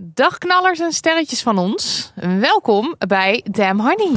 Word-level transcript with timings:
Dag 0.00 0.38
knallers 0.38 0.80
en 0.80 0.92
sterretjes 0.92 1.42
van 1.42 1.58
ons. 1.58 2.12
Welkom 2.40 2.94
bij 2.98 3.44
Damn 3.50 3.80
Honey. 3.80 4.10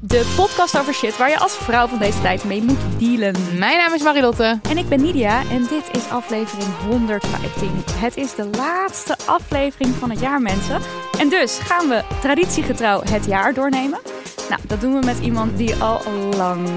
De 0.00 0.32
podcast 0.36 0.78
over 0.78 0.94
shit 0.94 1.16
waar 1.16 1.28
je 1.28 1.38
als 1.38 1.52
vrouw 1.52 1.86
van 1.86 1.98
deze 1.98 2.20
tijd 2.20 2.44
mee 2.44 2.62
moet 2.62 2.78
dealen. 2.98 3.58
Mijn 3.58 3.78
naam 3.78 3.94
is 3.94 4.02
Marilotte. 4.02 4.58
En 4.68 4.78
ik 4.78 4.88
ben 4.88 5.02
Nidia 5.02 5.42
en 5.50 5.66
dit 5.66 5.88
is 5.92 6.08
aflevering 6.10 6.68
115. 6.88 7.70
Het 7.92 8.16
is 8.16 8.34
de 8.34 8.50
laatste 8.56 9.16
aflevering 9.26 9.94
van 9.94 10.10
het 10.10 10.20
jaar, 10.20 10.40
mensen. 10.40 10.80
En 11.18 11.28
dus 11.28 11.58
gaan 11.58 11.88
we 11.88 12.02
traditiegetrouw 12.20 13.02
het 13.10 13.24
jaar 13.24 13.54
doornemen. 13.54 14.00
Nou, 14.48 14.60
dat 14.66 14.80
doen 14.80 15.00
we 15.00 15.06
met 15.06 15.18
iemand 15.18 15.56
die 15.56 15.74
al 15.74 16.00
lang 16.36 16.68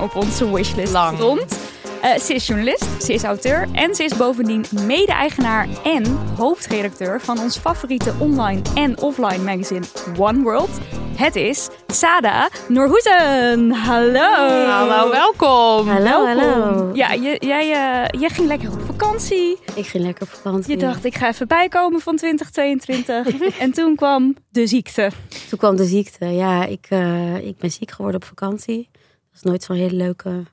op 0.00 0.16
onze 0.16 0.52
wishlist 0.54 0.92
Lang. 0.92 1.16
stond. 1.16 1.60
Eh, 2.02 2.18
ze 2.18 2.34
is 2.34 2.46
journalist, 2.46 3.02
ze 3.02 3.12
is 3.12 3.22
auteur 3.22 3.68
en 3.72 3.94
ze 3.94 4.04
is 4.04 4.16
bovendien 4.16 4.64
mede-eigenaar 4.86 5.68
en 5.84 6.04
hoofdredacteur 6.36 7.20
van 7.20 7.40
ons 7.40 7.58
favoriete 7.58 8.12
online 8.18 8.60
en 8.74 9.00
offline 9.00 9.38
magazine 9.38 9.84
One 10.18 10.42
World. 10.42 10.70
Het 11.16 11.36
is 11.36 11.68
Sada 11.86 12.48
Noorhoezen. 12.68 13.70
Hallo. 13.70 14.34
Hallo, 14.66 15.10
welkom. 15.10 15.88
Hallo, 15.88 16.24
Welkom. 16.24 16.50
hallo. 16.50 16.90
Ja, 16.94 17.12
je, 17.12 17.36
jij, 17.38 17.62
eh, 17.72 18.20
jij 18.20 18.28
ging 18.28 18.46
lekker 18.46 18.72
op 18.72 18.80
vakantie. 18.80 19.58
Ik 19.74 19.86
ging 19.86 20.04
lekker 20.04 20.22
op 20.22 20.30
vakantie. 20.30 20.70
Je 20.70 20.78
dacht, 20.78 21.04
ik 21.04 21.14
ga 21.16 21.28
even 21.28 21.48
bijkomen 21.48 22.00
van 22.00 22.16
2022. 22.16 23.58
en 23.58 23.72
toen 23.72 23.96
kwam 23.96 24.36
de 24.50 24.66
ziekte. 24.66 25.10
Toen 25.48 25.58
kwam 25.58 25.76
de 25.76 25.84
ziekte. 25.84 26.26
Ja, 26.26 26.64
ik, 26.64 26.86
eh, 26.88 27.46
ik 27.46 27.58
ben 27.58 27.70
ziek 27.70 27.90
geworden 27.90 28.20
op 28.20 28.26
vakantie. 28.26 28.88
Dat 28.92 29.34
is 29.34 29.42
nooit 29.42 29.62
zo'n 29.62 29.76
hele 29.76 29.96
leuke 29.96 30.44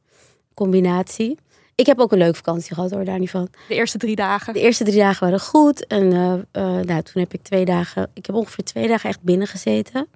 combinatie. 0.60 1.38
Ik 1.76 1.86
heb 1.86 2.00
ook 2.00 2.12
een 2.12 2.18
leuke 2.18 2.36
vakantie 2.36 2.74
gehad 2.74 2.92
hoor, 2.92 3.06
daar 3.06 3.20
niet 3.20 3.30
van. 3.30 3.48
De 3.68 3.76
eerste 3.76 3.98
drie 3.98 4.16
dagen. 4.16 4.54
De 4.54 4.60
eerste 4.60 4.84
drie 4.84 4.98
dagen 4.98 5.24
waren 5.24 5.40
goed. 5.40 5.88
En 5.88 6.14
eh, 6.14 6.34
eh, 6.34 6.86
nou, 6.86 7.02
toen 7.02 7.22
heb 7.22 7.34
ik 7.34 7.42
twee 7.44 7.66
dagen... 7.66 8.10
Ik 8.14 8.26
heb 8.26 8.36
ongeveer 8.36 8.64
twee 8.64 8.88
dagen 8.88 9.10
echt 9.10 9.22
binnen 9.22 9.48
gezeten. 9.48 10.08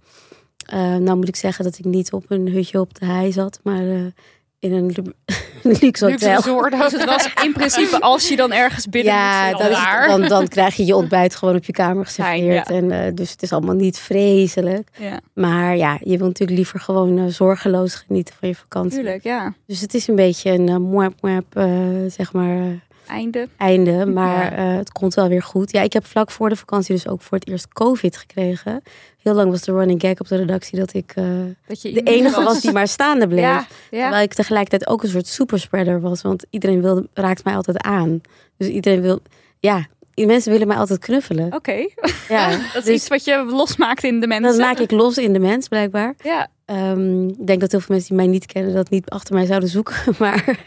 Eh, 0.66 0.96
nou 0.96 1.16
moet 1.16 1.28
ik 1.28 1.36
zeggen 1.36 1.64
dat 1.64 1.78
ik 1.78 1.86
niet 1.86 2.14
op 2.14 2.26
een 2.28 2.48
hutje 2.48 2.80
op 2.80 3.00
de 3.00 3.06
hei 3.06 3.32
zat. 3.32 3.60
Maar 3.64 4.12
in 4.64 4.74
een 4.74 4.86
lu- 4.96 5.14
luxe 5.64 5.86
Luxe 5.86 6.06
hotel. 6.10 6.36
resort. 6.36 6.72
Dus 6.72 6.92
het 6.92 7.06
was 7.06 7.30
in 7.44 7.54
principe, 7.54 8.00
als 8.00 8.28
je 8.28 8.36
dan 8.36 8.52
ergens 8.52 8.88
binnen 8.90 9.14
Ja, 9.14 9.50
moet 9.50 9.58
dan, 9.58 9.70
is 9.72 9.78
waar. 9.78 10.02
het- 10.10 10.20
dan, 10.20 10.28
dan 10.30 10.48
krijg 10.48 10.76
je 10.76 10.86
je 10.86 10.96
ontbijt 10.96 11.36
gewoon 11.36 11.56
op 11.56 11.64
je 11.64 11.72
kamer 11.72 12.06
geserveerd. 12.06 12.66
Fijn, 12.68 12.92
en, 12.92 13.06
eh, 13.06 13.14
dus 13.16 13.32
het 13.32 13.42
is 13.44 13.52
allemaal 13.52 13.76
niet 13.76 13.98
vreselijk. 13.98 14.90
Ja, 14.98 15.20
Maar 15.34 15.78
ja, 15.78 15.98
je 16.04 16.18
wil 16.18 16.28
natuurlijk 16.28 16.58
liever 16.58 16.80
gewoon 16.80 17.18
eh, 17.18 17.26
zorgeloos 17.28 17.96
genieten 17.96 18.36
van 18.40 18.48
je 18.50 18.56
vakantie. 18.56 18.92
tuurlijk, 19.00 19.24
ja. 19.24 19.54
Dus 19.68 19.82
het 19.82 19.94
is 19.94 20.08
een 20.08 20.16
beetje 20.16 20.52
een 20.52 20.70
uh, 21.22 21.38
eh, 21.54 22.12
zeg 22.12 22.34
maar, 22.34 22.58
Einde. 23.08 23.48
einde. 23.58 24.06
Maar 24.06 24.44
Ja. 24.44 24.72
eh, 24.72 24.78
het 24.78 24.92
komt 24.92 25.14
wel 25.14 25.28
weer 25.28 25.44
goed. 25.44 25.72
Ja, 25.72 25.82
ik 25.82 25.94
heb 25.94 26.06
vlak 26.06 26.32
voor 26.32 26.50
de 26.50 26.56
vakantie 26.56 26.96
dus 26.96 27.08
ook 27.08 27.22
voor 27.22 27.38
het 27.38 27.48
eerst 27.48 27.68
COVID 27.74 28.18
gekregen. 28.18 28.82
Heel 29.24 29.34
lang 29.34 29.52
was 29.52 29.62
de 29.62 29.72
running 29.72 30.02
gag 30.02 30.20
op 30.20 30.28
de 30.28 30.36
redactie 30.36 30.80
dat 30.80 30.94
ik 30.94 31.12
eh, 31.16 31.26
Dat 31.68 31.82
je 31.82 31.92
de 31.92 32.02
enige 32.02 32.44
was 32.44 32.62
die 32.62 32.72
maar 32.72 32.88
staande 32.88 33.28
bleef. 33.28 33.40
Ja, 33.40 33.68
ja. 33.92 34.02
Terwijl 34.02 34.24
ik 34.24 34.34
tegelijkertijd 34.34 34.88
ook 34.88 35.04
een 35.04 35.10
soort 35.10 35.28
superspreader 35.28 36.02
was. 36.02 36.22
Want 36.22 36.46
iedereen 36.50 36.82
wilde, 36.82 37.08
raakt 37.14 37.44
mij 37.44 37.56
altijd 37.56 37.82
aan. 37.82 38.22
Dus 38.58 38.68
iedereen 38.68 39.02
wil... 39.02 39.20
Ja, 39.60 39.86
mensen 40.16 40.52
willen 40.52 40.68
mij 40.68 40.78
altijd 40.78 41.00
knuffelen. 41.00 41.54
Oké, 41.54 41.88
Ja, 42.30 42.50
dat 42.74 42.76
is 42.76 42.84
dus 42.84 42.96
iets 42.96 43.08
wat 43.08 43.24
je 43.24 43.46
losmaakt 43.48 44.04
in 44.04 44.20
de 44.20 44.28
mensen. 44.28 44.58
dat 44.58 44.68
maak 44.68 44.80
ik 44.80 44.92
los 44.92 45.18
in 45.18 45.34
de 45.34 45.40
mens, 45.40 45.68
blijkbaar. 45.68 46.16
Ja, 46.24 46.50
Ehm, 46.66 47.28
ik 47.28 47.48
denk 47.48 47.60
dat 47.60 47.72
heel 47.72 47.80
veel 47.80 47.96
mensen 47.96 48.16
die 48.16 48.26
mij 48.26 48.34
niet 48.34 48.46
kennen... 48.46 48.74
dat 48.74 48.90
niet 48.90 49.10
achter 49.10 49.36
mij 49.36 49.46
zouden 49.46 49.70
zoeken. 49.70 49.96
Maar 50.20 50.46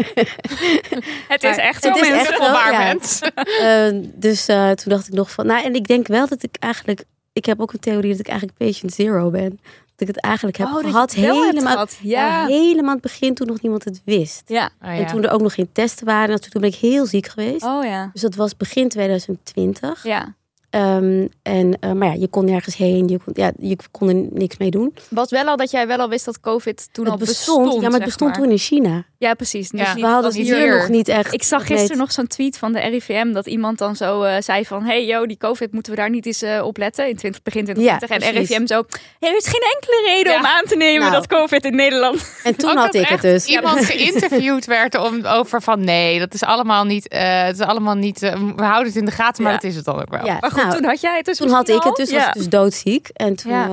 het 1.28 1.42
is 1.42 1.56
echt 1.56 1.82
zo, 1.82 1.88
het 1.88 2.02
is 2.02 2.08
echt 2.08 2.38
wel, 2.38 2.52
waar 2.52 2.72
ja. 2.72 2.78
mens. 2.78 3.20
eh, 3.60 4.10
dus 4.14 4.46
eh, 4.46 4.70
toen 4.70 4.92
dacht 4.92 5.08
ik 5.08 5.14
nog 5.14 5.30
van... 5.30 5.46
Nou, 5.46 5.64
en 5.64 5.74
ik 5.74 5.86
denk 5.86 6.06
wel 6.06 6.26
dat 6.28 6.42
ik 6.42 6.56
eigenlijk... 6.58 7.04
Ik 7.36 7.44
heb 7.44 7.60
ook 7.60 7.72
een 7.72 7.78
theorie 7.78 8.10
dat 8.10 8.20
ik 8.20 8.28
eigenlijk 8.28 8.58
patient 8.58 8.92
zero 8.92 9.30
ben. 9.30 9.50
Dat 9.96 10.08
ik 10.08 10.14
het 10.14 10.20
eigenlijk 10.20 10.56
heb 10.56 10.66
Oh, 10.66 10.78
gehad 10.78 11.10
het 11.14 11.24
helemaal, 11.24 11.72
gehad. 11.72 11.98
Ja. 12.02 12.46
helemaal 12.46 12.84
aan 12.86 12.92
het 12.92 13.00
begin 13.02 13.34
toen 13.34 13.46
nog 13.46 13.60
niemand 13.60 13.84
het 13.84 14.00
wist. 14.04 14.42
Ja. 14.46 14.70
Oh, 14.82 14.88
En 14.88 15.00
ja. 15.00 15.04
toen 15.06 15.24
er 15.24 15.30
ook 15.30 15.40
nog 15.40 15.54
geen 15.54 15.68
testen 15.72 16.06
waren. 16.06 16.34
en 16.34 16.50
Toen 16.50 16.60
ben 16.60 16.70
ik 16.70 16.76
heel 16.76 17.06
ziek 17.06 17.26
geweest. 17.26 17.62
Oh 17.64 17.84
ja. 17.84 18.10
Dus 18.12 18.20
dat 18.22 18.34
was 18.34 18.56
begin 18.56 18.88
2020. 18.88 20.02
Ja. 20.04 20.34
Ehm, 20.76 21.26
en, 21.42 21.76
eh, 21.80 21.92
maar 21.92 22.08
ja, 22.08 22.14
je 22.14 22.28
kon 22.28 22.44
nergens 22.44 22.76
heen. 22.76 23.08
Je 23.08 23.18
kon, 23.24 23.32
ja, 23.36 23.52
je 23.58 23.76
kon 23.90 24.08
er 24.08 24.14
niks 24.30 24.56
mee 24.56 24.70
doen. 24.70 24.94
Was 25.10 25.30
wel 25.30 25.44
al 25.46 25.56
dat 25.56 25.70
jij 25.70 25.86
wel 25.86 25.98
al 25.98 26.08
wist 26.08 26.24
dat 26.24 26.40
COVID 26.40 26.88
toen 26.92 27.08
al 27.08 27.16
bestond. 27.16 27.72
ja, 27.74 27.80
maar 27.80 27.90
het 27.92 28.04
bestond 28.04 28.30
maar. 28.30 28.40
toen 28.40 28.50
in 28.50 28.58
China. 28.58 29.04
Ja, 29.18 29.34
precies. 29.34 29.68
Dus 29.70 29.80
Ja. 29.80 29.94
We 29.94 30.06
hadden 30.06 30.24
het 30.30 30.40
hier 30.40 30.56
hier. 30.56 30.76
nog 30.76 30.88
niet 30.88 31.08
echt. 31.08 31.32
Ik 31.34 31.42
zag 31.42 31.66
gisteren 31.66 31.96
nog 31.98 32.12
zo'n 32.12 32.26
tweet 32.26 32.58
van 32.58 32.72
de 32.72 32.80
RIVM 32.80 33.32
dat 33.32 33.46
iemand 33.46 33.78
dan 33.78 33.96
zo 33.96 34.22
eh, 34.22 34.40
zei 34.42 34.64
van... 34.64 34.82
hey 34.84 35.06
yo, 35.06 35.26
die 35.26 35.36
COVID 35.36 35.72
moeten 35.72 35.92
we 35.92 35.98
daar 35.98 36.10
niet 36.10 36.26
eens 36.26 36.42
eh, 36.42 36.62
op 36.64 36.76
letten 36.76 37.08
in 37.08 37.16
20, 37.16 37.42
begin 37.42 37.64
2020. 37.64 38.08
Ja, 38.08 38.14
en 38.26 38.32
precies. 38.34 38.56
RIVM 38.56 38.66
zo, 38.66 38.78
er 39.20 39.36
is 39.36 39.46
geen 39.48 39.62
enkele 39.74 40.02
reden 40.14 40.32
Ja. 40.32 40.38
om 40.38 40.44
aan 40.46 40.64
te 40.64 40.76
nemen 40.76 41.00
Nou. 41.00 41.12
dat 41.12 41.26
COVID 41.26 41.64
in 41.64 41.76
Nederland... 41.76 42.24
En 42.44 42.56
toen 42.56 42.70
Ook 42.70 42.76
had 42.76 42.94
ik 42.94 43.06
het 43.06 43.20
dus. 43.22 43.46
Iemand 43.46 43.84
geïnterviewd 43.84 44.64
werd 44.66 44.94
om, 44.98 45.24
over 45.26 45.62
van 45.62 45.84
nee, 45.84 46.18
dat 46.18 46.34
is 46.34 46.42
allemaal 46.42 46.84
niet. 46.84 47.08
eh, 47.08 47.42
het 47.42 47.58
is 47.58 47.66
allemaal 47.66 47.94
niet 47.94 48.20
we 48.20 48.52
houden 48.64 48.86
het 48.86 48.96
in 48.96 49.04
de 49.04 49.10
gaten, 49.10 49.42
maar 49.42 49.52
Ja. 49.52 49.58
dat 49.58 49.70
is 49.70 49.76
het 49.76 49.84
dan 49.84 50.00
ook 50.00 50.10
wel. 50.10 50.24
Ja, 50.24 50.36
Maar 50.40 50.50
goed, 50.50 50.65
nou, 50.68 50.80
toen 50.80 50.88
had 50.90 51.00
jij 51.00 51.16
het 51.16 51.24
dus 51.26 51.36
toen 51.36 51.48
had 51.50 51.68
ik 51.68 51.82
het 51.82 51.96
dus, 51.96 52.10
was 52.10 52.20
Ja. 52.20 52.28
ik 52.28 52.34
dus 52.34 52.48
doodziek. 52.48 53.08
En 53.08 53.36
toen, 53.36 53.52
Ja. 53.52 53.68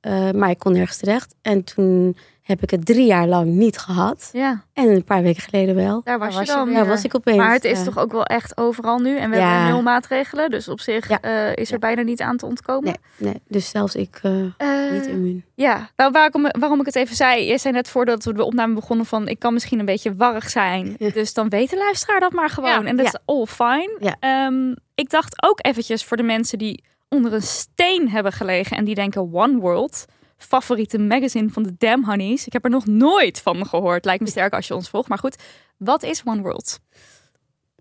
eh, 0.00 0.28
eh, 0.28 0.34
maar 0.34 0.50
ik 0.50 0.58
kon 0.58 0.72
nergens 0.72 0.96
terecht. 0.98 1.34
En 1.42 1.64
toen 1.64 2.16
heb 2.42 2.62
ik 2.62 2.70
het 2.70 2.86
drie 2.86 3.06
jaar 3.06 3.26
lang 3.26 3.46
niet 3.46 3.78
gehad. 3.78 4.30
Ja, 4.32 4.64
En 4.72 4.88
een 4.88 5.04
paar 5.04 5.22
weken 5.22 5.42
geleden 5.42 5.74
wel. 5.74 6.00
daar 6.04 6.18
was, 6.18 6.28
Daar 6.28 6.38
was 6.38 6.48
je 6.48 6.54
dan. 6.54 6.66
weer. 6.68 6.76
Ja, 6.76 6.84
was 6.86 7.04
ik 7.04 7.14
opeens. 7.16 7.36
Maar 7.36 7.52
het 7.52 7.64
is 7.64 7.84
toch 7.84 7.98
ook 7.98 8.12
wel 8.12 8.24
echt 8.24 8.56
overal 8.56 8.98
nu. 8.98 9.16
En 9.18 9.30
we 9.30 9.36
Ja. 9.36 9.50
hebben 9.52 9.72
nul 9.72 9.82
maatregelen. 9.82 10.50
Dus 10.50 10.68
op 10.68 10.80
zich 10.80 11.08
Ja. 11.08 11.20
eh, 11.20 11.48
is 11.54 11.66
er 11.66 11.72
Ja. 11.72 11.78
bijna 11.78 12.02
niet 12.02 12.20
aan 12.20 12.36
te 12.36 12.46
ontkomen. 12.46 12.84
Nee, 12.84 13.30
nee, 13.32 13.42
dus 13.48 13.68
zelfs 13.68 13.94
ik 13.94 14.18
eh, 14.22 14.40
Eh, 14.56 14.92
niet 14.92 15.06
immuun. 15.06 15.44
Ja, 15.54 15.90
nou, 15.96 16.10
waarom, 16.12 16.46
waarom 16.58 16.80
ik 16.80 16.86
het 16.86 16.96
even 16.96 17.16
zei. 17.16 17.44
Je 17.44 17.58
zei 17.58 17.74
net 17.74 17.88
voordat 17.88 18.24
we 18.24 18.32
de 18.34 18.44
opname 18.44 18.74
begonnen 18.74 19.06
van... 19.06 19.28
ik 19.28 19.38
kan 19.38 19.52
misschien 19.52 19.78
een 19.78 19.84
beetje 19.84 20.14
warrig 20.14 20.50
zijn. 20.50 20.96
Dus 21.12 21.34
dan 21.34 21.48
weet 21.48 21.70
de 21.70 21.76
luisteraar 21.76 22.20
dat 22.20 22.32
maar 22.32 22.50
gewoon. 22.50 22.70
Ja. 22.82 22.84
En 22.84 22.96
dat 22.96 23.06
Ja. 23.06 23.12
is 23.12 23.18
all 23.24 23.46
fine. 23.46 23.96
Ja. 24.00 24.16
Ehm, 24.20 24.74
ik 24.94 25.10
dacht 25.10 25.42
ook 25.42 25.58
eventjes 25.66 26.04
voor 26.04 26.16
de 26.16 26.22
mensen 26.22 26.58
die 26.58 26.84
onder 27.08 27.32
een 27.32 27.42
steen 27.42 28.08
hebben 28.10 28.32
gelegen... 28.32 28.76
en 28.76 28.84
die 28.84 28.94
denken 28.94 29.34
One 29.34 29.58
World... 29.58 30.04
favoriete 30.42 30.98
magazine 30.98 31.48
van 31.48 31.62
de 31.62 31.74
Damn 31.78 32.04
Honeys. 32.04 32.46
Ik 32.46 32.52
heb 32.52 32.64
er 32.64 32.70
nog 32.70 32.86
nooit 32.86 33.40
van 33.40 33.66
gehoord. 33.66 34.04
Lijkt 34.04 34.22
me 34.22 34.28
sterk 34.28 34.52
als 34.52 34.68
je 34.68 34.74
ons 34.74 34.88
volgt. 34.88 35.08
Maar 35.08 35.18
goed, 35.18 35.36
wat 35.76 36.02
is 36.02 36.22
One 36.24 36.42
World? 36.42 36.80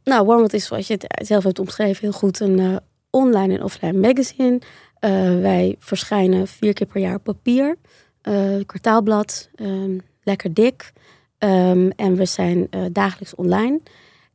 Nou, 0.04 0.26
Warmond 0.26 0.54
is 0.54 0.66
zoals 0.66 0.88
je 0.88 0.94
het 0.94 1.28
zelf 1.28 1.44
hebt 1.44 1.60
omschreven 1.60 2.02
heel 2.02 2.12
goed 2.12 2.40
een 2.40 2.60
eh, 2.60 2.76
online 3.10 3.54
en 3.58 3.64
offline 3.64 4.00
magazine. 4.00 4.62
Eh, 5.00 5.12
wij 5.40 5.76
verschijnen 5.80 6.48
vier 6.48 6.74
keer 6.74 6.88
per 6.88 7.02
jaar 7.02 7.16
op 7.16 7.24
papier. 7.24 7.76
Eh, 8.22 8.56
kwartaalblad, 8.66 9.50
ehm, 9.56 9.98
lekker 10.24 10.54
dik. 10.54 10.92
Ehm, 11.38 11.90
en 11.96 12.16
we 12.16 12.26
zijn 12.26 12.70
dagelijks 12.92 13.36
online. 13.36 13.80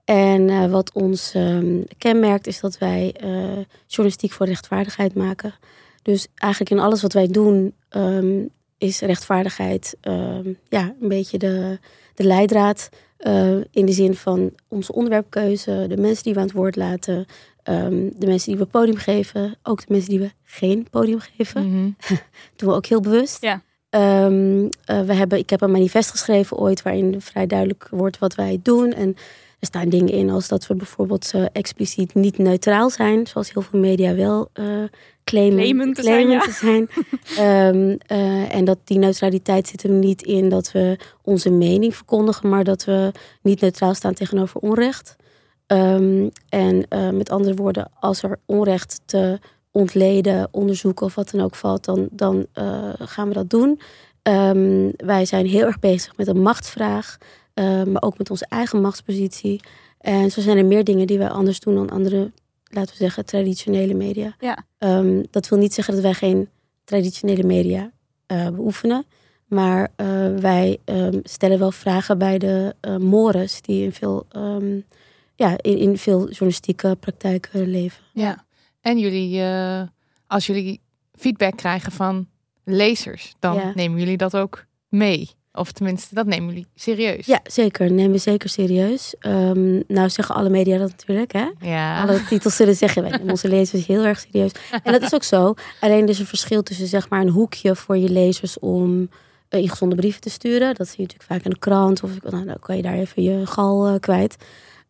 En 0.04 0.70
wat 0.70 0.92
ons 0.92 1.34
ehm, 1.34 1.82
kenmerkt 1.98 2.46
is 2.46 2.60
dat 2.60 2.78
wij 2.78 3.14
journalistiek 3.86 4.32
voor 4.32 4.46
rechtvaardigheid 4.46 5.14
maken. 5.14 5.54
Dus 6.06 6.26
eigenlijk 6.34 6.70
in 6.70 6.78
alles 6.78 7.02
wat 7.02 7.12
wij 7.12 7.26
doen 7.26 7.74
ehm, 7.88 8.44
is 8.78 9.00
rechtvaardigheid 9.00 9.96
ehm, 10.00 10.52
ja, 10.68 10.94
een 11.00 11.08
beetje 11.08 11.38
de, 11.38 11.78
de 12.14 12.24
leidraad. 12.24 12.88
Eh, 13.16 13.56
in 13.70 13.86
de 13.86 13.92
zin 13.92 14.14
van 14.14 14.52
onze 14.68 14.92
onderwerpkeuze, 14.92 15.84
de 15.88 15.96
mensen 15.96 16.24
die 16.24 16.34
we 16.34 16.38
aan 16.38 16.46
het 16.46 16.54
woord 16.54 16.76
laten, 16.76 17.26
ehm, 17.62 18.10
de 18.16 18.26
mensen 18.26 18.50
die 18.50 18.60
we 18.60 18.66
podium 18.66 18.96
geven, 18.96 19.56
ook 19.62 19.80
de 19.80 19.86
mensen 19.88 20.10
die 20.10 20.18
we 20.18 20.30
geen 20.44 20.86
podium 20.90 21.20
geven. 21.20 21.68
Mhm. 21.68 21.90
doen 22.56 22.68
we 22.68 22.74
ook 22.74 22.86
heel 22.86 23.00
bewust. 23.00 23.42
Ja. 23.42 23.62
Eh, 23.88 24.28
we 25.06 25.14
hebben, 25.14 25.38
ik 25.38 25.50
heb 25.50 25.60
een 25.60 25.70
manifest 25.70 26.10
geschreven 26.10 26.56
ooit 26.56 26.82
waarin 26.82 27.20
vrij 27.20 27.46
duidelijk 27.46 27.88
wordt 27.90 28.18
wat 28.18 28.34
wij 28.34 28.60
doen. 28.62 28.92
En 28.92 29.08
er 29.58 29.66
staan 29.66 29.88
dingen 29.88 30.12
in 30.12 30.30
als 30.30 30.48
dat 30.48 30.66
we 30.66 30.74
bijvoorbeeld 30.74 31.30
eh, 31.34 31.44
expliciet 31.52 32.14
niet 32.14 32.38
neutraal 32.38 32.90
zijn, 32.90 33.26
zoals 33.26 33.52
heel 33.52 33.62
veel 33.62 33.80
media 33.80 34.14
wel 34.14 34.48
eh 34.52 34.64
claimen, 35.30 35.56
Claimen 35.56 35.92
te 35.92 36.02
zijn, 36.02 36.14
claimen 36.14 36.34
ja. 36.34 36.40
te 36.40 36.52
zijn. 36.52 36.88
Ehm, 37.46 37.96
eh, 38.06 38.54
en 38.54 38.64
dat 38.64 38.78
die 38.84 38.98
neutraliteit 38.98 39.68
zit 39.68 39.82
hem 39.82 39.98
niet 39.98 40.22
in 40.22 40.48
dat 40.48 40.72
we 40.72 40.98
onze 41.22 41.50
mening 41.50 41.94
verkondigen, 41.94 42.48
maar 42.48 42.64
dat 42.64 42.84
we 42.84 43.12
niet 43.42 43.60
neutraal 43.60 43.94
staan 43.94 44.14
tegenover 44.14 44.60
onrecht. 44.60 45.16
Ehm, 45.66 46.28
en 46.48 46.86
eh, 46.88 47.10
met 47.10 47.30
andere 47.30 47.54
woorden, 47.54 47.90
als 48.00 48.22
er 48.22 48.38
onrecht 48.44 49.00
te 49.04 49.38
ontleden, 49.70 50.48
onderzoeken 50.50 51.06
of 51.06 51.14
wat 51.14 51.30
dan 51.30 51.40
ook 51.40 51.54
valt, 51.54 51.84
dan, 51.84 52.08
dan 52.10 52.46
eh, 52.52 52.92
gaan 52.98 53.28
we 53.28 53.34
dat 53.34 53.50
doen. 53.50 53.80
Ehm, 54.22 54.90
wij 54.96 55.24
zijn 55.24 55.46
heel 55.46 55.66
erg 55.66 55.78
bezig 55.78 56.16
met 56.16 56.26
een 56.26 56.42
machtsvraag, 56.42 57.18
maar 57.86 58.02
ook 58.02 58.18
met 58.18 58.30
onze 58.30 58.46
eigen 58.48 58.80
machtspositie. 58.80 59.60
En 60.00 60.30
zo 60.30 60.40
zijn 60.40 60.58
er 60.58 60.64
meer 60.64 60.84
dingen 60.84 61.06
die 61.06 61.18
wij 61.18 61.30
anders 61.30 61.60
doen 61.60 61.74
dan 61.74 61.90
andere, 61.90 62.30
laten 62.70 62.90
we 62.90 62.96
zeggen, 62.96 63.24
traditionele 63.24 63.94
media. 63.94 64.36
Ja. 64.40 64.64
Ehm, 64.78 65.22
dat 65.30 65.48
wil 65.48 65.58
niet 65.58 65.74
zeggen 65.74 65.94
dat 65.94 66.02
wij 66.02 66.14
geen 66.14 66.48
traditionele 66.84 67.42
media 67.44 67.90
eh, 68.26 68.48
beoefenen. 68.48 69.06
Maar 69.46 69.88
eh, 69.96 70.06
wij 70.34 70.78
ehm, 70.84 71.20
stellen 71.22 71.58
wel 71.58 71.70
vragen 71.72 72.18
bij 72.18 72.38
de 72.38 72.74
eh 72.80 72.96
mores 72.96 73.60
die 73.62 73.84
in 73.84 73.92
veel, 73.92 74.26
ehm, 74.30 74.80
ja, 75.34 75.56
in, 75.60 75.78
in 75.78 75.98
veel 75.98 76.28
journalistieke 76.28 76.96
praktijken 77.00 77.66
leven. 77.68 78.02
Ja. 78.12 78.44
En 78.80 78.98
jullie, 78.98 79.42
als 80.26 80.46
jullie 80.46 80.80
feedback 81.14 81.56
krijgen 81.56 81.92
van 81.92 82.28
lezers, 82.64 83.34
dan 83.38 83.54
Ja. 83.54 83.72
nemen 83.74 83.98
jullie 83.98 84.16
dat 84.16 84.36
ook 84.36 84.64
mee. 84.88 85.30
Of 85.56 85.72
tenminste, 85.72 86.14
dat 86.14 86.26
nemen 86.26 86.48
jullie 86.48 86.66
serieus. 86.74 87.26
Ja, 87.26 87.40
zeker. 87.44 87.90
Nemen 87.90 88.12
we 88.12 88.18
zeker 88.18 88.48
serieus. 88.48 89.14
Ehm, 89.18 89.82
nou 89.86 90.10
zeggen 90.10 90.34
alle 90.34 90.48
media 90.48 90.78
dat 90.78 90.90
natuurlijk, 90.90 91.32
hè? 91.32 91.46
Ja. 91.60 92.02
Alle 92.02 92.24
titels 92.24 92.56
zullen 92.56 92.76
zeggen, 92.76 93.02
wij 93.02 93.10
nemen 93.10 93.30
onze 93.30 93.48
lezers 93.48 93.86
heel 93.86 94.04
erg 94.04 94.18
serieus. 94.18 94.50
En 94.82 94.92
dat 94.92 95.02
is 95.02 95.14
ook 95.14 95.22
zo. 95.22 95.54
Alleen 95.80 96.02
er 96.02 96.08
is 96.08 96.18
een 96.18 96.26
verschil 96.26 96.62
tussen 96.62 96.86
zeg 96.86 97.08
maar 97.08 97.20
een 97.20 97.28
hoekje 97.28 97.76
voor 97.76 97.96
je 97.96 98.08
lezers 98.08 98.58
om 98.58 99.08
eh, 99.48 99.60
ingezonde 99.60 99.94
brieven 99.94 100.20
te 100.20 100.30
sturen. 100.30 100.74
Dat 100.74 100.86
zie 100.88 100.96
je 100.96 101.02
natuurlijk 101.02 101.30
vaak 101.32 101.44
in 101.44 101.50
de 101.50 101.58
krant. 101.58 102.02
Of 102.02 102.10
nou, 102.30 102.44
dan 102.44 102.58
kan 102.60 102.76
je 102.76 102.82
daar 102.82 102.98
even 102.98 103.22
je 103.22 103.46
gal 103.46 103.86
eh, 103.86 103.94
kwijt. 104.00 104.36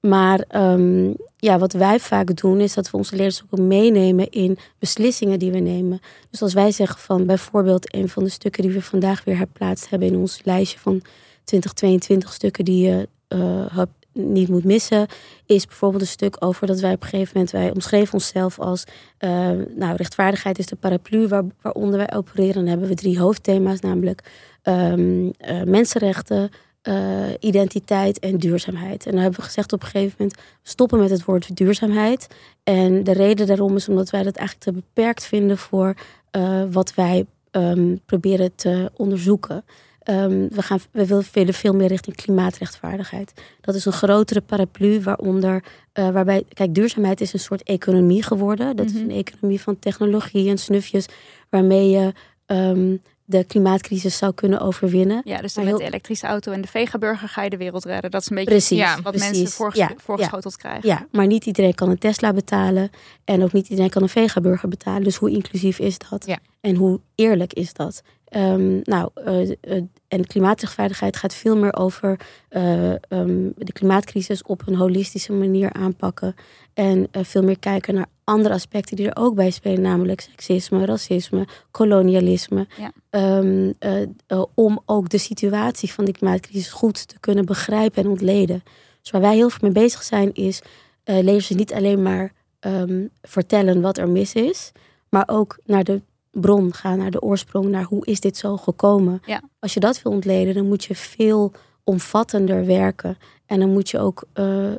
Maar 0.00 0.40
ehm, 0.48 1.12
ja, 1.37 1.58
wat 1.58 1.72
wij 1.72 2.00
vaak 2.00 2.37
doen 2.37 2.60
is 2.60 2.75
dat 2.75 2.90
we 2.90 2.96
onze 2.96 3.16
lezers 3.16 3.43
ook 3.50 3.60
meenemen 3.60 4.31
in 4.31 4.58
beslissingen 4.78 5.38
die 5.38 5.50
we 5.50 5.58
nemen. 5.58 6.00
Dus 6.31 6.43
als 6.43 6.54
wij 6.54 6.70
zeggen 6.70 7.00
van 7.00 7.26
bijvoorbeeld 7.26 7.94
een 7.94 8.08
van 8.08 8.25
de 8.25 8.31
stukken 8.31 8.62
die 8.62 8.72
we 8.72 8.82
vandaag 8.82 9.25
weer 9.25 9.37
herplaatst 9.37 9.90
hebben 9.90 10.08
in 10.08 10.16
ons 10.16 10.40
lijstje 10.44 10.78
van 10.78 11.02
2022 11.44 12.32
stukken 12.32 12.64
die 12.64 12.87
je 12.87 13.08
eh, 13.28 13.82
niet 14.16 14.48
moet 14.48 14.64
missen, 14.64 15.06
is 15.46 15.66
bijvoorbeeld 15.66 16.02
een 16.02 16.08
stuk 16.08 16.37
over 16.38 16.66
dat 16.66 16.81
wij 16.81 16.93
op 16.93 17.02
een 17.02 17.08
gegeven 17.08 17.32
moment, 17.34 17.52
wij 17.52 17.70
omschreven 17.70 18.14
onszelf 18.14 18.58
als, 18.58 18.84
eh, 19.19 19.31
nou, 19.76 19.96
rechtvaardigheid 19.96 20.58
is 20.58 20.66
de 20.66 20.76
paraplu 20.76 21.28
waar, 21.28 21.44
waaronder 21.62 21.96
wij 21.96 22.12
opereren. 22.14 22.54
Dan 22.54 22.66
hebben 22.66 22.88
we 22.88 22.94
drie 22.94 23.19
hoofdthema's, 23.19 23.81
namelijk 23.81 24.22
ehm, 24.62 25.31
eh, 25.38 25.62
mensenrechten, 25.62 26.50
eh, 26.87 27.29
identiteit 27.41 28.19
en 28.19 28.38
duurzaamheid. 28.38 29.06
En 29.06 29.12
dan 29.12 29.21
hebben 29.21 29.41
we 29.41 29.47
gezegd 29.47 29.73
op 29.73 29.83
een 29.83 29.88
gegeven 29.88 30.15
moment, 30.19 30.38
stoppen 30.62 30.99
met 30.99 31.11
het 31.11 31.25
woord 31.25 31.56
duurzaamheid. 31.56 32.27
En 32.62 33.05
de 33.05 33.12
reden 33.12 33.47
daarom 33.47 33.77
is 33.77 33.88
omdat 33.88 34.11
wij 34.11 34.23
dat 34.23 34.37
eigenlijk 34.37 34.67
te 34.67 34.73
beperkt 34.73 35.25
vinden 35.25 35.59
voor 35.59 35.94
eh, 36.31 36.62
wat 36.71 36.94
wij 36.94 37.27
ehm, 37.50 37.97
proberen 38.06 38.55
te 38.55 38.91
onderzoeken. 38.97 39.65
Ehm, 40.03 40.49
we, 40.49 40.62
gaan, 40.62 40.79
we 40.91 41.06
willen 41.06 41.55
veel 41.55 41.75
meer 41.75 41.88
richting 41.88 42.17
klimaatrechtvaardigheid. 42.17 43.32
Dat 43.61 43.75
is 43.75 43.85
een 43.85 43.93
grotere 43.93 44.41
paraplu 44.41 45.03
waaronder, 45.03 45.65
eh, 45.93 46.11
waarbij, 46.11 46.44
kijk, 46.53 46.75
duurzaamheid 46.75 47.21
is 47.21 47.32
een 47.32 47.39
soort 47.39 47.62
economie 47.62 48.23
geworden. 48.23 48.77
Dat 48.77 48.87
is 48.87 48.93
Mhm. 48.93 49.03
een 49.03 49.17
economie 49.17 49.61
van 49.61 49.79
technologie 49.79 50.49
en 50.50 50.59
snufjes, 50.59 51.06
waarmee 51.50 51.91
je 51.91 52.12
ehm, 52.47 52.97
de 53.28 53.44
klimaatcrisis 53.44 54.17
zou 54.17 54.32
kunnen 54.34 54.61
overwinnen. 54.61 55.20
Ja, 55.25 55.40
dus 55.40 55.56
Maar 55.56 55.64
met 55.64 55.76
de 55.76 55.84
elektrische 55.84 56.26
auto 56.26 56.52
en 56.52 56.61
de 56.61 56.69
vegaburger 56.69 57.28
ga 57.28 57.43
je 57.43 57.50
de 57.50 57.56
wereld 57.56 57.84
redden. 57.84 58.11
Dat 58.11 58.20
is 58.20 58.31
een 58.31 58.37
beetje 58.37 58.50
Precies, 58.50 58.78
Ja, 58.78 58.94
wat 59.02 59.12
precies. 59.12 59.31
mensen 59.31 59.49
voorges- 59.56 59.78
Ja, 59.78 59.90
voorgeschoteld 59.96 60.56
krijgen. 60.56 60.88
Ja, 60.88 61.06
maar 61.12 61.26
niet 61.26 61.46
iedereen 61.46 61.75
kan 61.75 61.90
een 61.90 61.99
Tesla 61.99 62.32
betalen. 62.32 62.90
En 63.25 63.43
ook 63.43 63.52
niet 63.52 63.69
iedereen 63.69 63.90
kan 63.90 64.02
een 64.02 64.08
vegaburger 64.08 64.69
betalen. 64.69 65.02
Dus 65.02 65.17
hoe 65.17 65.31
inclusief 65.31 65.78
is 65.78 65.99
dat? 65.99 66.26
En 66.61 66.75
hoe 66.75 67.00
eerlijk 67.14 67.52
is 67.52 67.73
dat? 67.73 68.02
Ehm, 68.26 68.78
nou, 68.82 69.11
eh, 69.14 69.82
en 70.08 70.26
klimaatrechtvaardigheid 70.26 71.17
gaat 71.17 71.34
veel 71.34 71.56
meer 71.56 71.76
over 71.76 72.20
eh, 72.49 72.90
ehm, 72.90 73.50
de 73.56 73.72
klimaatcrisis 73.72 74.43
op 74.43 74.62
een 74.67 74.75
holistische 74.75 75.32
manier 75.32 75.72
aanpakken. 75.72 76.34
En 76.75 77.08
veel 77.12 77.43
meer 77.43 77.58
kijken 77.58 77.94
naar 77.94 78.06
andere 78.26 78.55
aspecten 78.55 78.96
die 78.96 79.08
er 79.11 79.23
ook 79.23 79.34
bij 79.34 79.50
spelen, 79.50 79.81
namelijk 79.81 80.20
seksisme, 80.20 80.84
racisme, 80.84 81.46
kolonialisme. 81.70 82.67
Ja. 82.78 82.93
Ehm, 83.11 83.73
eh, 83.78 84.02
eh, 84.26 84.43
om 84.55 84.82
ook 84.87 85.08
de 85.08 85.19
situatie 85.19 85.93
van 85.93 86.05
de 86.05 86.12
klimaatcrisis 86.12 86.70
goed 86.70 87.08
te 87.08 87.20
kunnen 87.20 87.44
begrijpen 87.44 88.02
en 88.02 88.11
ontleden. 88.11 88.62
Dus 89.00 89.11
waar 89.11 89.20
wij 89.20 89.34
heel 89.34 89.49
veel 89.49 89.58
mee 89.62 89.82
bezig 89.82 90.02
zijn, 90.02 90.34
is 90.34 90.62
eh 91.05 91.23
lezers 91.23 91.58
niet 91.58 91.73
alleen 91.73 92.02
maar 92.02 92.32
ehm, 92.61 93.06
vertellen 93.23 93.81
wat 93.81 93.99
er 93.99 94.08
mis 94.08 94.32
is, 94.32 94.72
maar 95.08 95.25
ook 95.26 95.58
naar 95.64 95.84
de 95.84 96.00
bron 96.31 96.75
gaan, 96.75 96.99
naar 96.99 97.11
de 97.11 97.22
oorsprong, 97.22 97.69
naar 97.69 97.84
hoe 97.84 98.06
is 98.06 98.20
dit 98.20 98.37
zo 98.37 98.56
gekomen. 98.56 99.22
Ja. 99.26 99.43
Als 99.58 99.75
je 99.75 99.81
dat 99.81 100.02
wil 100.02 100.12
ontleden, 100.12 100.55
dan 100.55 100.67
moet 100.67 100.84
je 100.84 100.94
veel 100.94 101.52
omvattender 101.84 102.67
werken. 102.67 103.19
En 103.46 103.61
dan 103.61 103.72
moet 103.72 103.90
je 103.90 103.99
ook 103.99 104.25
eh, 104.32 104.72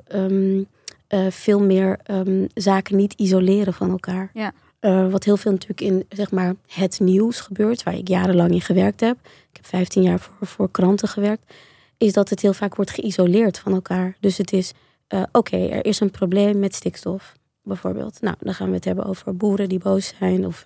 eh, 1.08 1.28
veel 1.30 1.60
meer 1.60 2.00
ehm, 2.04 2.46
zaken 2.54 2.96
niet 2.96 3.14
isoleren 3.14 3.74
van 3.74 3.90
elkaar. 3.90 4.30
Ja. 4.34 4.54
Eh, 4.80 5.12
wat 5.12 5.24
heel 5.24 5.38
veel 5.38 5.52
natuurlijk 5.52 5.82
in 5.82 6.06
zeg 6.10 6.32
maar, 6.32 6.56
het 6.68 7.00
nieuws 7.00 7.40
gebeurt, 7.40 7.84
waar 7.84 7.96
ik 7.96 8.08
jarenlang 8.08 8.52
in 8.52 8.62
gewerkt 8.62 9.00
heb. 9.00 9.18
Ik 9.24 9.56
heb 9.56 9.66
15 9.66 10.02
jaar 10.02 10.20
voor, 10.20 10.48
voor 10.48 10.72
kranten 10.72 11.08
gewerkt. 11.08 11.54
Is 11.98 12.14
dat 12.14 12.30
het 12.30 12.42
heel 12.42 12.54
vaak 12.54 12.76
wordt 12.76 12.92
geïsoleerd 12.92 13.60
van 13.60 13.74
elkaar. 13.74 14.18
Dus 14.20 14.38
het 14.38 14.54
is, 14.54 14.74
eh, 15.08 15.24
oké, 15.32 15.58
er 15.58 15.86
is 15.86 16.00
een 16.00 16.12
probleem 16.12 16.60
met 16.60 16.76
stikstof, 16.76 17.34
bijvoorbeeld. 17.64 18.22
Nou, 18.22 18.36
dan 18.40 18.54
gaan 18.54 18.70
we 18.70 18.76
het 18.76 18.86
hebben 18.86 19.06
over 19.06 19.36
boeren 19.36 19.70
die 19.70 19.80
boos 19.80 20.14
zijn. 20.20 20.46
Of 20.46 20.66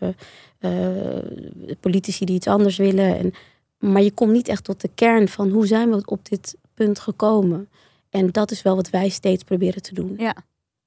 politici 1.80 2.26
die 2.26 2.36
iets 2.36 2.48
anders 2.48 2.78
willen. 2.78 3.18
En, 3.18 3.34
maar 3.78 4.02
je 4.02 4.12
komt 4.12 4.32
niet 4.32 4.48
echt 4.48 4.64
tot 4.64 4.82
de 4.82 4.90
kern 4.96 5.28
van 5.28 5.50
hoe 5.50 5.68
zijn 5.68 5.90
we 5.90 6.02
op 6.06 6.30
dit 6.30 6.56
punt 6.74 7.00
gekomen. 7.00 7.70
En 8.12 8.32
dat 8.32 8.52
is 8.52 8.62
wel 8.62 8.76
wat 8.76 8.90
wij 8.90 9.10
steeds 9.10 9.44
proberen 9.44 9.82
te 9.82 9.94
doen. 9.94 10.14
Ja. 10.18 10.36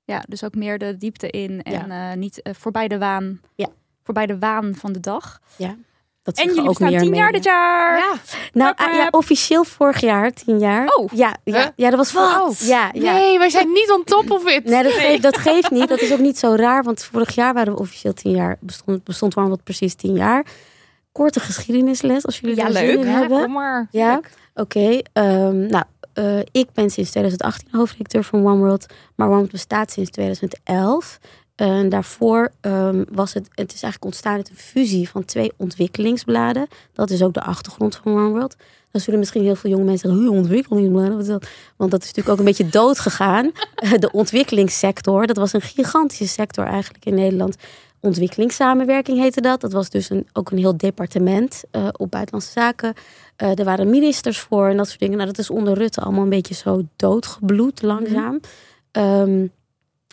Ja, 0.04 0.22
dus 0.28 0.44
ook 0.44 0.54
meer 0.54 0.78
de 0.78 0.96
diepte 0.96 1.30
in 1.30 1.62
en 1.62 1.90
eh, 1.90 2.16
niet 2.16 2.42
eh, 2.42 2.52
voorbij 2.58 2.88
de 2.88 2.98
waan. 2.98 3.40
Ja. 3.54 3.68
Voorbij 4.02 4.26
de 4.26 4.38
waan 4.38 4.74
van 4.74 4.92
de 4.92 5.00
dag. 5.00 5.40
Dat 6.22 6.38
En 6.38 6.44
jullie 6.46 6.60
ook 6.60 6.68
bestaan 6.68 6.90
meer 6.90 7.00
tien 7.00 7.14
jaar 7.14 7.32
dit 7.32 7.44
jaar. 7.44 7.98
Ja. 7.98 8.14
Nou, 8.52 8.72
ah, 8.76 8.94
ja, 8.94 9.08
officieel 9.10 9.64
vorig 9.64 10.00
jaar, 10.00 10.32
tien 10.32 10.58
jaar. 10.58 10.86
Oh. 10.94 11.12
Ja, 11.12 11.36
ja, 11.44 11.56
Huh? 11.58 11.66
ja 11.76 11.88
dat 11.90 11.98
was 11.98 12.12
Wat? 12.12 12.56
voor. 12.56 12.66
Ja, 12.68 12.90
ja. 12.92 13.12
Nee, 13.12 13.38
wij 13.38 13.50
zijn 13.50 13.68
niet 13.68 13.90
on 13.96 14.04
top 14.04 14.30
of 14.30 14.48
it. 14.48 14.64
Nee, 14.64 14.82
dat, 14.82 14.92
Geeft, 14.92 15.22
dat 15.22 15.36
geeft 15.36 15.70
niet. 15.70 15.88
Dat 15.88 16.00
is 16.00 16.12
ook 16.12 16.18
niet 16.18 16.38
zo 16.38 16.54
raar, 16.54 16.82
want 16.82 17.02
vorig 17.04 17.34
jaar 17.34 17.54
waren 17.54 17.72
we 17.72 17.78
officieel 17.78 18.12
tien 18.12 18.32
jaar. 18.32 18.56
Bestond, 18.60 19.04
bestond 19.04 19.34
Warm 19.34 19.48
wat 19.48 19.62
precies 19.64 19.94
tien 19.94 20.14
jaar. 20.16 20.46
Korte 21.12 21.40
geschiedenisles, 21.40 22.26
als 22.26 22.40
jullie 22.40 22.56
Ja, 22.56 22.62
daar 22.64 22.72
zin 22.72 22.86
leuk. 22.86 22.98
in 22.98 23.10
Ja, 23.10 23.18
hebben. 23.18 23.42
kom 23.42 23.52
maar. 23.52 23.88
Ja? 23.90 24.20
Oké, 24.54 25.00
ehm, 25.12 25.66
nou, 25.66 25.84
eh, 26.14 26.38
ik 26.38 26.72
ben 26.72 26.90
sinds 26.90 27.10
2018 27.10 27.68
hoofdredacteur 27.70 28.24
van 28.24 28.46
One 28.46 28.56
World, 28.56 28.86
maar 29.14 29.26
One 29.26 29.36
World 29.36 29.50
bestaat 29.50 29.90
sinds 29.90 30.10
2011. 30.10 31.18
En 31.54 31.88
daarvoor 31.88 32.52
ehm, 32.60 33.04
was 33.12 33.34
het, 33.34 33.48
het 33.54 33.72
is 33.72 33.82
eigenlijk 33.82 34.04
ontstaan 34.04 34.36
uit 34.36 34.50
een 34.50 34.56
fusie 34.56 35.08
van 35.08 35.24
twee 35.24 35.52
ontwikkelingsbladen. 35.56 36.68
Dat 36.92 37.10
is 37.10 37.22
ook 37.22 37.34
de 37.34 37.42
achtergrond 37.42 37.96
van 37.96 38.12
One 38.12 38.28
World. 38.28 38.56
Dan 38.90 39.00
zullen 39.00 39.18
misschien 39.18 39.42
heel 39.42 39.56
veel 39.56 39.70
jonge 39.70 39.84
mensen 39.84 40.08
zeggen, 40.08 40.26
"Huh, 40.26 40.38
ontwikkelingsbladen, 40.38 41.16
wat 41.16 41.26
dat? 41.26 41.48
Want 41.76 41.90
dat 41.90 42.02
is 42.02 42.06
natuurlijk 42.06 42.34
ook 42.34 42.38
een 42.38 42.52
beetje 42.52 42.68
dood 42.68 42.98
gegaan. 42.98 43.52
de 43.98 44.12
ontwikkelingssector, 44.12 45.26
dat 45.26 45.36
was 45.36 45.52
een 45.52 45.60
gigantische 45.60 46.28
sector 46.28 46.64
eigenlijk 46.64 47.04
in 47.04 47.14
Nederland. 47.14 47.56
Ontwikkelingssamenwerking 48.04 49.18
heette 49.18 49.40
dat. 49.40 49.60
Dat 49.60 49.72
was 49.72 49.90
dus 49.90 50.10
een, 50.10 50.26
ook 50.32 50.50
een 50.50 50.58
heel 50.58 50.76
departement 50.76 51.64
eh, 51.70 51.88
op 51.92 52.10
buitenlandse 52.10 52.52
zaken. 52.52 52.94
Eh, 53.36 53.58
er 53.58 53.64
waren 53.64 53.90
ministers 53.90 54.38
voor 54.38 54.68
en 54.68 54.76
dat 54.76 54.86
soort 54.88 55.00
dingen. 55.00 55.16
Nou, 55.16 55.28
dat 55.28 55.38
is 55.38 55.50
onder 55.50 55.74
Rutte 55.74 56.00
allemaal 56.00 56.22
een 56.22 56.28
beetje 56.28 56.54
zo 56.54 56.82
doodgebloed 56.96 57.82
langzaam. 57.82 58.40
Ehm, 58.90 59.46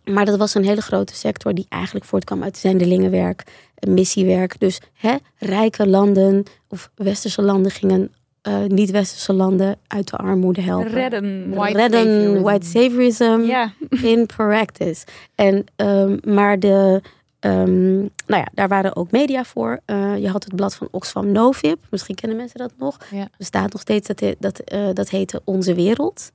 maar 0.04 0.26
dat 0.26 0.38
was 0.38 0.54
een 0.54 0.64
hele 0.64 0.82
grote 0.82 1.16
sector 1.16 1.54
die 1.54 1.66
eigenlijk 1.70 2.06
voortkwam 2.06 2.44
uit 2.44 2.58
zendelingenwerk, 2.58 3.44
missiewerk. 3.88 4.60
Dus 4.60 4.80
hè, 4.94 5.16
rijke 5.38 5.88
landen 5.88 6.44
of 6.68 6.92
westerse 6.96 7.42
landen 7.42 7.72
gingen 7.72 8.12
eh, 8.42 8.64
niet-westerse 8.68 9.34
landen 9.34 9.78
uit 9.88 10.10
de 10.10 10.18
armoede 10.18 10.62
helpen. 10.62 10.92
Redden. 10.92 11.50
White 11.50 11.78
Redden 11.78 12.02
saviorism. 12.02 12.44
white 12.44 12.66
saviorism 12.66 13.68
in 14.12 14.26
practice. 14.26 15.06
En, 15.36 15.66
ehm, 15.76 16.18
maar 16.24 16.60
de, 16.60 17.02
ehm, 17.42 18.00
nou 18.00 18.10
ja, 18.26 18.48
daar 18.54 18.68
waren 18.68 18.96
ook 18.96 19.12
media 19.12 19.44
voor. 19.44 19.80
Eh, 19.86 20.18
je 20.18 20.30
had 20.30 20.44
het 20.44 20.56
blad 20.56 20.76
van 20.76 20.88
Oxfam 20.92 21.32
Novib. 21.32 21.80
Misschien 21.90 22.16
kennen 22.16 22.38
mensen 22.38 22.60
dat 22.60 22.72
nog. 22.78 22.98
Ja. 23.12 23.28
Bestaat 23.38 23.72
nog 23.72 23.82
steeds. 23.82 24.08
Dat, 24.08 24.24
dat, 24.40 24.60
eh, 24.60 24.88
dat 24.94 25.10
heette 25.10 25.42
Onze 25.44 25.74
Wereld. 25.74 26.32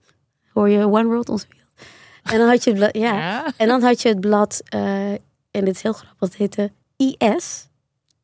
Hoor 0.53 0.69
je 0.69 0.85
One 0.85 1.05
World, 1.05 1.29
Onze 1.29 1.47
Wereld. 1.49 1.71
En 2.23 2.39
dan 2.39 2.49
had 2.49 2.65
je 2.65 2.71
het 2.71 2.79
blad, 2.79 2.97
ja. 2.97 3.19
Ja. 3.19 3.47
En 3.57 3.69
dan 3.69 3.83
had 3.83 4.03
je 4.03 4.09
het 4.09 4.21
blad, 4.21 4.63
eh, 4.69 5.11
en 5.51 5.65
dit 5.65 5.75
is 5.75 5.83
heel 5.83 5.93
grappig, 5.93 6.29
het 6.29 6.37
heette 6.37 6.73
IS. 6.97 7.65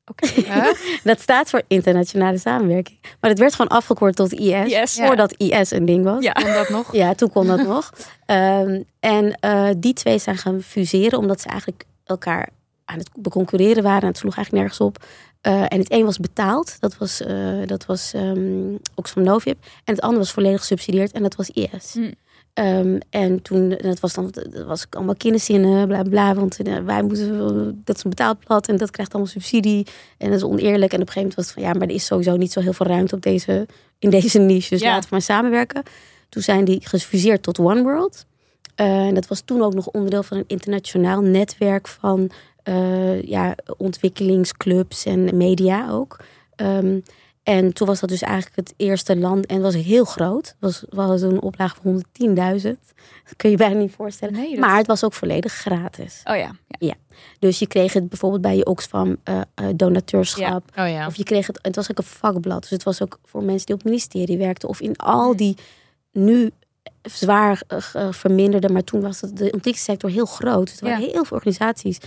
Huh? 0.34 0.66
Dat 1.04 1.20
staat 1.20 1.50
voor 1.50 1.62
internationale 1.66 2.38
samenwerking. 2.38 2.98
Maar 3.20 3.30
het 3.30 3.38
werd 3.38 3.54
gewoon 3.54 3.76
afgekort 3.76 4.16
tot 4.16 4.32
IS. 4.32 4.70
Ja. 4.70 4.86
voordat 4.86 5.32
IS 5.32 5.70
een 5.70 5.84
ding 5.84 6.04
was. 6.04 6.24
Ja. 6.24 6.32
Kon 6.32 6.52
dat 6.52 6.68
nog? 6.68 6.92
Ja, 6.92 7.14
toen 7.14 7.30
kon 7.30 7.46
dat 7.46 7.66
nog. 7.74 7.92
Ehm, 8.26 8.82
en 9.00 9.36
die 9.78 9.92
twee 9.92 10.18
zijn 10.18 10.36
gaan 10.36 10.62
fuseren, 10.62 11.18
omdat 11.18 11.40
ze 11.40 11.48
eigenlijk 11.48 11.84
elkaar 12.04 12.48
aan 12.84 12.98
het 12.98 13.10
beconcurreren 13.18 13.82
waren. 13.82 14.00
En 14.02 14.08
het 14.08 14.16
sloeg 14.18 14.36
eigenlijk 14.36 14.64
nergens 14.64 14.86
op. 14.88 15.04
Eh, 15.40 15.60
en 15.68 15.78
het 15.78 15.92
een 15.92 16.04
was 16.04 16.18
betaald, 16.18 16.76
dat 16.80 16.96
was, 16.96 17.20
eh 17.20 17.66
dat 17.66 17.86
was 17.86 18.12
ehm, 18.12 18.74
Oxfam 18.94 19.22
Novib. 19.22 19.56
En 19.84 19.94
het 19.94 20.00
andere 20.00 20.18
was 20.18 20.32
volledig 20.32 20.60
gesubsidieerd 20.60 21.12
en 21.12 21.22
dat 21.22 21.34
was 21.36 21.50
IS. 21.50 21.92
Hm. 21.92 22.10
Ehm, 22.54 22.98
en 23.10 23.42
toen, 23.42 23.68
dat 23.68 24.00
was 24.00 24.14
dan, 24.14 24.30
dat 24.50 24.66
was 24.66 24.86
allemaal 24.90 25.14
kinderzinnen, 25.14 25.86
bla 25.88 26.02
bla. 26.02 26.34
Want 26.34 26.62
eh, 26.62 26.78
wij 26.84 27.02
moeten, 27.02 27.82
dat 27.84 27.96
is 27.96 28.04
een 28.04 28.10
betaald 28.10 28.38
blad 28.38 28.68
en 28.68 28.76
dat 28.76 28.90
krijgt 28.90 29.12
allemaal 29.12 29.32
subsidie. 29.32 29.86
En 30.18 30.28
dat 30.28 30.36
is 30.36 30.44
oneerlijk. 30.44 30.92
En 30.92 31.00
op 31.00 31.06
een 31.06 31.12
gegeven 31.12 31.20
moment 31.20 31.34
was 31.34 31.44
het 31.44 31.54
van, 31.54 31.62
ja, 31.62 31.72
maar 31.72 31.88
er 31.88 31.94
is 31.94 32.06
sowieso 32.06 32.36
niet 32.36 32.52
zo 32.52 32.60
heel 32.60 32.72
veel 32.72 32.86
ruimte 32.86 33.14
op 33.14 33.22
deze, 33.22 33.66
in 33.98 34.10
deze 34.10 34.38
niche. 34.38 34.68
Dus 34.68 34.80
Ja. 34.80 34.88
laten 34.88 35.02
we 35.02 35.08
maar 35.10 35.22
samenwerken. 35.22 35.82
Toen 36.28 36.42
zijn 36.42 36.64
die 36.64 36.80
gefuseerd 36.84 37.42
tot 37.42 37.58
One 37.58 37.82
World. 37.82 38.24
En 38.74 39.14
dat 39.14 39.26
was 39.26 39.40
toen 39.40 39.62
ook 39.62 39.74
nog 39.74 39.86
onderdeel 39.86 40.22
van 40.22 40.36
een 40.36 40.44
internationaal 40.46 41.20
netwerk 41.20 41.88
van 41.88 42.30
eh, 42.62 43.22
ja, 43.22 43.54
ontwikkelingsclubs 43.76 45.04
en 45.04 45.36
media 45.36 45.90
ook. 45.90 46.16
Ehm, 46.56 47.00
en 47.42 47.72
toen 47.72 47.86
was 47.86 48.00
dat 48.00 48.08
dus 48.08 48.22
eigenlijk 48.22 48.56
het 48.56 48.74
eerste 48.76 49.16
land 49.16 49.46
en 49.46 49.54
het 49.54 49.64
was 49.64 49.74
heel 49.84 50.04
groot. 50.04 50.54
Was, 50.58 50.84
we 50.90 51.00
hadden 51.00 51.18
toen 51.20 51.32
een 51.32 51.42
oplage 51.42 51.76
van 51.82 52.04
110.000. 52.62 52.78
Dat 53.24 53.36
kun 53.36 53.50
je 53.50 53.56
bijna 53.56 53.78
niet 53.78 53.92
voorstellen. 53.94 54.34
Nee, 54.34 54.50
dat- 54.50 54.58
Maar 54.58 54.76
het 54.76 54.86
was 54.86 55.04
ook 55.04 55.12
volledig 55.12 55.52
gratis. 55.52 56.20
Oh 56.24 56.36
ja. 56.36 56.50
ja. 56.78 56.94
Dus 57.38 57.58
je 57.58 57.66
kreeg 57.66 57.92
het 57.92 58.08
bijvoorbeeld 58.08 58.42
bij 58.42 58.56
je 58.56 58.66
Oxfam 58.66 59.16
eh, 59.24 59.40
eh, 59.54 59.66
donateurschap. 59.76 60.62
Oh 60.78 60.88
ja. 60.88 61.06
Of 61.06 61.14
je 61.16 61.22
kreeg 61.24 61.46
het, 61.46 61.58
het 61.62 61.76
was 61.76 61.90
ook 61.90 61.98
een 61.98 62.04
vakblad. 62.04 62.60
Dus 62.60 62.70
het 62.70 62.82
was 62.82 63.02
ook 63.02 63.18
voor 63.24 63.42
mensen 63.42 63.66
die 63.66 63.74
op 63.74 63.80
het 63.82 63.90
ministerie 63.90 64.38
werkten. 64.38 64.68
Of 64.68 64.80
in 64.80 64.96
al 64.96 65.36
die 65.36 65.56
nu 66.12 66.50
zwaar 67.02 67.62
verminderde. 68.10 68.68
Maar 68.68 68.84
toen 68.84 69.00
was 69.00 69.20
het 69.20 69.30
de 69.36 69.42
ontwikkelingssector 69.44 70.10
heel 70.10 70.26
groot. 70.26 70.66
Dus 70.66 70.80
er 70.80 70.86
waren 70.86 71.10
heel 71.10 71.24
veel 71.24 71.36
organisaties 71.36 71.98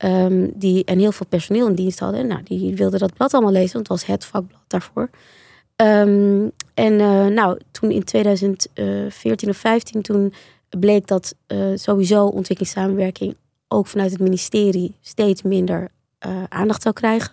ehm, 0.00 0.48
die, 0.54 0.84
en 0.84 0.98
heel 0.98 1.12
veel 1.12 1.26
personeel 1.26 1.66
in 1.68 1.74
dienst 1.74 1.98
hadden. 1.98 2.26
Nou, 2.26 2.42
die 2.42 2.74
wilden 2.74 2.98
dat 2.98 3.14
blad 3.14 3.34
allemaal 3.34 3.52
lezen. 3.52 3.72
Want 3.72 3.88
het 3.88 3.98
was 3.98 4.06
het 4.06 4.24
vakblad 4.24 4.62
daarvoor. 4.66 5.10
Ehm, 5.76 6.48
en 6.74 7.00
eh, 7.00 7.26
nou, 7.26 7.58
toen 7.70 7.90
in 7.90 8.04
2014 8.04 9.48
of 9.48 9.56
15 9.56 10.02
toen 10.02 10.32
bleek 10.78 11.06
dat 11.06 11.34
eh, 11.46 11.58
sowieso 11.74 12.26
ontwikkelingssamenwerking 12.26 13.36
ook 13.68 13.86
vanuit 13.86 14.10
het 14.10 14.20
ministerie 14.20 14.94
steeds 15.00 15.42
minder 15.42 15.88
eh, 16.18 16.42
aandacht 16.48 16.82
zou 16.82 16.94
krijgen. 16.94 17.32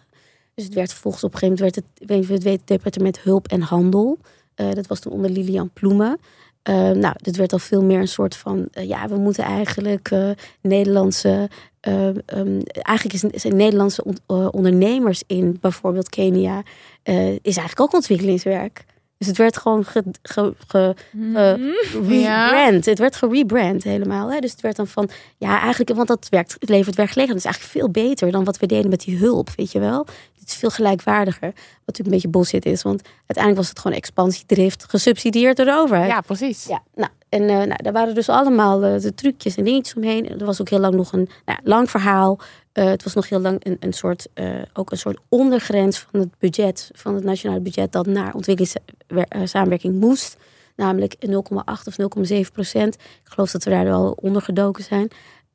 Dus 0.55 0.65
het 0.65 0.73
werd 0.73 0.91
vervolgens 0.91 1.23
op 1.23 1.33
een 1.33 1.39
gegeven 1.39 1.63
moment 1.63 1.75
werd 1.75 1.87
het, 1.97 2.09
weet 2.29 2.43
je 2.43 2.49
het 2.49 2.61
departement 2.65 3.19
hulp 3.19 3.47
en 3.47 3.61
handel. 3.61 4.17
Dat 4.55 4.87
was 4.87 4.99
toen 4.99 5.11
onder 5.11 5.29
Lilian 5.29 5.69
Ploemen. 5.73 6.19
Eh, 6.67 6.89
nou, 6.91 7.13
dit 7.17 7.35
werd 7.35 7.53
al 7.53 7.59
veel 7.59 7.83
meer 7.83 7.99
een 7.99 8.07
soort 8.07 8.35
van, 8.35 8.67
eh, 8.71 8.87
ja, 8.87 9.07
we 9.07 9.15
moeten 9.17 9.43
eigenlijk 9.43 10.11
eh, 10.11 10.29
Nederlandse, 10.61 11.49
ehm, 11.79 12.61
eigenlijk 12.71 13.13
is, 13.23 13.41
zijn 13.41 13.55
Nederlandse 13.55 14.03
on- 14.03 14.17
eh, 14.27 14.47
ondernemers 14.51 15.23
in 15.27 15.57
bijvoorbeeld 15.61 16.09
Kenia, 16.09 16.63
is 17.41 17.57
eigenlijk 17.57 17.79
ook 17.79 17.93
ontwikkelingswerk. 17.93 18.85
Dus 19.17 19.27
het 19.27 19.37
werd 19.37 19.57
gewoon 19.57 19.85
ge, 19.85 20.03
ge, 20.21 20.53
ge- 20.67 20.95
Mhm. 21.11 21.59
rebrand. 22.07 22.85
Het 22.85 22.99
werd 22.99 23.15
gerebrand 23.15 23.83
helemaal. 23.83 24.31
Hè? 24.31 24.39
Dus 24.39 24.51
het 24.51 24.61
werd 24.61 24.75
dan 24.75 24.87
van, 24.87 25.09
ja, 25.37 25.59
eigenlijk, 25.59 25.93
want 25.95 26.07
dat 26.07 26.27
werkt, 26.29 26.55
het 26.59 26.69
levert 26.69 26.95
werkgelegenheid. 26.95 27.43
Dat 27.43 27.53
is 27.53 27.59
eigenlijk 27.59 27.95
veel 27.95 28.03
beter 28.03 28.31
dan 28.31 28.43
wat 28.43 28.57
we 28.59 28.65
deden 28.65 28.89
met 28.89 28.99
die 29.01 29.17
hulp, 29.17 29.49
weet 29.55 29.71
je 29.71 29.79
wel. 29.79 30.05
Veel 30.55 30.69
gelijkwaardiger. 30.69 31.47
Wat 31.51 31.55
natuurlijk 31.85 32.05
een 32.05 32.13
beetje 32.13 32.29
bullshit 32.29 32.65
is, 32.65 32.81
want 32.81 33.01
uiteindelijk 33.17 33.57
was 33.57 33.69
het 33.69 33.79
gewoon 33.79 33.97
expansiedrift 33.97 34.85
gesubsidieerd 34.89 35.57
door 35.57 35.65
de 35.65 35.73
overheid. 35.73 36.09
Ja, 36.09 36.21
precies. 36.21 36.65
Ja, 36.65 36.81
nou, 36.95 37.09
en 37.29 37.41
eh, 37.41 37.55
nou, 37.55 37.83
daar 37.83 37.93
waren 37.93 38.15
dus 38.15 38.29
allemaal 38.29 38.83
eh, 38.83 39.01
de 39.01 39.13
trucjes 39.13 39.55
en 39.55 39.63
dingetjes 39.63 39.95
omheen. 39.95 40.39
Er 40.39 40.45
was 40.45 40.61
ook 40.61 40.69
heel 40.69 40.79
lang 40.79 40.95
nog 40.95 41.13
een 41.13 41.29
nou, 41.45 41.59
lang 41.63 41.89
verhaal. 41.89 42.39
Eh, 42.71 42.85
het 42.85 43.03
was 43.03 43.13
nog 43.13 43.29
heel 43.29 43.39
lang 43.39 43.65
een, 43.65 43.77
een 43.79 43.93
soort, 43.93 44.27
ook 44.73 44.91
een 44.91 44.97
soort 44.97 45.19
ondergrens 45.29 45.99
van 45.99 46.19
het 46.19 46.29
budget, 46.39 46.89
van 46.93 47.15
het 47.15 47.23
nationale 47.23 47.59
budget, 47.59 47.91
dat 47.91 48.05
naar 48.05 48.33
ontwikkelingssamenwerking 48.33 49.99
moest. 49.99 50.37
Namelijk 50.75 51.15
0,8 51.19 51.31
of 51.65 51.95
0,7 52.31 52.51
procent. 52.53 52.95
Ik 52.95 53.01
geloof 53.23 53.51
dat 53.51 53.63
we 53.63 53.69
daar 53.69 53.83
wel 53.83 54.17
ondergedoken 54.21 54.83
zijn. 54.83 55.07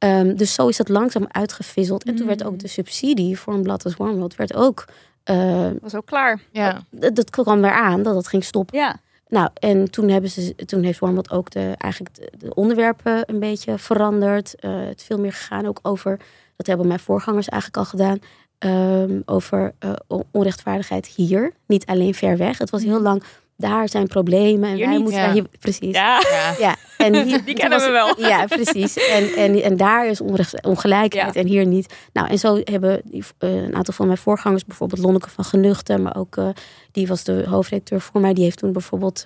Ehm, 0.03 0.35
dus 0.37 0.55
zo 0.55 0.69
is 0.69 0.77
dat 0.77 0.89
langzaam 0.89 1.27
uitgevisseld. 1.29 2.05
En 2.05 2.15
toen 2.17 2.27
werd 2.27 2.45
ook 2.45 2.59
de 2.59 2.69
subsidie 2.69 3.39
voor 3.39 3.55
een 3.55 3.63
blad 3.63 3.85
als 3.85 3.97
One 3.99 4.15
World 4.15 4.35
werd 4.37 4.55
ook. 4.55 4.85
eh, 5.25 5.71
Was 5.81 5.95
ook 5.95 6.07
klaar. 6.07 6.41
Ja. 6.53 6.81
dat, 6.91 7.15
dat 7.15 7.31
kwam 7.31 7.61
weer 7.61 7.73
aan 7.73 8.03
dat 8.03 8.15
dat 8.15 8.29
ging 8.29 8.45
stoppen. 8.45 8.79
Ja. 8.79 8.97
Nou, 9.29 9.49
en 9.55 9.91
toen, 9.91 10.09
hebben 10.09 10.31
ze, 10.31 10.55
toen 10.55 10.83
heeft 10.83 10.99
Warmond 10.99 11.31
ook 11.31 11.51
de, 11.51 11.75
eigenlijk 11.79 12.15
de, 12.15 12.33
de 12.39 12.55
onderwerpen 12.55 13.23
een 13.27 13.39
beetje 13.39 13.79
veranderd. 13.79 14.55
Eh, 14.55 14.71
het 14.87 15.01
is 15.01 15.07
veel 15.07 15.19
meer 15.19 15.33
gegaan 15.33 15.67
ook 15.67 15.79
over, 15.83 16.19
dat 16.57 16.67
hebben 16.67 16.87
mijn 16.87 16.99
voorgangers 17.01 17.49
eigenlijk 17.49 17.83
al 17.83 17.91
gedaan, 17.91 18.19
ehm, 18.59 19.21
over 19.25 19.73
eh, 19.79 19.93
on- 20.07 20.25
onrechtvaardigheid 20.31 21.07
hier. 21.07 21.53
Niet 21.67 21.87
alleen 21.87 22.15
ver 22.15 22.37
weg. 22.37 22.59
Het 22.59 22.71
was 22.71 22.83
heel 22.83 23.01
lang, 23.01 23.23
daar 23.57 23.89
zijn 23.89 24.07
problemen 24.07 24.69
en 24.71 24.75
Hier 24.77 24.85
wij 24.85 24.95
niet. 24.95 25.03
moeten 25.03 25.21
Ja. 25.21 25.27
wij 25.27 25.35
hier, 25.35 25.47
precies. 25.61 25.95
Ja. 25.95 26.23
Ja. 26.31 26.55
Ja, 26.59 26.77
en 27.05 27.25
hier, 27.25 27.45
Die 27.45 27.55
kennen 27.55 27.79
was- 27.79 27.87
we 27.87 27.93
wel. 27.93 28.29
Ja, 28.29 28.47
precies. 28.47 28.97
En, 28.97 29.33
en, 29.35 29.63
en 29.63 29.77
daar 29.77 30.07
is 30.09 30.21
onrecht, 30.21 30.65
ongelijkheid 30.67 31.35
Ja. 31.35 31.41
en 31.41 31.47
hier 31.47 31.67
niet. 31.67 31.95
Nou, 32.13 32.29
en 32.29 32.39
zo 32.39 32.61
hebben 32.65 33.03
eh, 33.39 33.55
een 33.63 33.75
aantal 33.75 33.95
van 33.95 34.07
mijn 34.07 34.19
voorgangers, 34.19 34.65
bijvoorbeeld 34.65 35.01
Lonneke 35.01 35.31
van 35.31 35.45
Genuchten, 35.45 36.03
maar 36.03 36.17
ook 36.17 36.37
eh, 36.37 36.49
die 36.93 37.07
was 37.07 37.25
de 37.25 37.45
hoofdredacteur 37.49 38.01
voor 38.01 38.21
mij, 38.21 38.35
die 38.35 38.45
heeft 38.45 38.59
toen 38.59 38.73
bijvoorbeeld 38.73 39.25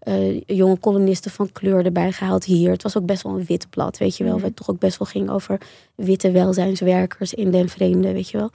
eh, 0.00 0.40
jonge 0.46 0.76
kolonisten 0.76 1.30
van 1.30 1.52
kleur 1.52 1.84
erbij 1.84 2.12
gehaald 2.12 2.44
hier. 2.44 2.70
Het 2.70 2.82
was 2.82 2.96
ook 2.96 3.06
best 3.06 3.22
wel 3.22 3.32
een 3.38 3.44
wit 3.46 3.70
blad, 3.70 3.98
weet 3.98 4.16
je 4.16 4.24
wel, 4.24 4.34
waar 4.34 4.42
het 4.44 4.56
toch 4.56 4.70
ook 4.70 4.78
best 4.78 4.98
wel 4.98 5.08
ging 5.08 5.30
over 5.30 5.58
witte 5.94 6.30
welzijnswerkers 6.30 7.34
in 7.34 7.50
den 7.50 7.68
vreemde, 7.68 8.12
weet 8.12 8.28
je 8.30 8.36
wel. 8.38 8.50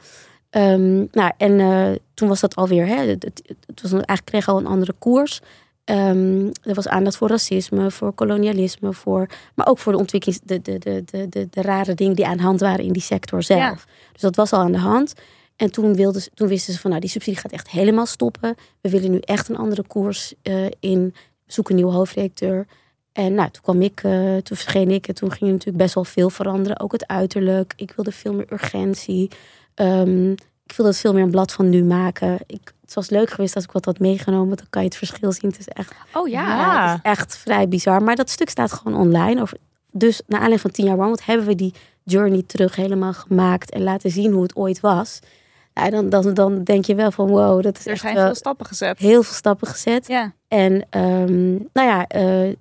Ehm, 0.49 0.97
nou, 1.11 1.31
en 1.37 1.99
toen 2.13 2.27
was 2.27 2.39
dat 2.39 2.55
alweer, 2.55 2.85
hè, 2.87 2.95
het, 2.95 3.23
het, 3.23 3.41
het 3.65 3.81
was 3.81 3.91
eigenlijk 3.91 4.25
kreeg 4.25 4.47
al 4.47 4.57
een 4.57 4.67
andere 4.67 4.93
koers. 4.99 5.41
Ehm, 5.83 6.47
er 6.61 6.73
was 6.73 6.87
aandacht 6.87 7.17
voor 7.17 7.29
racisme, 7.29 7.91
voor 7.91 8.13
kolonialisme, 8.13 8.93
voor, 8.93 9.27
maar 9.55 9.67
ook 9.67 9.79
voor 9.79 9.91
de 9.91 9.97
ontwikkeling, 9.97 10.41
de, 10.43 10.61
de, 10.61 10.77
de, 10.77 11.03
de, 11.05 11.29
de, 11.29 11.47
de 11.49 11.61
rare 11.61 11.93
dingen 11.93 12.15
die 12.15 12.27
aan 12.27 12.37
de 12.37 12.43
hand 12.43 12.59
waren 12.59 12.85
in 12.85 12.93
die 12.93 13.01
sector 13.01 13.43
zelf. 13.43 13.59
Ja. 13.59 13.91
Dus 14.11 14.21
dat 14.21 14.35
was 14.35 14.51
al 14.53 14.59
aan 14.59 14.71
de 14.71 14.77
hand. 14.77 15.13
En 15.55 15.71
toen, 15.71 15.95
wilden 15.95 16.21
ze, 16.21 16.29
toen 16.33 16.47
wisten 16.47 16.73
ze 16.73 16.79
van, 16.79 16.89
nou, 16.89 17.01
die 17.01 17.09
subsidie 17.09 17.39
gaat 17.39 17.51
echt 17.51 17.69
helemaal 17.69 18.05
stoppen. 18.05 18.55
We 18.81 18.89
willen 18.89 19.11
nu 19.11 19.17
echt 19.19 19.49
een 19.49 19.57
andere 19.57 19.83
koers 19.87 20.33
eh, 20.41 20.65
in. 20.79 21.15
Zoek 21.45 21.69
een 21.69 21.75
nieuwe 21.75 21.91
hoofdredacteur. 21.91 22.67
En 23.11 23.33
nou, 23.33 23.49
toen 23.51 23.61
kwam 23.61 23.81
ik, 23.81 24.03
eh, 24.03 24.37
toen 24.37 24.57
verscheen 24.57 24.91
ik. 24.91 25.07
En 25.07 25.15
toen 25.15 25.31
ging 25.31 25.41
er 25.41 25.51
natuurlijk 25.51 25.83
best 25.83 25.95
wel 25.95 26.03
veel 26.03 26.29
veranderen. 26.29 26.79
Ook 26.79 26.91
het 26.91 27.07
uiterlijk. 27.07 27.73
Ik 27.75 27.91
wilde 27.95 28.11
veel 28.11 28.33
meer 28.33 28.53
urgentie. 28.53 29.31
Ehm, 29.73 30.31
ik 30.65 30.73
wilde 30.75 30.91
het 30.91 30.99
veel 30.99 31.13
meer 31.13 31.23
een 31.23 31.31
blad 31.31 31.51
van 31.51 31.69
nu 31.69 31.83
maken. 31.83 32.39
Ik, 32.45 32.73
het 32.95 33.09
was 33.09 33.19
leuk 33.19 33.29
geweest 33.29 33.55
als 33.55 33.63
ik 33.63 33.71
wat 33.71 33.85
had 33.85 33.99
meegenomen. 33.99 34.57
Dan 34.57 34.65
kan 34.69 34.81
je 34.81 34.87
het 34.87 34.97
verschil 34.97 35.31
zien. 35.31 35.49
Het 35.49 35.59
is 35.59 35.67
echt, 35.67 35.93
Oh 36.13 36.27
ja. 36.27 36.47
Ja. 36.47 36.91
het 36.91 36.99
is 37.03 37.11
echt 37.11 37.37
vrij 37.37 37.67
bizar. 37.67 38.03
Maar 38.03 38.15
dat 38.15 38.29
stuk 38.29 38.49
staat 38.49 38.73
gewoon 38.73 38.99
online. 38.99 39.41
Over, 39.41 39.57
dus 39.91 40.21
na 40.27 40.33
aanleiding 40.35 40.61
van 40.61 40.71
10 40.71 40.85
jaar 40.85 40.97
Warmond 40.97 41.25
hebben 41.25 41.45
we 41.45 41.55
die 41.55 41.73
journey 42.03 42.43
terug 42.47 42.75
helemaal 42.75 43.13
gemaakt. 43.13 43.71
En 43.71 43.83
laten 43.83 44.11
zien 44.11 44.31
hoe 44.31 44.43
het 44.43 44.55
ooit 44.55 44.79
was. 44.79 45.19
Nou, 45.73 45.89
dan, 45.89 46.09
dan, 46.09 46.33
dan 46.33 46.63
denk 46.63 46.85
je 46.85 46.95
wel 46.95 47.11
van 47.11 47.27
wow, 47.27 47.63
dat 47.63 47.77
is 47.77 47.85
Er 47.85 47.97
zijn 47.97 48.15
veel 48.15 48.35
stappen 48.35 48.65
gezet. 48.65 48.99
heel 48.99 49.23
veel 49.23 49.33
stappen 49.33 49.67
gezet. 49.67 50.07
Ja. 50.07 50.33
En 50.47 50.85
ehm, 50.89 51.51
nou 51.51 51.87
ja, 51.87 52.07
eh, 52.07 52.51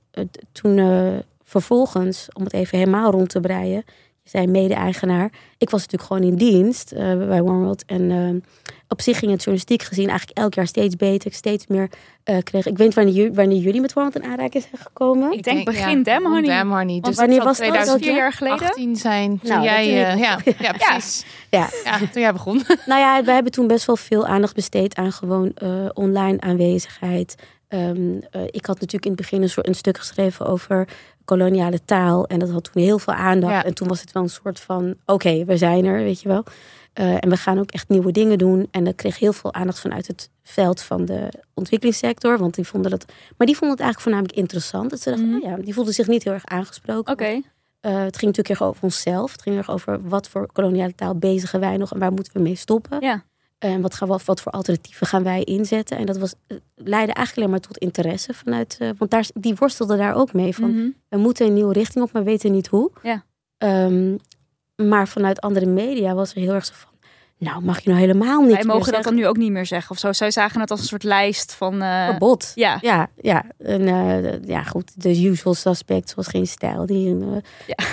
toen 0.53 0.79
eh, 0.79 1.19
vervolgens, 1.45 2.29
om 2.33 2.45
het 2.45 2.53
even 2.53 2.79
helemaal 2.79 3.11
rond 3.11 3.29
te 3.29 3.41
breien. 3.41 3.85
je 4.23 4.31
zei 4.31 4.47
mede-eigenaar. 4.47 5.33
Ik 5.59 5.71
was 5.71 5.81
natuurlijk 5.81 6.11
gewoon 6.13 6.23
in 6.23 6.37
dienst 6.37 6.93
eh, 6.93 7.17
bij 7.17 7.41
OneWorld. 7.41 7.85
En 7.87 8.11
eh, 8.11 8.51
op 8.93 9.01
zich 9.01 9.19
ging 9.19 9.31
het 9.31 9.41
journalistiek 9.43 9.83
gezien 9.83 10.09
eigenlijk 10.09 10.39
elk 10.39 10.55
jaar 10.55 10.67
steeds 10.67 10.97
beter. 10.97 11.27
Ik 11.31 11.37
steeds 11.37 11.67
meer 11.67 11.89
eh, 12.25 12.37
kreeg. 12.43 12.67
Ik 12.67 12.77
weet 12.77 12.87
niet 12.87 12.95
wanneer, 12.95 13.15
jullie- 13.15 13.33
wanneer 13.33 13.59
jullie 13.59 13.81
met 13.81 13.97
OneWorld 13.97 14.25
in 14.25 14.31
aanraking 14.31 14.63
zijn 14.63 14.83
gekomen. 14.83 15.33
Ik 15.33 15.43
denk 15.43 15.65
begin 15.65 16.03
Damn 16.03 16.27
Honey. 16.27 16.43
Damn 16.57 16.71
Honey. 16.71 16.93
Want 16.93 17.05
Dus 17.05 17.17
wanneer 17.17 17.37
het 17.37 17.45
was 17.47 17.57
zal 17.57 17.67
dat? 17.67 17.75
Welk 17.87 17.87
2018 18.01 18.15
jaar 18.15 18.33
geleden? 18.33 18.67
18 18.69 18.97
zijn. 18.97 19.39
Toen 19.41 19.51
Nou, 19.51 19.63
jij, 19.65 19.85
eh, 20.13 20.19
ja, 20.19 20.39
ja, 20.59 20.73
precies. 20.73 21.25
Ja. 21.51 21.69
Ja, 21.85 21.99
toen 21.99 22.23
jij 22.23 22.33
begon. 22.33 22.63
Nou 22.87 23.01
ja, 23.01 23.23
we 23.25 23.31
hebben 23.33 23.53
toen 23.53 23.67
best 23.67 23.87
wel 23.87 23.97
veel 23.97 24.27
aandacht 24.27 24.55
besteed 24.55 24.95
aan 24.95 25.13
gewoon 25.13 25.53
eh, 25.55 25.69
online 25.93 26.41
aanwezigheid. 26.41 27.35
Ehm, 27.69 28.11
eh, 28.31 28.43
ik 28.47 28.67
had 28.67 28.75
natuurlijk 28.81 29.05
in 29.05 29.11
het 29.13 29.21
begin 29.21 29.43
een, 29.43 29.49
soort, 29.49 29.67
een 29.67 29.75
stuk 29.75 29.99
geschreven 29.99 30.47
over 30.47 30.89
koloniale 31.25 31.85
taal. 31.85 32.27
En 32.27 32.39
dat 32.39 32.51
had 32.51 32.71
toen 32.73 32.83
heel 32.83 32.99
veel 32.99 33.15
aandacht. 33.15 33.53
Ja. 33.53 33.65
En 33.65 33.75
toen 33.75 33.89
was 33.89 34.01
het 34.01 34.13
wel 34.13 34.23
een 34.23 34.29
soort 34.29 34.61
van, 34.61 34.95
oké, 35.07 35.45
we 35.45 35.57
zijn 35.57 35.85
er, 35.85 36.03
weet 36.03 36.21
je 36.21 36.29
wel. 36.29 36.45
Eh, 36.93 37.15
en 37.25 37.29
we 37.29 37.37
gaan 37.37 37.59
ook 37.59 37.71
echt 37.71 37.89
nieuwe 37.89 38.13
dingen 38.13 38.39
doen. 38.39 38.69
En 38.71 38.85
dat 38.85 38.95
kreeg 38.95 39.19
heel 39.19 39.33
veel 39.33 39.55
aandacht 39.55 39.81
vanuit 39.81 40.07
het 40.07 40.31
veld 40.43 40.83
van 40.83 41.05
de 41.05 41.29
ontwikkelingssector. 41.55 42.39
Want 42.39 42.55
die 42.55 42.67
vonden 42.67 42.91
dat, 42.91 43.05
maar 43.37 43.47
die 43.47 43.57
vonden 43.57 43.77
het 43.77 43.81
eigenlijk 43.87 44.01
voornamelijk 44.01 44.37
interessant. 44.39 44.91
Dat 44.91 45.01
ze 45.01 45.11
dachten, 45.11 45.29
Mhm. 45.29 45.37
oh 45.37 45.43
ja, 45.43 45.57
die 45.57 45.75
voelden 45.75 45.95
zich 45.95 46.07
niet 46.07 46.25
heel 46.25 46.33
erg 46.33 46.45
aangesproken. 46.47 47.13
Oké. 47.13 47.25
Eh, 47.81 47.93
het 48.03 48.17
ging 48.19 48.37
natuurlijk 48.37 48.49
erg 48.49 48.63
over 48.63 48.83
onszelf. 48.83 49.33
Het 49.33 49.43
ging 49.43 49.57
erg 49.57 49.71
over 49.71 50.09
wat 50.09 50.29
voor 50.29 50.53
koloniale 50.53 50.95
taal 50.95 51.15
bezigen 51.17 51.61
wij 51.61 51.77
nog 51.77 51.93
en 51.93 51.99
waar 51.99 52.13
moeten 52.13 52.33
we 52.33 52.41
mee 52.41 52.55
stoppen. 52.55 53.01
Ja. 53.01 53.25
En 53.59 53.81
wat, 53.81 53.95
gaan 53.95 54.09
we, 54.09 54.19
wat 54.25 54.41
voor 54.41 54.53
alternatieven 54.53 55.07
gaan 55.07 55.23
wij 55.23 55.43
inzetten? 55.43 55.97
En 55.97 56.07
dat 56.07 56.17
was, 56.19 56.35
eh, 56.47 56.57
leidde 56.75 57.13
eigenlijk 57.13 57.37
alleen 57.37 57.51
maar 57.51 57.61
tot 57.69 57.79
interesse 57.79 58.35
vanuit. 58.35 58.79
want 58.99 59.11
daar, 59.11 59.27
die 59.35 59.55
worstelde 59.55 59.97
daar 59.97 60.15
ook 60.15 60.33
mee. 60.33 60.55
Van, 60.55 60.71
Mhm. 60.71 60.89
We 61.09 61.17
moeten 61.17 61.47
een 61.47 61.55
nieuwe 61.55 61.73
richting 61.73 62.05
op, 62.05 62.13
maar 62.13 62.25
weten 62.25 62.53
niet 62.53 62.67
hoe. 62.67 62.91
Ja. 63.03 63.25
Ehm, 63.59 64.17
maar 64.77 65.09
vanuit 65.09 65.41
andere 65.41 65.67
media 65.67 66.15
was 66.15 66.35
er 66.35 66.41
heel 66.41 66.53
erg 66.55 66.65
zo 66.65 66.73
van. 66.77 66.91
Nou, 67.39 67.63
mag 67.63 67.81
je 67.81 67.89
nou 67.89 68.01
helemaal 68.01 68.41
niks 68.41 68.55
Wij 68.55 68.65
mogen 68.65 68.93
dat 68.93 69.03
dan 69.05 69.15
nu 69.15 69.27
ook 69.27 69.37
niet 69.37 69.51
meer 69.51 69.67
zeggen 69.67 69.91
of 69.91 69.99
zo. 69.99 70.13
Zij 70.13 70.31
zagen 70.31 70.61
het 70.61 70.71
als 70.71 70.81
een 70.81 70.87
soort 70.87 71.03
lijst 71.03 71.55
van... 71.55 71.83
eh, 71.83 72.07
Verbod. 72.07 72.53
ja. 72.55 72.79
Ja, 72.81 73.07
ja. 73.21 73.45
En, 73.59 73.89
eh, 73.89 74.43
ja, 74.49 74.63
goed. 74.63 75.03
De 75.03 75.23
usual 75.25 75.55
suspects 75.55 76.15
was 76.15 76.27
geen 76.29 76.47
stijl. 76.47 76.87
Die 76.87 77.09
uh, 77.15 77.27
Ja. 77.67 77.85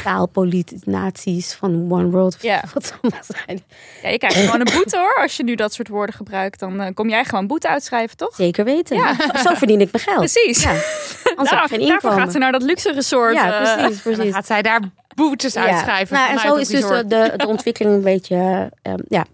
van 1.55 1.91
One 1.91 2.09
World. 2.09 2.36
of 2.36 2.41
Ja. 2.43 2.63
Wat 2.74 2.93
allemaal 3.01 3.21
zijn. 3.45 3.62
ja, 4.01 4.09
je 4.09 4.17
krijgt 4.17 4.38
gewoon 4.38 4.59
een 4.59 4.74
boete 4.74 4.98
hoor. 4.98 5.17
Als 5.21 5.38
je 5.38 5.43
nu 5.43 5.55
dat 5.55 5.74
soort 5.74 5.88
woorden 5.88 6.15
gebruikt, 6.15 6.59
dan 6.59 6.93
kom 6.93 7.09
jij 7.09 7.25
gewoon 7.25 7.48
boete 7.48 7.67
uitschrijven, 7.67 8.17
toch? 8.17 8.36
Zeker 8.36 8.65
weten. 8.65 8.98
Ja. 8.98 9.15
Zo, 9.15 9.50
zo 9.50 9.53
verdien 9.53 9.81
ik 9.81 9.91
mijn 9.91 10.03
geld. 10.03 10.17
Precies. 10.17 10.63
Ja. 10.63 10.69
Anders 10.69 11.50
heb 11.50 11.59
Nou, 11.59 11.63
ik 11.63 11.69
geen 11.69 11.88
daarvoor 11.88 12.12
gaat 12.12 12.31
ze 12.31 12.38
naar 12.38 12.51
dat 12.51 12.63
luxe 12.63 12.91
resort. 12.91 13.33
ja, 13.33 13.45
eh, 13.45 13.57
precies, 13.57 13.98
En 13.98 14.03
dan 14.03 14.13
precies. 14.15 14.33
gaat 14.33 14.45
zij 14.45 14.62
daar 14.62 14.81
boetes 15.19 15.55
uitschrijven. 15.55 16.15
Nou, 16.15 16.31
en 16.31 16.39
zo 16.39 16.55
is 16.55 16.67
dus 16.67 16.88
de, 16.88 17.03
de, 17.38 17.47
ontwikkeling 17.47 17.95
een 17.95 18.01
beetje 18.01 18.35
eh, 18.35 18.93
ehm, 18.93 19.01
ja, 19.07 19.25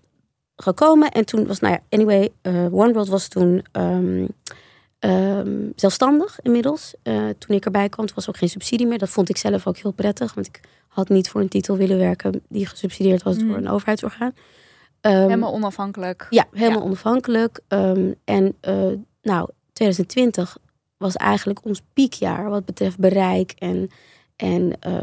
gekomen. 0.56 1.12
En 1.12 1.26
toen 1.26 1.48
was, 1.48 1.60
nou 1.60 1.74
ja, 1.74 1.80
anyway, 1.90 2.30
eh 2.42 2.74
OneWorld 2.74 3.08
was 3.08 3.28
toen 3.28 3.66
ehm, 3.72 4.26
ehm, 5.00 5.70
zelfstandig 5.76 6.40
inmiddels. 6.42 6.94
Eh, 7.04 7.30
toen 7.38 7.56
ik 7.56 7.66
erbij 7.66 7.90
kwam, 7.90 8.08
was 8.16 8.24
er 8.24 8.30
ook 8.30 8.38
geen 8.38 8.50
subsidie 8.50 8.88
meer. 8.88 8.98
Dat 8.98 9.10
vond 9.10 9.30
ik 9.30 9.38
zelf 9.38 9.68
ook 9.68 9.78
heel 9.78 9.92
prettig, 9.92 10.34
want 10.34 10.48
ik 10.48 10.60
had 10.88 11.10
niet 11.10 11.30
voor 11.30 11.42
een 11.42 11.48
titel 11.48 11.78
willen 11.78 11.98
werken 11.98 12.42
die 12.50 12.66
gesubsidieerd 12.66 13.24
was 13.24 13.38
Mm. 13.38 13.48
door 13.48 13.58
een 13.58 13.70
overheidsorgaan. 13.70 14.34
Helemaal 15.02 15.54
onafhankelijk. 15.54 16.28
ja, 16.30 16.46
helemaal 16.52 16.80
Ja. 16.80 16.86
onafhankelijk. 16.86 17.60
En 18.24 18.56
eh, 18.62 18.88
nou, 19.22 19.50
2020 19.74 20.58
was 20.98 21.16
eigenlijk 21.16 21.66
ons 21.66 21.82
piekjaar 21.94 22.50
wat 22.50 22.66
betreft 22.66 22.98
bereik 22.98 23.54
en, 23.58 23.90
en 24.36 24.72
eh, 24.80 24.94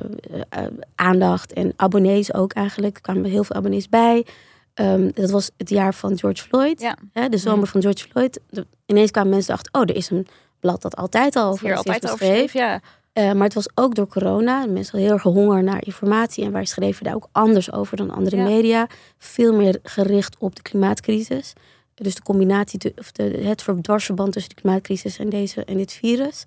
eh, 0.48 0.66
aandacht 0.94 1.52
en 1.52 1.72
abonnees 1.76 2.34
ook 2.34 2.52
eigenlijk. 2.52 2.96
Er 2.96 3.02
kwamen 3.02 3.24
heel 3.24 3.44
veel 3.44 3.56
abonnees 3.56 3.88
bij. 3.88 4.26
Ehm, 4.74 5.10
dat 5.14 5.30
was 5.30 5.50
het 5.56 5.68
jaar 5.70 5.94
van 5.94 6.18
George 6.18 6.42
Floyd, 6.42 6.80
Ja. 6.80 6.96
hè, 7.12 7.28
de 7.28 7.36
zomer 7.38 7.66
van 7.66 7.80
George 7.82 8.08
Floyd. 8.08 8.40
De- 8.50 8.66
ineens 8.86 9.10
kwamen 9.10 9.30
mensen 9.30 9.54
achter, 9.54 9.72
oh, 9.80 9.88
er 9.88 9.96
is 9.96 10.10
een 10.10 10.26
blad 10.60 10.82
dat 10.82 10.96
altijd 10.96 11.36
al 11.36 11.50
over 11.50 11.76
altijd 11.76 12.04
over 12.10 12.26
schreef. 12.26 12.52
ja. 12.52 12.80
Eh, 13.12 13.32
maar 13.32 13.44
het 13.44 13.54
was 13.54 13.68
ook 13.74 13.94
door 13.94 14.06
corona. 14.08 14.58
Mensen 14.58 14.84
hadden 14.84 15.00
heel 15.00 15.12
erg 15.12 15.22
honger 15.22 15.62
naar 15.62 15.84
informatie. 15.86 16.44
En 16.44 16.52
wij 16.52 16.64
schreven 16.64 17.04
daar 17.04 17.14
ook 17.14 17.28
anders 17.32 17.72
over 17.72 17.96
dan 17.96 18.10
andere 18.10 18.36
Ja. 18.36 18.42
media. 18.44 18.86
Veel 19.18 19.54
meer 19.54 19.78
gericht 19.82 20.36
op 20.38 20.56
de 20.56 20.62
klimaatcrisis. 20.62 21.52
Dus 21.94 22.14
de 22.14 22.22
combinatie, 22.22 22.78
te- 22.78 22.92
of 22.98 23.12
de, 23.12 23.22
het 23.22 23.62
ver- 23.62 23.82
dwarsverband 23.82 24.32
tussen 24.32 24.54
de 24.54 24.60
klimaatcrisis 24.60 25.18
en, 25.18 25.28
deze, 25.28 25.64
en 25.64 25.76
dit 25.76 25.92
virus. 25.92 26.44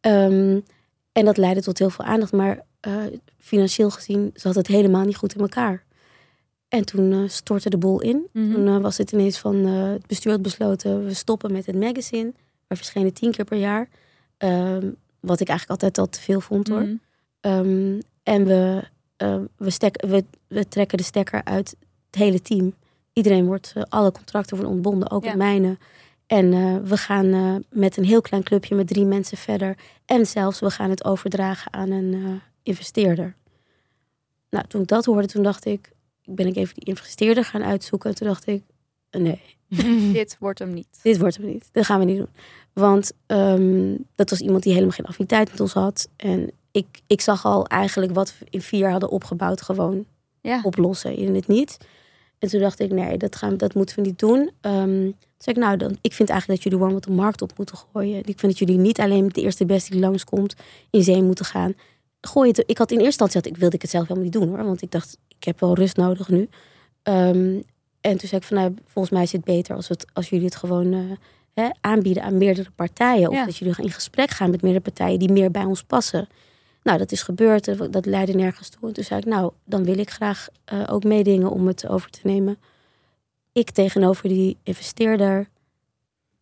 Ehm, 0.00 0.60
en 1.16 1.24
dat 1.24 1.36
leidde 1.36 1.62
tot 1.62 1.78
heel 1.78 1.90
veel 1.90 2.04
aandacht. 2.04 2.32
Maar 2.32 2.60
eh, 2.80 2.92
financieel 3.38 3.90
gezien 3.90 4.30
zat 4.34 4.54
het 4.54 4.66
helemaal 4.66 5.04
niet 5.04 5.16
goed 5.16 5.34
in 5.34 5.40
elkaar. 5.40 5.84
En 6.68 6.84
toen 6.84 7.12
eh, 7.12 7.18
stortte 7.26 7.70
de 7.70 7.78
boel 7.78 8.00
in. 8.00 8.26
Mhm. 8.32 8.52
Toen 8.52 8.66
eh, 8.66 8.78
was 8.78 8.98
het 8.98 9.12
ineens 9.12 9.38
van 9.38 9.54
het 9.64 10.06
bestuur 10.06 10.32
had 10.32 10.42
besloten, 10.42 11.04
we 11.04 11.14
stoppen 11.14 11.52
met 11.52 11.66
het 11.66 11.76
magazine. 11.76 12.32
We 12.66 12.76
verschenen 12.76 13.12
tien 13.12 13.30
keer 13.30 13.44
per 13.44 13.58
jaar. 13.58 13.88
Ehm, 14.36 14.90
wat 15.20 15.40
ik 15.40 15.48
eigenlijk 15.48 15.82
altijd 15.82 15.98
al 15.98 16.08
te 16.08 16.20
veel 16.20 16.40
vond 16.40 16.68
hoor. 16.68 16.82
Mhm. 16.82 16.94
Ehm, 17.40 18.00
en 18.22 18.44
we, 18.44 18.82
we, 19.56 19.70
stek, 19.70 20.04
we, 20.06 20.24
we 20.48 20.68
trekken 20.68 20.98
de 20.98 21.04
stekker 21.04 21.44
uit 21.44 21.76
het 22.06 22.14
hele 22.14 22.42
team. 22.42 22.74
Iedereen 23.12 23.46
wordt, 23.46 23.72
alle 23.88 24.12
contracten 24.12 24.56
worden 24.56 24.74
ontbonden, 24.74 25.10
ook 25.10 25.22
Ja. 25.22 25.28
het 25.28 25.38
mijne. 25.38 25.78
En 26.26 26.52
eh, 26.52 26.76
we 26.88 26.96
gaan 26.96 27.32
eh, 27.32 27.54
met 27.70 27.96
een 27.96 28.04
heel 28.04 28.20
klein 28.20 28.42
clubje 28.42 28.74
met 28.74 28.86
drie 28.86 29.04
mensen 29.04 29.36
verder. 29.36 29.76
En 30.04 30.26
zelfs 30.26 30.60
we 30.60 30.70
gaan 30.70 30.90
het 30.90 31.04
overdragen 31.04 31.72
aan 31.72 31.90
een 31.90 32.14
eh, 32.14 32.30
investeerder. 32.62 33.34
Nou, 34.50 34.64
toen 34.68 34.80
ik 34.82 34.88
dat 34.88 35.04
hoorde, 35.04 35.28
toen 35.28 35.42
dacht 35.42 35.64
ik, 35.64 35.92
ben 36.24 36.46
ik 36.46 36.56
even 36.56 36.74
die 36.74 36.84
investeerder 36.84 37.44
gaan 37.44 37.62
uitzoeken. 37.62 38.10
En 38.10 38.16
toen 38.16 38.26
dacht 38.26 38.46
ik, 38.46 38.62
nee, 39.10 39.40
Dit 40.12 40.36
wordt 40.38 40.58
hem 40.58 40.74
niet. 40.74 40.98
dit 41.02 41.18
wordt 41.18 41.36
hem 41.36 41.46
niet. 41.46 41.68
Dat 41.72 41.84
gaan 41.84 41.98
we 41.98 42.04
niet 42.04 42.16
doen. 42.16 42.28
Want 42.72 43.12
ehm, 43.26 43.94
dat 44.14 44.30
was 44.30 44.40
iemand 44.40 44.62
die 44.62 44.72
helemaal 44.72 44.94
geen 44.94 45.06
affiniteit 45.06 45.50
met 45.50 45.60
ons 45.60 45.72
had. 45.72 46.08
En 46.16 46.50
ik, 46.70 46.86
ik 47.06 47.20
zag 47.20 47.44
al 47.44 47.66
eigenlijk 47.66 48.12
wat 48.14 48.38
we 48.38 48.46
in 48.50 48.60
vier 48.62 48.80
jaar 48.80 48.90
hadden 48.90 49.10
opgebouwd 49.10 49.62
gewoon 49.62 50.04
Ja. 50.40 50.60
oplossen 50.62 51.16
in 51.16 51.34
het 51.34 51.46
niet. 51.46 51.76
En 52.38 52.48
toen 52.48 52.60
dacht 52.60 52.80
ik, 52.80 52.92
nee, 52.92 53.16
dat, 53.16 53.36
gaan, 53.36 53.56
dat 53.56 53.74
moeten 53.74 53.96
we 53.96 54.02
niet 54.02 54.18
doen. 54.18 54.50
Ehm, 54.60 54.84
toen 54.86 55.14
zei 55.38 55.56
ik, 55.56 55.62
nou, 55.62 55.76
dan, 55.76 55.98
ik 56.00 56.12
vind 56.12 56.28
eigenlijk 56.30 56.62
dat 56.62 56.72
jullie 56.72 56.86
warm 56.86 57.00
de 57.00 57.10
markt 57.22 57.42
op 57.42 57.52
moeten 57.56 57.76
gooien. 57.92 58.18
Ik 58.18 58.38
vind 58.38 58.42
dat 58.42 58.58
jullie 58.58 58.78
niet 58.78 59.00
alleen 59.00 59.24
met 59.24 59.34
de 59.34 59.40
eerste 59.42 59.66
beste 59.66 59.90
die 59.90 60.00
langskomt 60.00 60.54
in 60.90 61.02
zee 61.02 61.22
moeten 61.22 61.44
gaan. 61.44 61.74
Gooi 62.20 62.48
het. 62.48 62.62
Ik 62.66 62.78
had 62.78 62.90
in 62.90 62.98
eerste 63.00 63.22
instantie, 63.22 63.50
ik 63.50 63.56
wilde 63.58 63.74
ik 63.74 63.82
het 63.82 63.90
zelf 63.90 64.02
helemaal 64.08 64.24
niet 64.30 64.40
doen 64.40 64.48
hoor. 64.48 64.64
Want 64.64 64.82
ik 64.82 64.90
dacht, 64.90 65.18
ik 65.38 65.44
heb 65.44 65.60
wel 65.60 65.74
rust 65.74 65.96
nodig 65.96 66.28
nu. 66.28 66.48
Ehm, 67.02 67.60
en 68.00 68.16
toen 68.16 68.28
zei 68.28 68.40
ik 68.40 68.46
van, 68.46 68.56
nou, 68.56 68.74
volgens 68.84 69.14
mij 69.14 69.22
is 69.22 69.32
het 69.32 69.44
beter 69.44 69.74
als, 69.76 69.88
het, 69.88 70.06
als 70.12 70.28
jullie 70.28 70.44
het 70.44 70.56
gewoon 70.56 70.92
eh, 70.92 71.00
hè, 71.54 71.68
aanbieden 71.80 72.22
aan 72.22 72.38
meerdere 72.38 72.70
partijen. 72.70 73.28
Of 73.28 73.34
Ja. 73.34 73.44
dat 73.44 73.56
jullie 73.56 73.74
in 73.76 73.90
gesprek 73.90 74.30
gaan 74.30 74.50
met 74.50 74.62
meerdere 74.62 74.84
partijen 74.84 75.18
die 75.18 75.32
meer 75.32 75.50
bij 75.50 75.64
ons 75.64 75.82
passen. 75.82 76.28
Nou, 76.86 76.98
dat 76.98 77.12
is 77.12 77.22
gebeurd. 77.22 77.68
eh, 77.68 77.80
Dat 77.90 78.06
leidde 78.06 78.32
nergens 78.34 78.68
toe. 78.68 78.88
En 78.88 78.94
toen 78.94 79.04
zei 79.04 79.20
ik, 79.20 79.26
nou, 79.26 79.52
dan 79.64 79.84
wil 79.84 79.98
ik 79.98 80.10
graag 80.10 80.48
eh, 80.64 80.82
ook 80.90 81.04
meedingen 81.04 81.50
om 81.50 81.66
het 81.66 81.88
over 81.88 82.10
te 82.10 82.20
nemen. 82.22 82.58
Ik 83.52 83.70
tegenover 83.70 84.28
die 84.28 84.58
investeerder. 84.62 85.48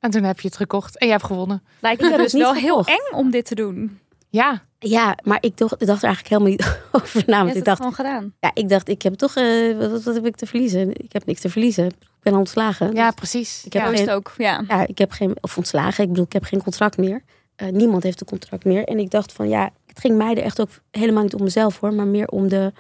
En 0.00 0.10
toen 0.10 0.22
heb 0.22 0.40
je 0.40 0.48
het 0.48 0.56
gekocht 0.56 0.98
en 0.98 1.06
je 1.06 1.12
hebt 1.12 1.24
gewonnen. 1.24 1.62
Lijkt 1.80 2.02
Ik 2.02 2.10
me 2.10 2.16
dus 2.16 2.32
niet 2.32 2.42
wel 2.42 2.54
heel 2.54 2.84
eng 2.86 3.14
om 3.16 3.30
dit 3.30 3.44
te 3.46 3.54
doen. 3.54 3.98
Ja, 4.28 4.62
Ja, 4.78 5.16
maar 5.22 5.38
ik 5.40 5.56
dacht, 5.56 5.80
ik 5.80 5.86
dacht 5.86 6.02
er 6.02 6.08
eigenlijk 6.08 6.28
helemaal 6.28 6.50
niet 6.50 6.80
over 7.02 7.22
na. 7.26 7.36
Je 7.36 7.42
Want 7.44 7.48
ik 7.50 7.54
het 7.56 7.64
dacht, 7.64 7.78
gewoon 7.78 7.94
gedaan. 7.94 8.34
ja, 8.40 8.50
ik 8.54 8.68
dacht, 8.68 8.88
ik 8.88 9.02
heb 9.02 9.14
toch, 9.14 9.34
eh, 9.36 9.76
wat, 9.78 10.02
wat 10.02 10.14
heb 10.14 10.26
ik 10.26 10.36
te 10.36 10.46
verliezen? 10.46 10.90
Ik 11.04 11.12
heb 11.12 11.26
niks 11.26 11.40
te 11.40 11.48
verliezen. 11.50 11.86
Ik 11.86 12.20
ben 12.22 12.34
ontslagen. 12.34 12.94
ja 12.94 13.10
precies. 13.10 13.62
Ik 13.64 13.72
heb 13.72 13.82
geen- 13.84 13.94
het 13.94 14.10
ook. 14.10 14.32
Ja. 14.36 14.64
ja, 14.68 14.86
ik 14.86 14.98
heb 14.98 15.10
geen, 15.10 15.36
of 15.40 15.56
ontslagen, 15.56 16.02
ik 16.04 16.08
bedoel, 16.10 16.24
ik 16.24 16.32
heb 16.32 16.44
geen 16.44 16.62
contract 16.62 16.96
meer. 16.96 17.22
Eh, 17.56 17.68
niemand 17.68 18.02
heeft 18.02 18.20
een 18.20 18.26
contract 18.26 18.64
meer. 18.64 18.84
En 18.84 18.98
ik 18.98 19.10
dacht 19.10 19.32
van 19.32 19.48
ja, 19.48 19.70
het 19.94 20.00
ging 20.00 20.16
mij 20.16 20.34
er 20.34 20.42
echt 20.42 20.60
ook 20.60 20.68
helemaal 20.90 21.22
niet 21.22 21.34
om 21.34 21.42
mezelf 21.42 21.80
hoor, 21.80 21.94
maar 21.94 22.06
meer 22.06 22.28
om 22.28 22.48
de, 22.48 22.72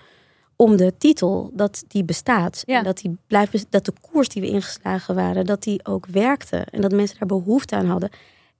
om 0.56 0.76
de 0.76 0.92
titel, 0.98 1.50
dat 1.52 1.84
die 1.88 2.04
bestaat. 2.04 2.62
Ja. 2.66 2.78
En 2.78 2.84
dat, 2.84 2.96
die 2.98 3.16
blijft, 3.26 3.66
dat 3.70 3.84
de 3.84 3.92
koers 4.10 4.28
die 4.28 4.42
we 4.42 4.48
ingeslagen 4.48 5.14
waren, 5.14 5.44
dat 5.46 5.62
die 5.62 5.86
ook 5.86 6.06
werkte. 6.06 6.56
En 6.70 6.80
dat 6.80 6.92
mensen 6.92 7.18
daar 7.18 7.28
behoefte 7.28 7.74
aan 7.76 7.86
hadden. 7.86 8.10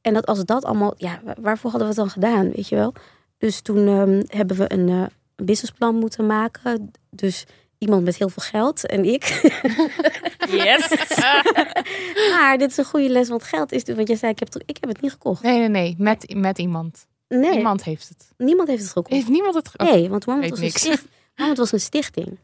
En 0.00 0.14
dat 0.14 0.26
als 0.26 0.44
dat 0.44 0.64
allemaal, 0.64 0.94
ja, 0.96 1.20
wa- 1.24 1.36
waarvoor 1.40 1.70
hadden 1.70 1.88
we 1.88 1.94
het 1.94 2.02
dan 2.04 2.22
gedaan, 2.22 2.50
weet 2.50 2.68
je 2.68 2.76
wel? 2.76 2.92
Dus 3.38 3.60
toen 3.60 3.86
ehm, 3.88 4.22
hebben 4.38 4.56
we 4.56 4.72
een, 4.72 4.88
eh, 4.88 5.04
een 5.36 5.44
businessplan 5.46 5.94
moeten 5.94 6.26
maken. 6.26 6.90
Dus 7.10 7.44
iemand 7.78 8.04
met 8.04 8.16
heel 8.16 8.28
veel 8.28 8.42
geld 8.42 8.86
en 8.86 9.04
ik. 9.04 9.24
Yes. 10.50 10.88
maar 12.38 12.54
dit 12.58 12.70
is 12.70 12.76
een 12.76 12.84
goede 12.84 13.08
les, 13.08 13.28
want 13.28 13.42
geld 13.42 13.72
is, 13.72 13.82
want 13.94 14.08
jij 14.08 14.16
zei, 14.16 14.32
ik 14.32 14.38
heb, 14.38 14.52
het- 14.52 14.62
ik 14.66 14.76
heb 14.80 14.88
het 14.90 15.00
niet 15.00 15.10
gekocht. 15.10 15.42
Nee, 15.42 15.58
nee, 15.58 15.68
nee. 15.68 15.94
Met, 15.98 16.34
met 16.36 16.58
iemand. 16.58 17.06
Nee, 17.40 17.56
Iemand 17.56 17.84
heeft 17.84 18.08
het. 18.08 18.32
niemand 18.38 18.68
heeft 18.68 18.82
het 18.82 18.90
gekocht. 18.90 19.14
Heeft 19.14 19.28
niemand 19.28 19.54
het 19.54 19.68
ge- 19.68 19.82
Nee, 19.84 20.08
want 20.08 20.24
weet 20.24 20.50
was, 20.50 20.60
een 20.60 20.70
sticht, 20.70 21.04
was 21.56 21.72
een 21.72 21.80
stichting. 21.80 22.38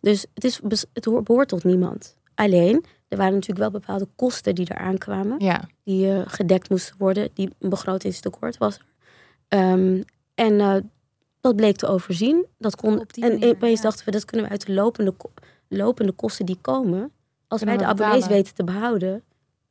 Dus 0.00 0.26
het, 0.34 0.44
is, 0.44 0.60
het 0.92 1.04
hoort- 1.04 1.24
behoort 1.24 1.48
tot 1.48 1.64
niemand. 1.64 2.16
Alleen, 2.34 2.84
er 3.08 3.16
waren 3.16 3.32
natuurlijk 3.32 3.60
wel 3.60 3.80
bepaalde 3.80 4.08
kosten 4.16 4.54
die 4.54 4.66
eraan 4.70 4.98
kwamen. 4.98 5.44
Ja. 5.44 5.68
Die 5.84 6.10
eh, 6.12 6.22
gedekt 6.26 6.68
moesten 6.70 6.94
worden. 6.98 7.28
Die 7.34 7.50
een 7.58 7.68
begrotingstekort 7.68 8.58
was 8.58 8.74
er. 8.76 8.84
Ehm, 9.48 10.02
en 10.34 10.60
eh, 10.60 10.76
dat 11.40 11.56
bleek 11.56 11.76
te 11.76 11.86
overzien. 11.86 12.46
Dat 12.58 12.76
kon, 12.76 13.06
en 13.20 13.44
opeens 13.44 13.76
ja. 13.78 13.84
dachten 13.84 14.04
we, 14.04 14.10
dat 14.10 14.24
kunnen 14.24 14.46
we 14.46 14.52
uit 14.52 14.66
de 14.66 14.72
lopende, 14.72 15.14
lopende 15.68 16.12
kosten 16.12 16.46
die 16.46 16.58
komen. 16.60 17.12
Als 17.48 17.60
Kunnen 17.60 17.78
wij 17.78 17.94
de 17.94 18.02
abonnees 18.02 18.26
weten 18.26 18.54
te 18.54 18.64
behouden, 18.64 19.22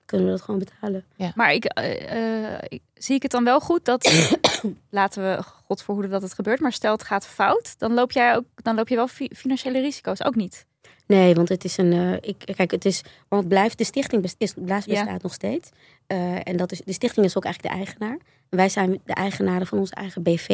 kunnen 0.05 0.27
we 0.27 0.33
dat 0.33 0.41
gewoon 0.41 0.59
betalen. 0.59 1.05
Maar 1.35 1.53
ik, 1.53 1.65
eh, 1.65 2.53
eh, 2.53 2.59
ik- 2.67 2.81
zie 2.93 3.15
ik 3.15 3.21
het 3.21 3.31
dan 3.31 3.43
wel 3.43 3.59
goed 3.59 3.85
dat, 3.85 4.11
laten 4.89 5.23
we 5.23 5.43
God 5.65 5.83
verhoeden 5.83 6.11
dat 6.11 6.21
het 6.21 6.33
gebeurt, 6.33 6.59
maar 6.59 6.73
stel 6.73 6.91
het 6.91 7.03
gaat 7.03 7.27
fout, 7.27 7.79
dan 7.79 7.93
loop 7.93 8.11
jij 8.11 8.35
ook, 8.35 8.45
dan 8.55 8.75
loop 8.75 8.87
je 8.87 8.95
wel 8.95 9.07
fi- 9.07 9.29
financiële 9.35 9.79
risico's 9.81 10.23
ook 10.23 10.35
niet. 10.35 10.65
Nee, 11.07 11.33
want 11.35 11.49
het 11.49 11.63
is 11.63 11.77
een. 11.77 11.93
eh, 11.93 12.13
ik, 12.13 12.51
kijk, 12.55 12.71
het 12.71 12.85
is. 12.85 13.01
Want 13.27 13.47
blijft. 13.47 13.77
De 13.77 13.83
stichting 13.83 14.21
best- 14.21 14.35
is, 14.37 14.53
blijft 14.55 14.85
Ja. 14.85 15.03
bestaat 15.03 15.21
nog 15.23 15.33
steeds. 15.33 15.69
Eh, 16.07 16.47
en 16.47 16.57
dat 16.57 16.71
is, 16.71 16.81
de 16.85 16.93
stichting 16.93 17.25
is 17.25 17.37
ook 17.37 17.43
eigenlijk 17.45 17.73
de 17.75 17.81
eigenaar. 17.83 18.17
En 18.49 18.57
wij 18.57 18.69
zijn 18.69 19.01
de 19.05 19.13
eigenaren 19.13 19.67
van 19.67 19.77
onze 19.79 19.95
eigen 19.95 20.23
BV. 20.23 20.47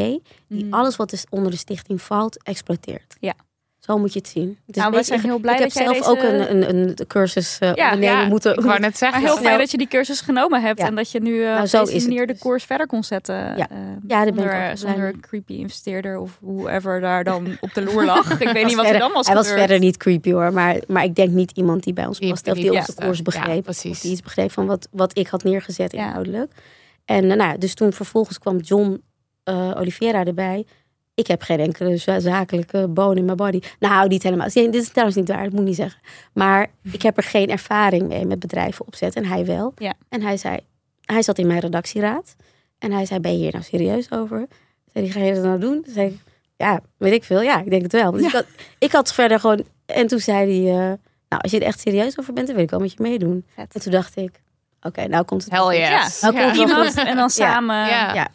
Die 0.47 0.65
Mm. 0.65 0.73
alles 0.73 0.95
wat 0.95 1.09
dus 1.09 1.25
onder 1.29 1.51
de 1.51 1.57
stichting 1.57 2.01
valt, 2.01 2.43
exploiteert. 2.43 3.15
Ja. 3.19 3.33
Zo 3.89 3.97
moet 3.97 4.13
je 4.13 4.19
het 4.19 4.27
zien. 4.27 4.57
Het 4.65 4.75
is 4.75 4.81
Nou, 4.81 4.95
we 4.95 5.03
zijn 5.03 5.19
heel 5.19 5.39
blij 5.39 5.53
ik 5.53 5.59
heb 5.59 5.69
dat 5.69 5.77
jij 5.77 5.83
zelf 5.93 5.97
deze- 5.97 6.09
ook 6.09 6.21
een, 6.49 6.69
een, 6.69 6.89
een 6.99 7.07
cursus 7.07 7.57
eh 7.59 7.73
Ja, 7.73 7.93
ondernemen 7.93 8.27
moeten. 8.27 8.51
Ik 8.51 8.61
wou 8.63 8.71
net 8.71 8.81
Maar 8.81 8.95
zeggen. 8.95 9.19
heel 9.21 9.31
snel. 9.31 9.43
fijn 9.43 9.57
dat 9.57 9.71
je 9.71 9.77
die 9.77 9.87
cursus 9.87 10.21
genomen 10.21 10.61
hebt 10.61 10.79
Ja. 10.79 10.85
en 10.85 10.95
dat 10.95 11.11
je 11.11 11.19
nu 11.19 11.41
eh 11.43 11.49
Nou, 11.49 11.61
op 11.61 11.67
zo 11.67 11.83
deze 11.85 12.09
de 12.09 12.25
dus. 12.25 12.39
koers 12.39 12.63
verder 12.63 12.87
kon 12.87 13.03
zetten. 13.03 13.35
Ja. 13.35 13.69
eh, 13.69 13.77
daar 14.01 14.25
ben 14.25 14.27
ik 14.27 14.35
zonder, 14.35 14.43
ook 14.43 14.49
blij 14.49 14.75
zonder 14.75 14.99
mee. 14.99 15.13
een 15.13 15.19
creepy 15.19 15.53
investeerder 15.53 16.19
of 16.19 16.37
whoever 16.41 17.01
daar 17.01 17.23
dan 17.23 17.57
op 17.61 17.73
de 17.73 17.83
loer 17.83 18.05
lag. 18.05 18.39
Ik 18.41 18.49
weet 18.49 18.65
niet 18.65 18.75
wat 18.75 18.85
er 18.85 18.99
dan 18.99 19.11
was 19.11 19.25
Hij 19.27 19.35
was 19.35 19.47
verder 19.51 19.79
niet 19.79 19.97
creepy 19.97 20.31
hoor. 20.31 20.53
Maar, 20.53 20.77
maar 20.87 21.03
ik 21.03 21.15
denk 21.15 21.29
niet 21.31 21.51
iemand 21.51 21.83
die 21.83 21.93
bij 21.93 22.05
ons 22.05 22.19
Die- 22.19 22.29
past. 22.29 22.47
Of 22.47 22.53
die 22.53 22.71
onze 22.71 22.93
past, 22.93 22.99
koers 22.99 23.21
begreep. 23.21 23.63
precies. 23.63 24.01
Die 24.01 24.11
iets 24.11 24.21
begreep 24.21 24.51
van 24.51 24.65
wat, 24.65 24.87
wat 24.91 25.17
ik 25.17 25.27
had 25.27 25.43
neergezet 25.43 25.93
inhoudelijk. 25.93 26.51
En 27.05 27.27
nou, 27.27 27.39
ja, 27.41 27.57
dus 27.57 27.73
toen 27.73 27.93
vervolgens 27.93 28.39
kwam 28.39 28.57
John 28.57 29.01
eh 29.43 29.71
Oliveira 29.77 30.23
erbij. 30.25 30.65
Ik 31.19 31.27
heb 31.27 31.41
geen 31.41 31.59
enkele 31.59 31.97
za- 31.97 32.19
zakelijke 32.19 32.87
bone 32.87 33.19
in 33.19 33.25
mijn 33.25 33.37
body. 33.37 33.59
Nou, 33.79 34.07
niet 34.07 34.23
helemaal. 34.23 34.47
Dit 34.53 34.75
is 34.75 34.89
trouwens 34.89 35.17
niet 35.17 35.27
waar, 35.27 35.43
dat 35.43 35.51
moet 35.51 35.59
ik 35.61 35.65
niet 35.67 35.75
zeggen. 35.75 36.01
Maar 36.33 36.67
ik 36.91 37.01
heb 37.01 37.17
er 37.17 37.23
geen 37.23 37.49
ervaring 37.49 38.07
mee 38.07 38.25
met 38.25 38.39
bedrijven 38.39 38.87
opzetten. 38.87 39.23
En 39.23 39.29
hij 39.29 39.45
wel. 39.45 39.73
Ja. 39.77 39.93
En 40.09 40.21
hij 40.21 40.37
zei, 40.37 40.57
hij 41.05 41.21
zat 41.21 41.37
in 41.37 41.47
mijn 41.47 41.59
redactieraad. 41.59 42.35
En 42.79 42.91
hij 42.91 43.05
zei, 43.05 43.19
ben 43.19 43.31
je 43.31 43.37
hier 43.37 43.51
nou 43.51 43.63
serieus 43.63 44.11
over? 44.11 44.47
Zei 44.93 45.05
hij, 45.05 45.13
ga 45.13 45.19
je 45.27 45.33
dat 45.33 45.43
nou 45.43 45.59
doen? 45.59 45.83
Toen 45.83 45.93
zei 45.93 46.07
ik, 46.07 46.17
ja, 46.57 46.79
weet 46.97 47.13
ik 47.13 47.23
veel. 47.23 47.41
Ja, 47.41 47.59
ik 47.59 47.69
denk 47.69 47.81
het 47.81 47.91
wel. 47.91 48.11
Dus 48.11 48.21
ik, 48.25 48.31
had, 48.31 48.45
ik 48.79 48.91
had 48.91 49.13
verder 49.13 49.39
gewoon... 49.39 49.63
En 49.85 50.07
toen 50.07 50.19
zei 50.19 50.63
hij, 50.63 50.73
eh, 50.73 50.77
nou, 51.29 51.41
als 51.41 51.51
je 51.51 51.59
er 51.59 51.65
echt 51.65 51.79
serieus 51.79 52.19
over 52.19 52.33
bent, 52.33 52.45
dan 52.47 52.55
wil 52.55 52.65
ik 52.65 52.69
wel 52.71 52.79
met 52.79 52.91
je 52.91 52.97
meedoen. 53.01 53.45
Vet. 53.55 53.73
En 53.73 53.81
toen 53.81 53.91
dacht 53.91 54.15
ik, 54.17 54.41
oké, 54.81 55.07
nou 55.07 55.23
komt 55.25 55.43
het. 55.43 55.53
Hell 55.53 55.79
yes. 55.79 56.21
Nou 56.21 56.33
Ja. 56.35 56.51
komt 56.53 56.95
het 56.95 56.97
en 57.07 57.15
dan 57.15 57.29
samen. 57.29 57.75
Ja. 57.87 58.27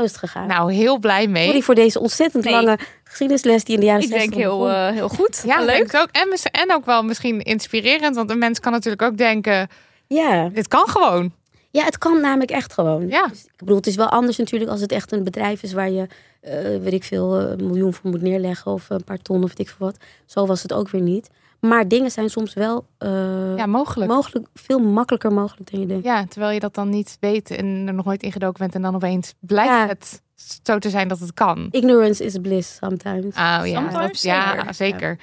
Ja. 0.00 0.06
Zo 0.06 0.06
is 0.06 0.10
het 0.10 0.18
gegaan. 0.30 0.46
Nou, 0.46 0.72
heel 0.72 0.98
blij 0.98 1.26
mee. 1.26 1.44
Sorry 1.44 1.62
voor 1.62 1.74
deze 1.74 2.00
ontzettend 2.00 2.44
Nee. 2.44 2.52
lange 2.52 2.78
geschiedenisles 3.04 3.64
die 3.64 3.74
in 3.74 3.80
de 3.80 3.86
jaren 3.86 4.02
Ik 4.02 4.08
60 4.08 4.30
denk 4.30 4.42
heel, 4.42 4.68
eh, 4.68 4.88
heel 4.88 5.08
goed. 5.08 5.42
Ja, 5.46 5.64
leuk. 5.64 5.94
Ook. 5.94 6.08
En, 6.12 6.28
en 6.50 6.72
ook 6.72 6.84
wel 6.84 7.02
misschien 7.02 7.42
inspirerend. 7.42 8.16
Want 8.16 8.30
een 8.30 8.38
mens 8.38 8.60
kan 8.60 8.72
natuurlijk 8.72 9.02
ook 9.02 9.16
denken, 9.16 9.68
ja. 10.06 10.48
dit 10.48 10.68
kan 10.68 10.88
gewoon. 10.88 11.32
ja, 11.70 11.84
het 11.84 11.98
kan 11.98 12.20
namelijk 12.20 12.50
echt 12.50 12.72
gewoon. 12.72 13.08
Ja. 13.08 13.26
Dus, 13.26 13.44
ik 13.44 13.50
bedoel, 13.58 13.76
het 13.76 13.86
is 13.86 13.96
wel 13.96 14.08
anders 14.08 14.36
natuurlijk 14.36 14.70
als 14.70 14.80
het 14.80 14.92
echt 14.92 15.12
een 15.12 15.24
bedrijf 15.24 15.62
is 15.62 15.72
waar 15.72 15.90
je, 15.90 16.06
eh, 16.40 16.52
weet 16.62 16.92
ik 16.92 17.04
veel, 17.04 17.38
eh, 17.38 17.50
een 17.50 17.66
miljoen 17.66 17.94
voor 17.94 18.10
moet 18.10 18.22
neerleggen 18.22 18.72
of 18.72 18.90
een 18.90 19.04
paar 19.04 19.18
ton 19.22 19.42
of 19.42 19.48
weet 19.48 19.58
ik 19.58 19.68
veel 19.68 19.86
wat. 19.86 19.96
Zo 20.26 20.46
was 20.46 20.62
het 20.62 20.72
ook 20.72 20.88
weer 20.88 21.00
niet. 21.00 21.30
Maar 21.60 21.88
dingen 21.88 22.10
zijn 22.10 22.30
soms 22.30 22.54
wel 22.54 22.86
eh, 22.98 23.56
Ja, 23.56 23.66
mogelijk. 23.66 24.10
mogelijk, 24.10 24.46
veel 24.54 24.78
makkelijker 24.78 25.32
mogelijk 25.32 25.70
dan 25.70 25.80
je 25.80 25.86
denkt. 25.86 26.04
Ja, 26.04 26.24
terwijl 26.26 26.52
je 26.52 26.60
dat 26.60 26.74
dan 26.74 26.88
niet 26.88 27.16
weet 27.20 27.50
en 27.50 27.66
er 27.86 27.94
nog 27.94 28.04
nooit 28.04 28.22
ingedoken 28.22 28.58
bent. 28.58 28.74
En 28.74 28.82
dan 28.82 28.94
opeens 28.94 29.34
blijkt 29.40 29.70
Ja. 29.70 29.86
het 29.86 30.22
zo 30.62 30.78
te 30.78 30.90
zijn 30.90 31.08
dat 31.08 31.18
het 31.18 31.34
kan. 31.34 31.68
Ignorance 31.70 32.24
is 32.24 32.38
bliss 32.42 32.76
sometimes. 32.76 33.34
Oh 33.34 33.60
ja, 33.64 33.64
Sometimes 33.64 34.00
dat- 34.12 34.22
ja 34.22 34.72
zeker. 34.72 34.74
zeker. 34.74 35.18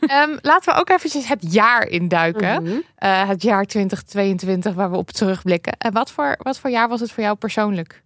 Ehm, 0.00 0.36
laten 0.42 0.74
we 0.74 0.80
ook 0.80 0.90
eventjes 0.90 1.28
het 1.28 1.52
jaar 1.52 1.86
induiken. 1.86 2.62
Mhm. 2.62 2.72
Eh, 2.94 3.28
het 3.28 3.42
jaar 3.42 3.64
2022 3.64 4.74
waar 4.74 4.90
we 4.90 4.96
op 4.96 5.10
terugblikken. 5.10 5.72
En 5.78 5.92
wat 5.92 6.10
voor, 6.10 6.36
wat 6.38 6.58
voor 6.58 6.70
jaar 6.70 6.88
was 6.88 7.00
het 7.00 7.12
voor 7.12 7.22
jou 7.22 7.36
persoonlijk? 7.36 8.02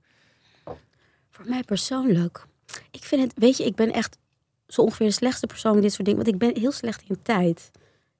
Voor 1.30 1.44
mij 1.48 1.62
persoonlijk. 1.62 2.44
Ik 2.90 3.02
vind 3.04 3.22
het, 3.22 3.32
weet 3.36 3.56
je, 3.56 3.64
ik 3.64 3.74
ben 3.74 3.92
echt 3.92 4.16
zo 4.68 4.80
ongeveer 4.82 5.06
de 5.06 5.12
slechtste 5.12 5.46
persoon 5.46 5.72
met 5.74 5.82
dit 5.82 5.92
soort 5.92 6.04
dingen. 6.06 6.22
Want 6.24 6.34
ik 6.34 6.38
ben 6.38 6.60
heel 6.60 6.72
slecht 6.72 7.02
in 7.08 7.18
tijd. 7.22 7.70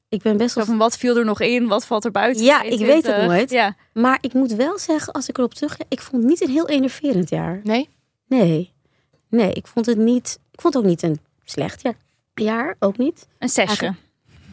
Ik 0.09 0.23
ben 0.23 0.37
best 0.37 0.55
wel. 0.55 0.65
van 0.65 0.77
wat 0.77 0.97
viel 0.97 1.17
er 1.17 1.25
nog 1.25 1.41
in, 1.41 1.67
wat 1.67 1.87
valt 1.87 2.05
er 2.05 2.11
buiten? 2.11 2.45
Ja, 2.45 2.63
ik 2.63 2.79
weet 2.79 2.81
het 2.81 3.03
22. 3.05 3.27
nooit. 3.27 3.51
Ja. 3.51 3.77
Maar 3.93 4.19
ik 4.21 4.33
moet 4.33 4.53
wel 4.53 4.79
zeggen, 4.79 5.13
als 5.13 5.29
ik 5.29 5.39
erop 5.39 5.55
terug. 5.55 5.77
Ik 5.89 6.01
vond 6.01 6.23
het 6.23 6.31
niet 6.31 6.43
een 6.43 6.51
heel 6.51 6.69
enerverend 6.69 7.29
jaar. 7.31 7.61
Nee? 7.65 7.89
Nee. 8.29 8.73
Nee, 9.29 9.53
ik 9.53 9.67
vond 9.67 9.87
het 9.87 9.99
niet. 9.99 10.39
Ik 10.53 10.61
vond 10.61 10.75
het 10.75 10.83
ook 10.83 10.89
niet 10.89 11.03
een 11.03 11.19
slecht 11.45 11.83
jaar. 11.83 11.95
Jaar, 12.35 12.77
ook 12.79 12.99
niet. 12.99 13.27
Een 13.39 13.49
zesje. 13.49 13.95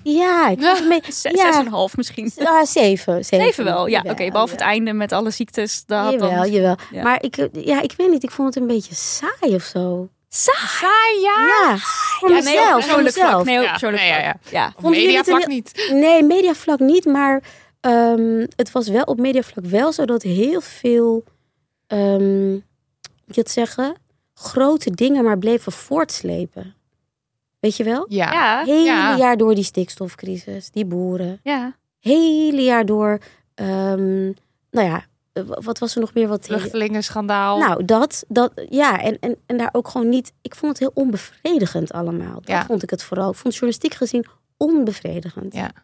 Ja, 0.04 0.50
ik 0.50 0.62
vond 0.62 0.78
het 0.80 0.88
mee. 0.88 1.02
Zes, 1.14 1.32
Ja. 1.32 1.46
zes 1.52 1.56
en 1.60 1.66
een 1.66 1.72
half 1.72 1.98
misschien. 1.98 2.32
Ah, 2.38 2.66
zeven. 2.66 3.26
Zeven, 3.26 3.46
Zeven 3.46 3.64
wel, 3.64 3.88
ja. 3.88 4.04
Oké, 4.08 4.28
behalve 4.30 4.54
het 4.54 4.62
einde 4.62 4.94
met 4.94 5.12
alle 5.12 5.32
ziektes. 5.32 5.84
Dat 5.86 6.12
Jawel, 6.12 6.30
dan... 6.30 6.52
jawel. 6.52 6.76
Ja. 6.92 7.04
Maar 7.04 7.24
ik, 7.24 7.48
ja, 7.52 7.82
ik 7.82 7.94
weet 7.98 8.10
niet, 8.12 8.24
ik 8.24 8.32
vond 8.32 8.54
het 8.54 8.64
een 8.64 8.70
beetje 8.70 8.96
saai 8.96 9.56
of 9.56 9.64
zo. 9.64 10.10
Saai 10.34 11.22
jaar? 11.22 11.48
Ja, 11.48 11.78
voor 11.78 12.30
Ja, 12.30 12.34
nee, 12.36 12.44
op 12.44 12.46
mezelf. 12.46 12.68
voor 12.70 12.80
persoonlijk 13.04 13.16
vlak. 13.16 13.26
mezelf. 13.26 13.44
Nee, 13.46 13.58
op 13.58 13.64
Ja, 13.64 13.70
persoonlijk 13.70 14.04
nee, 14.04 14.12
ja, 14.12 14.36
vlak. 14.42 14.54
Ja. 14.54 14.74
Vond 14.80 14.96
je 14.96 15.02
Media 15.02 15.18
dit 15.18 15.28
een 15.28 15.34
vlak 15.36 15.48
heel- 15.48 15.56
niet. 15.56 15.90
Nee, 15.92 16.24
mediavlak 16.24 16.80
niet, 16.80 17.06
maar 17.06 17.44
ehm, 17.82 18.46
het 18.56 18.72
was 18.72 18.88
wel 18.88 19.04
op 19.04 19.20
mediavlak 19.20 19.66
wel 19.66 19.92
zo 19.92 20.06
dat 20.06 20.22
heel 20.22 20.62
veel, 20.62 21.24
ehm, 21.88 22.52
moet 22.52 23.36
je 23.36 23.42
het 23.42 23.52
zeggen, 23.52 23.96
grote 24.34 24.92
dingen 24.92 25.24
maar 25.24 25.38
bleven 25.38 25.72
voortslepen. 25.72 26.76
Weet 27.60 27.78
je 27.78 27.84
wel? 27.84 28.06
Ja. 28.10 28.32
Ja. 28.32 28.64
Hele 28.66 28.84
Ja. 28.86 29.18
jaar 29.18 29.38
door 29.38 29.56
die 29.56 29.64
stikstofcrisis, 29.64 30.70
die 30.70 30.86
boeren. 30.86 31.40
ja. 31.44 31.76
Hele 32.00 32.62
jaar 32.62 32.86
door, 32.86 33.20
ehm, 33.56 34.24
nou 34.72 34.88
ja, 34.88 35.06
wat 35.44 35.80
was 35.80 35.94
er 35.96 36.02
nog 36.02 36.14
meer 36.14 36.28
wat... 36.28 36.46
Vluchtelingenschandaal. 36.46 37.58
Nou, 37.60 37.86
dat, 37.86 38.24
dat 38.28 38.52
ja, 38.70 39.02
en, 39.02 39.20
en, 39.20 39.36
en 39.46 39.58
daar 39.58 39.70
ook 39.72 39.88
gewoon 39.88 40.10
niet. 40.10 40.34
Ik 40.42 40.56
vond 40.56 40.72
het 40.72 40.80
heel 40.80 40.92
onbevredigend 41.04 41.92
allemaal. 41.92 42.34
Dat 42.34 42.48
Ja. 42.48 42.66
vond 42.66 42.84
ik 42.84 42.90
het 42.90 43.04
vooral. 43.04 43.30
Ik 43.30 43.36
vond 43.38 43.54
journalistiek 43.54 43.94
gezien 43.94 44.26
onbevredigend. 44.58 45.54
Ja. 45.54 45.66
Ik, 45.68 45.72
ik 45.74 45.76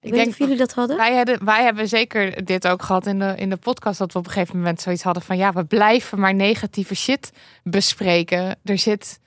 weet 0.00 0.12
niet 0.12 0.20
denk 0.20 0.28
of 0.28 0.38
jullie 0.38 0.56
dat 0.56 0.72
hadden. 0.72 0.96
Wij 0.96 1.14
hebben, 1.14 1.44
wij 1.44 1.62
hebben 1.64 1.88
zeker 1.88 2.44
dit 2.44 2.68
ook 2.68 2.82
gehad 2.82 3.06
in 3.06 3.18
de, 3.18 3.34
in 3.36 3.50
de 3.50 3.56
podcast. 3.56 3.98
Dat 3.98 4.12
we 4.12 4.18
op 4.18 4.26
een 4.26 4.32
gegeven 4.32 4.56
moment 4.56 4.80
zoiets 4.80 5.02
hadden 5.02 5.22
van 5.22 5.36
ja, 5.36 5.52
we 5.52 5.64
blijven 5.64 6.20
maar 6.20 6.34
negatieve 6.34 6.94
shit 6.94 7.30
bespreken. 7.62 8.58
Er 8.64 8.78
zit. 8.78 9.18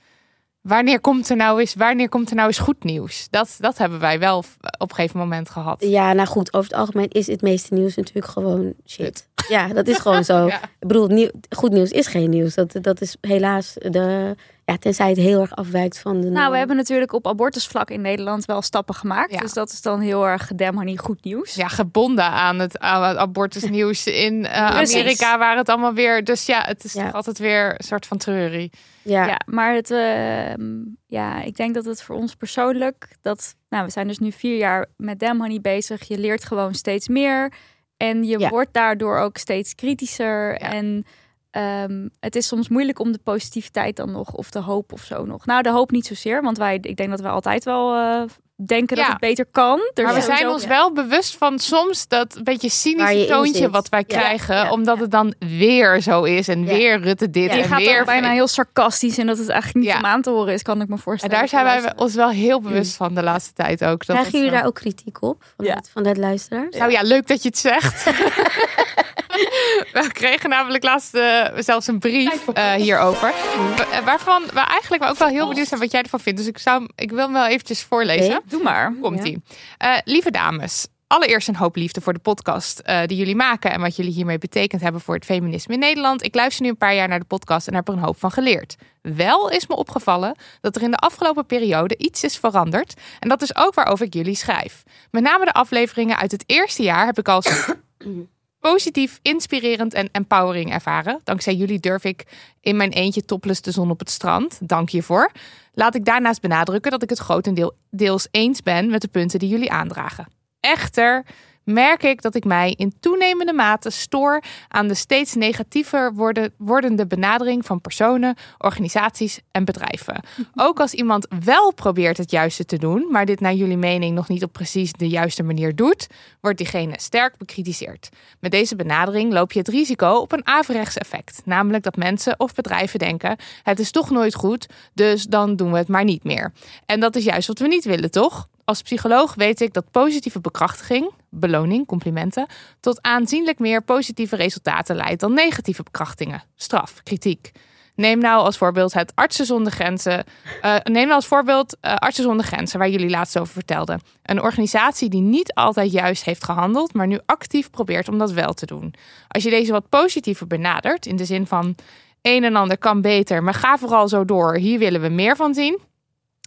Wanneer 0.61 0.99
komt 0.99 1.29
er 1.29 1.35
nou 1.35 1.59
eens, 1.59 1.73
wanneer 1.75 2.09
komt 2.09 2.29
er 2.29 2.35
nou 2.35 2.47
eens 2.47 2.59
goed 2.59 2.83
nieuws? 2.83 3.27
Dat, 3.29 3.55
dat 3.59 3.77
hebben 3.77 3.99
wij 3.99 4.19
wel 4.19 4.37
op 4.77 4.89
een 4.89 4.95
gegeven 4.95 5.19
moment 5.19 5.49
gehad. 5.49 5.83
Ja, 5.83 6.13
nou 6.13 6.27
goed, 6.27 6.53
over 6.53 6.69
het 6.69 6.79
algemeen 6.79 7.07
is 7.09 7.27
het 7.27 7.41
meeste 7.41 7.73
nieuws 7.73 7.95
natuurlijk 7.95 8.27
gewoon 8.27 8.73
shit. 8.87 9.27
Ja, 9.49 9.67
dat 9.67 9.87
is 9.87 9.97
gewoon 9.97 10.23
zo. 10.23 10.45
Ja. 10.51 10.63
Ik 10.63 10.87
bedoel, 10.87 11.07
nieuw, 11.07 11.29
goed 11.49 11.71
nieuws 11.71 11.91
is 11.91 12.07
geen 12.07 12.29
nieuws. 12.29 12.55
Dat, 12.55 12.77
dat 12.81 13.01
is 13.01 13.17
helaas 13.21 13.73
de. 13.73 14.35
Ja, 14.71 14.77
tenzij 14.77 15.09
het 15.09 15.17
heel 15.17 15.41
erg 15.41 15.55
afwijkt 15.55 15.99
van 15.99 16.21
de. 16.21 16.29
Nou, 16.29 16.51
we 16.51 16.57
hebben 16.57 16.75
natuurlijk 16.75 17.13
op 17.13 17.27
abortusvlak 17.27 17.89
in 17.89 18.01
Nederland 18.01 18.45
wel 18.45 18.61
stappen 18.61 18.95
gemaakt. 18.95 19.31
Ja. 19.31 19.39
Dus 19.39 19.53
dat 19.53 19.71
is 19.71 19.81
dan 19.81 19.99
heel 19.99 20.27
erg 20.27 20.47
gedemonië 20.47 20.97
goed 20.97 21.23
nieuws. 21.23 21.53
Ja, 21.55 21.67
gebonden 21.67 22.25
aan 22.25 22.59
het, 22.59 22.79
aan 22.79 23.03
het 23.03 23.17
abortusnieuws 23.17 24.07
in 24.25 24.45
eh. 24.45 24.65
Amerika, 24.65 25.37
waar 25.37 25.57
het 25.57 25.69
allemaal 25.69 25.93
weer. 25.93 26.23
Dus 26.23 26.45
ja, 26.45 26.63
het 26.65 26.83
is 26.83 26.93
Ja. 26.93 27.03
toch 27.05 27.13
altijd 27.13 27.37
weer 27.39 27.69
een 27.77 27.83
soort 27.83 28.05
van 28.05 28.17
treurie. 28.17 28.71
Ja, 29.01 29.25
Ja, 29.27 29.39
maar 29.45 29.73
het, 29.73 29.91
ehm, 29.91 30.71
ja, 31.07 31.41
ik 31.41 31.55
denk 31.55 31.73
dat 31.73 31.85
het 31.85 32.01
voor 32.03 32.15
ons 32.15 32.35
persoonlijk, 32.35 33.07
dat, 33.21 33.55
nou, 33.69 33.85
we 33.85 33.91
zijn 33.91 34.07
dus 34.07 34.19
nu 34.19 34.31
vier 34.31 34.57
jaar 34.57 34.85
met 34.97 35.19
Damn 35.19 35.39
Honey 35.41 35.61
bezig. 35.61 36.07
Je 36.07 36.17
leert 36.17 36.43
gewoon 36.43 36.73
steeds 36.73 37.07
meer 37.07 37.51
en 37.97 38.23
je 38.23 38.39
Ja. 38.39 38.49
wordt 38.49 38.73
daardoor 38.73 39.17
ook 39.17 39.37
steeds 39.37 39.75
kritischer. 39.75 40.51
Ja. 40.51 40.71
En 40.71 41.05
ehm, 41.51 42.07
het 42.19 42.35
is 42.35 42.47
soms 42.47 42.69
moeilijk 42.69 42.99
om 42.99 43.11
de 43.11 43.19
positiviteit 43.23 43.95
dan 43.95 44.11
nog, 44.11 44.33
of 44.33 44.49
de 44.49 44.59
hoop 44.59 44.93
of 44.93 45.01
zo 45.03 45.25
nog. 45.25 45.45
Nou, 45.45 45.61
de 45.61 45.71
hoop 45.71 45.91
niet 45.91 46.05
zozeer, 46.05 46.41
want 46.41 46.57
wij, 46.57 46.77
ik 46.81 46.95
denk 46.97 47.09
dat 47.09 47.21
we 47.21 47.27
altijd 47.29 47.63
wel 47.63 47.95
eh, 47.95 48.21
denken 48.65 48.97
dat 48.97 49.07
het 49.07 49.19
beter 49.19 49.45
kan. 49.51 49.79
Er 49.93 50.03
Maar 50.03 50.13
we 50.13 50.21
zijn 50.21 50.47
ons 50.47 50.65
wel 50.65 50.91
bewust 50.93 51.37
van 51.37 51.59
soms 51.59 52.07
dat 52.07 52.35
een 52.35 52.43
beetje 52.43 52.69
cynische 52.69 53.25
toontje 53.25 53.69
wat 53.69 53.89
wij 53.89 54.03
Ja. 54.07 54.17
krijgen. 54.19 54.55
Ja. 54.55 54.71
Omdat 54.71 54.99
het 54.99 55.11
dan 55.11 55.33
weer 55.39 56.01
zo 56.01 56.23
is 56.23 56.47
en 56.47 56.59
Ja. 56.65 56.73
weer 56.73 56.99
Rutte 56.99 57.29
dit 57.29 57.49
Ja, 57.49 57.55
Je 57.55 57.61
en 57.61 57.67
gaat 57.67 57.79
weer. 57.79 58.05
bijna 58.05 58.29
heel 58.31 58.47
sarcastisch 58.47 59.17
en 59.17 59.27
dat 59.27 59.37
het 59.37 59.49
eigenlijk 59.49 59.85
niet 59.85 59.93
Ja. 59.93 59.99
om 59.99 60.05
aan 60.05 60.21
te 60.21 60.29
horen 60.29 60.53
is, 60.53 60.61
kan 60.61 60.81
ik 60.81 60.87
me 60.87 60.93
En 60.93 60.99
voorstellen. 60.99 61.35
daar 61.35 61.47
zijn 61.47 61.63
wij 61.63 61.93
ons 61.95 62.15
wel 62.15 62.29
heel 62.29 62.61
bewust 62.61 62.95
van 62.95 63.15
de 63.15 63.23
laatste 63.23 63.53
tijd 63.53 63.83
ook. 63.83 64.05
Dat 64.05 64.15
Krijgen 64.15 64.37
jullie 64.39 64.53
daar 64.53 64.65
ook 64.65 64.75
kritiek 64.75 65.21
op? 65.21 65.43
Van, 65.55 65.65
Ja. 65.65 65.75
het, 65.75 65.89
van 65.93 66.03
de 66.03 66.15
luisteraars? 66.15 66.77
Nou 66.77 66.91
ja, 66.91 67.01
leuk 67.01 67.27
dat 67.27 67.41
je 67.43 67.49
het 67.49 67.57
zegt. 67.57 68.05
we 69.93 70.09
kregen 70.13 70.49
namelijk 70.49 70.83
laatst 70.83 71.13
eh, 71.15 71.45
zelfs 71.57 71.87
een 71.87 71.99
brief 71.99 72.47
eh, 72.47 72.71
hierover. 72.73 73.33
Wa- 73.77 73.85
eh, 73.91 74.05
Waarvan 74.05 74.43
we 74.53 74.59
eigenlijk 74.59 75.03
ook 75.03 75.17
wel 75.17 75.27
heel 75.27 75.47
benieuwd 75.47 75.67
zijn 75.67 75.79
wat 75.79 75.91
jij 75.91 76.01
ervan 76.01 76.19
vindt. 76.19 76.39
Dus 76.39 76.47
ik, 76.47 76.57
zou, 76.57 76.87
ik 76.95 77.09
wil 77.09 77.19
hem 77.23 77.33
wel 77.33 77.45
eventjes 77.47 77.83
voorlezen. 77.83 78.41
Doe 78.45 78.63
maar. 78.63 78.93
Komt 79.01 79.23
ie. 79.27 79.41
Eh, 79.77 79.97
lieve 80.05 80.31
dames, 80.31 80.87
allereerst 81.07 81.47
een 81.47 81.55
hoop 81.55 81.75
liefde 81.75 82.01
voor 82.01 82.13
de 82.13 82.19
podcast 82.19 82.81
die 83.05 83.17
jullie 83.17 83.35
maken 83.35 83.71
en 83.71 83.81
wat 83.81 83.95
jullie 83.95 84.11
hiermee 84.13 84.37
betekend 84.37 84.81
hebben 84.81 85.01
voor 85.01 85.15
het 85.15 85.25
feminisme 85.25 85.73
in 85.73 85.79
Nederland. 85.79 86.23
Ik 86.23 86.35
luister 86.35 86.63
nu 86.63 86.69
een 86.69 86.77
paar 86.77 86.95
jaar 86.95 87.07
naar 87.07 87.19
de 87.19 87.25
podcast 87.25 87.67
en 87.67 87.73
heb 87.75 87.87
er 87.87 87.93
een 87.93 87.99
hoop 87.99 88.19
van 88.19 88.31
geleerd. 88.31 88.75
Wel 89.01 89.49
is 89.49 89.67
me 89.67 89.75
opgevallen 89.75 90.35
dat 90.61 90.75
er 90.75 90.81
in 90.81 90.91
de 90.91 90.97
afgelopen 90.97 91.45
periode 91.45 91.97
iets 91.97 92.23
is 92.23 92.37
veranderd. 92.37 92.93
En 93.19 93.29
dat 93.29 93.41
is 93.41 93.55
ook 93.55 93.73
waarover 93.73 94.05
ik 94.05 94.13
jullie 94.13 94.35
schrijf. 94.35 94.83
Met 95.11 95.23
name 95.23 95.45
de 95.45 95.53
afleveringen 95.53 96.17
uit 96.17 96.31
het 96.31 96.43
eerste 96.47 96.83
jaar 96.83 97.05
heb 97.05 97.17
ik 97.19 97.27
als 97.27 97.45
positief, 98.61 99.19
inspirerend 99.21 99.93
en 99.93 100.09
empowering 100.11 100.71
ervaren. 100.71 101.21
Dankzij 101.23 101.55
jullie 101.55 101.79
durf 101.79 102.03
ik 102.03 102.25
in 102.61 102.75
mijn 102.75 102.91
eentje 102.91 103.25
topless 103.25 103.61
de 103.61 103.71
zon 103.71 103.89
op 103.89 103.99
het 103.99 104.09
strand. 104.09 104.59
Dank 104.63 104.89
hiervoor. 104.89 105.31
Laat 105.73 105.95
ik 105.95 106.05
daarnaast 106.05 106.41
benadrukken 106.41 106.91
dat 106.91 107.03
ik 107.03 107.09
het 107.09 107.19
grotendeels 107.19 108.27
eens 108.31 108.61
ben 108.61 108.89
met 108.89 109.01
de 109.01 109.07
punten 109.07 109.39
die 109.39 109.49
jullie 109.49 109.71
aandragen. 109.71 110.27
Echter 110.59 111.25
merk 111.63 112.03
ik 112.03 112.21
dat 112.21 112.35
ik 112.35 112.43
mij 112.43 112.73
in 112.77 112.93
toenemende 112.99 113.53
mate 113.53 113.89
stoor 113.89 114.43
aan 114.67 114.87
de 114.87 114.93
steeds 114.93 115.35
negatiever 115.35 116.13
worden, 116.13 116.53
wordende 116.57 117.07
benadering 117.07 117.65
van 117.65 117.81
personen, 117.81 118.35
organisaties 118.57 119.39
en 119.51 119.65
bedrijven. 119.65 120.23
Ook 120.55 120.79
als 120.79 120.93
iemand 120.93 121.27
wel 121.43 121.73
probeert 121.73 122.17
het 122.17 122.31
juiste 122.31 122.65
te 122.65 122.77
doen, 122.77 123.07
maar 123.09 123.25
dit 123.25 123.39
naar 123.39 123.53
jullie 123.53 123.77
mening 123.77 124.15
nog 124.15 124.27
niet 124.27 124.43
op 124.43 124.53
precies 124.53 124.93
de 124.93 125.09
juiste 125.09 125.43
manier 125.43 125.75
doet, 125.75 126.07
wordt 126.41 126.57
diegene 126.57 126.93
sterk 126.97 127.37
bekritiseerd. 127.37 128.09
Met 128.39 128.51
deze 128.51 128.75
benadering 128.75 129.33
loop 129.33 129.51
je 129.51 129.59
het 129.59 129.67
risico 129.67 130.13
op 130.13 130.31
een 130.31 130.47
averechts 130.47 130.97
effect, 130.97 131.41
namelijk 131.45 131.83
dat 131.83 131.95
mensen 131.95 132.39
of 132.39 132.53
bedrijven 132.53 132.99
denken: 132.99 133.37
het 133.63 133.79
is 133.79 133.91
toch 133.91 134.09
nooit 134.09 134.35
goed, 134.35 134.67
dus 134.93 135.23
dan 135.23 135.55
doen 135.55 135.71
we 135.71 135.77
het 135.77 135.87
maar 135.87 136.03
niet 136.03 136.23
meer. 136.23 136.53
En 136.85 136.99
dat 136.99 137.15
is 137.15 137.23
juist 137.23 137.47
wat 137.47 137.59
we 137.59 137.67
niet 137.67 137.85
willen, 137.85 138.11
toch? 138.11 138.47
Als 138.71 138.81
psycholoog 138.81 139.35
weet 139.35 139.61
ik 139.61 139.73
dat 139.73 139.91
positieve 139.91 140.39
bekrachtiging, 140.39 141.11
beloning, 141.29 141.87
complimenten, 141.87 142.47
tot 142.79 143.01
aanzienlijk 143.01 143.59
meer 143.59 143.83
positieve 143.83 144.35
resultaten 144.35 144.95
leidt 144.95 145.19
dan 145.19 145.33
negatieve 145.33 145.83
bekrachtingen, 145.83 146.43
straf, 146.55 147.03
kritiek. 147.03 147.51
Neem 147.95 148.19
nou 148.19 148.43
als 148.43 148.57
voorbeeld 148.57 148.93
het 148.93 149.11
Artsen 149.15 149.45
zonder 149.45 149.71
Grenzen. 149.71 150.23
Uh, 150.61 150.75
neem 150.83 151.03
nou 151.03 151.11
als 151.11 151.25
voorbeeld 151.25 151.77
uh, 151.81 151.95
Artsen 151.95 152.23
zonder 152.23 152.45
Grenzen, 152.45 152.79
waar 152.79 152.89
jullie 152.89 153.09
laatst 153.09 153.39
over 153.39 153.53
vertelden. 153.53 154.01
Een 154.23 154.41
organisatie 154.41 155.09
die 155.09 155.21
niet 155.21 155.53
altijd 155.53 155.91
juist 155.91 156.23
heeft 156.23 156.43
gehandeld, 156.43 156.93
maar 156.93 157.07
nu 157.07 157.19
actief 157.25 157.69
probeert 157.69 158.09
om 158.09 158.17
dat 158.17 158.31
wel 158.31 158.53
te 158.53 158.65
doen. 158.65 158.93
Als 159.27 159.43
je 159.43 159.49
deze 159.49 159.71
wat 159.71 159.89
positiever 159.89 160.47
benadert, 160.47 161.05
in 161.05 161.15
de 161.15 161.25
zin 161.25 161.47
van 161.47 161.75
een 162.21 162.43
en 162.43 162.55
ander 162.55 162.77
kan 162.77 163.01
beter, 163.01 163.43
maar 163.43 163.53
ga 163.53 163.77
vooral 163.77 164.07
zo 164.07 164.25
door, 164.25 164.55
hier 164.55 164.79
willen 164.79 165.01
we 165.01 165.09
meer 165.09 165.35
van 165.35 165.53
zien 165.53 165.79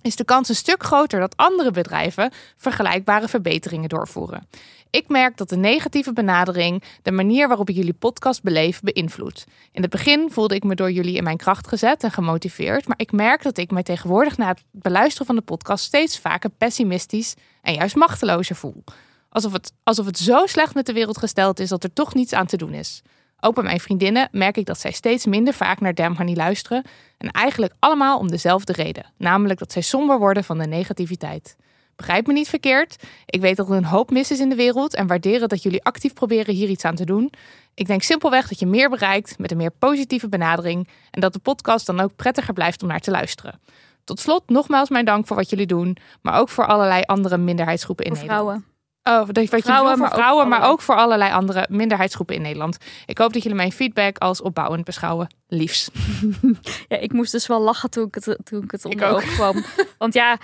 is 0.04 0.16
de 0.16 0.24
kans 0.24 0.48
een 0.48 0.54
stuk 0.54 0.82
groter 0.82 1.20
dat 1.20 1.36
andere 1.36 1.70
bedrijven 1.70 2.32
vergelijkbare 2.56 3.28
verbeteringen 3.28 3.88
doorvoeren. 3.88 4.48
Ik 4.90 5.08
merk 5.08 5.36
dat 5.36 5.48
de 5.48 5.56
negatieve 5.56 6.12
benadering 6.12 6.82
de 7.02 7.10
manier 7.12 7.48
waarop 7.48 7.68
ik 7.68 7.76
jullie 7.76 7.92
podcast 7.92 8.42
beleef 8.42 8.80
beïnvloedt. 8.80 9.44
In 9.72 9.82
het 9.82 9.90
begin 9.90 10.30
voelde 10.30 10.54
ik 10.54 10.64
me 10.64 10.74
door 10.74 10.90
jullie 10.90 11.16
in 11.16 11.24
mijn 11.24 11.36
kracht 11.36 11.68
gezet 11.68 12.02
en 12.02 12.10
gemotiveerd, 12.10 12.88
maar 12.88 12.98
ik 12.98 13.12
merk 13.12 13.42
dat 13.42 13.58
ik 13.58 13.70
mij 13.70 13.82
tegenwoordig 13.82 14.36
na 14.36 14.48
het 14.48 14.62
beluisteren 14.70 15.26
van 15.26 15.36
de 15.36 15.42
podcast 15.42 15.84
steeds 15.84 16.18
vaker 16.18 16.50
pessimistisch 16.50 17.34
en 17.62 17.74
juist 17.74 17.94
machtelozer 17.94 18.56
voel. 18.56 18.84
Alsof 19.28 19.52
het, 19.52 19.72
alsof 19.82 20.06
het 20.06 20.18
zo 20.18 20.46
slecht 20.46 20.74
met 20.74 20.86
de 20.86 20.92
wereld 20.92 21.18
gesteld 21.18 21.60
is 21.60 21.68
dat 21.68 21.84
er 21.84 21.92
toch 21.92 22.14
niets 22.14 22.32
aan 22.32 22.46
te 22.46 22.56
doen 22.56 22.72
is. 22.72 23.02
Ook 23.44 23.54
bij 23.54 23.64
mijn 23.64 23.80
vriendinnen 23.80 24.28
merk 24.32 24.56
ik 24.56 24.66
dat 24.66 24.80
zij 24.80 24.92
steeds 24.92 25.26
minder 25.26 25.54
vaak 25.54 25.80
naar 25.80 25.94
Damn 25.94 26.16
Honey 26.16 26.34
luisteren. 26.34 26.84
En 27.18 27.30
eigenlijk 27.30 27.72
allemaal 27.78 28.18
om 28.18 28.30
dezelfde 28.30 28.72
reden. 28.72 29.12
Namelijk 29.16 29.58
dat 29.58 29.72
zij 29.72 29.82
somber 29.82 30.18
worden 30.18 30.44
van 30.44 30.58
de 30.58 30.66
negativiteit. 30.66 31.56
Begrijp 31.96 32.26
me 32.26 32.32
niet 32.32 32.48
verkeerd. 32.48 33.04
Ik 33.26 33.40
weet 33.40 33.56
dat 33.56 33.68
er 33.68 33.76
een 33.76 33.84
hoop 33.84 34.10
mis 34.10 34.30
is 34.30 34.40
in 34.40 34.48
de 34.48 34.54
wereld 34.54 34.94
en 34.94 35.06
waarderen 35.06 35.48
dat 35.48 35.62
jullie 35.62 35.84
actief 35.84 36.12
proberen 36.12 36.54
hier 36.54 36.68
iets 36.68 36.84
aan 36.84 36.94
te 36.94 37.04
doen. 37.04 37.32
Ik 37.74 37.86
denk 37.86 38.02
simpelweg 38.02 38.48
dat 38.48 38.58
je 38.58 38.66
meer 38.66 38.90
bereikt 38.90 39.38
met 39.38 39.50
een 39.50 39.56
meer 39.56 39.74
positieve 39.78 40.28
benadering 40.28 40.88
en 41.10 41.20
dat 41.20 41.32
de 41.32 41.38
podcast 41.38 41.86
dan 41.86 42.00
ook 42.00 42.16
prettiger 42.16 42.54
blijft 42.54 42.82
om 42.82 42.88
naar 42.88 43.00
te 43.00 43.10
luisteren. 43.10 43.60
Tot 44.04 44.20
slot 44.20 44.48
nogmaals 44.48 44.88
mijn 44.88 45.04
dank 45.04 45.26
voor 45.26 45.36
wat 45.36 45.50
jullie 45.50 45.66
doen, 45.66 45.96
maar 46.22 46.38
ook 46.38 46.48
voor 46.48 46.66
allerlei 46.66 47.02
andere 47.02 47.36
minderheidsgroepen 47.36 48.04
in 48.04 48.12
Nederland. 48.12 48.40
vrouwen. 48.40 48.73
Oh, 49.10 49.28
dat 49.32 49.48
wat 49.50 49.60
Vrouwen, 49.62 49.86
maar 49.86 49.96
voor 49.96 50.06
ook 50.06 50.22
vrouwen, 50.22 50.48
maar 50.48 50.68
ook 50.68 50.80
voor 50.80 50.94
allerlei 50.94 51.32
andere 51.32 51.66
minderheidsgroepen 51.70 52.34
in 52.34 52.42
Nederland. 52.42 52.76
Ik 53.06 53.18
hoop 53.18 53.32
dat 53.32 53.42
jullie 53.42 53.58
mijn 53.58 53.72
feedback 53.72 54.18
als 54.18 54.42
opbouwend 54.42 54.84
beschouwen. 54.84 55.34
Liefs. 55.48 55.88
Ja, 56.88 56.96
ik 56.96 57.12
moest 57.12 57.32
dus 57.32 57.46
wel 57.46 57.60
lachen 57.60 57.90
toen 57.90 58.06
ik 58.06 58.14
het, 58.14 58.38
toen 58.44 58.62
ik 58.62 58.70
het 58.70 58.84
onder 58.84 59.08
ogen 59.08 59.28
kwam. 59.34 59.64
Want 59.98 60.14
ja, 60.14 60.38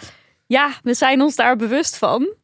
ja, 0.46 0.70
we 0.82 0.94
zijn 0.94 1.20
ons 1.20 1.36
daar 1.36 1.56
bewust 1.56 1.96
van. 1.96 2.34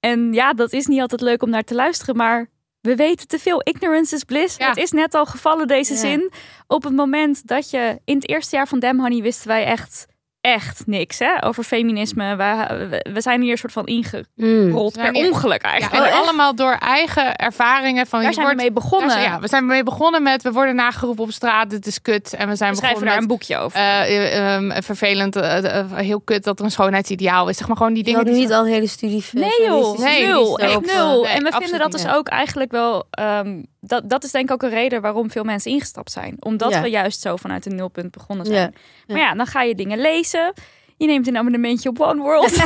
En 0.00 0.32
ja, 0.32 0.52
dat 0.52 0.72
is 0.72 0.86
niet 0.86 1.00
altijd 1.00 1.20
leuk 1.20 1.42
om 1.42 1.50
naar 1.50 1.64
te 1.64 1.74
luisteren, 1.74 2.16
maar 2.16 2.46
we 2.80 2.96
weten 2.96 3.28
te 3.28 3.38
veel. 3.38 3.60
Ignorance 3.64 4.14
is 4.14 4.24
bliss. 4.24 4.56
Ja. 4.56 4.68
Het 4.68 4.76
is 4.76 4.90
net 4.90 5.14
al 5.14 5.26
gevallen, 5.26 5.66
deze 5.66 5.92
Ja. 5.92 5.98
zin. 5.98 6.32
Op 6.66 6.82
het 6.82 6.92
moment 6.96 7.46
dat 7.46 7.70
je 7.70 8.00
in 8.04 8.14
het 8.14 8.28
eerste 8.28 8.56
jaar 8.56 8.68
van 8.68 8.78
Dem 8.78 9.00
Honey 9.00 9.22
wisten 9.22 9.48
wij 9.48 9.64
echt, 9.64 10.06
echt 10.46 10.82
niks 10.86 11.18
hè, 11.18 11.44
over 11.44 11.64
feminisme. 11.64 12.36
We, 12.36 12.66
we- 12.90 13.06
we 13.12 13.20
zijn 13.20 13.40
hier 13.42 13.50
een 13.52 13.58
soort 13.58 13.72
van 13.72 13.84
ingerold 13.86 14.26
Mm. 14.36 14.72
We 14.74 14.90
per 14.92 15.12
ongeluk 15.12 15.62
Ja, 15.62 15.70
eigenlijk. 15.70 16.06
en 16.06 16.12
allemaal 16.12 16.54
door 16.54 16.72
eigen 16.78 17.36
ervaringen. 17.36 18.06
Van, 18.06 18.18
daar 18.20 18.28
je 18.28 18.34
zijn 18.34 18.46
we 18.46 18.52
wordt- 18.54 18.56
mee 18.68 18.72
begonnen. 18.82 19.20
ja, 19.20 19.40
we 19.40 19.48
zijn 19.48 19.66
mee 19.66 19.82
begonnen 19.82 20.22
met 20.22 20.42
we 20.42 20.52
worden 20.52 20.74
nageroepen 20.74 21.24
op 21.24 21.30
straat. 21.32 21.70
Dit 21.70 21.86
is 21.86 22.02
kut. 22.02 22.34
En 22.34 22.48
we 22.48 22.56
zijn 22.56 22.70
we 22.70 22.76
schrijven 22.76 23.00
begonnen 23.04 23.04
daar 23.04 23.14
met 23.14 23.22
een 23.22 23.28
boekje 23.28 23.56
over. 23.56 23.78
eh, 23.78 24.00
eh, 24.36 24.54
ehm, 24.54 24.82
vervelend, 24.82 25.36
eh, 25.36 25.92
heel 25.94 26.20
kut 26.20 26.44
dat 26.44 26.58
er 26.58 26.64
een 26.64 26.70
schoonheidsideaal 26.70 27.48
is. 27.48 27.56
Zeg 27.56 27.66
maar 27.68 27.76
gewoon 27.76 27.92
die 27.94 28.04
Je 28.04 28.10
dingen. 28.10 28.24
die 28.24 28.34
niet 28.34 28.52
al 28.52 28.64
hele 28.66 28.86
studie 28.86 29.24
Nee 29.32 29.50
joh, 29.66 29.98
Nee, 29.98 30.26
nul, 30.26 30.58
echt 30.58 30.80
nul. 30.94 31.26
en 31.26 31.42
we 31.42 31.52
vinden 31.58 31.78
dat 31.78 31.92
dus 31.92 32.08
ook 32.08 32.28
eigenlijk 32.28 32.70
wel, 32.70 33.04
ehm, 33.10 33.62
dat, 33.86 34.10
dat 34.10 34.24
is 34.24 34.30
denk 34.30 34.44
ik 34.44 34.52
ook 34.52 34.62
een 34.62 34.70
reden 34.76 35.00
waarom 35.00 35.30
veel 35.30 35.44
mensen 35.44 35.70
ingestapt 35.70 36.10
zijn. 36.12 36.36
Omdat 36.40 36.70
Ja. 36.72 36.82
we 36.82 36.88
juist 36.88 37.20
zo 37.20 37.36
vanuit 37.36 37.66
een 37.66 37.74
nulpunt 37.74 38.10
begonnen 38.10 38.46
zijn. 38.46 38.74
Ja. 39.06 39.14
Maar 39.14 39.22
ja, 39.22 39.34
dan 39.34 39.46
ga 39.46 39.62
je 39.62 39.74
dingen 39.74 39.98
lezen. 39.98 40.52
Je 40.96 41.06
neemt 41.06 41.26
een 41.26 41.36
abonnementje 41.36 41.88
op 41.88 42.00
One 42.00 42.22
World. 42.22 42.52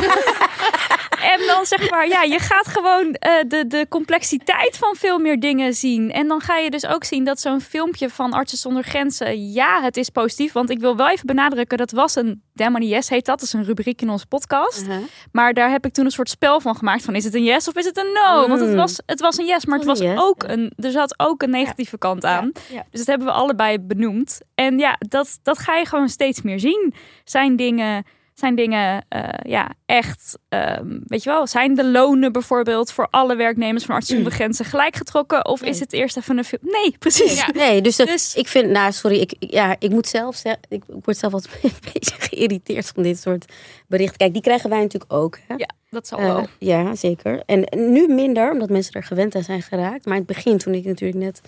en 1.21 1.47
dan 1.47 1.65
zeg 1.65 1.89
maar, 1.89 2.07
ja, 2.07 2.21
je 2.21 2.39
gaat 2.39 2.67
gewoon 2.67 3.13
eh, 3.13 3.33
de, 3.47 3.67
de 3.67 3.85
complexiteit 3.89 4.77
van 4.77 4.95
veel 4.95 5.19
meer 5.19 5.39
dingen 5.39 5.73
zien. 5.73 6.11
En 6.11 6.27
dan 6.27 6.41
ga 6.41 6.57
je 6.57 6.69
dus 6.69 6.85
ook 6.85 7.03
zien 7.03 7.23
dat 7.23 7.39
zo'n 7.39 7.61
filmpje 7.61 8.09
van 8.09 8.33
Artsen 8.33 8.57
zonder 8.57 8.83
Grenzen, 8.83 9.51
ja, 9.51 9.81
het 9.81 9.97
is 9.97 10.09
positief. 10.09 10.51
Want 10.51 10.69
ik 10.69 10.79
wil 10.79 10.95
wel 10.95 11.09
even 11.09 11.25
benadrukken, 11.25 11.77
dat 11.77 11.91
was 11.91 12.15
een 12.15 12.41
Damn 12.53 12.71
Money 12.71 12.87
Yes 12.87 13.09
heet 13.09 13.25
dat. 13.25 13.39
Dat 13.39 13.47
is 13.47 13.53
een 13.53 13.63
rubriek 13.63 14.01
in 14.01 14.09
onze 14.09 14.27
podcast. 14.27 14.81
Uh-huh. 14.81 15.03
Maar 15.31 15.53
daar 15.53 15.69
heb 15.69 15.85
ik 15.85 15.93
toen 15.93 16.05
een 16.05 16.11
soort 16.11 16.29
spel 16.29 16.59
van 16.59 16.75
gemaakt 16.75 17.03
van 17.03 17.15
is 17.15 17.23
het 17.23 17.35
een 17.35 17.43
yes 17.43 17.67
of 17.67 17.75
is 17.75 17.85
het 17.85 17.97
een 17.97 18.13
no? 18.13 18.47
Want 18.47 18.59
het 18.61 18.75
was, 18.75 19.01
het 19.05 19.19
was 19.19 19.37
een 19.37 19.45
yes, 19.45 19.65
maar 19.65 19.77
het 19.77 19.87
was 19.87 19.99
yes, 19.99 20.19
ook 20.19 20.43
een, 20.43 20.73
er 20.75 20.91
zat 20.91 21.19
ook 21.19 21.41
een 21.41 21.49
negatieve 21.49 21.97
kant 21.97 22.25
aan. 22.25 22.51
Ja. 22.71 22.85
Dus 22.89 22.99
dat 22.99 23.07
hebben 23.07 23.27
we 23.27 23.33
allebei 23.33 23.79
benoemd. 23.79 24.39
En 24.55 24.79
ja, 24.79 24.95
dat, 24.99 25.39
dat 25.43 25.59
ga 25.59 25.75
je 25.75 25.85
gewoon 25.85 26.09
steeds 26.09 26.41
meer 26.41 26.59
zien. 26.59 26.93
Zijn 27.23 27.55
dingen, 27.55 28.05
zijn 28.41 28.55
dingen 28.55 29.05
eh, 29.09 29.23
ja, 29.51 29.69
echt, 29.85 30.37
ehm, 30.49 30.99
weet 31.05 31.23
je 31.23 31.29
wel, 31.29 31.47
zijn 31.47 31.75
de 31.75 31.85
lonen 31.85 32.31
bijvoorbeeld 32.31 32.91
voor 32.91 33.07
alle 33.09 33.35
werknemers 33.35 33.85
van 33.85 33.95
Artsen 33.95 34.15
zonder 34.15 34.33
Grenzen 34.33 34.65
gelijk 34.65 34.95
getrokken? 34.95 35.45
Of 35.47 35.61
Nee. 35.61 35.69
is 35.69 35.79
het 35.79 35.93
eerst 35.93 36.17
even 36.17 36.37
een 36.37 36.43
film? 36.43 36.61
Nee, 36.63 36.95
precies. 36.99 37.35
Ja. 37.39 37.47
Nee, 37.53 37.81
dus, 37.81 37.99
eh, 37.99 38.05
Dus- 38.05 38.35
ik 38.35 38.47
vind, 38.47 38.69
nou 38.69 38.91
sorry, 38.91 39.19
ik, 39.19 39.33
ja, 39.39 39.75
ik 39.79 39.89
moet 39.89 40.07
zelf 40.07 40.35
zeggen, 40.35 40.61
ik, 40.69 40.83
ik 40.87 41.05
word 41.05 41.17
zelf 41.17 41.33
altijd 41.33 41.53
een 41.63 41.71
beetje 41.93 42.15
geïrriteerd 42.19 42.91
van 42.93 43.03
dit 43.03 43.19
soort 43.19 43.53
berichten. 43.87 44.17
Kijk, 44.17 44.33
die 44.33 44.41
krijgen 44.41 44.69
wij 44.69 44.79
natuurlijk 44.81 45.13
ook. 45.13 45.37
Hè? 45.47 45.53
Ja, 45.57 45.69
dat 45.89 46.07
zal 46.07 46.19
Eh, 46.19 46.25
wel. 46.25 46.45
ja, 46.59 46.95
zeker. 46.95 47.43
En 47.45 47.67
nu 47.91 48.07
minder, 48.07 48.51
omdat 48.51 48.69
mensen 48.69 48.93
er 48.93 49.03
gewend 49.03 49.35
aan 49.35 49.43
zijn 49.43 49.61
geraakt. 49.61 50.05
Maar 50.05 50.17
in 50.17 50.23
het 50.27 50.35
begin, 50.35 50.57
toen 50.57 50.73
ik 50.73 50.85
natuurlijk 50.85 51.19
net 51.23 51.41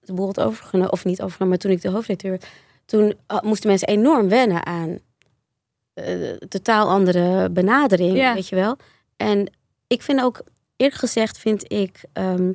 de 0.00 0.12
boel 0.12 0.26
had 0.26 0.40
overgenomen, 0.40 0.92
of 0.92 1.04
niet 1.04 1.22
overgenomen, 1.22 1.48
maar 1.48 1.58
toen 1.58 1.70
ik 1.76 1.82
de 1.82 1.88
hoofdredacteur 1.90 2.30
werd, 2.30 2.46
toen 2.86 3.14
ah, 3.26 3.42
moesten 3.42 3.68
mensen 3.68 3.88
enorm 3.88 4.28
wennen 4.28 4.66
aan 4.66 4.98
eh, 6.02 6.36
totaal 6.48 6.88
andere 6.88 7.50
benadering, 7.50 8.16
Ja. 8.16 8.34
weet 8.34 8.48
je 8.48 8.56
wel. 8.56 8.76
En 9.16 9.52
ik 9.86 10.02
vind 10.02 10.22
ook, 10.22 10.42
eerlijk 10.76 10.98
gezegd, 10.98 11.38
vind 11.38 11.72
ik 11.72 12.00
ehm, 12.12 12.52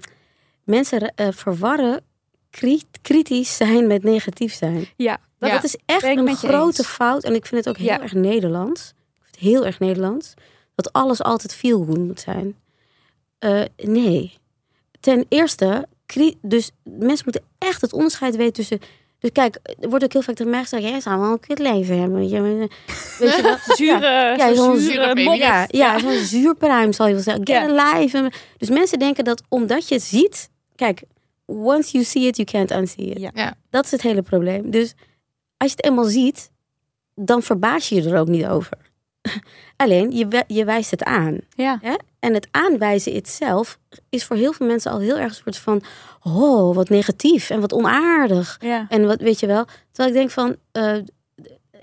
mensen 0.63 1.13
eh, 1.15 1.27
verwarren 1.31 2.01
kri- 2.49 2.83
kritisch 3.01 3.55
zijn 3.57 3.87
met 3.87 4.03
negatief 4.03 4.53
zijn. 4.53 4.87
Ja, 4.95 5.17
Dat, 5.37 5.49
Ja, 5.49 5.55
dat 5.55 5.63
is 5.65 5.77
echt 5.85 6.03
een 6.03 6.35
grote 6.35 6.77
eens. 6.77 6.87
fout. 6.87 7.23
En 7.23 7.35
ik 7.35 7.45
vind 7.45 7.65
het 7.65 7.69
ook 7.75 7.81
heel 7.81 7.87
Ja. 7.93 8.01
erg 8.01 8.13
Nederlands. 8.13 8.81
Ik 8.89 9.21
vind 9.21 9.35
het 9.35 9.39
heel 9.39 9.65
erg 9.65 9.79
Nederlands. 9.79 10.33
Dat 10.75 10.93
alles 10.93 11.23
altijd 11.23 11.55
feel 11.55 11.83
good 11.85 11.97
moet 11.97 12.19
zijn. 12.19 12.55
Eh, 13.39 13.61
nee. 13.77 14.33
Ten 14.99 15.25
eerste, 15.29 15.87
dus 16.41 16.71
mensen 16.83 17.23
moeten 17.25 17.43
echt 17.57 17.81
het 17.81 17.93
onderscheid 17.93 18.35
weten 18.35 18.53
tussen... 18.53 18.79
Dus 19.19 19.29
kijk, 19.31 19.59
er 19.79 19.89
wordt 19.89 20.03
ook 20.03 20.13
heel 20.13 20.21
vaak 20.21 20.35
tegen 20.35 20.51
mij 20.51 20.61
gezegd... 20.61 20.83
Jij 20.83 20.99
zou 20.99 21.19
wel 21.19 21.31
een 21.31 21.39
kut 21.39 21.59
leven 21.59 21.99
hebben. 21.99 22.19
Weet 22.19 22.29
je, 22.29 22.41
weet 23.19 23.35
je 23.35 23.41
wel? 23.41 23.57
Zure, 23.77 24.33
Ja, 24.37 24.53
zo'n 24.53 24.55
zo'n 24.55 24.77
zure 24.79 25.23
mop. 25.23 25.35
Ja, 25.35 25.65
ja, 25.67 25.99
zo'n 25.99 26.11
zuurpruim 26.23 26.93
zal 26.93 27.07
je 27.07 27.13
wel 27.13 27.23
zeggen. 27.23 27.47
Get 27.47 27.55
Ja. 27.69 27.79
alive. 27.93 28.31
Dus 28.57 28.69
mensen 28.69 28.99
denken 28.99 29.23
dat 29.23 29.43
omdat 29.49 29.87
je 29.87 29.95
het 29.95 30.03
ziet... 30.03 30.49
Kijk, 30.75 31.01
once 31.45 31.91
you 31.91 32.03
see 32.03 32.27
it, 32.27 32.35
you 32.37 32.47
can't 32.51 32.71
unsee 32.71 33.05
it. 33.05 33.19
Ja. 33.19 33.31
Ja. 33.33 33.53
Dat 33.69 33.85
is 33.85 33.91
het 33.91 34.01
hele 34.01 34.21
probleem. 34.21 34.71
Dus 34.71 34.93
als 35.57 35.69
je 35.71 35.75
het 35.75 35.85
eenmaal 35.85 36.05
ziet, 36.05 36.51
dan 37.15 37.41
verbaas 37.43 37.89
je 37.89 37.95
je 37.95 38.09
er 38.09 38.19
ook 38.19 38.27
niet 38.27 38.45
over. 38.45 38.77
Alleen, 39.77 40.11
je, 40.11 40.43
je 40.47 40.65
wijst 40.65 40.91
het 40.91 41.03
aan. 41.03 41.37
Ja. 41.49 41.79
Hè? 41.81 41.95
En 42.25 42.33
het 42.33 42.47
aanwijzen 42.51 43.11
itself 43.13 43.77
is 44.09 44.25
voor 44.25 44.35
heel 44.35 44.53
veel 44.53 44.67
mensen 44.67 44.91
al 44.91 44.99
heel 44.99 45.17
erg 45.17 45.29
een 45.29 45.53
soort 45.53 45.57
van... 45.57 45.81
Oh, 46.23 46.75
wat 46.75 46.89
negatief 46.89 47.49
en 47.49 47.59
wat 47.59 47.73
onaardig. 47.73 48.57
Ja. 48.59 48.85
En 48.89 49.07
wat 49.07 49.21
weet 49.21 49.39
je 49.39 49.47
wel. 49.47 49.65
Terwijl 49.91 50.15
ik 50.15 50.21
denk 50.21 50.31
van. 50.31 50.55
eh, 50.71 50.93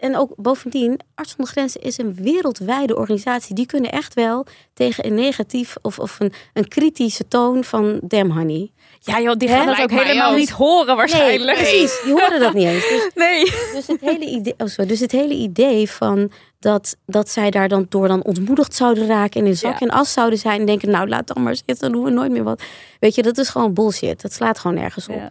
en 0.00 0.16
ook 0.16 0.32
bovendien, 0.36 1.00
Arts 1.14 1.30
zonder 1.30 1.52
Grenzen 1.52 1.80
is 1.80 1.98
een 1.98 2.14
wereldwijde 2.14 2.96
organisatie. 2.96 3.54
Die 3.54 3.66
kunnen 3.66 3.92
echt 3.92 4.14
wel 4.14 4.46
tegen 4.74 5.06
een 5.06 5.14
negatief 5.14 5.76
of, 5.82 5.98
of 5.98 6.20
een, 6.20 6.32
een 6.52 6.68
kritische 6.68 7.28
toon 7.28 7.64
van 7.64 8.00
Damn 8.02 8.30
Honey. 8.30 8.70
Ja 9.00 9.20
joh, 9.20 9.36
die 9.36 9.48
gaan 9.48 9.66
dat 9.66 9.80
ook 9.80 9.90
helemaal 9.90 10.34
niet 10.34 10.50
horen 10.50 10.96
waarschijnlijk. 10.96 11.58
Nee, 11.58 11.68
precies. 11.68 12.00
Die 12.04 12.12
horen 12.12 12.40
dat 12.40 12.54
niet 12.54 12.66
eens. 12.66 12.88
Dus, 12.88 13.10
Nee. 13.24 13.44
dus, 13.72 13.86
het 13.86 14.00
hele 14.00 14.26
idee, 14.26 14.54
oh 14.58 14.66
sorry, 14.66 14.90
dus 14.90 15.00
het 15.00 15.12
hele 15.12 15.34
idee 15.34 15.90
van 15.90 16.30
dat, 16.62 16.96
dat 17.06 17.28
zij 17.28 17.50
daar 17.50 17.68
dan 17.68 17.86
door 17.88 18.08
dan 18.08 18.24
ontmoedigd 18.24 18.74
zouden 18.74 19.06
raken 19.06 19.40
en 19.40 19.46
in 19.46 19.56
zak 19.56 19.72
Ja. 19.72 19.78
en 19.78 19.90
as 19.90 20.12
zouden 20.12 20.38
zijn 20.38 20.60
en 20.60 20.66
denken, 20.66 20.90
nou 20.90 21.08
laat 21.08 21.26
dan 21.26 21.42
maar 21.42 21.56
zitten, 21.56 21.76
dan 21.78 21.92
doen 21.92 22.04
we 22.04 22.10
nooit 22.10 22.30
meer 22.30 22.42
wat. 22.42 22.62
Weet 23.00 23.14
je, 23.14 23.22
dat 23.22 23.38
is 23.38 23.48
gewoon 23.48 23.74
bullshit. 23.74 24.22
Dat 24.22 24.32
slaat 24.32 24.58
gewoon 24.58 24.76
nergens 24.76 25.08
op. 25.08 25.14
Ja. 25.14 25.30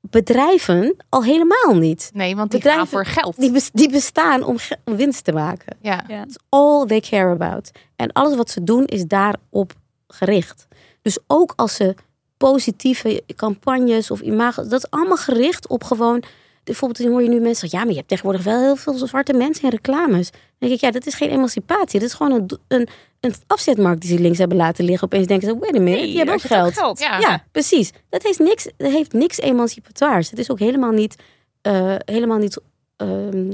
Bedrijven 0.00 0.96
al 1.08 1.24
helemaal 1.24 1.74
niet. 1.74 2.10
Nee, 2.14 2.36
want 2.36 2.50
die 2.50 2.60
Bedrijven- 2.60 2.86
gaan 2.88 3.04
voor 3.04 3.12
geld. 3.12 3.36
Die, 3.40 3.50
bes- 3.50 3.70
die 3.72 3.90
bestaan 3.90 4.42
om, 4.44 4.58
ge- 4.58 4.76
om 4.84 4.96
winst 4.96 5.24
te 5.24 5.32
maken. 5.32 5.76
Ja. 5.80 6.04
Ja. 6.08 6.20
That's 6.22 6.36
all 6.48 6.86
they 6.86 7.00
care 7.00 7.32
about. 7.32 7.70
En 7.96 8.12
alles 8.12 8.36
wat 8.36 8.50
ze 8.50 8.64
doen 8.64 8.84
is 8.84 9.04
daarop 9.06 9.72
gericht. 10.08 10.66
Dus 11.02 11.18
ook 11.26 11.52
als 11.56 11.74
ze 11.74 11.94
positieve 12.36 13.22
campagnes 13.36 14.10
of 14.10 14.20
imago, 14.20 14.62
dat 14.62 14.72
is 14.84 14.90
allemaal 14.90 15.16
gericht 15.16 15.68
op 15.68 15.84
gewoon. 15.84 16.22
Bijvoorbeeld 16.64 17.02
dan 17.02 17.12
hoor 17.12 17.22
je 17.22 17.28
nu 17.28 17.40
mensen 17.40 17.68
zeggen, 17.68 17.78
ja, 17.78 17.84
maar 17.84 17.92
je 17.92 17.98
hebt 17.98 18.08
tegenwoordig 18.08 18.44
wel 18.44 18.60
heel 18.60 18.76
veel 18.76 19.06
zwarte 19.06 19.32
mensen 19.32 19.64
in 19.64 19.70
reclames. 19.70 20.30
Dan 20.30 20.40
denk 20.58 20.72
ik, 20.72 20.80
ja, 20.80 20.90
dat 20.90 21.06
is 21.06 21.14
geen 21.14 21.30
emancipatie. 21.30 22.00
Dat 22.00 22.08
is 22.08 22.14
gewoon 22.14 22.32
een, 22.32 22.58
een, 22.68 22.88
een 23.20 23.34
afzetmarkt 23.46 24.00
die 24.00 24.10
ze 24.10 24.22
links 24.22 24.38
hebben 24.38 24.56
laten 24.56 24.84
liggen. 24.84 25.04
Opeens 25.04 25.26
denken 25.26 25.48
ze, 25.48 25.58
wait 25.58 25.76
a 25.76 25.80
minute, 25.80 26.06
die 26.06 26.16
hebben 26.16 26.34
ook 26.34 26.42
het 26.42 26.52
geld. 26.52 26.98
Ja. 26.98 27.18
Ja, 27.18 27.44
precies. 27.52 27.92
Dat 28.08 28.22
heeft 28.22 28.38
niks, 28.38 28.68
dat 28.76 28.90
heeft 28.92 29.12
niks 29.12 29.40
emancipatoirs. 29.40 30.30
Het 30.30 30.38
is 30.38 30.50
ook 30.50 30.58
helemaal 30.58 30.92
niet, 30.92 31.16
eh, 31.60 31.94
helemaal 32.04 32.38
niet 32.38 32.60
ehm, 32.96 33.50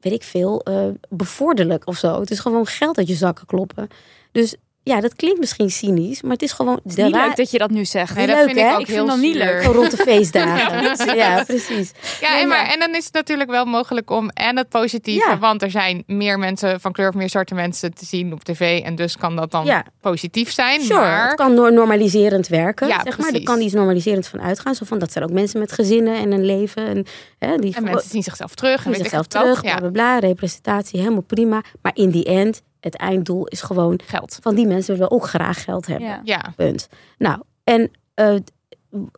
weet 0.00 0.12
ik 0.12 0.22
veel, 0.22 0.60
eh, 0.62 0.86
bevorderlijk 1.08 1.86
of 1.86 1.96
zo. 1.96 2.20
Het 2.20 2.30
is 2.30 2.38
gewoon 2.38 2.66
geld 2.66 2.98
uit 2.98 3.08
je 3.08 3.14
zakken 3.14 3.46
kloppen. 3.46 3.88
Dus 4.32 4.56
ja, 4.84 5.00
dat 5.00 5.14
klinkt 5.14 5.38
misschien 5.40 5.70
cynisch, 5.70 6.22
maar 6.22 6.32
het 6.32 6.42
is 6.42 6.52
gewoon 6.52 6.74
Het 6.84 6.98
is 6.98 7.04
niet 7.04 7.14
leuk 7.14 7.36
dat 7.36 7.50
je 7.50 7.58
dat 7.58 7.70
nu 7.70 7.84
zegt. 7.84 8.14
Nee, 8.16 8.26
Leuk, 8.26 8.36
dat 8.36 8.44
vind 8.46 8.58
hè? 8.58 8.66
ik 8.68 8.72
ook 8.74 8.80
Ik 8.80 8.86
heel 8.86 8.96
vind 8.96 9.08
dat 9.08 9.18
niet 9.18 9.34
leuk. 9.34 9.60
Gewoon 9.62 9.76
rond 9.76 9.90
de 9.90 9.96
feestdagen. 9.96 11.16
ja, 11.16 11.44
precies. 11.44 11.92
Ja, 12.20 12.40
en, 12.40 12.48
maar, 12.48 12.66
en 12.66 12.78
dan 12.80 12.94
is 12.94 13.04
het 13.04 13.12
natuurlijk 13.14 13.50
wel 13.50 13.64
mogelijk 13.64 14.10
om 14.10 14.28
en 14.28 14.56
het 14.56 14.68
positieve, 14.68 15.28
Ja. 15.28 15.38
want 15.38 15.62
er 15.62 15.70
zijn 15.70 16.02
meer 16.06 16.38
mensen 16.38 16.80
van 16.80 16.92
kleur 16.92 17.08
of 17.08 17.14
meer 17.14 17.28
zwarte 17.30 17.54
mensen 17.54 17.94
te 17.94 18.04
zien 18.04 18.32
op 18.32 18.44
tv 18.44 18.80
en 18.84 18.94
dus 18.94 19.16
kan 19.16 19.36
dat 19.36 19.50
dan 19.50 19.64
Ja. 19.64 19.84
positief 20.00 20.52
zijn. 20.52 20.80
Sure, 20.80 21.00
maar 21.00 21.26
het 21.26 21.34
kan 21.34 21.54
nor- 21.54 21.72
normaliserend 21.72 22.48
werken. 22.48 22.88
Ja, 22.88 23.00
zeg 23.04 23.18
maar. 23.18 23.32
Er 23.32 23.42
kan 23.42 23.60
iets 23.60 23.74
normaliserend 23.74 24.26
van 24.26 24.40
uitgaan. 24.40 24.74
Zo 24.74 24.84
van, 24.84 24.98
dat 24.98 25.12
zijn 25.12 25.24
ook 25.24 25.32
mensen 25.32 25.60
met 25.60 25.72
gezinnen 25.72 26.14
en 26.16 26.32
een 26.32 26.44
leven. 26.44 26.86
En, 26.86 27.06
hè, 27.38 27.56
die 27.56 27.74
en 27.74 27.84
mensen 27.84 28.10
zien 28.10 28.22
zichzelf 28.22 28.54
terug. 28.54 28.76
En 28.76 28.82
zien 28.82 28.92
ik 28.92 28.98
zichzelf 28.98 29.26
terug, 29.26 29.62
Ja, 29.62 29.70
bla 29.76 29.78
bla 29.80 29.90
bla, 29.90 30.18
representatie, 30.18 30.98
helemaal 31.00 31.20
prima. 31.22 31.62
Maar 31.82 31.92
in 31.94 32.10
die 32.10 32.24
end, 32.24 32.62
het 32.82 32.96
einddoel 32.96 33.46
is 33.46 33.60
gewoon... 33.60 34.00
geld. 34.04 34.38
van 34.40 34.54
die 34.54 34.66
mensen 34.66 34.94
willen 34.94 35.08
we 35.08 35.14
ook 35.14 35.26
graag 35.26 35.64
geld 35.64 35.86
hebben. 35.86 36.08
Ja. 36.08 36.20
Ja, 36.24 36.52
Punt. 36.56 36.88
Nou, 37.18 37.40
en 37.64 37.90
eh, 38.14 38.34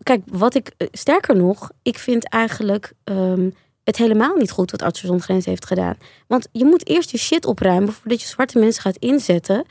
kijk, 0.03 0.23
wat 0.27 0.55
ik 0.55 0.73
eh, 0.77 0.89
sterker 0.93 1.37
nog, 1.37 1.71
ik 1.83 1.99
vind 1.99 2.29
eigenlijk 2.29 2.93
ehm, 3.05 3.51
het 3.85 3.97
helemaal 3.97 4.37
niet 4.37 4.51
goed 4.51 4.71
wat 4.71 4.83
Artsen 4.83 5.07
zonder 5.07 5.25
Grenzen 5.25 5.51
heeft 5.51 5.67
gedaan. 5.67 5.97
Want 6.27 6.49
je 6.53 6.65
moet 6.65 6.89
eerst 6.89 7.11
je 7.11 7.19
shit 7.19 7.47
opruimen 7.47 7.93
voordat 7.93 8.21
je 8.21 8.27
zwarte 8.27 8.59
mensen 8.59 8.83
gaat 8.83 8.97
inzetten 8.97 9.65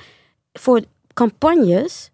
voor 0.53 0.81
campagnes 1.13 2.11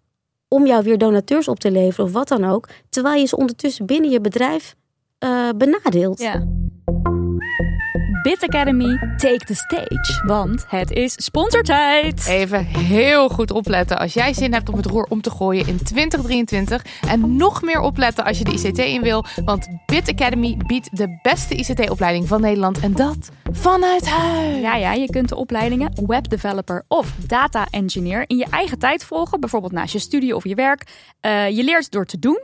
om 0.48 0.66
jou 0.66 0.82
weer 0.82 0.98
donateurs 0.98 1.48
op 1.48 1.58
te 1.58 1.70
leveren 1.70 2.04
of 2.04 2.12
wat 2.12 2.28
dan 2.28 2.44
ook, 2.44 2.68
terwijl 2.88 3.20
je 3.20 3.26
ze 3.26 3.36
ondertussen 3.36 3.86
binnen 3.86 4.10
je 4.10 4.20
bedrijf 4.20 4.74
eh, 5.18 5.48
benadeelt. 5.56 6.20
Ja. 6.20 6.59
Bit 8.22 8.42
Academy, 8.42 8.98
take 9.16 9.44
the 9.44 9.54
stage. 9.54 10.22
Want 10.26 10.64
het 10.68 10.90
is 10.90 11.12
sponsortijd. 11.12 12.26
even 12.26 12.64
heel 12.64 13.28
goed 13.28 13.50
opletten 13.50 13.98
als 13.98 14.14
jij 14.14 14.34
zin 14.34 14.52
hebt 14.52 14.68
om 14.68 14.76
het 14.76 14.86
roer 14.86 15.06
om 15.08 15.20
te 15.20 15.30
gooien 15.30 15.66
in 15.66 15.82
2023. 15.82 16.84
En 17.08 17.36
nog 17.36 17.62
meer 17.62 17.80
opletten 17.80 18.24
als 18.24 18.38
je 18.38 18.44
de 18.44 18.52
ICT 18.52 18.78
in 18.78 19.02
wil. 19.02 19.24
Want 19.44 19.68
Bit 19.86 20.08
Academy 20.08 20.56
biedt 20.66 20.96
de 20.96 21.18
beste 21.22 21.54
ICT-opleiding 21.54 22.28
van 22.28 22.40
Nederland. 22.40 22.80
En 22.80 22.92
dat 22.92 23.30
vanuit 23.52 24.08
huis. 24.08 24.60
Ja, 24.60 24.76
ja, 24.76 24.92
je 24.92 25.10
kunt 25.10 25.28
de 25.28 25.36
opleidingen 25.36 25.92
webdeveloper 26.06 26.84
of 26.88 27.12
data 27.26 27.66
engineer 27.70 28.24
in 28.26 28.36
je 28.36 28.46
eigen 28.50 28.78
tijd 28.78 29.04
volgen. 29.04 29.40
Bijvoorbeeld 29.40 29.72
naast 29.72 29.92
je 29.92 29.98
studie 29.98 30.36
of 30.36 30.44
je 30.44 30.54
werk. 30.54 30.84
Eh, 31.20 31.48
je 31.48 31.64
leert 31.64 31.90
door 31.90 32.06
te 32.06 32.18
doen. 32.18 32.40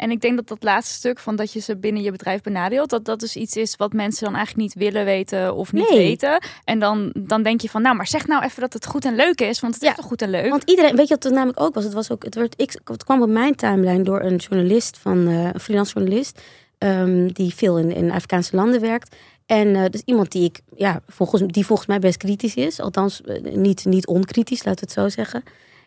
En 0.00 0.10
ik 0.10 0.20
denk 0.20 0.36
dat 0.36 0.48
dat 0.48 0.62
laatste 0.62 0.94
stuk 0.94 1.18
van 1.18 1.36
dat 1.36 1.52
je 1.52 1.60
ze 1.60 1.76
binnen 1.76 2.02
je 2.02 2.10
bedrijf 2.10 2.40
benadeelt, 2.40 2.90
dat 2.90 3.04
dat 3.04 3.20
dus 3.20 3.36
iets 3.36 3.56
is 3.56 3.76
wat 3.76 3.92
mensen 3.92 4.24
dan 4.24 4.34
eigenlijk 4.34 4.66
niet 4.66 4.84
willen 4.84 5.04
weten 5.04 5.54
of 5.54 5.72
niet 5.72 5.88
Nee. 5.88 5.98
weten. 5.98 6.42
En 6.64 6.78
dan, 6.78 7.12
dan 7.18 7.42
denk 7.42 7.60
je 7.60 7.68
van, 7.68 7.82
nou, 7.82 7.96
maar 7.96 8.06
zeg 8.06 8.26
nou 8.26 8.44
even 8.44 8.60
dat 8.60 8.72
het 8.72 8.86
goed 8.86 9.04
en 9.04 9.14
leuk 9.14 9.40
is, 9.40 9.60
want 9.60 9.74
het 9.74 9.82
Ja, 9.82 9.90
is 9.90 9.96
toch 9.96 10.04
goed 10.04 10.22
en 10.22 10.30
leuk. 10.30 10.50
Want 10.50 10.62
iedereen, 10.70 10.96
weet 10.96 11.08
je 11.08 11.14
wat 11.14 11.22
het 11.22 11.32
namelijk 11.32 11.60
ook 11.60 11.74
was? 11.74 11.84
Het, 11.84 11.92
was 11.92 12.10
ook, 12.10 12.24
het, 12.24 12.34
werd, 12.34 12.54
ik, 12.56 12.80
het 12.84 13.04
kwam 13.04 13.22
op 13.22 13.28
mijn 13.28 13.54
timeline 13.54 14.02
door 14.02 14.20
een 14.20 14.36
journalist, 14.36 14.98
van, 14.98 15.26
eh, 15.28 15.44
een 15.52 15.60
freelance 15.60 15.92
journalist, 15.92 16.40
ehm, 16.78 17.28
die 17.28 17.54
veel 17.54 17.78
in, 17.78 17.92
in 17.94 18.10
Afrikaanse 18.10 18.56
landen 18.56 18.80
werkt. 18.80 19.16
En 19.46 19.76
eh, 19.76 19.84
dus 19.90 20.02
iemand 20.04 20.32
die 20.32 20.44
ik, 20.44 20.60
ja, 20.76 21.00
volgens, 21.08 21.42
die 21.46 21.66
volgens 21.66 21.88
mij 21.88 21.98
best 21.98 22.16
kritisch 22.16 22.54
is. 22.54 22.80
Althans, 22.80 23.22
eh, 23.22 23.54
niet, 23.54 23.84
niet 23.84 24.06
onkritisch, 24.06 24.64
laten 24.64 24.80
we 24.80 24.92
het 24.92 25.00
zo 25.00 25.22
zeggen. 25.22 25.42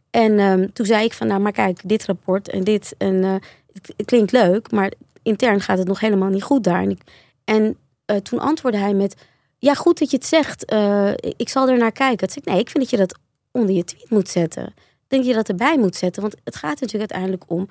En 0.09 0.39
ehm, 0.39 0.67
toen 0.73 0.85
zei 0.85 1.05
ik 1.05 1.13
van, 1.13 1.27
nou, 1.27 1.41
maar 1.41 1.51
kijk, 1.51 1.79
dit 1.83 2.05
rapport 2.05 2.49
en 2.49 2.63
dit. 2.63 2.95
En, 2.97 3.41
het, 3.73 4.05
klinkt 4.05 4.31
leuk, 4.31 4.71
maar 4.71 4.91
intern 5.23 5.61
gaat 5.61 5.77
het 5.77 5.87
nog 5.87 5.99
helemaal 5.99 6.29
niet 6.29 6.43
goed 6.43 6.63
daar. 6.63 6.81
En, 6.81 6.89
ik, 6.89 7.01
en 7.43 7.77
eh, 8.05 8.17
toen 8.17 8.39
antwoordde 8.39 8.79
hij 8.81 8.93
met, 8.93 9.15
ja, 9.57 9.73
goed 9.73 9.99
dat 9.99 10.11
je 10.11 10.17
het 10.17 10.25
zegt. 10.25 10.65
eh, 10.65 11.11
ik 11.37 11.49
zal 11.49 11.69
er 11.69 11.77
naar 11.77 11.91
kijken. 11.91 12.27
Toen 12.27 12.29
zei 12.29 12.45
ik, 12.45 12.51
nee, 12.51 12.59
ik 12.59 12.69
vind 12.69 12.83
dat 12.83 12.89
je 12.89 12.97
dat 13.05 13.17
onder 13.51 13.75
je 13.75 13.83
tweet 13.83 14.09
moet 14.09 14.29
zetten. 14.29 14.65
Ik 14.65 15.19
denk 15.19 15.21
dat 15.23 15.31
je 15.31 15.37
dat 15.37 15.49
erbij 15.49 15.77
moet 15.77 15.95
zetten. 15.95 16.21
Want 16.21 16.35
het 16.43 16.55
gaat 16.55 16.79
natuurlijk 16.81 17.11
uiteindelijk 17.11 17.51
om 17.51 17.69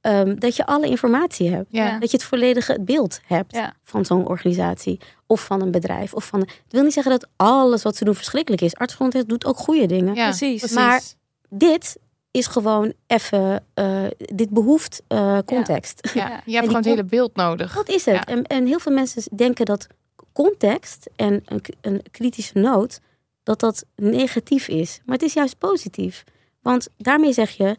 ehm, 0.00 0.38
dat 0.38 0.56
je 0.56 0.66
alle 0.66 0.86
informatie 0.88 1.50
hebt. 1.50 1.66
Ja. 1.70 1.98
Dat 1.98 2.10
je 2.10 2.16
het 2.16 2.26
volledige 2.26 2.78
beeld 2.80 3.20
hebt 3.26 3.54
Ja. 3.54 3.74
van 3.82 4.04
zo'n 4.04 4.26
organisatie. 4.26 5.00
Of 5.26 5.44
van 5.44 5.60
een 5.62 5.70
bedrijf. 5.70 6.14
Of 6.14 6.24
van, 6.24 6.40
het 6.40 6.50
wil 6.68 6.82
niet 6.82 6.92
zeggen 6.92 7.12
dat 7.12 7.28
alles 7.36 7.82
wat 7.82 7.96
ze 7.96 8.04
doen 8.04 8.14
verschrikkelijk 8.14 8.62
is. 8.62 8.74
Artsgezondheid 8.74 9.28
doet 9.28 9.44
ook 9.44 9.56
goede 9.56 9.86
dingen. 9.86 10.14
Ja, 10.14 10.28
Precies. 10.28 10.70
Maar 10.72 11.02
dit 11.48 11.98
is 12.30 12.46
gewoon 12.46 12.92
even... 13.06 13.64
eh, 13.74 14.04
dit 14.18 14.50
behoeft 14.50 15.02
eh, 15.06 15.38
context. 15.44 16.10
Ja, 16.14 16.42
je 16.44 16.52
hebt 16.56 16.66
gewoon 16.66 16.80
het 16.82 16.90
hele 16.90 17.04
beeld 17.04 17.36
nodig. 17.36 17.74
Dat 17.74 17.88
is 17.88 18.04
het. 18.04 18.14
Ja. 18.14 18.24
En, 18.24 18.42
en 18.42 18.66
heel 18.66 18.78
veel 18.78 18.92
mensen 18.92 19.22
denken 19.36 19.64
dat 19.64 19.86
context 20.32 21.10
en 21.16 21.42
een, 21.44 21.62
een 21.80 22.02
kritische 22.10 22.58
noot, 22.58 23.00
dat 23.42 23.60
dat 23.60 23.84
negatief 23.96 24.68
is. 24.68 25.00
Maar 25.04 25.14
het 25.14 25.24
is 25.24 25.32
juist 25.32 25.58
positief. 25.58 26.24
Want 26.62 26.88
daarmee 26.96 27.32
zeg 27.32 27.50
je, 27.50 27.76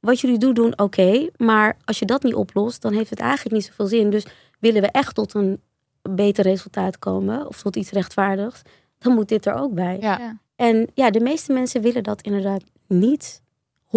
wat 0.00 0.20
jullie 0.20 0.38
doen, 0.38 0.54
doen 0.54 0.78
oké. 0.78 1.28
maar 1.36 1.76
als 1.84 1.98
je 1.98 2.04
dat 2.04 2.22
niet 2.22 2.34
oplost, 2.34 2.82
dan 2.82 2.92
heeft 2.92 3.10
het 3.10 3.20
eigenlijk 3.20 3.54
niet 3.54 3.64
zoveel 3.64 3.86
zin. 3.86 4.10
Dus 4.10 4.26
willen 4.58 4.82
we 4.82 4.88
echt 4.88 5.14
tot 5.14 5.34
een 5.34 5.60
beter 6.02 6.44
resultaat 6.44 6.98
komen 6.98 7.46
of 7.46 7.62
tot 7.62 7.76
iets 7.76 7.90
rechtvaardigs, 7.90 8.62
dan 8.98 9.14
moet 9.14 9.28
dit 9.28 9.46
er 9.46 9.54
ook 9.54 9.74
bij. 9.74 9.96
Ja. 10.00 10.38
En 10.56 10.88
ja, 10.94 11.10
de 11.10 11.20
meeste 11.20 11.52
mensen 11.52 11.80
willen 11.82 12.02
dat 12.02 12.22
inderdaad 12.22 12.62
niet 12.86 13.42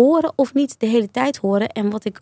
horen 0.02 0.34
of 0.36 0.54
niet 0.54 0.80
de 0.80 0.86
hele 0.86 1.12
tijd 1.12 1.38
horen. 1.38 1.70
En 1.70 1.90
wat 1.90 2.06
ik 2.06 2.22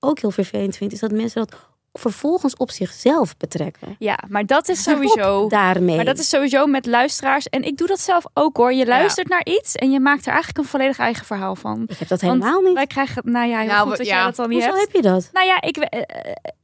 ook 0.00 0.18
heel 0.18 0.30
vervelend 0.30 0.76
vind, 0.76 0.92
is 0.92 1.00
dat 1.00 1.10
mensen 1.10 1.46
dat 1.46 1.58
vervolgens 1.98 2.56
op 2.56 2.70
zichzelf 2.70 3.36
betrekken. 3.36 3.96
Ja, 3.98 4.18
maar 4.28 4.46
dat 4.46 4.68
is 4.68 4.82
sowieso. 4.82 5.48
Daarmee. 5.48 5.96
Maar 5.96 6.04
dat 6.04 6.18
is 6.18 6.28
sowieso 6.28 6.66
met 6.66 6.86
luisteraars. 6.86 7.48
En 7.48 7.62
ik 7.62 7.76
doe 7.76 7.86
dat 7.86 8.00
zelf 8.00 8.24
ook 8.34 8.56
hoor. 8.56 8.72
Je 8.72 8.86
luistert 8.86 9.28
naar 9.28 9.44
iets 9.44 9.74
en 9.74 9.90
je 9.90 10.00
maakt 10.00 10.22
er 10.22 10.32
eigenlijk 10.32 10.58
een 10.58 10.64
volledig 10.64 10.98
eigen 10.98 11.26
verhaal 11.26 11.56
van. 11.56 11.82
Ik 11.86 11.98
heb 11.98 12.08
dat 12.08 12.20
Want 12.20 12.42
helemaal 12.42 12.60
niet. 12.60 12.74
Wij 12.74 12.86
krijgen, 12.86 13.22
nou 13.24 13.48
ja, 13.48 13.58
heel 13.58 13.68
Nou, 13.68 13.88
goed 13.88 13.96
dat 13.96 14.06
ja. 14.06 14.14
jij 14.16 14.24
dat 14.24 14.36
dan 14.36 14.48
niet 14.48 14.64
Hoezo 14.64 14.78
hebt. 14.78 14.92
heb 14.92 15.02
je 15.02 15.08
dat? 15.08 15.30
Nou 15.32 15.46
ja, 15.46 15.60
ik, 15.60 15.76
eh, 15.76 16.00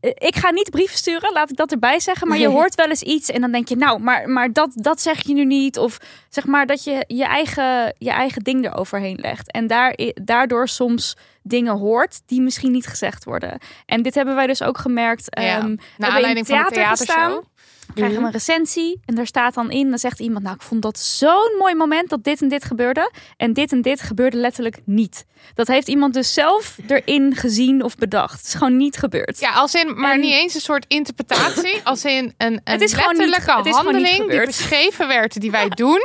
eh, 0.00 0.10
ik 0.14 0.36
ga 0.36 0.50
niet 0.50 0.70
brieven 0.70 0.96
sturen, 0.96 1.32
laat 1.32 1.50
ik 1.50 1.56
dat 1.56 1.72
erbij 1.72 2.00
zeggen. 2.00 2.28
Maar 2.28 2.38
je 2.38 2.48
hoort 2.58 2.74
wel 2.74 2.88
eens 2.88 3.02
iets 3.02 3.30
en 3.30 3.40
dan 3.40 3.52
denk 3.52 3.68
je, 3.68 3.76
nou, 3.76 4.00
maar, 4.00 4.28
maar 4.28 4.52
dat, 4.52 4.70
dat 4.74 5.00
zeg 5.00 5.26
je 5.26 5.34
nu 5.34 5.44
niet. 5.44 5.78
Of 5.78 5.98
zeg 6.28 6.46
maar 6.46 6.66
dat 6.66 6.84
je 6.84 7.04
je 7.06 7.24
eigen, 7.24 7.94
je 7.98 8.10
eigen 8.10 8.42
ding 8.42 8.64
eroverheen 8.64 9.18
legt. 9.20 9.50
En 9.50 9.66
daar, 9.66 9.98
daardoor 10.14 10.68
soms 10.68 11.16
dingen 11.42 11.78
hoort 11.78 12.20
die 12.26 12.40
misschien 12.40 12.72
niet 12.72 12.86
gezegd 12.86 13.24
worden. 13.24 13.58
En 13.86 14.02
dit 14.02 14.14
hebben 14.14 14.34
wij 14.34 14.46
dus 14.46 14.62
ook 14.62 14.78
gemerkt. 14.78 15.26
Ja. 15.28 15.42
ehm, 15.42 15.60
we 15.60 15.66
Naar 15.66 15.76
hebben 15.76 16.06
in 16.08 16.14
aanleiding 16.14 16.46
van 16.46 16.56
de 16.56 16.62
theater 16.62 16.82
theatershow. 16.82 17.16
gestaan. 17.16 17.50
krijgen 17.94 18.18
we 18.20 18.24
een 18.26 18.32
recensie 18.32 19.00
en 19.04 19.14
daar 19.14 19.26
staat 19.26 19.54
dan 19.54 19.70
in, 19.70 19.88
dan 19.90 19.98
zegt 19.98 20.20
iemand, 20.20 20.42
nou 20.44 20.54
ik 20.56 20.62
vond 20.62 20.82
dat 20.82 20.98
zo'n 20.98 21.54
mooi 21.58 21.74
moment 21.74 22.08
dat 22.08 22.24
dit 22.24 22.40
en 22.42 22.48
dit 22.48 22.64
gebeurde 22.64 23.10
en 23.36 23.52
dit 23.52 23.72
en 23.72 23.82
dit 23.82 24.00
gebeurde 24.00 24.36
letterlijk 24.36 24.80
niet. 24.84 25.24
Dat 25.54 25.66
heeft 25.66 25.88
iemand 25.88 26.14
dus 26.14 26.32
zelf 26.34 26.76
erin 26.86 27.34
gezien 27.36 27.82
of 27.82 27.96
bedacht. 27.96 28.36
Het 28.38 28.46
is 28.46 28.54
gewoon 28.54 28.76
niet 28.76 28.96
gebeurd. 28.96 29.40
Ja, 29.40 29.52
als 29.52 29.74
in, 29.74 30.00
maar 30.00 30.12
En- 30.12 30.20
niet 30.20 30.32
eens 30.32 30.54
een 30.54 30.60
soort 30.60 30.84
interpretatie. 30.88 31.80
Als 31.84 32.04
in 32.04 32.34
een, 32.36 32.52
een 32.54 32.60
Het 32.64 32.80
is 32.80 32.92
gewoon 32.92 33.08
niet- 33.16 33.18
letterlijke 33.28 33.56
het 33.56 33.66
is 33.66 33.76
gewoon 33.76 33.94
niet 33.96 34.06
handeling 34.06 34.30
die 34.38 34.46
beschreven 34.46 35.08
werd, 35.08 35.40
die 35.40 35.50
wij 35.50 35.68
doen, 35.84 36.00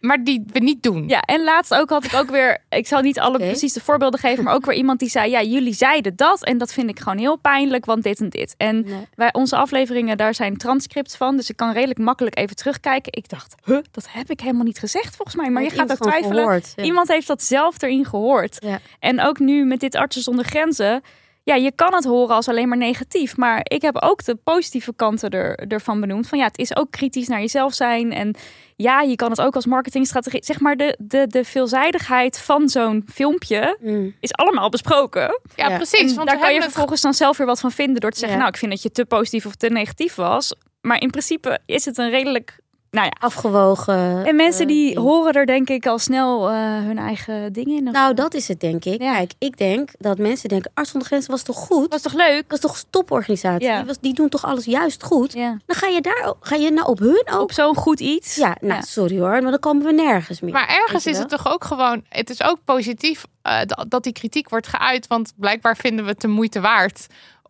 maar 0.00 0.24
die 0.24 0.44
we 0.52 0.58
niet 0.58 0.82
doen. 0.82 1.08
Ja, 1.08 1.20
en 1.20 1.44
laatst 1.44 1.74
ook 1.74 1.90
had 1.90 2.04
ik 2.04 2.14
ook 2.14 2.30
weer, 2.30 2.58
ik 2.68 2.86
zal 2.86 3.00
niet 3.00 3.20
alle 3.20 3.38
precies 3.38 3.72
de 3.72 3.80
voorbeelden 3.80 4.20
geven, 4.20 4.44
maar 4.44 4.54
ook 4.54 4.66
weer 4.66 4.76
iemand 4.76 4.98
die 4.98 5.08
zei, 5.08 5.30
ja, 5.30 5.42
jullie 5.42 5.74
zeiden 5.74 6.16
dat 6.16 6.44
en 6.44 6.58
dat 6.58 6.72
vind 6.72 6.90
ik 6.90 6.98
gewoon 6.98 7.18
heel 7.18 7.36
pijnlijk, 7.36 7.84
want 7.84 8.02
dit 8.02 8.20
en 8.20 8.28
dit. 8.28 8.54
En 8.56 8.82
Nee. 8.84 9.06
wij, 9.14 9.32
onze 9.32 9.56
afleveringen, 9.56 10.16
daar 10.16 10.34
zijn 10.34 10.56
transcripts 10.56 11.16
van, 11.16 11.36
dus 11.36 11.50
ik 11.50 11.56
kan 11.56 11.72
redelijk 11.72 11.98
makkelijk 11.98 12.38
even 12.38 12.56
terugkijken. 12.56 13.12
Ik 13.12 13.28
dacht, 13.28 13.54
huh, 13.64 13.78
dat 13.90 14.06
heb 14.10 14.30
ik 14.30 14.40
helemaal 14.40 14.64
niet 14.64 14.78
gezegd 14.78 15.16
volgens 15.16 15.36
mij, 15.36 15.50
maar 15.50 15.62
je 15.62 15.70
gaat 15.70 15.92
gewoon 15.92 16.12
twijfelen. 16.12 16.44
gehoord, 16.44 16.72
ja. 16.76 16.82
Iemand 16.82 17.08
heeft 17.08 17.26
dat 17.26 17.42
zelf 17.42 17.82
erin 17.82 18.04
gehoord. 18.04 18.56
Ja. 18.60 18.78
En 18.98 19.20
ook 19.20 19.38
nu 19.38 19.64
met 19.64 19.80
dit 19.80 19.94
Artsen 19.94 20.22
zonder 20.22 20.44
Grenzen. 20.44 21.02
Ja, 21.48 21.54
je 21.54 21.72
kan 21.74 21.94
het 21.94 22.04
horen 22.04 22.34
als 22.34 22.48
alleen 22.48 22.68
maar 22.68 22.78
negatief. 22.78 23.36
Maar 23.36 23.60
ik 23.62 23.82
heb 23.82 23.96
ook 24.02 24.24
de 24.24 24.34
positieve 24.34 24.92
kanten 24.96 25.30
er, 25.30 25.54
ervan 25.68 26.00
benoemd. 26.00 26.28
Van 26.28 26.38
ja, 26.38 26.44
het 26.44 26.58
is 26.58 26.76
ook 26.76 26.90
kritisch 26.90 27.28
naar 27.28 27.40
jezelf 27.40 27.74
zijn. 27.74 28.12
En 28.12 28.34
ja, 28.76 29.00
je 29.00 29.16
kan 29.16 29.30
het 29.30 29.40
ook 29.40 29.54
als 29.54 29.66
marketingstrategie. 29.66 30.44
Zeg 30.44 30.60
maar, 30.60 30.76
de, 30.76 30.96
de, 31.00 31.26
de 31.26 31.44
veelzijdigheid 31.44 32.40
van 32.40 32.68
zo'n 32.68 33.04
filmpje 33.12 33.76
Mm. 33.80 34.14
is 34.20 34.32
allemaal 34.32 34.68
besproken. 34.68 35.40
Ja, 35.54 35.68
Ja. 35.68 35.76
precies. 35.76 36.10
En 36.10 36.14
Want 36.16 36.28
daar 36.28 36.38
kan 36.38 36.54
je 36.54 36.62
vervolgens 36.62 37.00
dan 37.00 37.14
zelf 37.14 37.36
weer 37.36 37.46
wat 37.46 37.60
van 37.60 37.70
vinden. 37.72 38.00
Door 38.00 38.10
te 38.10 38.18
zeggen, 38.18 38.36
Ja. 38.36 38.42
nou, 38.42 38.54
ik 38.54 38.58
vind 38.60 38.72
dat 38.72 38.82
je 38.82 38.90
te 38.90 39.04
positief 39.04 39.46
of 39.46 39.54
te 39.54 39.68
negatief 39.68 40.14
was. 40.14 40.54
Maar 40.80 41.00
in 41.00 41.10
principe 41.10 41.58
is 41.66 41.84
het 41.84 41.98
een 41.98 42.10
redelijk. 42.10 42.58
Nou 42.90 43.06
ja. 43.06 43.12
Afgewogen. 43.20 44.26
En 44.26 44.36
mensen 44.36 44.62
eh, 44.62 44.68
die 44.68 44.98
horen 44.98 45.32
er 45.32 45.46
denk 45.46 45.68
ik 45.68 45.86
al 45.86 45.98
snel 45.98 46.48
eh, 46.48 46.54
hun 46.58 46.98
eigen 46.98 47.52
dingen 47.52 47.76
in. 47.76 47.84
Nou, 47.84 48.14
dat 48.14 48.34
is 48.34 48.48
het 48.48 48.60
denk 48.60 48.84
ik. 48.84 49.02
Ja. 49.02 49.14
Kijk, 49.14 49.32
ik 49.38 49.58
denk 49.58 49.90
dat 49.98 50.18
mensen 50.18 50.48
denken, 50.48 50.70
Arts 50.74 50.90
zonder 50.90 51.08
Grenzen 51.08 51.30
was 51.30 51.42
toch 51.42 51.56
goed? 51.56 51.90
was 51.90 52.02
toch 52.02 52.14
leuk? 52.14 52.44
Dat 52.48 52.52
is 52.52 52.60
toch 52.60 52.76
een 52.76 52.84
toporganisatie? 52.90 53.66
Ja. 53.66 53.76
Die, 53.76 53.86
was, 53.86 53.98
die 54.00 54.14
doen 54.14 54.28
toch 54.28 54.44
alles 54.44 54.64
juist 54.64 55.02
goed? 55.02 55.32
Ja. 55.32 55.56
Dan 55.66 55.76
ga 55.76 55.86
je 55.86 56.00
daar, 56.00 56.34
ga 56.40 56.56
je 56.56 56.70
nou 56.70 56.86
op 56.88 56.98
hun 56.98 57.24
ook? 57.30 57.40
Op 57.40 57.52
zo'n 57.52 57.76
goed 57.76 58.00
iets. 58.00 58.34
Ja, 58.34 58.56
nou 58.60 58.74
Ja. 58.74 58.80
sorry 58.80 59.18
hoor, 59.18 59.42
maar 59.42 59.50
dan 59.50 59.58
komen 59.58 59.84
we 59.84 59.92
nergens 59.92 60.40
meer. 60.40 60.52
Maar 60.52 60.68
ergens 60.68 61.06
is 61.06 61.18
het 61.18 61.28
toch 61.28 61.52
ook 61.52 61.64
gewoon. 61.64 62.02
Het 62.08 62.30
is 62.30 62.42
ook 62.42 62.58
positief 62.64 63.24
eh, 63.42 63.58
dat, 63.64 63.84
dat 63.88 64.02
die 64.02 64.12
kritiek 64.12 64.48
wordt 64.48 64.66
geuit. 64.66 65.06
Want 65.06 65.32
blijkbaar 65.36 65.76
vinden 65.76 66.04
we 66.04 66.10
het 66.10 66.20
de 66.20 66.28
moeite 66.28 66.60
waard 66.60 67.06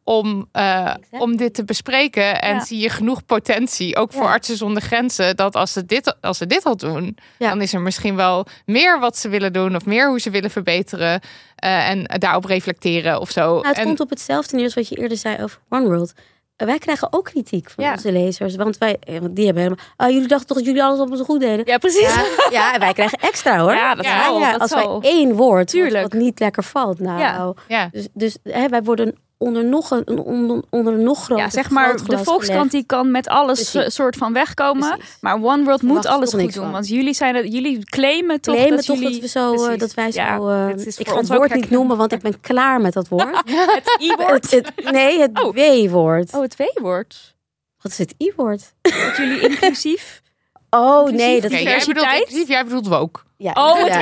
om, 0.08 0.48
eh, 0.52 0.94
om 1.10 1.36
dit 1.36 1.54
te 1.54 1.64
bespreken. 1.64 2.40
En 2.40 2.54
Ja. 2.54 2.64
zie 2.64 2.78
je 2.78 2.88
genoeg 2.88 3.24
potentie, 3.26 3.96
ook 3.96 4.12
voor 4.12 4.22
Ja. 4.22 4.28
artsen 4.30 4.56
zonder 4.56 4.82
grenzen, 4.82 5.36
dat 5.36 5.54
als 5.56 5.72
ze 5.72 5.84
dit, 5.86 6.16
als 6.20 6.38
ze 6.38 6.46
dit 6.46 6.64
al 6.64 6.76
doen, 6.76 7.16
Ja. 7.38 7.48
dan 7.48 7.60
is 7.62 7.72
er 7.72 7.80
misschien 7.80 8.16
wel 8.16 8.46
meer 8.66 8.98
wat 9.00 9.16
ze 9.16 9.28
willen 9.28 9.52
doen 9.52 9.76
of 9.76 9.84
meer 9.86 10.08
hoe 10.08 10.20
ze 10.20 10.30
willen 10.30 10.50
verbeteren. 10.50 11.20
eh, 11.58 11.88
en 11.90 12.04
daarop 12.18 12.44
reflecteren 12.44 13.20
of 13.20 13.30
zo. 13.30 13.40
Nou, 13.54 13.66
het 13.66 13.76
en, 13.76 13.84
komt 13.84 14.00
op 14.00 14.10
hetzelfde 14.10 14.56
neer 14.56 14.64
als 14.64 14.74
wat 14.74 14.88
je 14.88 14.96
eerder 14.96 15.16
zei 15.16 15.42
over 15.42 15.58
One 15.68 15.86
World. 15.88 16.12
Eh, 16.56 16.66
wij 16.66 16.78
krijgen 16.78 17.12
ook 17.12 17.24
kritiek 17.24 17.70
van 17.70 17.84
Ja. 17.84 17.92
onze 17.92 18.12
lezers. 18.12 18.56
Want 18.56 18.78
wij, 18.78 18.96
want 19.20 19.36
die 19.36 19.44
hebben 19.44 19.62
helemaal. 19.62 19.84
Ah, 19.96 20.10
jullie 20.10 20.28
dachten 20.28 20.46
toch 20.46 20.56
dat 20.56 20.66
jullie 20.66 20.82
alles 20.82 20.98
op 20.98 21.16
zo 21.16 21.24
goed 21.24 21.40
deden? 21.40 21.66
Ja, 21.66 21.78
precies. 21.78 22.14
Ja, 22.14 22.24
ja, 22.50 22.74
en 22.74 22.80
wij 22.80 22.92
krijgen 22.92 23.18
extra 23.18 23.58
hoor. 23.58 23.74
Ja, 23.74 23.94
dat 23.94 24.04
Ja, 24.04 24.50
dat 24.52 24.60
als 24.60 24.70
wij 24.74 24.98
één 25.00 25.34
woord 25.34 25.56
wat, 25.58 25.82
Tuurlijk. 25.82 26.12
wat 26.12 26.20
niet 26.22 26.40
lekker 26.40 26.64
valt. 26.64 26.98
Nou, 26.98 27.54
dus, 27.92 28.08
dus 28.12 28.36
hè, 28.42 28.68
wij 28.68 28.82
worden 28.82 29.14
onder 29.38 29.64
nog 29.64 29.90
een, 29.90 30.18
onder, 30.18 30.62
onder 30.70 30.98
nog 30.98 31.24
groter 31.24 31.44
Ja, 31.44 31.50
zeg 31.50 31.70
maar, 31.70 32.04
de 32.06 32.18
Volkskrant 32.18 32.70
die 32.70 32.84
kan 32.86 33.10
met 33.10 33.28
alles 33.28 33.70
Precies. 33.70 33.84
eh, 33.84 33.88
soort 33.88 34.16
van 34.16 34.32
wegkomen. 34.32 34.88
Precies. 34.96 35.16
Maar 35.20 35.34
One 35.42 35.64
World 35.64 35.82
moet 35.82 36.06
alles 36.06 36.30
goed 36.30 36.40
doen. 36.40 36.62
van. 36.62 36.72
Want 36.72 36.88
jullie, 36.88 37.14
zijn 37.14 37.34
het, 37.34 37.52
jullie 37.52 37.84
claimen 37.84 38.40
toch 38.40 38.54
claimen 38.54 38.76
dat 38.76 38.86
toch 38.86 38.96
jullie... 38.98 39.12
dat 39.12 39.20
we 39.20 39.28
zo, 39.28 39.52
eh, 39.54 39.60
Precies. 39.60 39.78
dat 39.78 39.94
wij 39.94 40.10
zo. 40.12 40.20
Ja, 40.20 40.36
eh, 40.68 40.86
ik 40.96 41.08
ga 41.08 41.16
het 41.16 41.28
woord 41.28 41.54
niet 41.54 41.70
noemen, 41.70 41.96
want 41.96 42.12
ik 42.12 42.20
ben 42.20 42.40
klaar 42.40 42.80
met 42.80 42.92
dat 42.92 43.08
woord. 43.08 43.36
Het 43.78 43.96
I-woord. 44.00 44.50
Het- 44.50 44.72
nee, 44.92 45.20
het 45.20 45.42
Oh. 45.42 45.54
W-woord. 45.54 46.34
Oh, 46.34 46.40
het 46.40 46.56
W-woord. 46.56 47.34
Wat 47.82 47.92
is 47.92 47.98
het 47.98 48.14
I-woord? 48.18 48.72
Dat 48.82 49.16
jullie 49.16 49.40
inclusief... 49.40 50.20
Oh 50.70 51.08
nee, 51.10 51.40
dat 51.40 51.50
is 51.50 51.60
jij 51.60 51.64
bedoelt 51.78 51.86
diversiteit? 51.86 52.20
inclusief, 52.20 52.48
jij 52.48 52.64
bedoelt 52.64 52.86
woke. 52.86 53.20
ja, 53.36 53.52
Oh, 53.54 53.78
het 53.78 53.86
ja, 53.86 54.00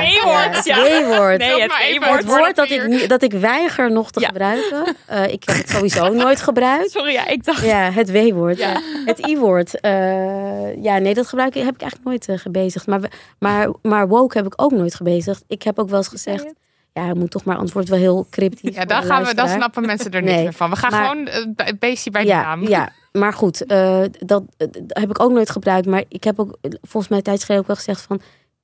het 0.51 0.65
ja. 0.65 0.75
W-woord. 0.83 1.37
Nee, 1.37 1.61
het 1.61 1.71
even 1.81 2.01
W-woord. 2.01 2.17
Het 2.23 2.27
woord 2.27 2.55
dat 2.55 2.69
ik, 2.69 3.09
dat 3.09 3.21
ik 3.21 3.31
weiger 3.31 3.91
nog 3.91 4.11
te 4.11 4.19
Ja. 4.19 4.27
gebruiken. 4.27 4.95
Eh, 5.05 5.27
ik 5.27 5.43
heb 5.45 5.55
het 5.55 5.69
sowieso 5.69 6.09
nooit 6.23 6.41
gebruikt. 6.41 6.91
Sorry, 6.91 7.11
ja, 7.11 7.27
ik 7.27 7.43
dacht... 7.45 7.65
Ja, 7.65 7.91
het 7.91 8.11
W-woord. 8.11 8.57
Ja. 8.57 8.81
Het 9.05 9.27
I-woord. 9.27 9.79
eh, 9.79 10.83
ja, 10.83 10.97
nee, 10.97 11.13
dat 11.13 11.27
gebruik 11.27 11.55
ik, 11.55 11.63
heb 11.63 11.73
ik 11.75 11.81
eigenlijk 11.81 12.09
nooit 12.09 12.27
eh, 12.29 12.37
gebezigd. 12.37 12.87
Maar, 12.87 13.01
we- 13.01 13.09
maar, 13.39 13.69
maar 13.81 14.07
woke 14.07 14.37
heb 14.37 14.45
ik 14.45 14.53
ook 14.61 14.71
nooit 14.71 14.95
gebezigd. 14.95 15.43
Ik 15.47 15.63
heb 15.63 15.79
ook 15.79 15.89
wel 15.89 15.97
eens 15.97 16.07
gezegd, 16.07 16.45
ja, 16.93 17.07
het 17.07 17.17
moet 17.17 17.31
toch 17.31 17.43
maar, 17.43 17.57
het 17.81 17.89
wel 17.91 17.99
heel 17.99 18.27
cryptisch. 18.31 18.75
Ja, 18.75 18.85
de 18.85 18.93
gaan 18.93 19.23
we, 19.23 19.33
dan 19.35 19.47
snappen 19.49 19.85
mensen 19.85 20.11
er 20.11 20.21
Nee, 20.23 20.33
niet 20.35 20.43
meer 20.43 20.53
van. 20.53 20.69
We 20.69 20.75
gaan 20.75 20.91
maar- 20.91 21.07
gewoon 21.09 21.29
bij- 21.55 21.75
beestje 21.79 22.11
bij 22.11 22.21
de 22.21 22.27
ja, 22.27 22.41
naam. 22.41 22.67
Ja, 22.67 22.89
maar 23.17 23.33
goed, 23.33 23.65
eh, 23.65 24.03
dat, 24.25 24.43
eh, 24.57 24.67
heb 24.87 25.09
ik 25.09 25.19
ook 25.19 25.31
nooit 25.31 25.49
gebruikt. 25.49 25.87
Maar 25.87 26.03
ik 26.07 26.23
heb 26.23 26.39
ook 26.39 26.57
eh, 26.61 26.71
volgens 26.81 27.11
mij 27.11 27.21
tijdsgeleden 27.21 27.61
ook 27.61 27.67
wel 27.67 27.77
gezegd 27.77 28.01
van... 28.01 28.21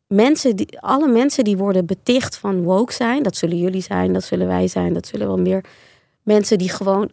Mensen 0.08 0.56
die, 0.56 0.80
alle 0.80 1.08
mensen 1.08 1.44
die 1.44 1.58
worden 1.58 1.86
beticht 1.86 2.38
van 2.38 2.64
woke 2.64 2.94
zijn... 2.94 3.24
dat 3.24 3.36
zullen 3.36 3.58
jullie 3.58 3.82
zijn, 3.82 4.14
dat 4.14 4.24
zullen 4.24 4.48
wij 4.48 4.68
zijn, 4.68 4.94
dat 4.94 5.08
zullen 5.08 5.28
wel 5.28 5.40
meer... 5.40 5.66
mensen 6.24 6.58
die 6.58 6.70
gewoon 6.70 7.12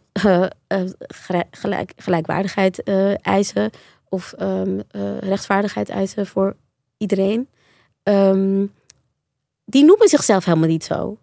gelijkwaardigheid 1.95 2.83
eisen... 3.21 3.69
of 4.09 4.33
eh, 4.33 4.61
rechtvaardigheid 5.19 5.89
eisen 5.89 6.27
voor 6.27 6.55
iedereen... 6.97 7.47
Ehm, 8.03 8.65
die 9.65 9.85
noemen 9.85 10.07
zichzelf 10.07 10.45
helemaal 10.45 10.67
niet 10.67 10.83
zo. 10.83 11.17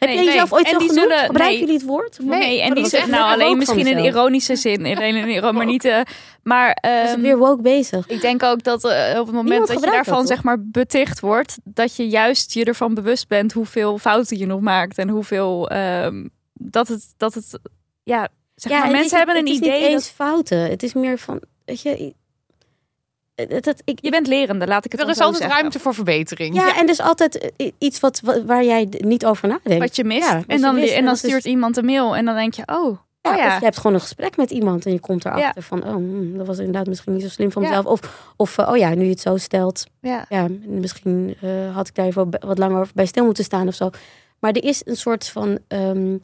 Heb 0.00 0.08
Nee, 0.08 0.18
jij 0.18 0.24
jezelf 0.26 0.52
ooit 0.52 0.64
En 0.66 0.70
zo 0.70 0.78
genoemd? 0.78 0.98
zullen- 0.98 1.18
Gebruiken 1.18 1.46
nee. 1.46 1.58
jullie 1.58 1.74
het 1.74 1.84
woord? 1.84 2.18
Nee, 2.18 2.56
wat? 2.56 2.64
en 2.64 2.68
Oh, 2.68 2.74
die 2.74 2.86
zegt 2.86 3.06
nou 3.06 3.32
alleen 3.32 3.56
misschien 3.58 3.86
in 3.86 3.98
ironische 3.98 4.56
zin. 4.56 4.86
In 4.86 5.52
maar 5.54 5.66
niet... 5.66 6.04
maar 6.42 6.72
ehm, 6.72 7.20
weer 7.20 7.38
woke 7.38 7.62
bezig? 7.62 8.06
ik 8.08 8.20
denk 8.20 8.42
ook 8.42 8.62
dat 8.62 8.84
eh, 8.84 9.18
op 9.20 9.26
het 9.26 9.34
moment 9.34 9.48
Niemand 9.48 9.68
dat 9.68 9.80
je 9.80 9.90
daarvan 9.90 10.18
dat, 10.18 10.26
zeg 10.26 10.42
maar 10.42 10.56
beticht 10.60 11.20
wordt, 11.20 11.58
dat 11.64 11.96
je 11.96 12.08
juist 12.08 12.52
je 12.52 12.64
ervan 12.64 12.94
bewust 12.94 13.28
bent 13.28 13.52
hoeveel 13.52 13.98
fouten 13.98 14.38
je 14.38 14.46
nog 14.46 14.60
maakt 14.60 14.98
en 14.98 15.08
hoeveel 15.08 15.68
ehm, 15.68 16.26
dat 16.52 16.88
het 16.88 17.04
dat 17.16 17.34
het 17.34 17.58
ja 18.02 18.28
zeg 18.54 18.72
maar 18.72 18.90
mensen 18.90 19.16
hebben 19.16 19.36
een 19.36 19.44
het 19.46 19.50
is 19.50 19.56
idee 19.58 19.80
niet 19.80 19.88
eens 19.88 20.04
dat 20.04 20.12
fouten. 20.14 20.58
Het 20.58 20.82
is 20.82 20.92
meer 20.92 21.18
van, 21.18 21.40
weet 21.64 21.82
je, 21.82 22.14
dat, 23.48 23.64
dat, 23.64 23.82
ik, 23.84 23.98
je 24.02 24.10
bent 24.10 24.26
lerende, 24.26 24.66
laat 24.66 24.84
ik 24.84 24.92
het 24.92 25.00
Er 25.00 25.08
is 25.08 25.18
altijd 25.20 25.36
zeggen. 25.42 25.58
ruimte 25.60 25.78
voor 25.78 25.94
verbetering. 25.94 26.54
ja, 26.54 26.78
en 26.78 26.86
dus 26.86 27.00
altijd 27.00 27.52
eh, 27.56 27.70
iets 27.78 28.00
wat, 28.00 28.20
waar 28.46 28.64
jij 28.64 28.88
niet 28.98 29.26
over 29.26 29.48
nadenkt. 29.48 29.78
wat 29.78 29.96
je 29.96 30.04
mist 30.04 30.28
Ja, 30.28 30.34
wat 30.36 30.44
en 30.46 30.56
je 30.56 30.62
dan 30.62 30.74
mist. 30.74 30.90
en 30.92 30.96
En 30.98 31.04
dan 31.04 31.12
is- 31.14 31.18
stuurt 31.18 31.44
iemand 31.44 31.76
een 31.76 31.84
mail 31.84 32.16
en 32.16 32.24
dan 32.24 32.34
denk 32.34 32.54
je 32.54 32.62
oh 32.66 32.98
Ja, 33.22 33.30
oh 33.30 33.36
ja. 33.36 33.46
Of 33.46 33.58
je 33.58 33.64
hebt 33.64 33.76
gewoon 33.76 33.94
een 33.94 34.00
gesprek 34.00 34.36
met 34.36 34.50
iemand 34.50 34.86
en 34.86 34.92
je 34.92 35.00
komt 35.00 35.24
erachter 35.24 35.62
van, 35.62 35.84
oh, 35.84 35.94
hmm, 35.94 36.36
dat 36.38 36.46
was 36.46 36.58
inderdaad 36.58 36.86
misschien 36.86 37.12
niet 37.12 37.22
zo 37.22 37.28
slim 37.28 37.52
van 37.52 37.62
Ja. 37.62 37.68
mezelf. 37.68 37.86
Of, 37.86 38.32
of 38.36 38.58
eh, 38.58 38.68
oh 38.70 38.76
ja, 38.76 38.94
nu 38.94 39.04
je 39.04 39.10
het 39.10 39.20
zo 39.20 39.36
stelt, 39.36 39.84
ja 40.00 40.24
ja, 40.28 40.46
misschien 40.66 41.36
eh, 41.40 41.74
had 41.74 41.88
ik 41.88 41.94
daar 41.94 42.06
even 42.06 42.28
wat 42.46 42.58
langer 42.58 42.80
over 42.80 42.92
bij 42.94 43.06
stil 43.06 43.24
moeten 43.24 43.44
staan 43.44 43.68
of 43.68 43.74
zo. 43.74 43.90
Maar 44.38 44.52
er 44.52 44.64
is 44.64 44.82
een 44.84 44.96
soort 44.96 45.28
van, 45.28 45.58
ehm, 45.68 46.16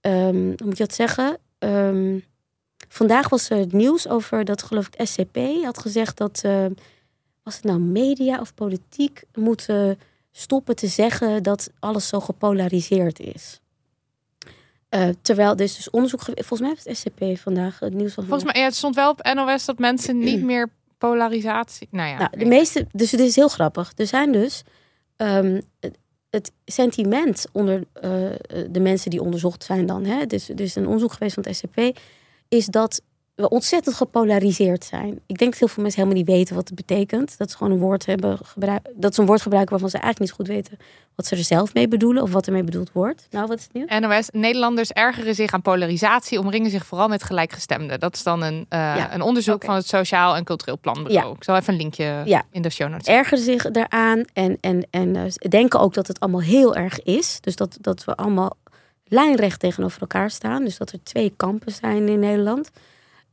ehm, 0.00 0.34
hoe 0.36 0.64
moet 0.64 0.76
je 0.78 0.84
dat 0.84 0.94
zeggen? 0.94 1.36
Ehm, 1.58 2.18
vandaag 2.96 3.28
was 3.28 3.50
er 3.50 3.56
het 3.56 3.72
nieuws 3.72 4.08
over 4.08 4.44
dat, 4.44 4.62
geloof 4.62 4.86
ik, 4.86 5.06
SCP 5.06 5.38
had 5.62 5.78
gezegd 5.78 6.16
dat, 6.16 6.40
eh, 6.44 6.66
was 7.42 7.54
het 7.54 7.64
nou 7.64 7.78
media 7.78 8.40
of 8.40 8.54
politiek, 8.54 9.22
moeten 9.34 9.98
stoppen 10.32 10.76
te 10.76 10.86
zeggen 10.86 11.42
dat 11.42 11.70
alles 11.78 12.08
zo 12.08 12.20
gepolariseerd 12.20 13.20
is. 13.20 13.60
Eh, 14.88 15.08
terwijl 15.22 15.52
er 15.52 15.60
is 15.60 15.76
dus 15.76 15.90
onderzoek. 15.90 16.20
Volgens 16.22 16.60
mij 16.60 16.68
heeft 16.68 16.84
het 16.84 16.96
SCP 16.96 17.38
vandaag 17.38 17.78
het 17.78 17.94
nieuws 17.94 18.14
van 18.14 18.24
Volgens 18.24 18.52
mij, 18.52 18.60
ja, 18.60 18.66
het 18.66 18.76
stond 18.76 18.94
wel 18.94 19.10
op 19.10 19.30
NOS 19.34 19.64
dat 19.64 19.78
mensen 19.78 20.18
niet 20.18 20.42
meer 20.42 20.68
polarisatie. 20.98 21.88
Nou 21.90 22.08
ja, 22.08 22.16
Nou, 22.18 22.38
de 22.38 22.44
meeste, 22.44 22.86
dus 22.92 23.10
het 23.10 23.20
is 23.20 23.36
heel 23.36 23.48
grappig. 23.48 23.92
Er 23.96 24.06
zijn 24.06 24.32
dus 24.32 24.62
ehm, 25.16 25.60
het, 25.80 25.98
het 26.30 26.52
sentiment 26.64 27.46
onder 27.52 27.84
eh, 27.92 28.10
de 28.70 28.80
mensen 28.80 29.10
die 29.10 29.22
onderzocht 29.22 29.64
zijn 29.64 29.86
dan. 29.86 30.04
Hè, 30.04 30.26
dus 30.26 30.48
er 30.48 30.60
is 30.60 30.74
een 30.74 30.86
onderzoek 30.86 31.12
geweest 31.12 31.34
van 31.34 31.44
het 31.46 31.56
SCP. 31.56 31.98
Is 32.56 32.66
dat 32.66 33.00
we 33.34 33.48
ontzettend 33.48 33.96
gepolariseerd 33.96 34.84
zijn. 34.84 35.20
Ik 35.26 35.38
denk 35.38 35.50
dat 35.50 35.58
heel 35.60 35.68
veel 35.68 35.82
mensen 35.82 36.02
helemaal 36.02 36.22
niet 36.24 36.34
weten 36.36 36.54
wat 36.54 36.66
het 36.68 36.74
betekent. 36.76 37.38
Dat 37.38 37.50
ze 37.50 37.56
gewoon 37.56 37.72
een 37.72 37.78
woord 37.78 38.06
hebben 38.06 38.38
gebruikt. 38.42 38.88
Dat 38.94 39.14
ze 39.14 39.20
een 39.20 39.26
woord 39.26 39.42
gebruiken 39.42 39.70
waarvan 39.72 39.90
ze 39.90 39.98
eigenlijk 39.98 40.30
niet 40.30 40.40
goed 40.40 40.56
weten 40.56 40.78
wat 41.14 41.26
ze 41.26 41.36
er 41.36 41.42
zelf 41.42 41.74
mee 41.74 41.88
bedoelen 41.88 42.22
of 42.22 42.32
wat 42.32 42.46
ermee 42.46 42.64
bedoeld 42.64 42.92
wordt. 42.92 43.26
Nou, 43.30 43.46
wat 43.46 43.58
is 43.58 43.62
het 43.64 43.72
nieuws? 43.72 43.98
NOS, 43.98 44.28
Nederlanders 44.32 44.90
ergeren 44.90 45.34
zich 45.34 45.52
aan 45.52 45.62
polarisatie, 45.62 46.38
omringen 46.38 46.70
zich 46.70 46.86
vooral 46.86 47.08
met 47.08 47.22
gelijkgestemden. 47.22 48.00
Dat 48.00 48.14
is 48.14 48.22
dan 48.22 48.42
een, 48.42 48.66
eh, 48.68 48.78
Ja, 48.78 49.14
een 49.14 49.22
onderzoek 49.22 49.64
van 49.64 49.74
het 49.74 49.86
Sociaal 49.86 50.36
en 50.36 50.44
Cultureel 50.44 50.78
Planbureau. 50.78 51.34
Ik 51.34 51.44
zal 51.44 51.56
even 51.56 51.72
een 51.72 51.78
linkje 51.78 52.22
Ja. 52.24 52.42
in 52.50 52.62
de 52.62 52.70
show 52.70 52.88
notes 52.90 53.06
ergeren 53.06 53.44
zich 53.44 53.70
daaraan 53.70 54.24
en, 54.32 54.58
en, 54.60 54.86
en 54.90 55.16
eh, 55.16 55.50
denken 55.50 55.80
ook 55.80 55.94
dat 55.94 56.06
het 56.06 56.20
allemaal 56.20 56.42
heel 56.42 56.74
erg 56.74 57.02
is. 57.02 57.38
Dus 57.40 57.56
dat, 57.56 57.78
dat 57.80 58.04
we 58.04 58.16
allemaal 58.16 58.56
lijnrecht 59.08 59.60
tegenover 59.60 60.00
elkaar 60.00 60.30
staan. 60.30 60.64
Dus 60.64 60.76
dat 60.76 60.92
er 60.92 61.02
twee 61.02 61.32
kampen 61.36 61.72
zijn 61.72 62.08
in 62.08 62.18
Nederland. 62.20 62.70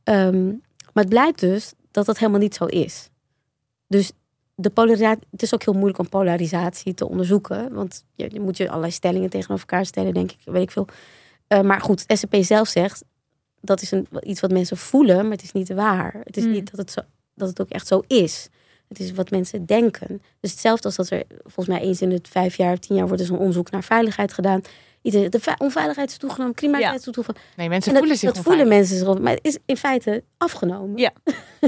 Ehm, 0.02 0.46
maar 0.92 1.04
het 1.04 1.08
blijkt 1.08 1.40
dus 1.40 1.72
dat 1.90 2.06
dat 2.06 2.18
helemaal 2.18 2.40
niet 2.40 2.54
zo 2.54 2.64
is. 2.64 3.08
Dus 3.86 4.12
de 4.54 4.70
polarisatie, 4.70 5.26
het 5.30 5.42
is 5.42 5.54
ook 5.54 5.64
heel 5.64 5.72
moeilijk 5.72 5.98
om 5.98 6.08
polarisatie 6.08 6.94
te 6.94 7.08
onderzoeken. 7.08 7.72
Want 7.72 8.04
je, 8.14 8.28
je 8.32 8.40
moet 8.40 8.56
je 8.56 8.68
allerlei 8.68 8.92
stellingen 8.92 9.30
tegenover 9.30 9.66
elkaar 9.68 9.86
stellen, 9.86 10.14
denk 10.14 10.30
ik, 10.32 10.38
weet 10.44 10.62
ik 10.62 10.70
veel. 10.70 10.86
Eh, 11.46 11.60
maar 11.60 11.80
goed, 11.80 12.04
het 12.06 12.18
SCP 12.18 12.36
zelf 12.40 12.68
zegt, 12.68 13.04
dat 13.60 13.82
is 13.82 13.90
een, 13.90 14.06
iets 14.20 14.40
wat 14.40 14.50
mensen 14.50 14.76
voelen, 14.76 15.22
maar 15.22 15.32
het 15.32 15.42
is 15.42 15.52
niet 15.52 15.68
waar. 15.68 16.20
Het 16.24 16.36
is 16.36 16.44
Mm. 16.44 16.50
niet 16.50 16.70
dat 16.70 16.80
het, 16.80 16.90
zo, 16.90 17.00
dat 17.34 17.48
het 17.48 17.60
ook 17.60 17.68
echt 17.68 17.86
zo 17.86 18.02
is. 18.06 18.48
Het 18.88 19.00
is 19.00 19.12
wat 19.12 19.30
mensen 19.30 19.66
denken. 19.66 20.22
Dus 20.40 20.50
hetzelfde 20.50 20.84
als 20.84 20.96
dat 20.96 21.10
er 21.10 21.24
volgens 21.42 21.66
mij 21.66 21.80
eens 21.80 22.02
in 22.02 22.10
het 22.10 22.28
vijf 22.28 22.56
jaar, 22.56 22.78
tien 22.78 22.96
jaar 22.96 23.06
wordt 23.06 23.20
er 23.20 23.26
zo'n 23.28 23.38
onderzoek 23.38 23.70
naar 23.70 23.84
veiligheid 23.84 24.32
gedaan. 24.32 24.62
Iedereen, 25.04 25.30
de 25.30 25.40
ve- 25.40 25.54
onveiligheid 25.58 26.10
is 26.10 26.16
toegenomen, 26.16 26.54
criminaliteit 26.54 27.06
is 27.06 27.12
toegenomen. 27.12 27.42
Nee, 27.56 27.68
mensen 27.68 27.88
En 27.88 27.92
dat, 27.98 28.02
voelen 28.08 28.18
zich 28.18 28.32
dat 28.32 28.44
voelen 28.44 28.68
mensen 28.68 28.96
zich 28.96 29.18
maar 29.18 29.32
het 29.32 29.44
is 29.44 29.58
in 29.66 29.76
feite 29.76 30.22
afgenomen. 30.38 30.96
Ja. 31.04 31.10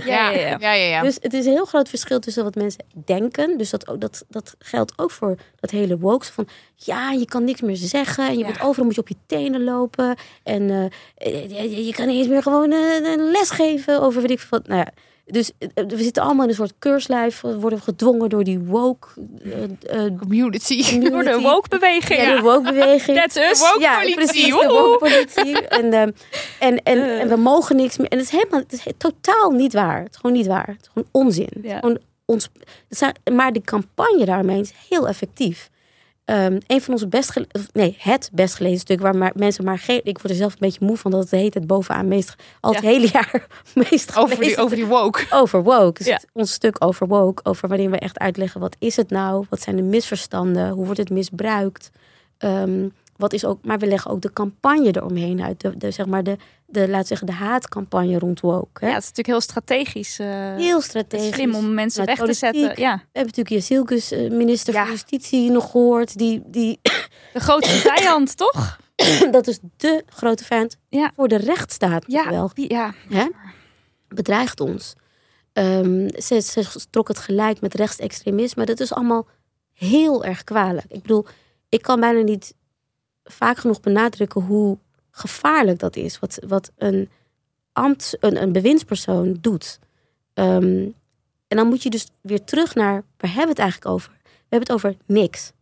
Ja, 0.05 0.31
ja, 0.31 0.59
ja. 0.59 0.73
ja, 0.73 1.03
Dus 1.03 1.19
het 1.21 1.33
is 1.35 1.47
een 1.47 1.53
heel 1.53 1.65
groot 1.65 1.89
verschil 1.89 2.19
tussen 2.21 2.45
wat 2.45 2.55
mensen 2.55 2.85
denken. 3.05 3.59
Dus 3.59 3.71
dat, 3.71 3.89
ook- 3.89 4.01
dat, 4.01 4.25
dat 4.29 4.55
geldt 4.59 4.93
ook 4.97 5.11
voor 5.11 5.37
dat 5.61 5.71
hele 5.71 5.99
woke. 5.99 6.27
Van 6.33 6.49
ja, 6.75 7.11
je 7.11 7.25
kan 7.25 7.45
niks 7.45 7.61
meer 7.61 7.77
zeggen. 7.77 8.27
En 8.27 8.33
je 8.33 8.39
Ja. 8.39 8.47
bent 8.47 8.61
overal 8.63 8.85
moet 8.85 8.95
je 8.95 9.01
op 9.01 9.09
je 9.09 9.17
tenen 9.27 9.65
lopen. 9.65 10.17
En 10.43 10.71
eh, 11.17 11.49
je, 11.49 11.85
je- 11.87 11.93
kan 11.93 12.07
niet 12.07 12.17
eens 12.19 12.29
meer 12.29 12.43
gewoon 12.43 12.73
eh, 12.73 13.13
een 13.13 13.31
les 13.31 13.51
geven 13.51 14.01
over 14.03 14.21
weet 14.21 14.31
ik 14.31 14.47
wat. 14.51 14.67
Nou 14.67 14.79
ja, 14.81 14.93
dus 15.31 15.51
eh, 15.59 15.69
we 15.87 16.03
zitten 16.03 16.23
allemaal 16.23 16.43
in 16.45 16.49
een 16.51 16.57
soort 16.57 16.75
keurslijf. 16.79 17.41
We 17.41 17.59
worden 17.59 17.81
gedwongen 17.81 18.29
door 18.29 18.45
die 18.45 18.59
woke. 18.59 19.09
eh, 19.43 19.63
eh, 19.63 20.13
Community. 20.19 20.83
community. 20.91 21.11
Door 21.11 21.23
de 21.25 21.39
woke-beweging. 21.41 22.21
Ja, 22.21 22.37
de 22.37 22.43
woke-beweging. 22.43 23.19
That's 23.19 23.37
us. 23.37 23.61
Woke 23.61 23.81
Ja, 23.81 23.95
politie. 23.99 24.15
precies, 24.15 24.47
de 24.47 24.67
woke-politie. 24.69 25.59
En, 25.79 25.93
ehm, 25.93 26.11
en, 26.61 26.83
en, 26.83 27.21
en 27.21 27.29
we 27.29 27.37
mogen 27.37 27.77
niks 27.77 27.97
meer. 27.97 28.09
En 28.09 28.19
het 28.19 28.27
is 28.27 28.33
helemaal, 28.33 28.61
het 28.61 28.73
is 28.73 28.85
totaal 28.97 29.51
niet 29.51 29.73
waar. 29.73 29.99
Het 30.03 30.11
is 30.11 30.17
gewoon 30.17 30.37
niet 30.37 30.47
waar. 30.47 30.67
Het 30.67 30.81
is 30.81 30.89
gewoon 30.93 31.09
onzin. 31.13 31.49
Ja. 31.63 31.79
Gewoon 31.79 31.99
ons, 32.25 32.49
maar 33.33 33.53
de 33.53 33.61
campagne 33.61 34.25
daarmee 34.25 34.61
is 34.61 34.73
heel 34.89 35.09
effectief. 35.09 35.71
Ehm, 36.27 36.59
een 36.67 36.81
van 36.81 36.93
onze 36.93 37.07
best 37.09 37.31
gele- 37.31 37.47
of 37.53 37.67
nee, 37.73 37.97
het 37.99 38.31
best 38.33 38.55
gelezen 38.55 38.79
stuk 38.81 39.01
waar 39.01 39.17
maar, 39.17 39.33
mensen 39.35 39.65
maar 39.65 39.79
geen. 39.79 40.01
Ik 40.05 40.17
word 40.19 40.31
er 40.31 40.35
zelf 40.35 40.53
een 40.53 40.59
beetje 40.61 40.85
moe 40.85 40.97
van 40.97 41.11
dat 41.11 41.21
het 41.21 41.31
hele 41.31 41.51
tijd 41.51 41.67
bovenaan 41.67 42.09
meest 42.09 42.35
al 42.61 42.73
het 42.73 42.83
Ja. 42.83 42.89
hele 42.89 43.09
jaar 43.13 43.47
meest 43.91 44.17
Over 44.17 44.29
die, 44.29 44.37
gelezen 44.37 44.63
over 44.63 44.77
die 44.77 44.87
woke. 44.87 45.27
over 45.31 45.63
woke. 45.63 45.99
Dus 45.99 46.07
Ja. 46.07 46.15
het- 46.15 46.27
ons 46.33 46.53
stuk 46.53 46.85
over 46.85 47.07
woke, 47.07 47.45
over 47.45 47.69
waarin 47.69 47.91
we 47.91 47.99
echt 47.99 48.19
uitleggen 48.19 48.61
wat 48.61 48.77
is 48.79 48.97
het 48.97 49.11
nou, 49.11 49.45
wat 49.51 49.61
zijn 49.61 49.77
de 49.77 49.83
misverstanden, 49.83 50.69
hoe 50.71 50.85
wordt 50.85 51.01
het 51.01 51.11
misbruikt. 51.11 51.91
Ehm, 52.39 52.89
wat 53.17 53.33
is 53.33 53.45
ook, 53.45 53.59
maar 53.65 53.79
we 53.79 53.87
leggen 53.87 54.11
ook 54.11 54.21
de 54.21 54.33
campagne 54.33 54.97
eromheen 54.97 55.43
uit. 55.43 55.61
De, 55.61 55.77
de, 55.77 55.91
zeg 55.91 56.07
maar 56.07 56.23
de, 56.23 56.37
de, 56.67 56.89
laat 56.89 57.07
zeggen, 57.07 57.27
de 57.27 57.33
haatcampagne 57.33 58.19
rond 58.19 58.41
woke. 58.41 58.85
Hè? 58.85 58.87
Ja, 58.87 58.93
het 58.95 59.03
is 59.03 59.09
natuurlijk 59.09 59.27
heel 59.27 59.41
strategisch. 59.41 60.19
eh, 60.19 60.55
Heel 60.57 60.81
strategisch. 60.81 61.35
slim 61.35 61.55
om 61.55 61.75
mensen 61.75 62.07
weg 62.07 62.19
te 62.19 62.33
zetten. 62.33 62.63
Ja, 62.63 62.73
We 62.95 63.01
hebben 63.03 63.07
natuurlijk 63.13 63.49
Jezielkus, 63.49 64.11
eh, 64.13 64.31
minister 64.31 64.75
Ja. 64.75 64.83
van 64.83 64.91
Justitie, 64.91 65.51
nog 65.51 65.71
gehoord. 65.71 66.19
Die, 66.19 66.43
die, 66.47 66.79
de 67.33 67.41
grootste 67.41 67.77
vijand, 67.95 68.37
toch? 68.37 68.79
dat 69.31 69.47
is 69.47 69.59
de 69.77 70.03
grote 70.07 70.45
vijand 70.45 70.77
Ja. 70.89 71.13
voor 71.17 71.29
de 71.29 71.37
rechtsstaat. 71.37 72.05
Ja, 72.07 72.31
Wel. 72.31 72.51
ja. 72.55 72.95
hè, 73.09 73.27
bedreigt 74.09 74.61
ons. 74.61 74.95
Ehm, 75.53 76.09
ze, 76.19 76.41
ze 76.41 76.65
trok 76.91 77.09
het 77.09 77.19
gelijk 77.19 77.61
met 77.61 77.75
rechtsextremisme. 77.75 78.65
Dat 78.65 78.81
is 78.81 78.93
allemaal 78.93 79.27
heel 79.73 80.25
erg 80.25 80.45
kwalijk. 80.45 80.87
Ik 80.89 81.03
bedoel, 81.03 81.27
ik 81.69 81.83
kan 81.83 82.01
bijna 82.01 82.21
niet 82.21 82.55
vaak 83.29 83.59
genoeg 83.59 83.81
benadrukken 83.81 84.41
hoe 84.43 84.79
gevaarlijk 85.11 85.79
dat 85.79 85.97
is. 85.97 86.19
Wat, 86.19 86.39
wat 86.47 86.73
een, 86.77 87.09
ambt, 87.73 88.17
een, 88.21 88.43
een 88.43 88.53
bewindspersoon 88.53 89.37
doet. 89.41 89.79
Ehm, 90.35 90.89
en 91.49 91.57
dan 91.57 91.67
moet 91.69 91.83
je 91.83 91.91
dus 91.91 92.07
weer 92.21 92.45
terug 92.45 92.75
naar, 92.75 92.93
waar 93.17 93.31
hebben 93.31 93.43
we 93.45 93.49
het 93.51 93.59
eigenlijk 93.59 93.91
over? 93.91 94.11
We 94.23 94.57
hebben 94.57 94.75
het 94.75 94.85
over 94.85 94.97
niks. 95.07 95.53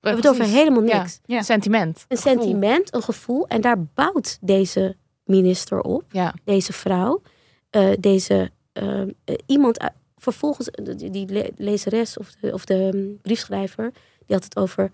We 0.00 0.08
hebben 0.08 0.24
het 0.30 0.40
over 0.40 0.54
helemaal 0.54 0.82
niks. 0.82 1.20
Ja. 1.24 1.42
Sentiment. 1.42 2.04
Een 2.08 2.16
Gevoel. 2.16 2.32
sentiment, 2.42 2.94
een 2.94 3.02
gevoel. 3.02 3.46
En 3.48 3.60
daar 3.60 3.82
bouwt 3.82 4.38
deze 4.40 4.96
minister 5.24 5.80
op 5.80 6.04
Ja. 6.08 6.34
deze 6.44 6.72
vrouw, 6.72 7.22
eh, 7.70 7.90
deze 8.00 8.50
eh, 8.72 9.00
eh, 9.02 9.08
iemand, 9.46 9.78
vervolgens 10.16 10.68
die, 10.96 11.10
die 11.10 11.28
le- 11.28 11.50
lezeres 11.56 12.18
of 12.18 12.30
de, 12.40 12.52
of 12.52 12.64
de 12.64 12.90
mm, 12.94 13.18
briefschrijver, 13.22 13.92
die 14.26 14.36
had 14.36 14.44
het 14.44 14.56
over 14.56 14.90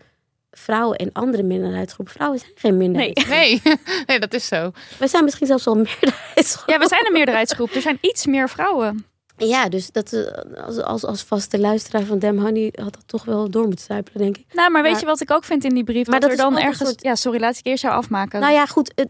vrouwen 0.59 0.99
en 0.99 1.11
andere 1.13 1.43
minderheidsgroepen. 1.43 2.15
Vrouwen 2.15 2.39
zijn 2.39 2.51
geen 2.55 2.77
minderheid. 2.77 3.29
Nee, 3.29 3.63
nee, 4.07 4.19
dat 4.19 4.35
is 4.35 4.47
zo. 4.47 4.71
Wij 4.99 5.09
zijn 5.09 5.25
misschien 5.25 5.47
zelfs 5.47 5.65
wel 5.65 5.75
meerderheidsgroep. 5.75 6.69
ja, 6.69 6.79
we 6.79 6.89
zijn 6.89 7.07
een 7.07 7.13
meerderheidsgroep. 7.13 7.71
Er 7.71 7.81
zijn 7.81 7.99
iets 8.01 8.27
meer 8.27 8.49
vrouwen. 8.49 9.07
Ja, 9.37 9.69
dus 9.69 9.91
dat, 9.91 10.13
eh, 10.13 10.65
als, 10.65 10.83
als, 10.83 11.05
als 11.05 11.23
vaste 11.23 11.59
luisteraar 11.59 12.03
van 12.03 12.19
Dem 12.19 12.39
Honey 12.39 12.73
had 12.83 12.95
dat 12.95 13.03
toch 13.09 13.25
wel 13.25 13.51
door 13.51 13.65
moeten 13.67 13.85
stuipelen, 13.85 14.23
denk 14.23 14.37
ik. 14.37 14.45
Nou, 14.55 14.71
maar 14.71 14.83
weet 14.83 14.91
Maar- 14.93 15.01
je 15.01 15.07
wat 15.07 15.21
ik 15.21 15.31
ook 15.31 15.45
vind 15.45 15.65
in 15.65 15.75
die 15.75 15.85
brief? 15.85 16.07
Maar 16.07 16.21
dat, 16.21 16.31
dat 16.31 16.39
er 16.39 16.45
dan 16.45 16.59
ergens... 16.59 16.89
soort- 16.89 17.03
Ja, 17.03 17.15
sorry, 17.15 17.41
laat 17.41 17.59
ik 17.59 17.67
eerst 17.67 17.83
jou 17.83 17.95
afmaken. 17.95 18.41
Nou 18.41 18.53
ja, 18.53 18.67
goed, 18.67 19.05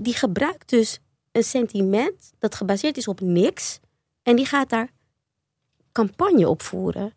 die 0.00 0.14
gebruikt 0.14 0.68
dus 0.70 0.98
een 1.32 1.42
sentiment 1.44 2.32
dat 2.38 2.54
gebaseerd 2.54 2.96
is 2.96 3.08
op 3.08 3.20
niks. 3.20 3.78
En 4.22 4.36
die 4.36 4.46
gaat 4.46 4.68
daar 4.70 4.88
campagne 5.92 6.48
op 6.48 6.62
voeren. 6.62 7.12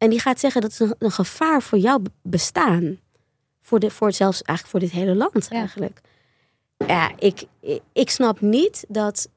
En 0.00 0.10
die 0.10 0.20
gaat 0.20 0.40
zeggen 0.40 0.60
dat 0.60 0.70
is 0.70 0.78
een, 0.78 0.94
een 0.98 1.10
gevaar 1.10 1.62
voor 1.62 1.78
jouw 1.78 1.98
be- 1.98 2.10
bestaan. 2.22 2.98
Voor, 3.60 3.80
de, 3.80 3.90
voor 3.90 4.12
zelfs 4.12 4.42
eigenlijk 4.42 4.68
voor 4.68 4.80
dit 4.80 4.90
hele 4.90 5.14
land 5.16 5.46
Ja. 5.50 5.58
eigenlijk. 5.58 6.00
Ja, 6.76 7.10
ik, 7.18 7.44
ik, 7.92 8.10
snap 8.10 8.40
niet 8.40 8.84
dat... 8.88 9.28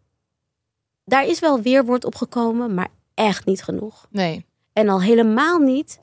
Daar 1.05 1.25
is 1.25 1.39
wel 1.39 1.61
weerwoord 1.61 2.05
op 2.05 2.15
gekomen, 2.15 2.73
maar 2.73 2.87
echt 3.13 3.45
niet 3.45 3.63
genoeg. 3.63 4.07
Nee. 4.09 4.45
En 4.73 4.89
al 4.89 5.01
helemaal 5.01 5.59
niet 5.59 5.99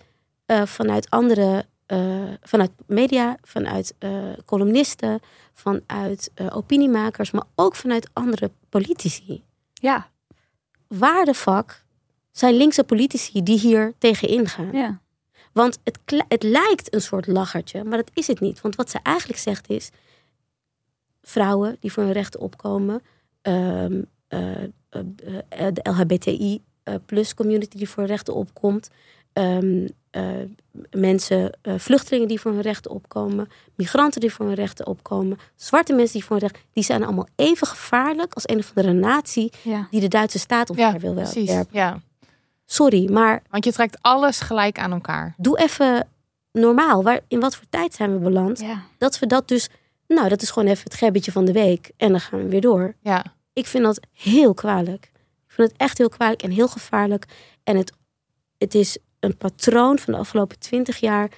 eh, 0.46 0.66
vanuit 0.66 1.10
andere, 1.10 1.66
eh, 1.86 2.32
vanuit 2.42 2.70
media, 2.86 3.36
vanuit 3.42 3.94
eh, 3.98 4.32
columnisten, 4.44 5.20
vanuit 5.52 6.30
opiniemakers, 6.50 7.30
maar 7.30 7.44
ook 7.54 7.74
vanuit 7.74 8.10
andere 8.12 8.50
politici. 8.68 9.42
Ja, 9.72 10.08
Waar 10.86 11.24
de 11.24 11.34
fuck 11.34 11.79
zijn 12.30 12.54
linkse 12.54 12.84
politici 12.84 13.42
die 13.42 13.58
hier 13.58 13.94
tegen 13.98 14.28
ingaan? 14.28 14.72
ja. 14.72 15.00
Want 15.52 15.78
het, 15.84 15.98
het 16.28 16.42
lijkt 16.42 16.94
een 16.94 17.00
soort 17.02 17.26
lachertje, 17.26 17.84
maar 17.84 17.96
dat 17.98 18.10
is 18.14 18.26
het 18.26 18.40
niet. 18.40 18.60
Want 18.60 18.76
wat 18.76 18.90
ze 18.90 18.98
eigenlijk 19.02 19.38
zegt 19.38 19.68
is: 19.68 19.90
vrouwen 21.22 21.76
die 21.80 21.92
voor 21.92 22.02
hun 22.02 22.12
rechten 22.12 22.40
opkomen, 22.40 23.02
eh, 23.42 23.84
eh, 23.84 23.98
de 25.72 25.80
LHBTI 25.82 26.62
eh, 26.82 26.94
plus 27.06 27.34
community 27.34 27.78
die 27.78 27.88
voor 27.88 28.02
hun 28.02 28.12
rechten 28.12 28.34
opkomt, 28.34 28.90
ehm, 29.32 29.88
eh, 30.10 30.24
mensen, 30.90 31.58
vluchtelingen 31.62 32.28
die 32.28 32.40
voor 32.40 32.52
hun 32.52 32.60
rechten 32.60 32.90
opkomen, 32.90 33.48
migranten 33.74 34.20
die 34.20 34.32
voor 34.32 34.46
hun 34.46 34.54
rechten 34.54 34.86
opkomen, 34.86 35.38
zwarte 35.56 35.92
mensen 35.92 36.12
die 36.12 36.24
voor 36.24 36.36
hun 36.36 36.48
rechten, 36.48 36.68
die 36.72 36.84
zijn 36.84 37.04
allemaal 37.04 37.28
even 37.36 37.66
gevaarlijk 37.66 38.34
als 38.34 38.48
een 38.48 38.58
of 38.58 38.72
andere 38.74 38.94
natie 38.94 39.52
ja. 39.62 39.86
die 39.90 40.00
de 40.00 40.08
Duitse 40.08 40.38
staat 40.38 40.72
Ja, 40.76 40.86
omver 40.86 41.00
wil 41.00 41.14
precies. 41.14 41.48
werpen. 41.50 41.76
Ja. 41.76 42.00
Sorry, 42.72 43.12
maar 43.12 43.42
Want 43.50 43.64
je 43.64 43.72
trekt 43.72 43.98
alles 44.00 44.40
gelijk 44.40 44.78
aan 44.78 44.92
elkaar. 44.92 45.34
doe 45.36 45.58
even 45.58 46.08
normaal. 46.52 47.02
Waar, 47.02 47.20
in 47.28 47.40
wat 47.40 47.56
voor 47.56 47.66
tijd 47.70 47.94
zijn 47.94 48.12
we 48.12 48.18
beland? 48.18 48.60
ja. 48.60 48.82
Dat 48.98 49.18
we 49.18 49.26
dat 49.26 49.48
dus... 49.48 49.68
Nou, 50.06 50.28
dat 50.28 50.42
is 50.42 50.50
gewoon 50.50 50.68
even 50.68 50.84
het 50.84 50.94
gebbetje 50.94 51.32
van 51.32 51.44
de 51.44 51.52
week. 51.52 51.90
En 51.96 52.10
dan 52.10 52.20
gaan 52.20 52.42
we 52.42 52.48
weer 52.48 52.60
door. 52.60 52.94
Ja. 53.00 53.24
Ik 53.52 53.66
vind 53.66 53.84
dat 53.84 54.00
heel 54.12 54.54
kwalijk. 54.54 55.04
Ik 55.46 55.52
vind 55.54 55.68
het 55.70 55.80
echt 55.80 55.98
heel 55.98 56.08
kwalijk 56.08 56.42
en 56.42 56.50
heel 56.50 56.68
gevaarlijk. 56.68 57.26
En 57.64 57.76
het, 57.76 57.92
het 58.58 58.74
is 58.74 58.98
een 59.20 59.36
patroon 59.36 59.98
van 59.98 60.12
de 60.12 60.18
afgelopen 60.18 60.58
twintig 60.58 60.96
jaar... 60.96 61.30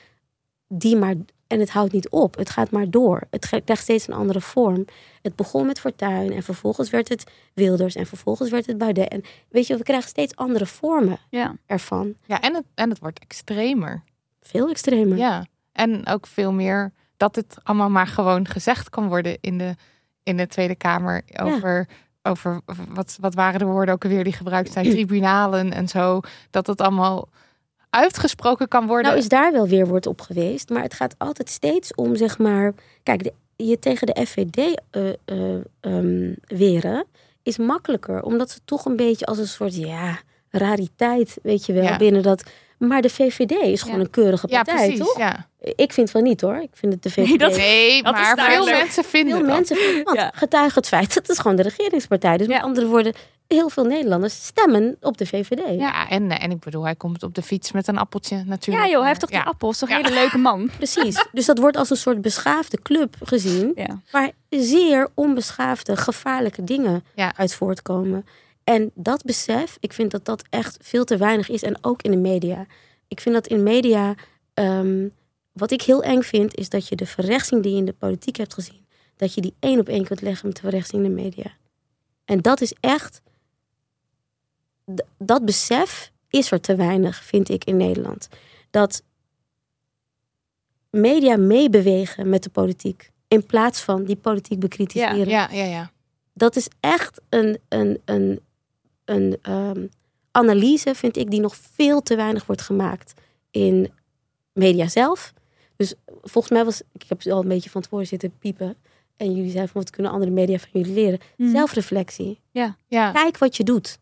die 0.68 0.96
maar 0.96 1.14
En 1.52 1.60
het 1.60 1.70
houdt 1.70 1.92
niet 1.92 2.08
op. 2.08 2.36
Het 2.36 2.50
gaat 2.50 2.70
maar 2.70 2.90
door. 2.90 3.22
Het 3.30 3.48
krijgt 3.64 3.82
steeds 3.82 4.08
een 4.08 4.14
andere 4.14 4.40
vorm. 4.40 4.84
Het 5.22 5.36
begon 5.36 5.66
met 5.66 5.80
Fortuyn 5.80 6.32
en 6.32 6.42
vervolgens 6.42 6.90
werd 6.90 7.08
het 7.08 7.24
Wilders 7.54 7.94
en 7.94 8.06
vervolgens 8.06 8.50
werd 8.50 8.66
het 8.66 8.78
Baudet. 8.78 9.08
En 9.08 9.22
weet 9.48 9.66
je, 9.66 9.76
we 9.76 9.82
krijgen 9.82 10.08
steeds 10.08 10.36
andere 10.36 10.66
vormen 10.66 11.18
Ja. 11.28 11.56
ervan. 11.66 12.14
Ja, 12.26 12.40
en 12.40 12.54
het, 12.54 12.64
en 12.74 12.90
het 12.90 12.98
wordt 12.98 13.18
extremer. 13.18 14.02
Veel 14.40 14.68
extremer. 14.68 15.16
Ja, 15.18 15.46
en 15.72 16.06
ook 16.06 16.26
veel 16.26 16.52
meer 16.52 16.92
dat 17.16 17.36
het 17.36 17.56
allemaal 17.62 17.90
maar 17.90 18.06
gewoon 18.06 18.48
gezegd 18.48 18.90
kan 18.90 19.08
worden 19.08 19.38
in 19.40 19.58
de, 19.58 19.74
in 20.22 20.36
de 20.36 20.46
Tweede 20.46 20.74
Kamer. 20.74 21.22
Over, 21.42 21.88
over 22.22 22.60
wat, 22.88 23.16
wat 23.20 23.34
waren 23.34 23.58
de 23.58 23.64
woorden 23.64 23.94
ook 23.94 24.04
alweer 24.04 24.24
die 24.24 24.32
gebruikt 24.32 24.72
zijn, 24.72 24.90
tribunalen 24.90 25.72
en 25.72 25.88
zo. 25.88 26.20
Dat 26.50 26.66
het 26.66 26.80
allemaal 26.80 27.28
uitgesproken 27.96 28.68
kan 28.68 28.86
worden. 28.86 29.06
Nou 29.06 29.18
is 29.18 29.28
daar 29.28 29.52
wel 29.52 29.68
weer 29.68 29.86
wordt 29.86 30.06
op 30.06 30.20
geweest. 30.20 30.68
Maar 30.68 30.82
het 30.82 30.94
gaat 30.94 31.14
altijd 31.18 31.50
steeds 31.50 31.94
om, 31.94 32.16
zeg 32.16 32.38
maar... 32.38 32.72
Kijk, 33.02 33.22
de- 33.24 33.32
je 33.56 33.78
tegen 33.78 34.06
de 34.06 34.26
FVD 34.26 34.80
eh, 34.90 35.08
eh, 35.24 35.54
ehm, 35.80 36.32
weren 36.46 37.04
is 37.42 37.56
makkelijker. 37.58 38.22
Omdat 38.22 38.50
ze 38.50 38.58
toch 38.64 38.84
een 38.84 38.96
beetje 38.96 39.26
als 39.26 39.38
een 39.38 39.46
soort, 39.48 39.76
ja, 39.76 40.18
rariteit, 40.50 41.36
weet 41.42 41.66
je 41.66 41.72
wel, 41.72 41.82
Ja. 41.82 41.96
binnen 41.96 42.22
dat... 42.22 42.42
Maar 42.78 43.02
de 43.02 43.10
VVD 43.10 43.50
is 43.50 43.82
gewoon 43.82 43.96
Ja. 43.98 44.04
een 44.04 44.10
keurige 44.10 44.46
ja, 44.50 44.62
partij, 44.62 44.86
precies. 44.86 44.98
toch? 45.06 45.18
Ja. 45.18 45.46
Ik 45.60 45.92
vind 45.92 46.10
van 46.10 46.22
niet, 46.22 46.40
hoor. 46.40 46.56
Ik 46.56 46.68
vind 46.72 46.92
het 46.92 47.02
de 47.02 47.10
VVD... 47.10 47.28
Nee, 47.28 47.38
dat- 47.38 47.56
Nee, 47.56 48.02
Dat 48.02 48.14
is 48.14 48.20
maar 48.34 48.50
veel 48.52 48.64
mensen 48.64 49.04
vinden 49.04 49.36
Veel 49.36 49.46
dat. 49.46 49.54
mensen 49.56 49.76
vinden, 49.76 50.04
want 50.04 50.16
Ja. 50.18 50.30
getuige 50.34 50.78
het 50.78 50.88
feit 50.88 51.14
dat 51.14 51.26
het 51.26 51.38
gewoon 51.40 51.56
de 51.56 51.62
regeringspartij. 51.62 52.36
Dus 52.36 52.46
Ja. 52.46 52.52
met 52.54 52.62
andere 52.62 52.86
woorden, 52.86 53.12
heel 53.52 53.68
veel 53.68 53.84
Nederlanders 53.84 54.44
stemmen 54.46 54.96
op 55.00 55.18
de 55.18 55.26
VVD. 55.26 55.78
Ja, 55.78 56.08
en, 56.08 56.30
en 56.30 56.50
ik 56.50 56.58
bedoel, 56.60 56.84
hij 56.84 56.94
komt 56.94 57.22
op 57.22 57.34
de 57.34 57.42
fiets 57.42 57.72
met 57.72 57.86
een 57.88 57.98
appeltje 57.98 58.36
natuurlijk. 58.46 58.84
Ja 58.86 58.90
joh, 58.90 58.98
hij 59.00 59.08
heeft 59.08 59.20
toch 59.20 59.30
Ja. 59.30 59.38
die 59.38 59.48
appels, 59.48 59.78
toch 59.78 59.88
Ja. 59.88 59.98
een 59.98 60.04
hele 60.04 60.16
leuke 60.16 60.38
man. 60.38 60.70
Precies. 60.76 61.26
Dus 61.32 61.46
dat 61.46 61.58
wordt 61.58 61.76
als 61.76 61.90
een 61.90 61.96
soort 61.96 62.20
beschaafde 62.20 62.82
club 62.82 63.16
gezien. 63.22 63.72
Ja. 63.74 64.00
waar 64.10 64.30
zeer 64.48 65.08
onbeschaafde, 65.14 65.96
gevaarlijke 65.96 66.64
dingen 66.64 67.04
Ja. 67.14 67.36
uit 67.36 67.54
voortkomen. 67.54 68.26
En 68.64 68.90
dat 68.94 69.22
besef, 69.24 69.76
ik 69.80 69.92
vind 69.92 70.10
dat 70.10 70.24
dat 70.24 70.44
echt 70.50 70.76
veel 70.80 71.04
te 71.04 71.16
weinig 71.16 71.48
is. 71.48 71.62
En 71.62 71.78
ook 71.80 72.02
in 72.02 72.10
de 72.10 72.16
media. 72.16 72.66
Ik 73.08 73.20
vind 73.20 73.34
dat 73.34 73.46
in 73.46 73.62
media, 73.62 74.14
ehm, 74.54 75.08
wat 75.52 75.70
ik 75.70 75.82
heel 75.82 76.02
eng 76.02 76.22
vind, 76.22 76.56
is 76.56 76.68
dat 76.68 76.88
je 76.88 76.96
de 76.96 77.06
verrechtsing 77.06 77.62
die 77.62 77.72
je 77.72 77.78
in 77.78 77.84
de 77.84 77.92
politiek 77.92 78.36
hebt 78.36 78.54
gezien, 78.54 78.86
dat 79.16 79.34
je 79.34 79.40
die 79.40 79.54
één 79.60 79.78
op 79.80 79.88
één 79.88 80.04
kunt 80.04 80.20
leggen 80.20 80.46
met 80.46 80.56
de 80.56 80.62
verrechtsing 80.62 81.04
in 81.04 81.14
de 81.14 81.22
media. 81.22 81.50
En 82.24 82.40
dat 82.40 82.60
is 82.60 82.74
echt, 82.80 83.20
dat 85.18 85.44
besef 85.44 86.12
is 86.28 86.50
er 86.50 86.60
te 86.60 86.76
weinig, 86.76 87.24
vind 87.24 87.48
ik, 87.48 87.64
in 87.64 87.76
Nederland. 87.76 88.28
Dat 88.70 89.02
media 90.90 91.36
meebewegen 91.36 92.28
met 92.28 92.42
de 92.42 92.50
politiek. 92.50 93.10
In 93.28 93.46
plaats 93.46 93.80
van 93.80 94.04
die 94.04 94.16
politiek 94.16 94.60
bekritiseren. 94.60 95.28
Ja, 95.28 95.48
ja, 95.50 95.64
ja. 95.64 95.90
Dat 96.32 96.56
is 96.56 96.68
echt 96.80 97.20
een, 97.28 97.58
een, 97.68 98.00
een, 98.04 98.40
een 99.04 99.38
ehm, 99.42 99.86
analyse, 100.30 100.94
vind 100.94 101.16
ik, 101.16 101.30
die 101.30 101.40
nog 101.40 101.56
veel 101.56 102.02
te 102.02 102.16
weinig 102.16 102.46
wordt 102.46 102.62
gemaakt 102.62 103.14
in 103.50 103.90
media 104.52 104.88
zelf. 104.88 105.32
Dus 105.76 105.94
volgens 106.22 106.52
mij 106.52 106.64
was, 106.64 106.82
ik 106.92 107.04
heb 107.08 107.26
al 107.26 107.40
een 107.40 107.48
beetje 107.48 107.70
van 107.70 107.82
tevoren 107.82 108.06
zitten 108.06 108.38
piepen. 108.38 108.76
En 109.16 109.34
jullie 109.34 109.50
zeiden 109.50 109.72
van 109.72 109.82
wat 109.82 109.90
kunnen 109.90 110.12
andere 110.12 110.30
media 110.30 110.58
van 110.58 110.68
jullie 110.72 110.94
leren? 110.94 111.20
Mhm. 111.36 111.50
Zelfreflectie. 111.50 112.40
ja. 112.88 113.12
Kijk 113.12 113.38
wat 113.38 113.56
je 113.56 113.64
doet. 113.64 113.98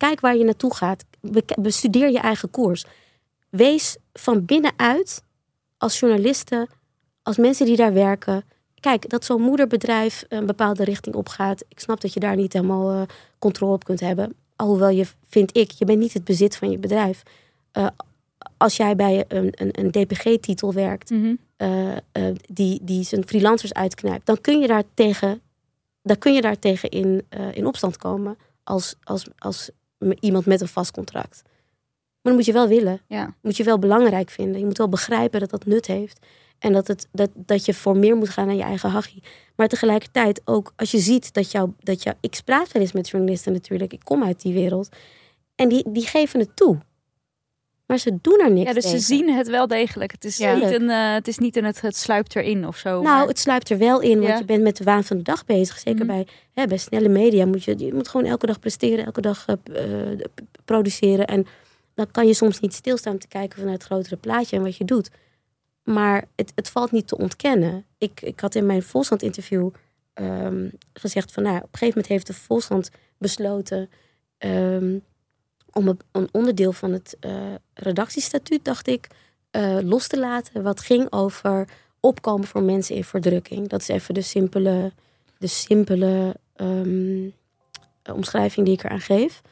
Kijk 0.00 0.20
waar 0.20 0.36
je 0.36 0.44
naartoe 0.44 0.74
gaat. 0.74 1.04
Be- 1.20 1.44
bestudeer 1.60 2.10
je 2.10 2.18
eigen 2.18 2.50
koers. 2.50 2.84
Wees 3.48 3.96
van 4.12 4.44
binnenuit 4.44 5.22
als 5.78 5.98
journalisten, 6.00 6.68
als 7.22 7.36
mensen 7.36 7.66
die 7.66 7.76
daar 7.76 7.92
werken. 7.92 8.44
Kijk, 8.80 9.08
dat 9.08 9.24
zo'n 9.24 9.42
moederbedrijf 9.42 10.24
een 10.28 10.46
bepaalde 10.46 10.84
richting 10.84 11.14
opgaat. 11.14 11.64
Ik 11.68 11.80
snap 11.80 12.00
dat 12.00 12.12
je 12.12 12.20
daar 12.20 12.36
niet 12.36 12.52
helemaal 12.52 12.90
eh, 12.90 13.02
controle 13.38 13.72
op 13.72 13.84
kunt 13.84 14.00
hebben. 14.00 14.34
Alhoewel 14.56 14.88
je, 14.88 15.06
vind 15.28 15.56
ik, 15.56 15.70
je 15.70 15.84
bent 15.84 15.98
niet 15.98 16.12
het 16.12 16.24
bezit 16.24 16.56
van 16.56 16.70
je 16.70 16.78
bedrijf. 16.78 17.22
Eh, 17.72 17.86
als 18.56 18.76
jij 18.76 18.96
bij 18.96 19.24
een, 19.28 19.52
een, 19.54 19.70
een 19.72 19.90
DPG-titel 19.90 20.72
werkt, 20.72 21.10
Mhm. 21.10 21.34
eh, 21.56 21.96
die, 22.52 22.78
die 22.82 23.04
zijn 23.04 23.26
freelancers 23.26 23.72
uitknijpt, 23.72 24.26
dan 24.26 24.40
kun 24.40 24.60
je 24.60 24.66
daar 24.66 24.84
tegen, 24.94 25.40
dan 26.02 26.18
kun 26.18 26.32
je 26.34 26.40
daar 26.40 26.58
tegen 26.58 26.88
in, 26.88 27.26
in 27.52 27.66
opstand 27.66 27.96
komen 27.96 28.36
als, 28.64 28.94
als, 29.02 29.26
als 29.38 29.70
iemand 30.20 30.46
met 30.46 30.60
een 30.60 30.68
vast 30.68 30.90
contract. 30.90 31.42
Maar 32.22 32.32
dan 32.32 32.34
moet 32.34 32.44
je 32.44 32.52
wel 32.52 32.68
willen. 32.68 33.00
Ja. 33.06 33.34
Moet 33.42 33.56
je 33.56 33.64
wel 33.64 33.78
belangrijk 33.78 34.30
vinden. 34.30 34.60
Je 34.60 34.66
moet 34.66 34.78
wel 34.78 34.88
begrijpen 34.88 35.40
dat 35.40 35.50
dat 35.50 35.66
nut 35.66 35.86
heeft. 35.86 36.26
En 36.58 36.72
dat, 36.72 36.86
het, 36.86 37.08
dat, 37.12 37.30
dat 37.34 37.64
je 37.64 37.74
voor 37.74 37.96
meer 37.96 38.16
moet 38.16 38.28
gaan 38.28 38.46
dan 38.46 38.56
je 38.56 38.62
eigen 38.62 38.90
hachie. 38.90 39.22
Maar 39.56 39.68
tegelijkertijd 39.68 40.40
ook 40.44 40.72
als 40.76 40.90
je 40.90 40.98
ziet 40.98 41.32
dat 41.32 41.50
jou, 41.50 41.72
dat 41.78 42.02
jou... 42.02 42.16
Ik 42.20 42.40
praat 42.44 42.72
wel 42.72 42.82
eens 42.82 42.92
met 42.92 43.08
journalisten 43.08 43.52
natuurlijk. 43.52 43.92
Ik 43.92 44.04
kom 44.04 44.24
uit 44.24 44.42
die 44.42 44.54
wereld. 44.54 44.88
En 45.54 45.68
die, 45.68 45.84
die 45.90 46.06
geven 46.06 46.40
het 46.40 46.56
toe. 46.56 46.78
Maar 47.90 47.98
ze 47.98 48.18
doen 48.22 48.38
er 48.40 48.50
niks 48.52 48.66
Ja, 48.68 48.74
dus 48.74 48.90
ze 48.90 48.98
zien 48.98 49.30
het 49.30 49.48
wel 49.48 49.66
degelijk. 49.66 50.12
Het 50.12 50.24
is 50.24 50.36
Ja. 50.36 50.54
niet 50.54 50.70
een, 50.70 50.90
eh, 50.90 51.12
het 51.12 51.28
is 51.28 51.38
niet 51.38 51.56
een, 51.56 51.64
het, 51.64 51.80
het 51.80 51.96
sluipt 51.96 52.36
erin 52.36 52.66
of 52.66 52.76
zo. 52.76 52.90
Nou, 52.90 53.02
maar- 53.02 53.26
het 53.26 53.38
sluipt 53.38 53.70
er 53.70 53.78
wel 53.78 54.00
in, 54.00 54.16
want 54.18 54.28
Ja. 54.28 54.38
je 54.38 54.44
bent 54.44 54.62
met 54.62 54.76
de 54.76 54.84
waan 54.84 55.04
van 55.04 55.16
de 55.16 55.22
dag 55.22 55.44
bezig. 55.44 55.78
Zeker 55.78 56.04
Mhm. 56.04 56.14
bij, 56.14 56.26
hè, 56.52 56.66
bij 56.66 56.76
snelle 56.76 57.08
media 57.08 57.46
moet 57.46 57.64
je, 57.64 57.78
je 57.78 57.94
moet 57.94 58.08
gewoon 58.08 58.26
elke 58.26 58.46
dag 58.46 58.58
presteren, 58.58 59.04
elke 59.04 59.20
dag 59.20 59.46
eh, 59.46 60.12
eh, 60.12 60.18
produceren. 60.64 61.26
En 61.26 61.46
dan 61.94 62.10
kan 62.10 62.26
je 62.26 62.34
soms 62.34 62.60
niet 62.60 62.74
stilstaan 62.74 63.18
te 63.18 63.28
kijken 63.28 63.58
vanuit 63.58 63.78
het 63.82 63.86
grotere 63.92 64.16
plaatje 64.16 64.56
en 64.56 64.62
wat 64.62 64.76
je 64.76 64.84
doet. 64.84 65.10
Maar 65.82 66.24
het, 66.36 66.52
het 66.54 66.68
valt 66.68 66.90
niet 66.92 67.08
te 67.08 67.16
ontkennen. 67.18 67.84
Ik, 67.98 68.20
ik 68.22 68.40
had 68.40 68.54
in 68.54 68.66
mijn 68.66 68.82
Volkskrant 68.82 69.22
interview 69.22 69.70
ehm, 70.14 70.68
gezegd 70.92 71.32
van, 71.32 71.42
nou, 71.42 71.56
op 71.56 71.62
een 71.62 71.68
gegeven 71.78 71.88
moment 71.94 72.06
heeft 72.06 72.26
de 72.26 72.34
Volkskrant 72.34 72.90
besloten 73.18 73.90
ehm, 74.38 74.98
om 75.72 75.98
een, 76.12 76.28
onderdeel 76.32 76.72
van 76.72 76.92
het 76.92 77.16
eh, 77.20 77.32
redactiestatuut, 77.74 78.64
dacht 78.64 78.86
ik, 78.86 79.08
eh, 79.50 79.78
los 79.82 80.06
te 80.06 80.18
laten. 80.18 80.62
Wat 80.62 80.80
ging 80.80 81.12
over 81.12 81.68
opkomen 82.00 82.46
voor 82.46 82.62
mensen 82.62 82.96
in 82.96 83.04
verdrukking. 83.04 83.68
Dat 83.68 83.80
is 83.80 83.88
even 83.88 84.14
de 84.14 84.22
simpele, 84.22 84.92
de 85.38 85.46
simpele 85.46 86.36
ehm, 86.56 87.28
omschrijving 88.12 88.66
die 88.66 88.74
ik 88.74 88.84
eraan 88.84 89.00
geef. 89.00 89.42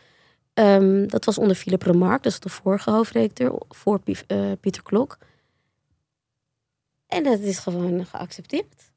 Ehm, 0.55 1.07
dat 1.07 1.25
was 1.25 1.39
onder 1.39 1.57
Philip 1.57 1.83
Remarque, 1.83 2.23
dat 2.23 2.33
is 2.33 2.41
de 2.41 2.49
vorige 2.49 2.91
hoofdredacteur, 2.91 3.53
voor 3.69 4.01
eh, 4.27 4.53
Pieter 4.61 4.83
Klok. 4.83 5.19
En 7.07 7.23
dat 7.23 7.39
is 7.39 7.59
gewoon 7.59 8.07
geaccepteerd. 8.07 8.88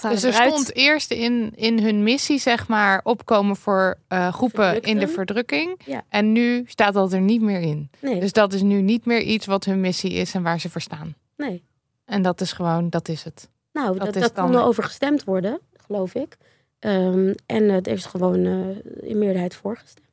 Dat 0.00 0.10
Dus 0.10 0.22
er 0.22 0.32
stond 0.32 0.74
eerst 0.74 1.10
in, 1.10 1.52
in 1.54 1.78
hun 1.82 2.02
missie, 2.02 2.38
zeg 2.38 2.68
maar, 2.68 3.00
opkomen 3.04 3.56
voor 3.56 3.98
eh, 4.08 4.32
groepen 4.32 4.80
in 4.82 4.98
de 4.98 5.08
verdrukking. 5.08 5.80
Ja. 5.86 6.02
En 6.08 6.32
nu 6.32 6.64
staat 6.66 6.94
dat 6.94 7.12
er 7.12 7.20
niet 7.20 7.40
meer 7.40 7.60
in. 7.60 7.90
Nee, 8.00 8.20
Dus 8.20 8.32
dat 8.32 8.52
is 8.52 8.62
nu 8.62 8.80
niet 8.82 9.04
meer 9.04 9.20
iets 9.22 9.46
wat 9.46 9.64
hun 9.64 9.80
missie 9.80 10.10
is 10.12 10.34
en 10.34 10.42
waar 10.42 10.60
ze 10.60 10.70
voor 10.70 10.80
staan. 10.80 11.14
nee. 11.36 11.62
En 12.04 12.22
dat 12.22 12.40
is 12.40 12.52
gewoon, 12.52 12.90
dat 12.90 13.08
is 13.08 13.24
het. 13.24 13.48
Nou, 13.72 13.88
Dat 13.98 14.06
dat, 14.06 14.16
is 14.16 14.22
dat 14.22 14.34
dan- 14.34 14.46
kon 14.46 14.54
er 14.56 14.62
over 14.62 14.82
gestemd 14.82 15.24
worden, 15.24 15.60
geloof 15.86 16.14
ik. 16.14 16.36
Ehm, 16.78 17.32
en 17.46 17.68
er 17.70 17.88
is 17.88 18.04
gewoon 18.04 18.44
eh, 18.46 19.08
in 19.10 19.18
meerderheid 19.18 19.54
voorgestemd. 19.54 20.06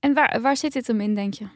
En 0.00 0.14
waar, 0.14 0.40
waar 0.40 0.56
zit 0.56 0.72
dit 0.72 0.86
hem 0.86 1.00
in, 1.00 1.14
denk 1.14 1.34
je? 1.34 1.46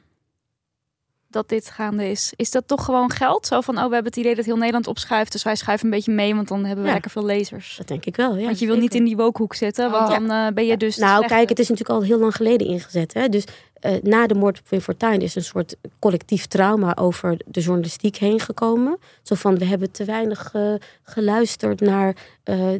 Dat 1.30 1.48
dit 1.48 1.70
gaande 1.70 2.10
is. 2.10 2.32
Is 2.36 2.50
dat 2.50 2.68
toch 2.68 2.84
gewoon 2.84 3.10
geld? 3.10 3.46
Zo 3.46 3.60
van, 3.60 3.74
oh, 3.78 3.84
we 3.86 3.92
hebben 3.94 4.12
het 4.12 4.16
idee 4.16 4.34
dat 4.34 4.44
heel 4.44 4.56
Nederland 4.56 4.86
opschuift. 4.86 5.32
Dus 5.32 5.42
wij 5.42 5.56
schuiven 5.56 5.86
een 5.86 5.92
beetje 5.94 6.12
mee, 6.12 6.34
want 6.34 6.48
dan 6.48 6.58
hebben 6.64 6.80
we 6.82 6.86
Ja. 6.88 6.92
lekker 6.92 7.10
veel 7.10 7.24
lezers. 7.24 7.74
Dat 7.76 7.88
denk 7.88 8.04
ik 8.04 8.16
wel, 8.16 8.36
ja. 8.36 8.44
want 8.44 8.58
je 8.58 8.66
wil 8.66 8.76
niet 8.76 8.94
in 8.94 9.04
die 9.04 9.16
wokehoek 9.16 9.54
zitten, 9.54 9.90
want 9.90 10.08
Oh. 10.08 10.14
dan 10.14 10.30
eh, 10.30 10.52
ben 10.54 10.66
je 10.66 10.76
dus... 10.76 10.96
Nou, 10.96 11.26
kijk, 11.26 11.48
het 11.48 11.58
is 11.58 11.68
natuurlijk 11.68 11.98
al 11.98 12.04
heel 12.06 12.18
lang 12.18 12.36
geleden 12.36 12.66
ingezet. 12.66 13.14
Hè? 13.14 13.28
Dus 13.28 13.44
eh, 13.74 13.92
na 14.02 14.26
de 14.26 14.34
moord 14.34 14.58
op 14.58 14.68
Wim 14.68 14.80
Fortuyn 14.80 15.20
is 15.20 15.34
een 15.34 15.44
soort 15.44 15.76
collectief 15.98 16.46
trauma 16.46 16.96
over 16.96 17.36
de 17.46 17.60
journalistiek 17.60 18.16
heen 18.16 18.40
gekomen. 18.40 18.98
Zo 19.22 19.34
van, 19.34 19.58
we 19.58 19.64
hebben 19.64 19.90
te 19.90 20.04
weinig 20.04 20.50
eh, 20.54 20.74
geluisterd 21.02 21.80
naar 21.80 22.16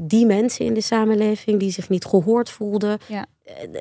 die 0.00 0.26
mensen 0.26 0.64
in 0.64 0.74
de 0.74 0.80
samenleving 0.80 1.60
die 1.60 1.70
zich 1.70 1.88
niet 1.88 2.04
gehoord 2.04 2.50
voelden. 2.50 2.98
Ja. 3.06 3.26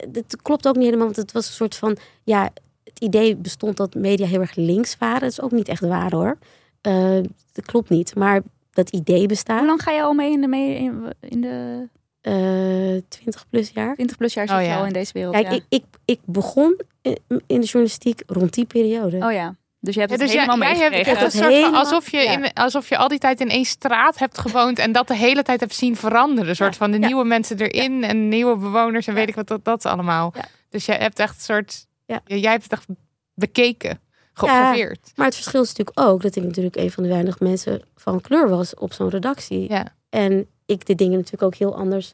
Dat 0.08 0.42
klopt 0.42 0.68
ook 0.68 0.76
niet 0.76 0.84
helemaal, 0.86 1.06
want 1.06 1.18
het 1.18 1.32
was 1.32 1.48
een 1.48 1.54
soort 1.54 1.76
van, 1.76 1.98
ja, 2.24 2.50
het 2.90 3.00
idee 3.00 3.36
bestond 3.36 3.78
dat 3.78 3.94
media 3.94 4.26
heel 4.28 4.40
erg 4.42 4.56
links 4.56 4.96
waren. 5.00 5.20
Dat 5.20 5.30
is 5.32 5.42
ook 5.42 5.52
niet 5.52 5.68
echt 5.68 5.82
waar 5.82 6.12
hoor. 6.12 6.38
Eh, 6.82 7.18
dat 7.54 7.66
klopt 7.66 7.90
niet, 7.90 8.16
maar 8.16 8.42
dat 8.72 8.90
idee 8.90 9.26
bestaat. 9.26 9.58
Hoe 9.58 9.68
lang 9.68 9.82
ga 9.82 9.92
je 9.92 10.02
al 10.02 10.14
mee 10.14 10.32
in 10.32 10.42
de, 10.42 10.48
mee 10.48 10.76
in, 10.76 11.04
in 11.20 11.42
de 11.42 11.88
Eh 12.22 13.02
20 13.10 13.46
plus 13.50 13.70
jaar. 13.74 13.94
20 13.96 14.18
plus 14.18 14.34
jaar 14.34 14.48
zit 14.48 14.56
Oh, 14.58 14.62
je 14.62 14.68
ja. 14.68 14.78
al 14.78 14.86
in 14.86 14.94
deze 14.94 15.14
wereld? 15.14 15.34
Kijk, 15.34 15.48
ja. 15.48 15.54
ik, 15.54 15.64
ik, 15.70 15.84
ik 16.06 16.20
begon 16.26 16.80
in 17.28 17.60
de 17.60 17.66
journalistiek 17.66 18.22
rond 18.28 18.54
die 18.54 18.66
periode. 18.66 19.18
Oh 19.18 19.32
ja, 19.32 19.56
dus 19.80 19.94
je 19.94 20.00
hebt 20.00 20.12
Ja, 20.12 20.18
het 20.18 20.26
dus 20.26 20.32
jij, 20.36 20.46
helemaal 20.46 20.68
jij 20.72 20.78
hebt 20.78 21.06
Het 21.06 21.18
soort 21.20 21.44
van, 21.44 21.52
helemaal- 21.52 21.80
alsof 21.80 22.12
je, 22.12 22.18
ja. 22.18 22.32
in, 22.32 22.54
alsof 22.54 22.90
je 22.90 22.98
al 22.98 23.08
die 23.08 23.20
tijd 23.20 23.40
in 23.42 23.50
één 23.50 23.66
straat 23.66 24.20
hebt 24.20 24.38
gewoond 24.38 24.80
en 24.80 24.92
dat 24.92 25.08
de 25.08 25.16
hele 25.16 25.44
tijd 25.44 25.60
hebt 25.60 25.76
zien 25.76 25.96
veranderen. 25.96 26.50
Een 26.50 26.56
soort 26.56 26.78
van 26.78 26.92
de 26.92 27.00
Ja. 27.00 27.06
nieuwe 27.06 27.26
mensen 27.26 27.58
erin 27.60 28.04
en 28.04 28.28
nieuwe 28.28 28.58
bewoners 28.58 29.08
en 29.08 29.14
Ja. 29.14 29.20
weet 29.20 29.30
ik 29.30 29.36
wat 29.36 29.48
dat, 29.48 29.64
dat 29.66 29.86
allemaal. 29.86 30.32
Ja. 30.36 30.46
Dus 30.70 30.86
jij 30.86 30.98
hebt 30.98 31.20
echt 31.20 31.36
een 31.36 31.42
soort, 31.42 31.86
Ja. 32.10 32.22
jij 32.26 32.52
hebt 32.52 32.64
het 32.64 32.72
echt 32.72 32.86
bekeken. 33.34 34.00
geobserveerd. 34.34 35.12
Maar 35.16 35.26
het 35.26 35.36
verschil 35.36 35.62
is 35.62 35.68
natuurlijk 35.74 36.00
ook 36.08 36.22
dat 36.22 36.36
ik 36.36 36.44
natuurlijk 36.44 36.76
een 36.76 36.92
van 36.92 37.04
de 37.04 37.10
weinige 37.10 37.44
mensen 37.44 37.82
van 37.96 38.22
kleur 38.22 38.50
was 38.50 38.74
op 38.76 38.94
zo'n 38.94 39.10
redactie. 39.10 39.70
Ja. 39.70 39.96
En 40.10 40.48
ik 40.66 40.86
de 40.86 40.96
dingen 40.96 41.16
natuurlijk 41.18 41.44
ook 41.44 41.56
heel 41.56 41.76
anders 41.76 42.14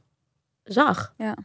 zag. 0.63 1.13
Ja. 1.17 1.37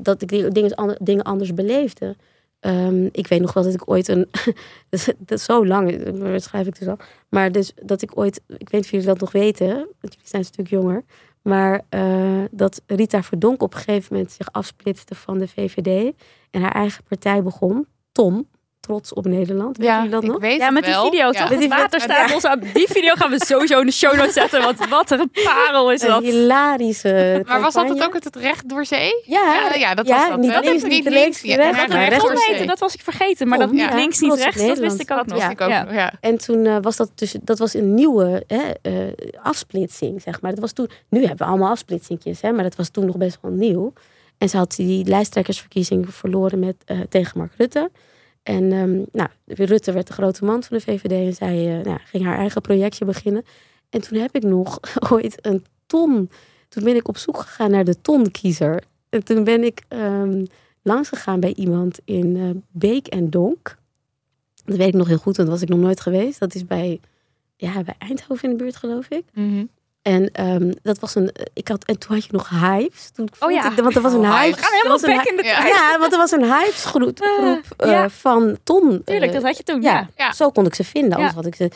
Dat 0.00 0.22
ik 0.22 0.28
die 0.28 0.48
dingen, 0.48 0.96
dingen 1.02 1.24
anders 1.24 1.54
beleefde. 1.54 2.16
Ehm, 2.60 3.04
ik 3.12 3.26
weet 3.26 3.40
nog 3.40 3.52
wel 3.52 3.62
dat 3.62 3.74
ik 3.74 3.90
ooit 3.90 4.08
een. 4.08 4.28
dat, 4.90 5.00
is- 5.00 5.04
dat 5.18 5.38
is 5.38 5.44
zo 5.44 5.66
lang, 5.66 6.02
dat 6.18 6.42
schrijf 6.42 6.66
ik 6.66 6.78
dus 6.78 6.88
al. 6.88 6.96
Maar 7.28 7.52
dus 7.52 7.72
dat 7.82 8.02
ik 8.02 8.18
ooit. 8.18 8.36
Ik 8.46 8.58
weet 8.58 8.72
niet 8.72 8.84
of 8.84 8.90
jullie 8.90 9.06
dat 9.06 9.20
nog 9.20 9.32
weten. 9.32 9.68
Want 9.74 10.12
jullie 10.14 10.28
zijn 10.28 10.42
een 10.42 10.48
stuk 10.48 10.68
jonger. 10.68 11.04
Maar 11.42 11.80
eh, 11.88 12.44
dat 12.50 12.82
Rita 12.86 13.22
Verdonk 13.22 13.62
op 13.62 13.74
een 13.74 13.80
gegeven 13.80 14.14
moment 14.14 14.32
zich 14.32 14.52
afsplitste 14.52 15.14
van 15.14 15.38
de 15.38 15.48
VVD. 15.48 16.14
En 16.50 16.62
haar 16.62 16.72
eigen 16.72 17.04
partij 17.04 17.42
begon. 17.42 17.86
Tom. 18.12 18.48
Trots 18.86 19.12
op 19.12 19.26
Nederland. 19.26 19.76
Weet 19.76 19.86
Ja, 19.86 19.96
jullie 19.96 20.10
dat 20.10 20.22
ik 20.22 20.28
nog? 20.30 20.40
weet 20.40 20.58
Ja, 20.58 20.64
het 20.64 20.74
met 20.74 20.84
die 20.84 20.92
wel. 20.92 21.04
video 21.04 21.26
Ja. 21.26 21.30
toch? 21.40 21.48
Met 21.50 21.58
die 21.58 21.68
Het 21.68 21.78
water 21.78 22.00
video- 22.00 22.14
staat 22.16 22.34
ons 22.34 22.44
aan. 22.44 22.60
Die 22.74 22.86
video 22.88 23.14
gaan 23.14 23.30
we 23.30 23.44
sowieso 23.44 23.80
in 23.80 23.86
de 23.86 23.92
show 23.92 24.14
notes 24.16 24.32
zetten. 24.32 24.62
Want 24.62 24.88
wat 24.88 25.10
een 25.10 25.30
parel 25.44 25.92
is 25.92 26.02
Een 26.02 26.08
dat. 26.08 26.22
hilarische. 26.22 27.42
Maar 27.46 27.60
was 27.60 27.74
dat 27.74 27.88
het 27.88 28.04
ook 28.04 28.14
het 28.14 28.36
recht 28.36 28.68
door 28.68 28.84
zee? 28.84 29.22
Ja, 29.24 29.40
Ja, 29.40 29.74
ja, 29.74 29.94
dat 29.94 30.06
ja, 30.06 30.18
was 30.18 30.28
dat, 30.28 30.38
niet 30.38 30.50
links, 30.50 30.64
Dat 30.64 30.90
niet 30.90 31.04
links, 31.04 31.10
links, 31.20 31.42
niet 31.42 31.52
ja, 31.52 31.56
door 31.86 31.98
heette, 31.98 32.54
zee. 32.56 32.66
dat 32.66 32.78
was 32.78 32.94
ik 32.94 33.00
vergeten. 33.00 33.48
Maar 33.48 33.58
dat 33.58 33.70
niet 33.70 33.80
ja. 33.80 33.94
links, 33.94 34.20
niet 34.20 34.34
rechts, 34.34 34.66
dat 34.66 34.78
wist 34.78 35.00
ik 35.00 35.10
ook 35.10 35.16
Dat 35.16 35.26
nog. 35.26 35.38
wist 35.38 35.50
ik 35.50 35.60
ook 35.60 35.68
Ja. 35.68 35.82
nog, 35.82 35.92
ja. 35.92 36.12
En 36.20 36.38
toen 36.38 36.66
eh, 36.66 36.76
was 36.80 36.96
dat 36.96 37.10
dus, 37.14 37.34
dat 37.42 37.58
was 37.58 37.74
een 37.74 37.94
nieuwe 37.94 38.44
hè, 38.46 38.70
eh, 38.82 38.92
afsplitsing, 39.42 40.22
zeg 40.22 40.40
maar. 40.40 40.50
Dat 40.50 40.60
was 40.60 40.72
toen, 40.72 40.90
nu 41.08 41.20
hebben 41.20 41.38
we 41.38 41.44
allemaal 41.44 41.70
afsplitsingjes, 41.70 42.40
hè, 42.40 42.52
maar 42.52 42.62
dat 42.64 42.76
was 42.76 42.88
toen 42.88 43.06
nog 43.06 43.16
best 43.16 43.38
wel 43.40 43.50
nieuw. 43.52 43.92
En 44.38 44.48
ze 44.48 44.56
had 44.56 44.74
die 44.76 45.04
lijsttrekkersverkiezing 45.06 46.14
verloren 46.14 46.58
met, 46.58 46.76
eh, 46.84 47.00
tegen 47.08 47.38
Mark 47.38 47.52
Rutte. 47.58 47.90
En 48.42 48.72
ehm, 48.72 49.02
nou, 49.12 49.28
Rutte 49.46 49.92
werd 49.92 50.06
de 50.06 50.12
grote 50.12 50.44
man 50.44 50.62
van 50.62 50.76
de 50.76 50.82
VVD 50.82 51.12
en 51.12 51.34
zij 51.34 51.78
eh, 51.78 51.84
nou, 51.84 51.98
ging 52.04 52.24
haar 52.24 52.38
eigen 52.38 52.60
projectje 52.60 53.04
beginnen. 53.04 53.44
En 53.90 54.00
toen 54.00 54.18
heb 54.18 54.34
ik 54.34 54.42
nog 54.42 54.80
ooit 55.12 55.46
een 55.46 55.64
ton, 55.86 56.30
toen 56.68 56.84
ben 56.84 56.96
ik 56.96 57.08
op 57.08 57.16
zoek 57.16 57.38
gegaan 57.38 57.70
naar 57.70 57.84
de 57.84 58.00
tonkiezer. 58.00 58.82
En 59.08 59.24
toen 59.24 59.44
ben 59.44 59.64
ik 59.64 59.82
ehm, 59.88 60.44
langs 60.82 61.08
gegaan 61.08 61.40
bij 61.40 61.54
iemand 61.54 61.98
in 62.04 62.36
eh, 62.36 62.50
Beek 62.70 63.06
en 63.06 63.30
Donk. 63.30 63.78
Dat 64.64 64.76
weet 64.76 64.88
ik 64.88 64.94
nog 64.94 65.08
heel 65.08 65.16
goed, 65.16 65.36
want 65.36 65.48
daar 65.48 65.58
was 65.58 65.62
ik 65.62 65.68
nog 65.68 65.78
nooit 65.78 66.00
geweest. 66.00 66.38
Dat 66.38 66.54
is 66.54 66.66
bij, 66.66 67.00
ja, 67.56 67.82
bij 67.82 67.94
Eindhoven 67.98 68.50
in 68.50 68.56
de 68.56 68.62
buurt, 68.62 68.76
geloof 68.76 69.08
ik. 69.08 69.24
Mhm. 69.32 69.64
En 70.02 70.30
ehm, 70.32 70.72
dat 70.82 70.98
was 70.98 71.14
een. 71.14 71.30
Ik 71.52 71.68
had, 71.68 71.84
en 71.84 71.98
toen 71.98 72.14
had 72.14 72.24
je 72.24 72.32
nog 72.32 72.48
hypes. 72.48 73.10
Toen 73.14 73.28
vond 73.32 73.52
ja. 73.52 73.70
ik- 73.70 73.76
want 73.82 73.96
er 73.96 74.02
was 74.02 74.12
een 74.12 74.18
Oh, 74.18 74.40
hype. 74.40 74.56
Gaan 74.58 74.72
helemaal 74.72 75.00
back 75.16 75.24
in 75.28 75.36
de 75.36 75.44
Ja. 75.44 75.56
tijd. 75.60 75.74
ja, 75.74 75.98
want 75.98 76.12
er 76.12 76.18
was 76.18 76.30
een 76.30 76.44
hypesgroep 76.44 77.18
groep, 77.20 77.62
eh, 77.76 77.90
ja. 77.90 78.08
van 78.08 78.56
Ton. 78.62 79.02
Tuurlijk, 79.04 79.26
eh, 79.30 79.32
dat 79.36 79.42
had 79.42 79.56
je 79.56 79.62
toen. 79.62 79.82
ja, 79.82 79.92
Ja. 79.92 80.08
Ja. 80.16 80.32
zo 80.32 80.50
kon 80.50 80.66
ik 80.66 80.74
ze 80.74 80.84
vinden. 80.84 81.12
Anders 81.12 81.30
Ja. 81.30 81.36
had 81.36 81.46
ik 81.46 81.54
ze. 81.54 81.70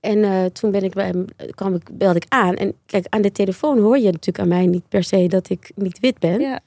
En 0.00 0.24
eh, 0.24 0.44
toen 0.44 0.70
ben 0.70 0.82
ik 0.82 0.92
bij 0.94 1.06
hem, 1.06 1.24
kwam 1.54 1.74
ik, 1.74 1.82
belde 1.92 2.16
ik 2.18 2.24
aan. 2.28 2.54
En 2.54 2.74
kijk, 2.86 3.06
aan 3.08 3.22
de 3.22 3.32
telefoon 3.32 3.78
hoor 3.78 3.98
je 3.98 4.04
natuurlijk 4.04 4.38
aan 4.38 4.48
mij 4.48 4.66
niet 4.66 4.88
per 4.88 5.04
se 5.04 5.26
dat 5.28 5.48
ik 5.50 5.70
niet 5.74 5.98
wit 6.00 6.18
ben. 6.18 6.62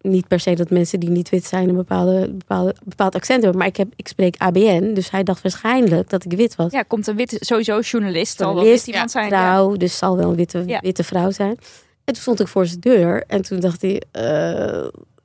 Niet 0.00 0.28
per 0.28 0.40
se 0.40 0.54
dat 0.54 0.70
mensen 0.70 1.00
die 1.00 1.10
niet 1.10 1.28
wit 1.28 1.44
zijn 1.44 1.68
een 1.68 1.76
bepaalde, 1.76 2.30
bepaalde, 2.32 2.74
bepaald 2.84 3.14
accent 3.14 3.42
hebben. 3.42 3.58
Maar 3.58 3.68
ik, 3.68 3.76
heb, 3.76 3.88
ik 3.96 4.08
spreek 4.08 4.34
ABN, 4.38 4.92
dus 4.94 5.10
hij 5.10 5.22
dacht 5.22 5.42
waarschijnlijk 5.42 6.10
dat 6.10 6.24
ik 6.24 6.32
wit 6.32 6.56
was. 6.56 6.72
Ja, 6.72 6.82
komt 6.82 7.06
een 7.06 7.16
witte, 7.16 7.36
sowieso 7.40 7.80
journalist. 7.80 8.36
Zal 8.36 8.54
wel 8.54 8.64
wit 8.64 8.86
iemand 8.86 9.10
zijn. 9.10 9.28
Ja. 9.30 9.40
Vrouw, 9.52 9.76
dus 9.76 9.98
zal 9.98 10.16
wel 10.16 10.28
een 10.30 10.36
witte, 10.36 10.62
Ja. 10.66 10.80
witte 10.80 11.04
vrouw 11.04 11.30
zijn. 11.30 11.56
En 12.04 12.14
toen 12.14 12.22
stond 12.22 12.40
ik 12.40 12.48
voor 12.48 12.66
zijn 12.66 12.80
deur. 12.80 13.24
En 13.26 13.42
toen 13.42 13.60
dacht 13.60 13.82
hij, 13.82 14.02
eh, 14.10 14.22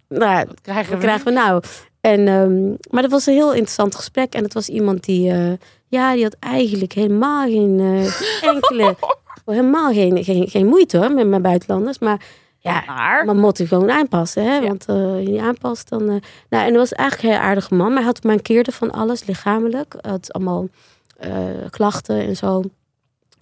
nou, 0.09 0.45
Wat 0.47 0.61
krijgen 0.61 0.91
wat 0.91 0.99
we? 1.01 1.05
krijgen 1.05 1.25
we 1.25 1.31
nou? 1.31 1.63
En, 2.01 2.27
ehm, 2.27 2.69
maar 2.89 3.01
dat 3.01 3.11
was 3.11 3.25
een 3.25 3.33
heel 3.33 3.51
interessant 3.51 3.95
gesprek. 3.95 4.33
En 4.33 4.43
het 4.43 4.53
was 4.53 4.69
iemand 4.69 5.03
die, 5.03 5.31
eh, 5.31 5.51
ja, 5.87 6.13
die 6.13 6.23
had 6.23 6.35
eigenlijk 6.39 6.93
helemaal 6.93 7.47
geen 7.47 7.79
eh, 7.79 8.23
enkele, 8.53 8.95
helemaal 9.45 9.91
geen, 9.93 10.23
geen, 10.23 10.47
geen 10.49 10.65
moeite 10.67 10.97
hoor, 10.97 11.11
met 11.11 11.27
mijn 11.27 11.41
buitenlanders. 11.41 11.99
Maar 11.99 12.21
ja, 12.63 12.83
Maar, 12.87 13.25
maar 13.25 13.35
moet 13.35 13.57
je 13.57 13.67
gewoon 13.67 13.91
aanpassen, 13.91 14.43
hè? 14.43 14.55
Ja. 14.55 14.67
Want 14.67 14.85
eh, 14.85 14.95
als 14.95 15.21
je 15.23 15.29
niet 15.29 15.39
aanpast, 15.41 15.89
dan. 15.89 16.01
eh, 16.01 16.15
Nou, 16.49 16.63
en 16.65 16.69
dat 16.69 16.75
was 16.89 16.91
eigenlijk 16.91 17.29
een 17.29 17.35
heel 17.39 17.47
aardige 17.49 17.73
man. 17.75 17.87
Maar 17.87 17.97
hij 17.97 18.05
had 18.05 18.23
mankeerde 18.23 18.71
van 18.71 18.91
alles 18.91 19.25
lichamelijk. 19.25 19.95
Hij 20.01 20.11
had 20.11 20.33
allemaal 20.33 20.67
eh, 21.17 21.31
klachten 21.69 22.19
en 22.25 22.35
zo. 22.35 22.63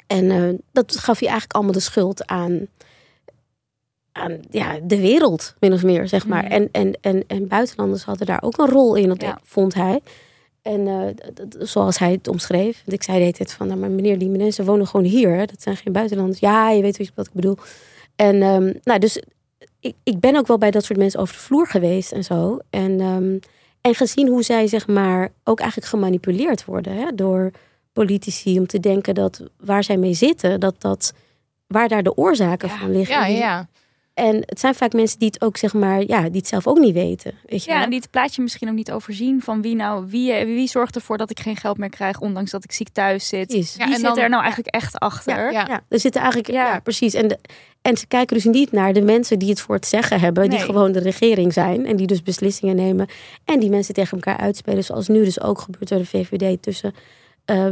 En 0.07 0.59
dat 0.71 0.97
gaf 0.97 1.19
hij 1.19 1.27
eigenlijk 1.27 1.53
allemaal 1.53 1.73
de 1.73 1.79
schuld 1.79 2.27
aan. 2.27 2.67
Aan 4.11 4.39
ja, 4.49 4.79
de 4.83 4.99
wereld, 4.99 5.55
min 5.59 5.73
of 5.73 5.83
meer, 5.83 6.07
zeg 6.07 6.27
maar. 6.27 6.43
Mhm. 6.43 6.51
En, 6.51 6.69
en, 6.71 6.97
en, 7.01 7.23
en 7.27 7.47
buitenlanders 7.47 8.03
hadden 8.03 8.25
daar 8.27 8.41
ook 8.43 8.57
een 8.57 8.69
rol 8.69 8.95
in, 8.95 9.07
dat 9.07 9.21
Ja. 9.21 9.39
vond 9.43 9.73
hij. 9.73 10.01
En 10.61 11.15
zoals 11.59 11.97
hij 11.97 12.11
het 12.11 12.27
omschreef. 12.27 12.77
Want 12.85 12.93
ik 12.97 13.03
zei 13.03 13.17
de 13.17 13.23
hele 13.23 13.35
tijd 13.37 13.53
van, 13.53 13.67
nou, 13.67 13.79
maar 13.79 13.89
meneer, 13.89 14.17
die 14.19 14.29
mensen 14.29 14.65
wonen 14.65 14.87
gewoon 14.87 15.05
hier. 15.05 15.29
Hè? 15.29 15.45
Dat 15.45 15.61
zijn 15.61 15.77
geen 15.77 15.93
buitenlanders. 15.93 16.39
Ja, 16.39 16.69
je 16.69 16.81
weet 16.81 17.11
wat 17.15 17.25
ik 17.27 17.33
bedoel. 17.33 17.57
En 18.15 18.41
ehm, 18.41 18.73
nou, 18.83 18.99
dus 18.99 19.21
ik, 19.79 19.95
ik 20.03 20.19
ben 20.19 20.35
ook 20.35 20.47
wel 20.47 20.57
bij 20.57 20.71
dat 20.71 20.83
soort 20.83 20.99
mensen 20.99 21.19
over 21.19 21.33
de 21.33 21.39
vloer 21.41 21.67
geweest 21.67 22.11
en 22.11 22.23
zo. 22.23 22.59
En, 22.69 22.99
ehm, 22.99 23.37
en 23.81 23.95
gezien 23.95 24.27
hoe 24.27 24.43
zij, 24.43 24.67
zeg 24.67 24.87
maar, 24.87 25.31
ook 25.43 25.59
eigenlijk 25.59 25.89
gemanipuleerd 25.89 26.65
worden 26.65 26.95
hè, 26.95 27.15
door 27.15 27.51
politici 27.93 28.59
om 28.59 28.67
te 28.67 28.79
denken 28.79 29.15
dat 29.15 29.41
waar 29.57 29.83
zij 29.83 29.97
mee 29.97 30.13
zitten, 30.13 30.59
dat 30.59 30.81
dat 30.81 31.13
waar 31.67 31.87
daar 31.87 32.03
de 32.03 32.17
oorzaken 32.17 32.69
Ja, 32.69 32.77
van 32.77 32.91
liggen. 32.91 33.15
Ja, 33.15 33.25
ja. 33.25 33.67
En 34.13 34.35
het 34.45 34.59
zijn 34.59 34.75
vaak 34.75 34.93
mensen 34.93 35.19
die 35.19 35.27
het 35.27 35.41
ook, 35.41 35.57
zeg 35.57 35.73
maar, 35.73 36.03
ja, 36.07 36.21
die 36.21 36.37
het 36.39 36.47
zelf 36.47 36.67
ook 36.67 36.79
niet 36.79 36.93
weten. 36.93 37.33
Weet 37.45 37.63
je 37.63 37.69
ja, 37.69 37.75
wel? 37.75 37.83
en 37.83 37.89
die 37.89 37.99
het 37.99 38.09
plaatje 38.09 38.41
misschien 38.41 38.69
ook 38.69 38.75
niet 38.75 38.91
overzien 38.91 39.41
van 39.41 39.61
wie 39.61 39.75
nou, 39.75 40.05
wie, 40.09 40.45
wie 40.45 40.67
zorgt 40.67 40.95
ervoor 40.95 41.17
dat 41.17 41.29
ik 41.29 41.39
geen 41.39 41.55
geld 41.55 41.77
meer 41.77 41.89
krijg, 41.89 42.19
ondanks 42.19 42.51
dat 42.51 42.63
ik 42.63 42.71
ziek 42.71 42.89
thuis 42.89 43.27
zit. 43.27 43.47
Precies. 43.47 43.75
Ja, 43.75 43.85
Wie 43.85 43.93
en 43.93 43.99
zit 43.99 44.07
dan- 44.09 44.17
er 44.17 44.29
nou 44.29 44.43
eigenlijk 44.43 44.75
echt 44.75 44.99
achter? 44.99 45.51
Ja. 45.51 45.65
Ja, 45.67 45.81
er 45.89 45.99
zitten 45.99 46.21
eigenlijk, 46.21 46.51
ja, 46.53 46.67
Ja. 46.73 46.79
precies. 46.79 47.13
En, 47.13 47.27
de, 47.27 47.37
en 47.81 47.97
ze 47.97 48.07
kijken 48.07 48.35
dus 48.35 48.45
niet 48.45 48.71
naar 48.71 48.93
de 48.93 49.01
mensen 49.01 49.39
die 49.39 49.49
het 49.49 49.61
voor 49.61 49.75
het 49.75 49.85
zeggen 49.87 50.19
hebben, 50.19 50.43
die 50.49 50.57
Nee. 50.57 50.67
gewoon 50.67 50.91
de 50.91 50.99
regering 50.99 51.53
zijn 51.53 51.85
en 51.85 51.95
die 51.95 52.07
dus 52.07 52.21
beslissingen 52.23 52.75
nemen 52.75 53.07
en 53.45 53.59
die 53.59 53.69
mensen 53.69 53.93
tegen 53.93 54.17
elkaar 54.17 54.37
uitspelen, 54.37 54.83
zoals 54.83 55.07
nu 55.07 55.23
dus 55.23 55.41
ook 55.41 55.59
gebeurt 55.61 55.87
door 55.89 55.99
de 55.99 56.05
VVD 56.05 56.61
tussen 56.61 56.93
eh, 57.45 57.65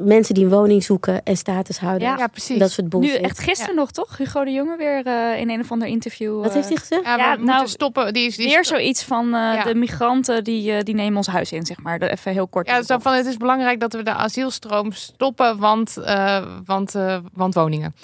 mensen 0.00 0.34
die 0.34 0.44
een 0.44 0.50
woning 0.50 0.82
zoeken 0.84 1.22
en 1.24 1.36
statushouders. 1.36 2.04
Ja, 2.10 2.16
Ja, 2.18 2.26
precies. 2.26 2.58
Dat 2.58 2.70
soort 2.70 2.92
Nu 2.92 2.98
bullshit. 3.00 3.20
echt 3.20 3.38
gisteren 3.38 3.74
nog, 3.74 3.90
toch? 3.90 4.16
Hugo 4.16 4.44
de 4.44 4.50
Jonge 4.52 4.76
weer 4.76 5.06
eh, 5.06 5.40
in 5.40 5.50
een 5.50 5.60
of 5.60 5.70
ander 5.72 5.88
interview. 5.88 6.36
Wat 6.36 6.48
eh, 6.48 6.54
heeft 6.54 6.68
hij 6.68 6.76
gezegd? 6.76 7.04
Ja, 7.04 7.14
we 7.16 7.20
Ja, 7.22 7.28
moeten 7.28 7.46
nou, 7.46 7.68
stoppen. 7.68 8.12
Die 8.12 8.26
is, 8.26 8.36
die 8.36 8.48
Weer 8.48 8.64
zoiets 8.64 9.02
van 9.04 9.24
eh, 9.26 9.30
Ja. 9.32 9.62
de 9.64 9.74
migranten 9.74 10.44
die, 10.44 10.72
eh, 10.72 10.80
die 10.82 10.94
nemen 10.94 11.16
ons 11.16 11.26
huis 11.26 11.52
in, 11.52 11.66
zeg 11.66 11.82
maar. 11.82 11.98
De- 11.98 12.10
Even 12.10 12.32
heel 12.32 12.48
kort. 12.48 12.66
Ja, 12.66 12.82
zo 12.82 12.98
van 12.98 13.12
het 13.12 13.26
is 13.26 13.36
belangrijk 13.36 13.80
dat 13.80 13.92
we 13.92 14.02
de 14.02 14.12
asielstroom 14.14 14.92
stoppen, 14.92 15.58
want, 15.58 15.96
eh, 15.96 16.44
want, 16.64 16.94
eh, 16.94 17.16
want 17.32 17.54
woningen. 17.54 17.94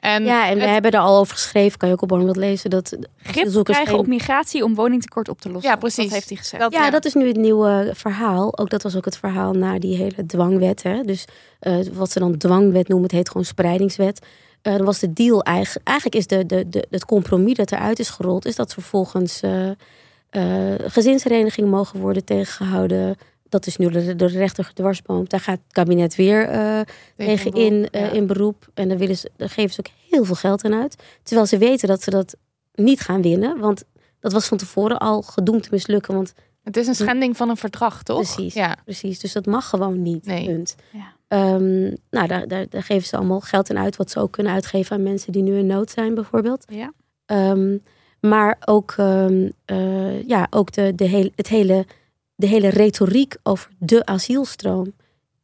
En 0.00 0.24
Ja, 0.24 0.48
en 0.48 0.54
we 0.54 0.60
het- 0.60 0.70
hebben 0.70 0.90
er 0.90 0.98
al 1.00 1.18
over 1.18 1.34
geschreven, 1.34 1.78
kan 1.78 1.88
je 1.88 1.94
ook 1.94 2.02
op 2.02 2.08
Bornhold 2.08 2.36
lezen, 2.36 2.70
dat 2.70 2.88
Grip 2.88 3.08
asielzoekers 3.36 3.76
krijgen 3.76 3.94
geen- 3.94 4.04
op 4.04 4.06
migratie 4.10 4.64
om 4.64 4.74
woningtekort 4.74 5.28
op 5.28 5.40
te 5.40 5.50
lossen. 5.50 5.70
Ja, 5.70 5.76
precies. 5.76 6.04
Dat 6.04 6.12
heeft 6.12 6.28
hij 6.28 6.38
gezegd. 6.38 6.62
Dat- 6.62 6.72
Ja, 6.72 6.84
Ja. 6.84 6.90
dat 6.90 7.04
is 7.04 7.14
nu 7.14 7.26
het 7.26 7.36
nieuwe 7.36 7.90
verhaal. 7.94 8.58
Ook 8.58 8.70
dat 8.70 8.82
was 8.82 8.96
ook 8.96 9.04
het 9.04 9.16
verhaal 9.18 9.52
na 9.52 9.78
die 9.78 9.96
hele 9.96 10.26
dwangwet. 10.26 10.82
Hè? 10.82 11.02
Dus 11.02 11.24
eh, 11.60 11.76
wat 11.92 12.10
ze 12.10 12.18
dan 12.18 12.36
dwangwet 12.36 12.88
noemen, 12.88 13.06
het 13.06 13.16
heet 13.16 13.28
gewoon 13.28 13.44
spreidingswet. 13.46 14.26
Eh 14.62 14.76
dan 14.76 14.84
was 14.84 14.98
de 14.98 15.12
deal 15.12 15.42
eigenlijk, 15.42 15.88
eigenlijk 15.88 16.16
is 16.18 16.26
de, 16.26 16.46
de, 16.46 16.68
de, 16.68 16.86
het 16.90 17.04
compromis 17.04 17.54
dat 17.54 17.72
eruit 17.72 17.98
is 17.98 18.08
gerold, 18.10 18.46
is 18.46 18.56
dat 18.56 18.72
vervolgens 18.72 19.40
eh 19.40 19.68
eh 20.30 20.74
gezinsherenigingen 20.86 21.70
mogen 21.70 22.00
worden 22.00 22.24
tegengehouden. 22.24 23.16
Dat 23.48 23.66
is 23.66 23.76
nu 23.76 23.90
door 24.16 24.28
de 24.28 24.38
rechter 24.38 24.64
gedwarsboomd. 24.64 25.30
Daar 25.30 25.40
gaat 25.40 25.58
het 25.64 25.72
kabinet 25.72 26.14
weer 26.16 26.48
eh, 26.48 26.80
tegen 27.16 27.52
in, 27.52 27.88
eh, 27.90 28.00
Ja. 28.00 28.10
in 28.10 28.26
beroep. 28.26 28.68
En 28.74 28.88
dan 28.88 28.98
willen 28.98 29.16
ze, 29.16 29.30
daar 29.36 29.48
geven 29.50 29.74
ze 29.74 29.80
ook 29.80 29.92
heel 30.10 30.24
veel 30.24 30.34
geld 30.34 30.64
aan 30.64 30.74
uit. 30.74 30.96
Terwijl 31.22 31.46
ze 31.46 31.58
weten 31.58 31.88
dat 31.88 32.02
ze 32.02 32.10
dat 32.10 32.36
niet 32.74 33.00
gaan 33.00 33.22
winnen. 33.22 33.58
Want 33.58 33.84
dat 34.20 34.32
was 34.32 34.46
van 34.46 34.58
tevoren 34.58 34.98
al 34.98 35.22
gedoemd 35.22 35.62
te 35.62 35.68
mislukken. 35.72 36.14
Want 36.14 36.32
Het 36.62 36.76
is 36.76 36.86
een 36.86 36.94
schending 36.94 37.36
van 37.36 37.48
een 37.48 37.56
verdrag, 37.56 38.02
toch? 38.02 38.16
Precies. 38.34 38.54
Ja. 38.54 38.76
Precies, 38.84 39.18
dus 39.20 39.32
dat 39.32 39.46
mag 39.46 39.68
gewoon 39.68 40.02
niet. 40.02 40.26
Nee. 40.26 40.46
Punt. 40.46 40.74
Ja. 40.92 41.12
Ehm, 41.28 41.82
nou, 42.10 42.26
daar, 42.26 42.48
daar, 42.48 42.66
daar 42.68 42.82
geven 42.82 43.08
ze 43.08 43.16
allemaal 43.16 43.40
geld 43.40 43.70
aan 43.70 43.78
uit, 43.78 43.96
wat 43.96 44.10
ze 44.10 44.20
ook 44.20 44.32
kunnen 44.32 44.52
uitgeven 44.52 44.96
aan 44.96 45.02
mensen 45.02 45.32
die 45.32 45.42
nu 45.42 45.58
in 45.58 45.66
nood 45.66 45.90
zijn, 45.90 46.14
bijvoorbeeld. 46.14 46.64
Ja. 46.68 46.92
Ehm, 47.26 47.76
maar 48.20 48.56
ook, 48.64 48.94
ehm, 48.96 49.48
eh, 49.64 50.22
ja, 50.26 50.46
ook 50.50 50.72
de, 50.72 50.94
de, 50.94 51.30
het 51.34 51.48
hele, 51.48 51.86
de 52.38 52.46
hele 52.46 52.68
retoriek 52.68 53.36
over 53.42 53.70
de 53.78 54.06
asielstroom, 54.06 54.92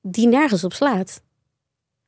die 0.03 0.26
nergens 0.28 0.64
op 0.64 0.72
slaat. 0.72 1.22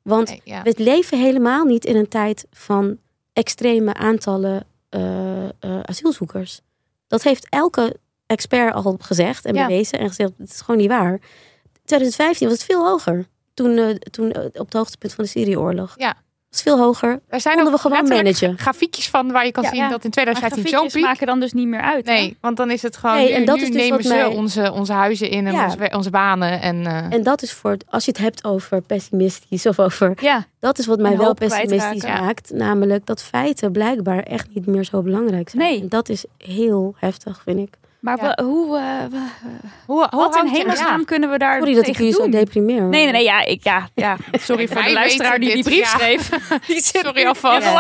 Want 0.03 0.29
Nee, 0.29 0.41
ja. 0.45 0.63
we 0.63 0.75
leven 0.77 1.19
helemaal 1.21 1.65
niet 1.65 1.85
in 1.85 1.97
een 1.97 2.09
tijd 2.09 2.47
van 2.51 2.99
extreme 3.33 3.95
aantallen 3.95 4.67
eh, 4.89 5.45
eh, 5.45 5.51
asielzoekers. 5.83 6.61
Dat 7.07 7.23
heeft 7.23 7.47
elke 7.49 7.97
expert 8.27 8.75
al 8.75 8.97
gezegd 9.01 9.45
en 9.45 9.55
Ja. 9.55 9.67
bewezen 9.67 9.99
en 9.99 10.09
gezegd, 10.09 10.33
het 10.39 10.51
is 10.51 10.61
gewoon 10.61 10.81
niet 10.81 10.89
waar. 10.91 11.21
2015 11.85 12.49
was 12.49 12.57
het 12.57 12.67
veel 12.67 12.87
hoger. 12.89 13.27
Toen, 13.55 13.79
eh, 13.79 13.95
toen 13.95 14.37
op 14.37 14.65
het 14.65 14.73
hoogtepunt 14.73 15.15
van 15.15 15.25
de 15.25 15.31
Syrië-oorlog. 15.31 15.95
Ja. 15.99 16.17
Is 16.51 16.63
veel 16.63 16.79
hoger. 16.79 17.21
Er 17.29 17.41
zijn 17.41 17.55
Konden 17.55 17.73
ook 17.75 17.83
we 17.83 17.89
gewoon 17.89 18.09
managen. 18.09 18.59
grafiekjes 18.59 19.09
van 19.09 19.33
waar 19.33 19.45
je 19.45 19.53
kan 19.53 19.63
Ja. 19.63 19.69
zien 19.69 19.79
Ja. 19.79 19.89
dat 19.89 20.05
in 20.05 20.11
Maar 20.15 20.25
2015 20.25 20.63
zo'n 20.63 20.73
grafiekjes 20.73 20.93
piek. 20.93 21.03
maken 21.11 21.27
dan 21.27 21.41
dus 21.41 21.53
niet 21.53 21.67
meer 21.69 21.81
uit. 21.81 22.07
hè? 22.07 22.13
Nee, 22.13 22.37
want 22.41 22.57
dan 22.57 22.71
is 22.71 22.83
het 22.83 22.97
gewoon, 22.97 23.17
Nee, 23.17 23.27
nu, 23.29 23.33
en 23.33 23.45
dat 23.45 23.57
nu 23.57 23.63
is 23.63 23.69
dus 23.69 23.77
nemen 23.77 23.97
wat 23.97 24.07
ze 24.07 24.15
mij- 24.15 24.25
onze, 24.27 24.73
onze 24.73 24.93
huizen 24.93 25.31
in 25.31 25.47
en 25.47 25.53
Ja. 25.53 25.65
onze, 25.65 25.91
onze 25.97 26.11
banen. 26.11 26.61
En, 26.61 26.87
eh, 26.87 27.13
En 27.13 27.23
dat 27.23 27.43
is 27.43 27.53
voor, 27.53 27.77
als 27.89 28.05
je 28.05 28.11
het 28.11 28.21
hebt 28.21 28.45
over 28.45 28.81
pessimistisch 28.83 29.67
of 29.67 29.79
over 29.79 30.13
Ja, 30.21 30.47
Dat 30.61 30.79
is 30.79 30.87
wat 30.87 30.99
mij 30.99 31.17
wel 31.17 31.35
pessimistisch 31.35 32.03
maakt. 32.05 32.51
Namelijk 32.55 33.07
dat 33.07 33.23
feiten 33.23 33.73
blijkbaar 33.73 34.23
echt 34.23 34.47
niet 34.55 34.67
meer 34.67 34.85
zo 34.85 35.03
belangrijk 35.03 35.49
zijn. 35.49 35.63
Nee. 35.63 35.81
En 35.81 35.89
dat 35.89 36.09
is 36.09 36.25
heel 36.39 36.95
heftig, 36.99 37.41
vind 37.45 37.59
ik. 37.59 37.75
Maar 38.01 38.17
Ja. 38.23 38.35
we- 38.37 38.43
hoe, 38.43 38.77
eh, 38.79 38.85
we- 39.11 39.29
hoe, 39.87 40.07
hoe 40.11 40.21
wat 40.21 40.37
in 40.37 40.45
je- 40.45 40.51
hemelsnaam 40.57 40.99
ja. 40.99 41.05
kunnen 41.05 41.31
we 41.31 41.39
daar 41.39 41.59
Sorry 41.59 41.75
dat 41.75 41.87
ik 41.87 41.97
jullie 41.97 42.13
zo 42.13 42.19
doen? 42.23 42.31
deprimeer. 42.31 42.83
Nee, 42.83 43.03
nee, 43.03 43.13
nee, 43.13 43.25
ja, 43.25 43.45
ik, 43.45 43.65
ja, 43.65 43.89
ja. 43.95 44.17
Sorry 44.33 44.69
voor 44.73 44.83
de 44.83 44.93
luisteraar 44.93 45.39
die 45.39 45.55
die 45.55 45.63
brief 45.63 45.93
ja. 45.93 45.99
schreef. 45.99 46.29
Die 46.67 46.81
zit 46.81 47.01
Sorry 47.05 47.27
alvast. 47.27 47.63
Ja, 47.67 47.73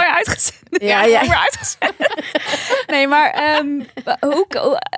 Ja, 0.70 1.04
ja. 1.04 1.12
lang 1.12 1.26
weer 1.26 1.36
uitgezonden. 1.38 1.96
Nee, 2.86 3.08
maar 3.08 3.30
ehm, 3.30 3.80
hoe, 4.20 4.46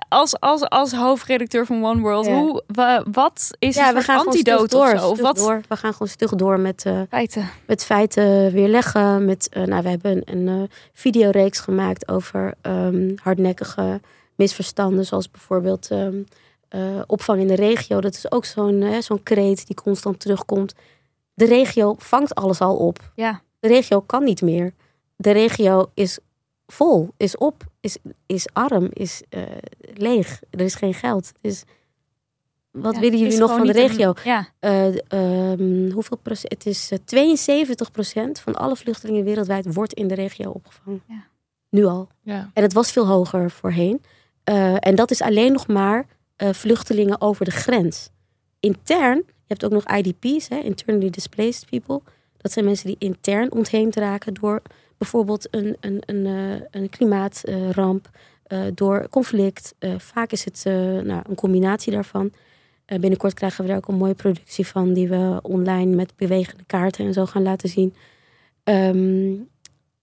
als, 0.09 0.41
als, 0.41 0.69
als 0.69 0.93
hoofdredacteur 0.93 1.67
van 1.67 1.85
One 1.85 2.01
World, 2.01 2.27
Ja. 2.27 2.33
hoe, 2.33 2.63
wa- 2.67 3.03
wat 3.13 3.51
is 3.59 3.75
Ja, 3.77 3.95
we 3.95 4.01
gaan 4.03 4.19
gewoon 4.19 4.35
stug 4.35 4.55
antidote 4.59 4.77
door. 4.77 4.93
of 4.95 5.01
zo? 5.01 5.09
Of 5.09 5.13
stug 5.17 5.27
wat 5.27 5.37
door. 5.37 5.61
We 5.69 5.77
gaan 5.77 5.93
gewoon 5.93 6.09
stug 6.09 6.31
door 6.35 6.61
met, 6.61 6.85
eh, 6.87 7.01
feiten? 7.09 7.49
met 7.67 7.85
feiten 7.85 8.53
weerleggen. 8.53 9.25
Met, 9.25 9.49
eh, 9.53 9.63
nou, 9.63 9.83
we 9.83 9.89
hebben 9.89 10.11
een, 10.25 10.49
een 10.49 10.49
eh, 10.63 10.77
videoreeks 10.93 11.59
gemaakt 11.61 12.09
over 12.09 12.55
ehm, 12.63 13.13
hardnekkige 13.23 14.01
misverstanden. 14.39 15.07
Zoals 15.07 15.31
bijvoorbeeld 15.31 15.91
ehm, 15.91 16.23
eh, 16.69 17.01
opvang 17.07 17.41
in 17.41 17.47
de 17.47 17.55
regio. 17.55 18.01
Dat 18.01 18.15
is 18.15 18.31
ook 18.33 18.45
zo'n 18.45 18.83
eh, 18.83 19.01
zo'n 19.01 19.23
kreet 19.23 19.67
die 19.67 19.77
constant 19.77 20.21
terugkomt. 20.21 20.75
De 21.35 21.45
regio 21.45 21.95
vangt 21.99 22.35
alles 22.35 22.61
al 22.61 22.77
op. 22.77 23.13
Ja. 23.15 23.43
De 23.61 23.69
regio 23.69 24.01
kan 24.01 24.25
niet 24.25 24.43
meer. 24.43 24.73
De 25.17 25.31
regio 25.31 25.91
is 25.95 26.19
vol, 26.67 27.09
is 27.17 27.37
op, 27.37 27.65
is, 27.81 27.97
is 28.27 28.49
arm, 28.53 28.89
is 28.93 29.23
eh, 29.29 29.43
leeg. 29.95 30.41
Er 30.51 30.61
is 30.61 30.75
geen 30.75 30.95
geld. 30.95 31.33
Dus 31.41 31.65
wat 32.71 32.95
Ja, 32.95 33.01
willen 33.01 33.19
jullie 33.19 33.39
nog 33.39 33.51
van 33.57 33.67
de 33.67 33.73
regio? 33.73 34.09
een- 34.09 34.17
ja, 34.25 34.49
Eh, 34.59 34.87
ehm, 35.13 35.91
hoeveel 35.91 36.17
procent? 36.17 36.53
Het 36.53 36.67
is 36.67 36.91
eh, 36.91 36.99
72 37.05 37.91
procent 37.91 38.41
van 38.41 38.55
alle 38.55 38.77
vluchtelingen 38.77 39.25
wereldwijd 39.25 39.75
wordt 39.75 39.93
in 39.93 40.09
de 40.09 40.15
regio 40.15 40.51
opgevangen. 40.51 41.03
Ja. 41.09 41.25
Nu 41.71 41.85
al. 41.85 42.09
Ja. 42.23 42.51
En 42.55 42.63
het 42.63 42.73
was 42.73 42.93
veel 42.93 43.07
hoger 43.07 43.51
voorheen. 43.51 44.03
Eh, 44.49 44.75
en 44.79 44.95
dat 44.95 45.11
is 45.11 45.23
alleen 45.23 45.53
nog 45.53 45.67
maar 45.67 46.07
eh, 46.37 46.53
vluchtelingen 46.53 47.21
over 47.21 47.45
de 47.45 47.51
grens. 47.51 48.11
Intern, 48.61 49.17
je 49.27 49.45
hebt 49.47 49.65
ook 49.65 49.71
nog 49.71 49.97
IDP's, 49.97 50.49
hè, 50.49 50.59
internally 50.59 51.11
displaced 51.11 51.67
people. 51.71 52.01
Dat 52.37 52.53
zijn 52.53 52.65
mensen 52.65 52.87
die 52.87 52.97
intern 52.99 53.53
ontheemd 53.53 53.97
raken 53.97 54.35
door 54.35 54.63
bijvoorbeeld 54.99 55.49
een, 55.51 55.77
een, 55.81 56.03
een, 56.07 56.27
eh, 56.27 56.67
een 56.71 56.89
klimaatramp, 56.89 58.11
door 58.75 59.09
conflict. 59.09 59.75
Vaak 59.97 60.33
is 60.33 60.45
het 60.45 60.63
nou, 61.05 61.23
een 61.29 61.35
combinatie 61.35 61.93
daarvan. 61.93 62.33
Binnenkort 62.87 63.35
krijgen 63.35 63.63
we 63.63 63.69
daar 63.69 63.77
ook 63.77 63.89
een 63.89 63.95
mooie 63.95 64.15
productie 64.15 64.67
van, 64.67 64.93
die 64.93 65.09
we 65.09 65.39
online 65.43 65.97
met 65.97 66.13
bewegende 66.17 66.65
kaarten 66.67 67.07
en 67.07 67.13
zo 67.13 67.27
gaan 67.27 67.43
laten 67.43 67.69
zien. 67.69 67.95
Ehm, 68.65 69.35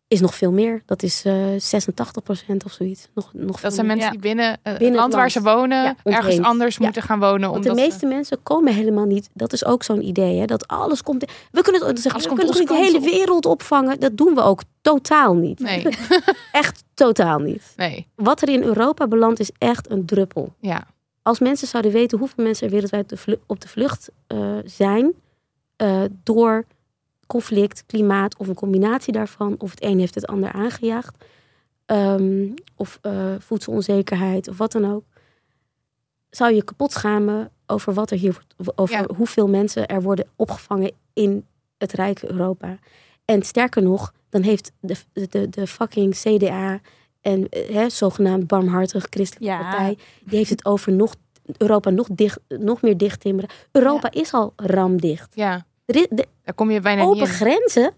is 0.08 0.22
nog 0.22 0.36
veel 0.36 0.52
meer. 0.52 0.82
Dat 0.86 1.04
is 1.04 1.26
eh 1.26 1.34
86% 1.34 2.56
of 2.66 2.72
zoiets. 2.72 3.08
Nog, 3.14 3.30
nog 3.34 3.60
veel 3.60 3.70
Dat 3.70 3.74
zijn 3.74 3.86
meer. 3.88 3.96
mensen 3.96 4.06
Ja. 4.06 4.12
die 4.12 4.20
binnen 4.20 4.58
eh, 4.64 4.74
het 4.74 4.96
land 4.96 5.14
waar 5.14 5.32
ze 5.32 5.42
wonen, 5.42 5.84
Ja, 5.84 5.96
ergens 6.04 6.40
anders 6.42 6.78
Ja. 6.78 6.84
moeten 6.84 7.02
gaan 7.02 7.20
wonen. 7.20 7.50
Want 7.50 7.64
de 7.64 7.70
omdat 7.70 7.84
ze- 7.84 7.90
meeste 7.92 8.06
mensen 8.06 8.44
komen 8.44 8.74
helemaal 8.74 9.06
niet. 9.06 9.30
Dat 9.34 9.54
is 9.54 9.66
ook 9.66 9.84
zo'n 9.84 10.08
idee, 10.08 10.40
hè? 10.40 10.46
dat 10.46 10.68
alles 10.68 11.04
komt. 11.04 11.26
We 11.52 11.62
kunnen, 11.62 11.86
het- 11.86 12.00
zeggen, 12.00 12.22
we 12.22 12.28
kunnen 12.28 12.46
toch 12.46 12.60
niet 12.60 12.68
de 12.68 12.76
hele 12.76 13.00
wereld 13.00 13.46
opvangen. 13.46 14.00
Dat 14.00 14.18
doen 14.18 14.36
we 14.36 14.42
ook 14.42 14.62
totaal 14.82 15.34
niet. 15.34 15.60
Nee, 15.60 15.86
Echt 16.52 16.84
totaal 16.94 17.40
niet. 17.40 17.74
nee, 17.76 18.08
Wat 18.16 18.42
er 18.42 18.50
in 18.50 18.64
Europa 18.64 19.08
belandt 19.08 19.40
is 19.40 19.50
echt 19.58 19.90
een 19.90 20.06
druppel. 20.06 20.54
ja. 20.60 20.84
Als 21.22 21.40
mensen 21.40 21.68
zouden 21.68 21.92
weten 21.92 22.18
hoeveel 22.18 22.44
mensen 22.44 22.66
er 22.66 22.72
wereldwijd 22.74 23.10
de 23.10 23.40
op 23.46 23.62
de 23.62 23.68
vlucht 23.68 24.10
eh, 24.28 24.38
zijn 24.66 25.14
eh, 25.76 26.02
door 26.24 26.66
conflict, 27.26 27.84
klimaat 27.86 28.38
of 28.38 28.48
een 28.48 28.56
combinatie 28.56 29.14
daarvan, 29.14 29.56
of 29.58 29.70
het 29.70 29.84
een 29.84 30.00
heeft 30.00 30.16
het 30.16 30.28
ander 30.28 30.52
aangejaagd, 30.52 31.26
ehm, 31.86 32.48
of 32.76 33.00
eh, 33.02 33.34
voedselonzekerheid 33.40 34.48
of 34.48 34.58
wat 34.58 34.72
dan 34.72 34.92
ook, 34.94 35.04
zou 36.30 36.54
je 36.54 36.64
kapot 36.64 36.92
schamen 36.92 37.52
over 37.68 37.94
wat 37.94 38.12
er 38.12 38.18
hier 38.18 38.42
wordt, 38.58 38.78
over 38.80 38.96
Ja. 38.96 39.06
hoeveel 39.16 39.48
mensen 39.48 39.88
er 39.88 40.02
worden 40.02 40.28
opgevangen 40.36 40.92
in 41.14 41.46
het 41.78 41.92
rijke 41.92 42.32
Europa. 42.32 42.78
En 43.26 43.42
sterker 43.44 43.82
nog, 43.82 44.14
dan 44.30 44.42
heeft 44.42 44.72
de, 44.80 44.96
de, 45.30 45.50
de 45.50 45.68
fucking 45.68 46.16
CDA 46.16 46.80
en 47.22 47.50
eh, 47.50 47.70
hè, 47.76 47.90
zogenaamd 47.90 48.48
barmhartig 48.48 49.08
christelijke 49.10 49.46
Ja. 49.56 49.62
partij, 49.62 49.98
die 50.26 50.38
heeft 50.38 50.50
het 50.50 50.66
over 50.66 50.92
nog, 50.92 51.16
Europa 51.58 51.90
nog, 51.90 52.08
dicht, 52.12 52.40
nog 52.48 52.82
meer 52.82 52.98
dicht 52.98 53.20
timmeren. 53.20 53.50
Europa 53.72 54.12
is 54.12 54.34
al 54.34 54.54
ramdicht. 54.56 55.36
ja. 55.36 55.66
Er 55.86 55.96
is, 55.96 56.06
de 56.10 56.28
Daar 56.44 56.54
kom 56.56 56.72
je 56.72 56.80
bijna 56.80 57.02
open 57.04 57.20
niet 57.20 57.30
grenzen. 57.30 57.94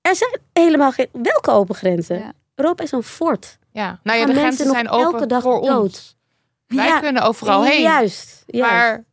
Er 0.00 0.16
zijn 0.16 0.38
helemaal 0.52 0.92
geen. 0.92 1.08
Welke 1.12 1.50
open 1.50 1.74
grenzen? 1.74 2.18
Ja. 2.18 2.32
Europa 2.54 2.82
is 2.82 2.92
een 2.92 3.02
fort. 3.02 3.58
Ja. 3.72 4.00
Nou 4.02 4.18
ja, 4.18 4.26
de 4.26 4.32
grenzen 4.34 4.66
zijn 4.70 4.88
open 4.88 5.12
elke 5.12 5.26
dag 5.26 5.42
voor 5.42 5.60
dood? 5.62 5.82
ons. 5.82 6.16
Wij 6.66 6.86
Ja, 6.86 7.00
kunnen 7.00 7.22
overal 7.22 7.64
heen. 7.64 7.82
Juist. 7.82 8.42
juist. 8.46 8.72
Maar 8.72 9.04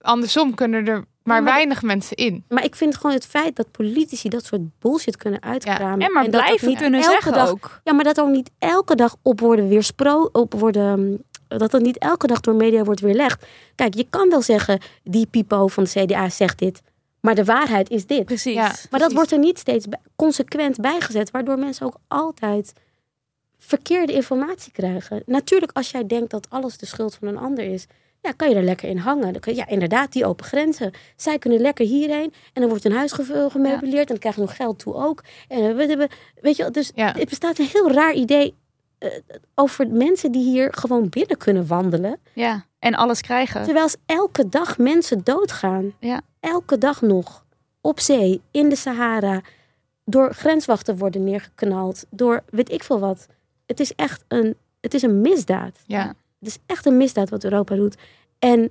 andersom 0.00 0.54
kunnen 0.54 0.86
er 0.86 0.94
maar, 1.22 1.42
maar- 1.42 1.52
weinig 1.52 1.82
mensen 1.82 2.16
in. 2.16 2.44
Maar 2.48 2.64
ik 2.64 2.74
vind 2.74 2.96
gewoon 2.96 3.12
het 3.12 3.26
feit 3.26 3.56
dat 3.56 3.70
politici 3.70 4.28
dat 4.28 4.44
soort 4.44 4.78
bullshit 4.78 5.16
kunnen 5.16 5.42
uitkramen. 5.42 6.06
En 6.06 6.12
maar 6.12 6.22
dat 6.22 6.32
dat 6.32 6.42
blijven 6.42 6.68
niet 6.68 6.78
kunnen 6.78 7.00
elke 7.00 7.12
zeggen 7.12 7.32
dag, 7.32 7.48
ook. 7.50 7.80
Ja, 7.84 7.92
maar 7.92 8.04
dat 8.04 8.20
ook 8.20 8.30
niet 8.30 8.50
elke 8.58 8.94
dag 8.94 9.16
op 9.22 9.40
worden 9.40 9.68
weerspro... 9.68 10.28
Op 10.32 10.54
worden, 10.54 11.00
mm, 11.00 11.22
dat 11.58 11.70
dat 11.70 11.80
niet 11.82 11.98
elke 11.98 12.26
dag 12.26 12.40
door 12.40 12.54
media 12.54 12.82
wordt 12.84 13.00
weerlegd. 13.00 13.46
Kijk, 13.74 13.94
je 13.94 14.06
kan 14.10 14.28
wel 14.30 14.42
zeggen, 14.42 14.80
die 15.04 15.26
Pipo 15.26 15.66
van 15.68 15.84
de 15.84 15.90
CDA 15.90 16.28
zegt 16.28 16.58
dit. 16.58 16.80
Maar 17.20 17.34
de 17.34 17.44
waarheid 17.44 17.90
is 17.90 18.06
dit. 18.06 18.24
Precies. 18.24 18.54
Ja. 18.54 18.72
Maar 18.90 19.00
dat 19.00 19.12
wordt 19.12 19.32
er 19.32 19.38
niet 19.38 19.58
steeds 19.58 19.86
consequent 20.16 20.80
bijgezet. 20.80 21.30
Waardoor 21.30 21.58
mensen 21.58 21.86
ook 21.86 21.96
altijd 22.08 22.72
verkeerde 23.58 24.12
informatie 24.12 24.72
krijgen. 24.72 25.22
Natuurlijk, 25.26 25.72
als 25.72 25.90
jij 25.90 26.06
denkt 26.06 26.30
dat 26.30 26.46
alles 26.50 26.78
de 26.78 26.86
schuld 26.86 27.14
van 27.14 27.28
een 27.28 27.38
ander 27.38 27.64
is... 27.64 27.86
Ja, 28.20 28.32
kan 28.32 28.48
je 28.48 28.54
er 28.54 28.62
lekker 28.62 28.88
in 28.88 28.96
hangen. 28.96 29.36
Je- 29.40 29.54
Ja, 29.54 29.68
inderdaad, 29.68 30.12
die 30.12 30.26
open 30.26 30.44
grenzen. 30.44 30.92
Zij 31.16 31.38
kunnen 31.38 31.60
lekker 31.60 31.86
hierheen. 31.86 32.32
En 32.52 32.60
dan 32.60 32.68
wordt 32.68 32.84
hun 32.84 32.92
huis 32.92 33.12
ge- 33.12 33.48
gemeubileerd. 33.50 34.00
En 34.00 34.06
dan 34.06 34.18
krijgen 34.18 34.40
ze 34.42 34.48
nog 34.48 34.56
geld 34.56 34.78
toe 34.78 34.94
ook. 34.94 35.22
En 35.48 35.76
we 35.76 35.86
hebben, 35.86 36.08
weet 36.40 36.56
je, 36.56 36.70
dus 36.70 36.92
Ja. 36.94 37.12
het 37.18 37.28
bestaat 37.28 37.58
een 37.58 37.68
heel 37.72 37.90
raar 37.92 38.12
idee... 38.14 38.54
eh, 39.02 39.10
over 39.54 39.88
mensen 39.88 40.32
die 40.32 40.44
hier 40.44 40.72
gewoon 40.74 41.08
binnen 41.08 41.36
kunnen 41.36 41.66
wandelen. 41.66 42.18
Ja. 42.32 42.64
En 42.78 42.94
alles 42.94 43.20
krijgen. 43.20 43.62
Terwijl 43.62 43.88
elke 44.06 44.48
dag 44.48 44.78
mensen 44.78 45.20
doodgaan. 45.24 45.92
Ja. 45.98 46.20
Elke 46.40 46.78
dag 46.78 47.02
nog. 47.02 47.44
Op 47.80 48.00
zee, 48.00 48.40
in 48.50 48.68
de 48.68 48.76
Sahara. 48.76 49.40
Door 50.04 50.34
grenswachten 50.34 50.96
worden 50.96 51.24
neergeknald. 51.24 52.04
Door 52.10 52.42
weet 52.50 52.70
ik 52.70 52.82
veel 52.84 52.98
wat. 52.98 53.26
Het 53.66 53.80
is 53.80 53.94
echt 53.94 54.24
een, 54.28 54.56
het 54.80 54.94
is 54.94 55.02
een 55.02 55.20
misdaad. 55.20 55.78
Ja. 55.86 56.06
Het 56.38 56.48
is 56.48 56.58
echt 56.66 56.86
een 56.86 56.96
misdaad 56.96 57.30
wat 57.30 57.44
Europa 57.44 57.74
doet. 57.74 57.96
En 58.38 58.70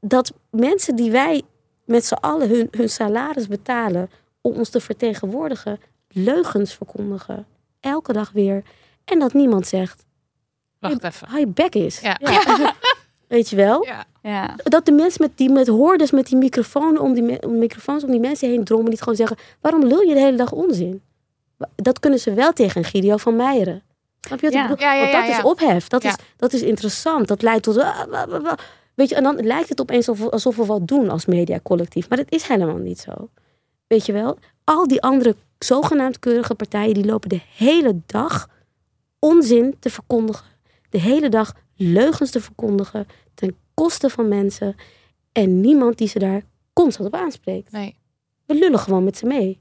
dat 0.00 0.32
mensen 0.50 0.96
die 0.96 1.10
wij 1.10 1.42
met 1.84 2.04
z'n 2.04 2.14
allen 2.14 2.48
hun, 2.48 2.68
hun 2.70 2.88
salaris 2.88 3.48
betalen 3.48 4.10
om 4.40 4.52
ons 4.52 4.68
te 4.68 4.80
vertegenwoordigen, 4.80 5.80
leugens 6.08 6.74
verkondigen. 6.74 7.46
Elke 7.80 8.12
dag 8.12 8.30
weer. 8.32 8.62
En 9.04 9.18
dat 9.18 9.32
niemand 9.32 9.66
zegt, 9.66 10.04
Wacht 10.78 11.04
even. 11.04 11.38
je 11.38 11.46
bek 11.46 11.74
is. 11.74 12.00
Ja. 12.00 12.18
Weet 13.28 13.50
je 13.50 13.56
wel? 13.56 13.86
Ja. 14.22 14.54
Dat 14.62 14.86
de 14.86 14.92
mensen 14.92 15.22
met 15.22 15.36
die 15.38 15.50
met 15.50 15.66
hoorders 15.66 16.10
met 16.10 16.26
die 16.26 16.36
microfoon 16.36 16.98
om 16.98 17.12
die 17.14 17.22
me- 17.22 17.46
microfoons 17.48 18.04
om 18.04 18.10
die 18.10 18.20
mensen 18.20 18.48
heen 18.48 18.64
drommen, 18.64 18.90
niet 18.90 18.98
gewoon 18.98 19.16
zeggen: 19.16 19.36
waarom 19.60 19.84
lul 19.84 20.00
je 20.00 20.14
de 20.14 20.20
hele 20.20 20.36
dag 20.36 20.52
onzin? 20.52 21.02
Dat 21.74 22.00
kunnen 22.00 22.18
ze 22.18 22.34
wel 22.34 22.52
tegen 22.52 22.78
een 22.84 22.90
Guido 22.90 23.16
van 23.16 23.36
Meijeren. 23.36 23.82
Snap 24.20 24.40
je 24.40 24.44
wat 24.46 24.54
Ja. 24.54 24.62
ik 24.62 24.68
bedoel? 24.68 24.84
Ja, 24.84 24.92
ja, 24.94 25.00
Want 25.00 25.12
dat 25.12 25.22
ja, 25.22 25.28
ja. 25.30 25.38
is 25.38 25.44
ophef. 25.44 25.88
Dat, 25.88 26.02
Ja. 26.02 26.08
is, 26.08 26.16
dat 26.36 26.52
is 26.52 26.62
interessant. 26.62 27.28
Dat 27.28 27.42
leidt 27.42 27.62
tot. 27.62 27.78
ah. 27.78 28.52
Weet 28.94 29.08
je, 29.08 29.14
en 29.14 29.22
dan 29.22 29.36
lijkt 29.46 29.68
het 29.68 29.80
opeens 29.80 30.08
alsof, 30.08 30.30
alsof 30.30 30.56
we 30.56 30.64
wat 30.64 30.88
doen 30.88 31.10
als 31.10 31.26
mediacollectief. 31.26 32.08
Maar 32.08 32.18
dat 32.18 32.30
is 32.30 32.42
helemaal 32.42 32.76
niet 32.76 32.98
zo. 33.00 33.28
Weet 33.86 34.06
je 34.06 34.12
wel? 34.12 34.38
Al 34.64 34.86
die 34.88 35.02
andere 35.02 35.36
zogenaamd 35.58 36.18
keurige 36.18 36.54
partijen, 36.54 36.94
die 36.94 37.04
lopen 37.04 37.28
de 37.28 37.40
hele 37.56 37.96
dag 38.06 38.48
onzin 39.28 39.76
te 39.78 39.90
verkondigen. 39.90 40.46
De 40.90 41.00
hele 41.00 41.28
dag 41.28 41.52
leugens 41.76 42.30
te 42.30 42.40
verkondigen. 42.40 43.06
Ten 43.34 43.56
koste 43.74 44.10
van 44.10 44.28
mensen. 44.28 44.74
En 45.32 45.60
niemand 45.60 45.98
die 45.98 46.08
ze 46.08 46.18
daar 46.18 46.42
constant 46.72 47.08
op 47.08 47.14
aanspreekt. 47.14 47.72
Nee. 47.72 47.96
We 48.46 48.54
lullen 48.54 48.78
gewoon 48.78 49.04
met 49.04 49.16
ze 49.16 49.26
mee. 49.26 49.60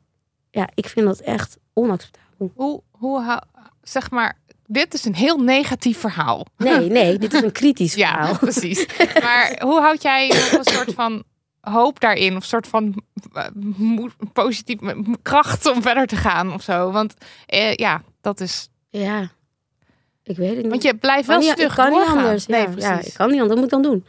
Ja, 0.51 0.69
ik 0.73 0.87
vind 0.87 1.05
dat 1.05 1.19
echt 1.19 1.57
onacceptabel. 1.73 2.51
Hoe, 2.55 2.81
hoe 2.91 3.21
hou- 3.21 3.41
zeg 3.81 4.11
maar, 4.11 4.39
dit 4.65 4.93
is 4.93 5.05
een 5.05 5.15
heel 5.15 5.37
negatief 5.37 5.97
verhaal. 5.99 6.45
Nee, 6.57 6.89
nee, 6.99 7.17
dit 7.17 7.33
is 7.33 7.41
een 7.41 7.51
kritisch 7.51 7.93
Ja, 8.03 8.11
verhaal. 8.13 8.37
precies. 8.37 8.85
Maar 9.21 9.61
hoe 9.65 9.79
houd 9.79 10.01
jij 10.01 10.29
een 10.53 10.63
soort 10.63 10.93
van 10.93 11.23
hoop 11.61 11.99
daarin. 11.99 12.29
Of 12.35 12.41
een 12.41 12.47
soort 12.49 12.67
van 12.67 13.03
eh, 13.33 13.47
m- 13.53 15.15
kracht 15.21 15.65
om 15.71 15.81
verder 15.81 16.07
te 16.07 16.15
gaan 16.15 16.53
of 16.53 16.61
zo. 16.61 16.91
Want 16.91 17.13
eh, 17.45 17.73
ja, 17.75 18.01
dat 18.21 18.39
is... 18.39 18.67
Ja, 18.89 19.29
ik 20.23 20.37
weet 20.37 20.49
het 20.49 20.57
niet. 20.57 20.67
Want 20.69 20.83
je 20.83 20.95
blijft 20.95 21.27
wel 21.27 21.37
niet, 21.39 21.49
ik 21.49 21.53
stug 21.57 21.75
kan 21.75 21.91
niet 21.91 22.07
anders. 22.07 22.45
Nee, 22.45 22.67
ja, 22.77 22.99
ik 23.01 23.13
kan 23.13 23.29
niet 23.31 23.41
anders. 23.41 23.47
Wat 23.47 23.55
moet 23.55 23.63
ik 23.63 23.69
dan 23.69 23.81
doen? 23.81 24.05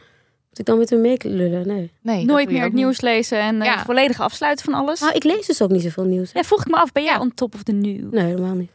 Moet 0.49 0.59
ik 0.59 0.65
dan 0.65 0.77
met 0.77 0.89
hun 0.89 1.01
meelullen? 1.01 1.67
Nee. 1.67 1.91
Nee, 2.01 2.17
dat 2.17 2.25
Nooit 2.25 2.47
meer 2.49 2.61
het 2.63 2.73
niet. 2.73 2.83
nieuws 2.83 3.01
lezen 3.01 3.39
en 3.39 3.61
eh, 3.61 3.67
Ja. 3.67 3.83
volledig 3.83 4.19
afsluiten 4.19 4.65
van 4.65 4.73
alles. 4.73 4.99
Nou, 4.99 5.13
ik 5.13 5.23
lees 5.23 5.45
dus 5.45 5.61
ook 5.61 5.69
niet 5.69 5.81
zoveel 5.81 6.03
nieuws. 6.03 6.33
hè. 6.33 6.39
Ja, 6.39 6.45
vroeg 6.45 6.59
ik 6.61 6.67
me 6.71 6.75
af, 6.77 6.91
ben 6.91 7.03
jij 7.03 7.13
Ja. 7.13 7.19
on 7.19 7.33
top 7.33 7.53
of 7.53 7.63
the 7.63 7.71
news? 7.71 8.11
Nee, 8.11 8.25
helemaal 8.25 8.53
niet. 8.55 8.71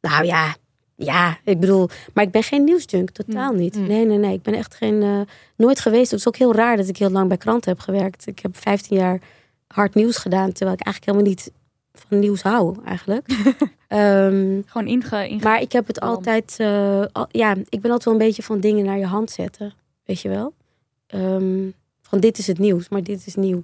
Nou 0.00 0.24
ja, 0.24 0.54
ja, 0.96 1.38
ik 1.44 1.60
bedoel, 1.60 1.88
maar 2.14 2.24
ik 2.24 2.30
ben 2.30 2.42
geen 2.42 2.64
nieuwsjunk, 2.64 3.10
totaal 3.10 3.52
niet. 3.52 3.76
Mm. 3.76 3.86
Nee, 3.86 4.06
nee, 4.06 4.18
nee, 4.18 4.32
ik 4.34 4.42
ben 4.42 4.54
echt 4.54 4.74
geen, 4.74 5.02
eh, 5.02 5.20
nooit 5.56 5.80
geweest. 5.80 6.10
Het 6.10 6.20
is 6.20 6.28
ook 6.28 6.36
heel 6.36 6.54
raar 6.54 6.76
dat 6.76 6.88
ik 6.88 6.96
heel 6.96 7.10
lang 7.10 7.28
bij 7.28 7.36
kranten 7.36 7.70
heb 7.70 7.80
gewerkt. 7.80 8.26
Ik 8.26 8.38
heb 8.38 8.56
15 8.56 8.96
jaar 8.96 9.20
hard 9.66 9.94
nieuws 9.94 10.16
gedaan, 10.16 10.52
terwijl 10.52 10.76
ik 10.78 10.84
eigenlijk 10.84 11.04
helemaal 11.16 11.34
niet 11.34 11.50
van 12.08 12.18
nieuws 12.18 12.42
hou, 12.42 12.76
eigenlijk. 12.84 13.26
Ehm, 13.88 14.60
Gewoon 14.66 14.86
inge... 14.86 15.28
inge- 15.28 15.42
maar 15.44 15.60
ik 15.60 15.72
heb 15.72 15.86
het 15.86 16.00
altijd, 16.00 16.54
eh, 16.58 17.04
al- 17.12 17.28
ja, 17.30 17.54
ik 17.68 17.80
ben 17.80 17.90
altijd 17.90 18.04
wel 18.04 18.12
een 18.14 18.18
beetje 18.26 18.42
van 18.42 18.60
dingen 18.60 18.84
naar 18.84 18.98
je 18.98 19.06
hand 19.06 19.30
zetten, 19.30 19.72
weet 20.04 20.20
je 20.20 20.28
wel. 20.28 20.54
Ehm, 21.06 21.68
van 22.02 22.20
dit 22.20 22.38
is 22.38 22.46
het 22.46 22.58
nieuws, 22.58 22.88
maar 22.88 23.02
dit 23.02 23.26
is 23.26 23.34
nieuw. 23.34 23.62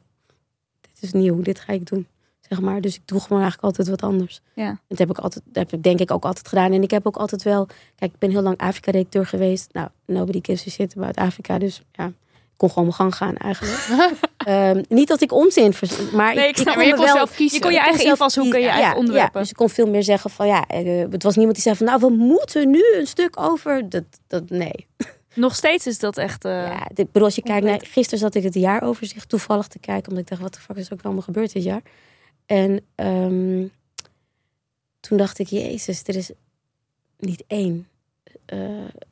Dit 0.81 1.03
is 1.03 1.13
nieuw, 1.13 1.41
dit 1.43 1.61
ga 1.61 1.73
ik 1.73 1.87
doen, 1.87 2.07
zeg 2.41 2.61
maar. 2.61 2.81
Dus 2.81 2.95
ik 2.95 3.03
doe 3.05 3.21
gewoon 3.21 3.43
eigenlijk 3.43 3.63
altijd 3.79 3.89
wat 4.01 4.11
anders. 4.11 4.41
Ja. 4.55 4.81
Dat 4.89 4.99
heb 4.99 5.11
ik 5.11 5.19
altijd, 5.19 5.45
dat 5.47 5.57
heb 5.57 5.73
ik 5.73 5.83
denk 5.83 6.01
ik 6.01 6.11
ook 6.11 6.25
altijd 6.25 6.49
gedaan. 6.49 6.73
En 6.73 6.83
ik 6.83 6.91
heb 6.91 7.07
ook 7.07 7.17
altijd 7.17 7.43
wel, 7.43 7.67
kijk, 7.95 8.13
ik 8.13 8.19
ben 8.19 8.31
heel 8.31 8.43
lang 8.43 8.59
Afrika-redacteur 8.59 9.27
geweest. 9.27 9.73
Nou, 9.73 9.89
nobody 10.07 10.39
gives 10.43 10.67
a 10.67 10.71
shit 10.71 10.95
about 10.97 11.17
Afrika, 11.17 11.59
dus 11.59 11.83
ja, 11.93 12.13
kon 12.57 12.69
gewoon 12.69 12.85
mijn 12.85 12.97
gang 12.97 13.15
gaan 13.15 13.37
eigenlijk. 13.37 13.87
Ehm, 14.37 14.83
niet 14.89 15.09
dat 15.09 15.21
ik 15.21 15.33
onzin, 15.33 15.75
maar 16.13 16.35
Nee, 16.35 16.45
ik 16.45 16.51
ik, 16.51 16.57
snap 16.57 16.69
ik 16.69 16.77
maar 16.77 16.87
je 16.87 16.95
kon 16.95 17.05
wel 17.05 17.15
zelf 17.15 17.35
kiezen. 17.35 17.57
Je 17.57 17.63
kon 17.63 17.73
je 17.73 17.77
ik 17.77 17.83
kon 17.83 17.93
eigen 17.93 18.17
zelf 18.17 18.19
invalshoeken, 18.19 18.61
je 18.61 18.69
eigen 18.69 18.91
Ja, 18.91 18.97
onderwerpen. 18.97 19.33
Ja, 19.35 19.41
dus 19.41 19.51
ik 19.51 19.57
kon 19.57 19.71
veel 19.71 19.87
meer 19.87 20.03
zeggen 20.03 20.31
van 20.31 20.47
ja, 20.47 20.67
eh, 20.67 21.05
het 21.11 21.23
was 21.23 21.35
niemand 21.35 21.55
die 21.55 21.65
zei 21.65 21.77
van 21.77 21.87
nou, 21.87 22.01
we 22.01 22.11
moeten 22.11 22.71
nu 22.71 22.83
een 22.95 23.07
stuk 23.07 23.41
over. 23.41 23.89
Dat, 23.89 24.05
dat 24.27 24.51
nee. 24.51 24.87
Nog 25.35 25.55
steeds 25.55 25.87
is 25.87 25.99
dat 25.99 26.19
echt... 26.19 26.45
eh, 26.45 26.53
ja, 26.53 26.89
dit, 26.95 27.07
bedoel, 27.07 27.25
als 27.25 27.35
je 27.35 27.43
kijkt 27.43 27.67
naar, 27.67 27.81
gisteren 27.83 28.19
zat 28.19 28.35
ik 28.35 28.43
het 28.43 28.55
jaaroverzicht 28.55 29.29
toevallig 29.29 29.67
te 29.67 29.79
kijken, 29.79 30.09
omdat 30.09 30.23
ik 30.23 30.29
dacht, 30.29 30.43
wat 30.43 30.55
de 30.55 30.61
fuck 30.61 30.77
is 30.77 30.87
er 30.87 30.93
ook 30.93 31.03
allemaal 31.03 31.23
gebeurd 31.23 31.53
dit 31.53 31.63
jaar? 31.63 31.83
En 32.47 32.81
ehm, 32.95 33.67
toen 35.01 35.19
dacht 35.19 35.39
ik, 35.39 35.47
jezus, 35.47 36.03
er 36.05 36.17
is 36.17 36.31
niet 37.19 37.45
één, 37.47 37.89
eh, 38.45 38.59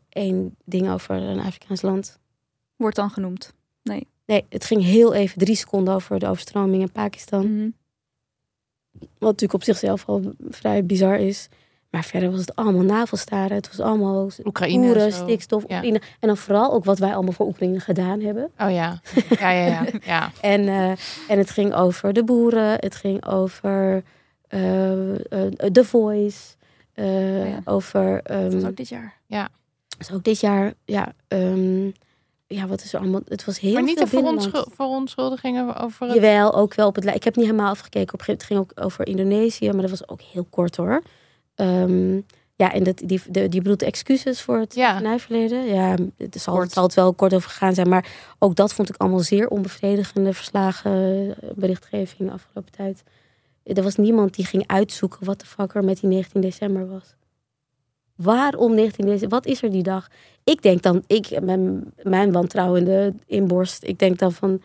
één 0.08 0.56
ding 0.64 0.90
over 0.90 1.16
een 1.16 1.40
Afrikaans 1.40 1.82
land. 1.82 2.18
Wordt 2.76 2.96
dan 2.96 3.10
genoemd. 3.10 3.52
Nee, 4.26 4.44
het 4.48 4.64
ging 4.64 4.82
heel 4.82 5.14
even 5.14 5.38
drie 5.38 5.56
seconden 5.56 5.94
over 5.94 6.18
de 6.18 6.26
overstroming 6.26 6.82
in 6.82 6.92
Pakistan. 6.92 7.54
Mhm. 7.56 7.68
Wat 9.00 9.08
natuurlijk 9.18 9.54
op 9.54 9.62
zichzelf 9.62 10.04
al 10.08 10.22
vrij 10.48 10.84
bizar 10.86 11.18
is. 11.18 11.48
Maar 11.90 12.04
verder 12.04 12.30
was 12.30 12.40
het 12.40 12.56
allemaal 12.56 12.82
navelstaren. 12.82 13.56
Het 13.56 13.68
was 13.76 13.86
allemaal 13.86 14.30
Oekraïne. 14.44 14.84
boeren, 14.86 15.12
stikstof, 15.12 15.62
Ja. 15.68 15.74
Oekraïne. 15.74 16.00
En 16.20 16.28
dan 16.28 16.36
vooral 16.36 16.72
ook 16.72 16.84
wat 16.84 16.98
wij 16.98 17.14
allemaal 17.14 17.32
voor 17.32 17.46
Oekraïne 17.46 17.80
gedaan 17.80 18.20
hebben. 18.20 18.50
Oh 18.58 18.70
ja. 18.70 19.00
Ja, 19.38 19.50
ja, 19.50 19.66
ja. 19.66 19.84
ja. 20.14 20.30
En, 20.40 20.68
eh, 20.68 20.90
en 21.28 21.38
het 21.38 21.50
ging 21.50 21.74
over 21.74 22.12
de 22.12 22.24
boeren. 22.24 22.70
Het 22.80 22.94
ging 22.94 23.26
over 23.26 24.02
eh, 24.48 25.10
eh, 25.10 25.16
The 25.72 25.84
Voice. 25.84 26.54
eh, 26.92 27.04
Oh 27.06 27.48
ja. 27.48 27.60
Over... 27.64 28.20
Dat 28.22 28.36
ehm, 28.36 28.50
was 28.50 28.64
ook 28.64 28.76
dit 28.76 28.88
jaar. 28.88 29.18
dus 29.98 30.12
ook 30.12 30.24
dit 30.24 30.40
jaar... 30.40 30.72
Ja, 30.84 31.12
ehm, 31.28 31.90
ja, 32.54 32.66
wat 32.66 32.82
is 32.82 32.92
er 32.92 33.00
allemaal... 33.00 33.20
Het 33.28 33.44
was 33.44 33.60
heel 33.60 33.72
maar 33.72 33.82
niet 33.82 34.02
veel 34.06 34.38
de 34.38 34.66
verontschuldigingen 34.74 35.76
over 35.76 36.06
het... 36.06 36.14
Jawel, 36.14 36.54
ook 36.54 36.74
wel 36.74 36.86
op 36.86 36.94
het. 36.94 37.04
Ik 37.04 37.24
heb 37.24 37.36
niet 37.36 37.46
helemaal 37.46 37.70
afgekeken. 37.70 38.14
Op 38.14 38.18
een 38.20 38.24
gegeven 38.24 38.46
moment 38.48 38.70
ging 38.74 38.80
ook 38.80 38.86
over 38.86 39.06
Indonesië, 39.06 39.72
maar 39.72 39.80
dat 39.80 39.90
was 39.90 40.08
ook 40.08 40.20
heel 40.20 40.46
kort 40.50 40.76
hoor. 40.76 41.02
Ehm, 41.54 42.20
ja, 42.56 42.72
en 42.72 42.82
dat, 42.82 43.02
die, 43.04 43.22
de, 43.28 43.48
die 43.48 43.60
bedoelt 43.60 43.82
excuses 43.82 44.40
voor 44.40 44.58
het 44.58 44.74
Ja. 44.74 45.00
nijverleden. 45.00 45.64
Ja, 45.64 45.96
het 46.16 46.40
zal, 46.40 46.60
het 46.60 46.72
zal 46.72 46.82
het 46.82 46.94
wel 46.94 47.14
kort 47.14 47.34
over 47.34 47.50
gegaan 47.50 47.74
zijn. 47.74 47.88
Maar 47.88 48.06
ook 48.38 48.54
dat 48.56 48.72
vond 48.72 48.88
ik 48.88 48.96
allemaal 48.96 49.20
zeer 49.20 49.48
onbevredigende 49.48 50.32
verslagen, 50.32 50.92
eh, 51.40 51.48
berichtgeving 51.54 52.28
de 52.28 52.34
afgelopen 52.34 52.72
tijd. 52.72 53.02
Er 53.64 53.82
was 53.82 53.96
niemand 53.96 54.34
die 54.34 54.44
ging 54.46 54.66
uitzoeken 54.66 55.26
wat 55.26 55.40
de 55.40 55.46
fuck 55.46 55.74
er 55.74 55.84
met 55.84 56.00
die 56.00 56.10
19 56.10 56.40
december 56.40 56.88
was. 56.88 57.14
Waarom 58.16 58.74
19 58.74 59.04
december? 59.06 59.28
Wat 59.28 59.46
is 59.46 59.62
er 59.62 59.70
die 59.70 59.82
dag? 59.82 60.08
Ik 60.44 60.62
denk 60.62 60.82
dan, 60.82 61.02
ik, 61.06 61.40
mijn, 61.42 61.92
mijn 62.02 62.32
wantrouwende 62.32 63.14
inborst, 63.26 63.84
ik 63.84 63.98
denk 63.98 64.18
dan 64.18 64.32
van, 64.32 64.62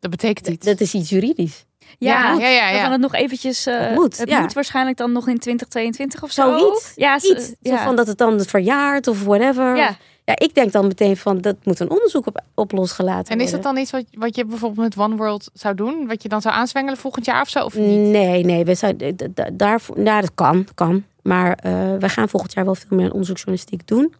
Dat 0.00 0.10
betekent 0.10 0.48
iets. 0.48 0.66
dat 0.66 0.80
is 0.80 0.94
iets 0.94 1.08
juridisch. 1.10 1.64
ja, 1.98 2.32
ja, 2.38 2.48
ja, 2.48 2.72
We 2.72 2.78
gaan 2.78 2.92
het 2.92 3.00
nog 3.00 3.14
eventjes... 3.14 3.66
eh, 3.66 3.78
Het 3.80 3.94
moet, 3.94 4.16
het 4.18 4.28
ja. 4.28 4.40
moet 4.40 4.52
waarschijnlijk 4.52 4.96
dan 4.96 5.12
nog 5.12 5.28
in 5.28 5.38
2022 5.38 6.22
of 6.22 6.30
zo. 6.30 6.58
Zoiets. 6.58 6.92
Ja, 6.96 7.16
Iets. 7.16 7.52
Zo 7.62 7.76
van 7.76 7.96
dat 7.96 8.06
het 8.06 8.18
dan 8.18 8.40
verjaart 8.40 9.06
of 9.06 9.24
whatever. 9.24 9.76
ja. 9.76 9.96
Ja, 10.24 10.34
ik 10.38 10.54
denk 10.54 10.72
dan 10.72 10.86
meteen 10.86 11.16
van 11.16 11.40
dat 11.40 11.56
moet 11.64 11.80
een 11.80 11.90
onderzoek 11.90 12.26
op, 12.26 12.40
op 12.54 12.72
losgelaten 12.72 13.32
En 13.34 13.40
is 13.40 13.50
worden. 13.50 13.62
dat 13.62 13.72
dan 13.72 13.82
iets 13.82 13.90
wat, 13.90 14.04
wat 14.12 14.36
je 14.36 14.44
bijvoorbeeld 14.44 14.96
met 14.96 15.04
One 15.06 15.16
World 15.16 15.50
zou 15.54 15.74
doen? 15.74 16.06
Wat 16.06 16.22
je 16.22 16.28
dan 16.28 16.40
zou 16.40 16.54
aanzwengelen 16.54 16.98
volgend 16.98 17.24
jaar 17.24 17.40
of 17.42 17.48
zo? 17.48 17.64
Of 17.64 17.74
niet? 17.74 17.98
Nee, 18.10 18.44
nee, 18.44 18.64
we 18.64 18.74
zijn, 18.74 18.96
d- 18.96 19.18
d- 19.34 19.50
daarvoor, 19.52 19.98
nou, 20.00 20.20
dat 20.20 20.34
kan, 20.34 20.66
kan. 20.74 21.04
Maar 21.22 21.52
eh 21.62 21.96
wij 21.98 22.08
gaan 22.08 22.28
volgend 22.28 22.52
jaar 22.52 22.64
wel 22.64 22.74
veel 22.74 22.96
meer 22.96 23.04
aan 23.06 23.10
onderzoeksjournalistiek 23.12 23.86
doen. 23.86 24.14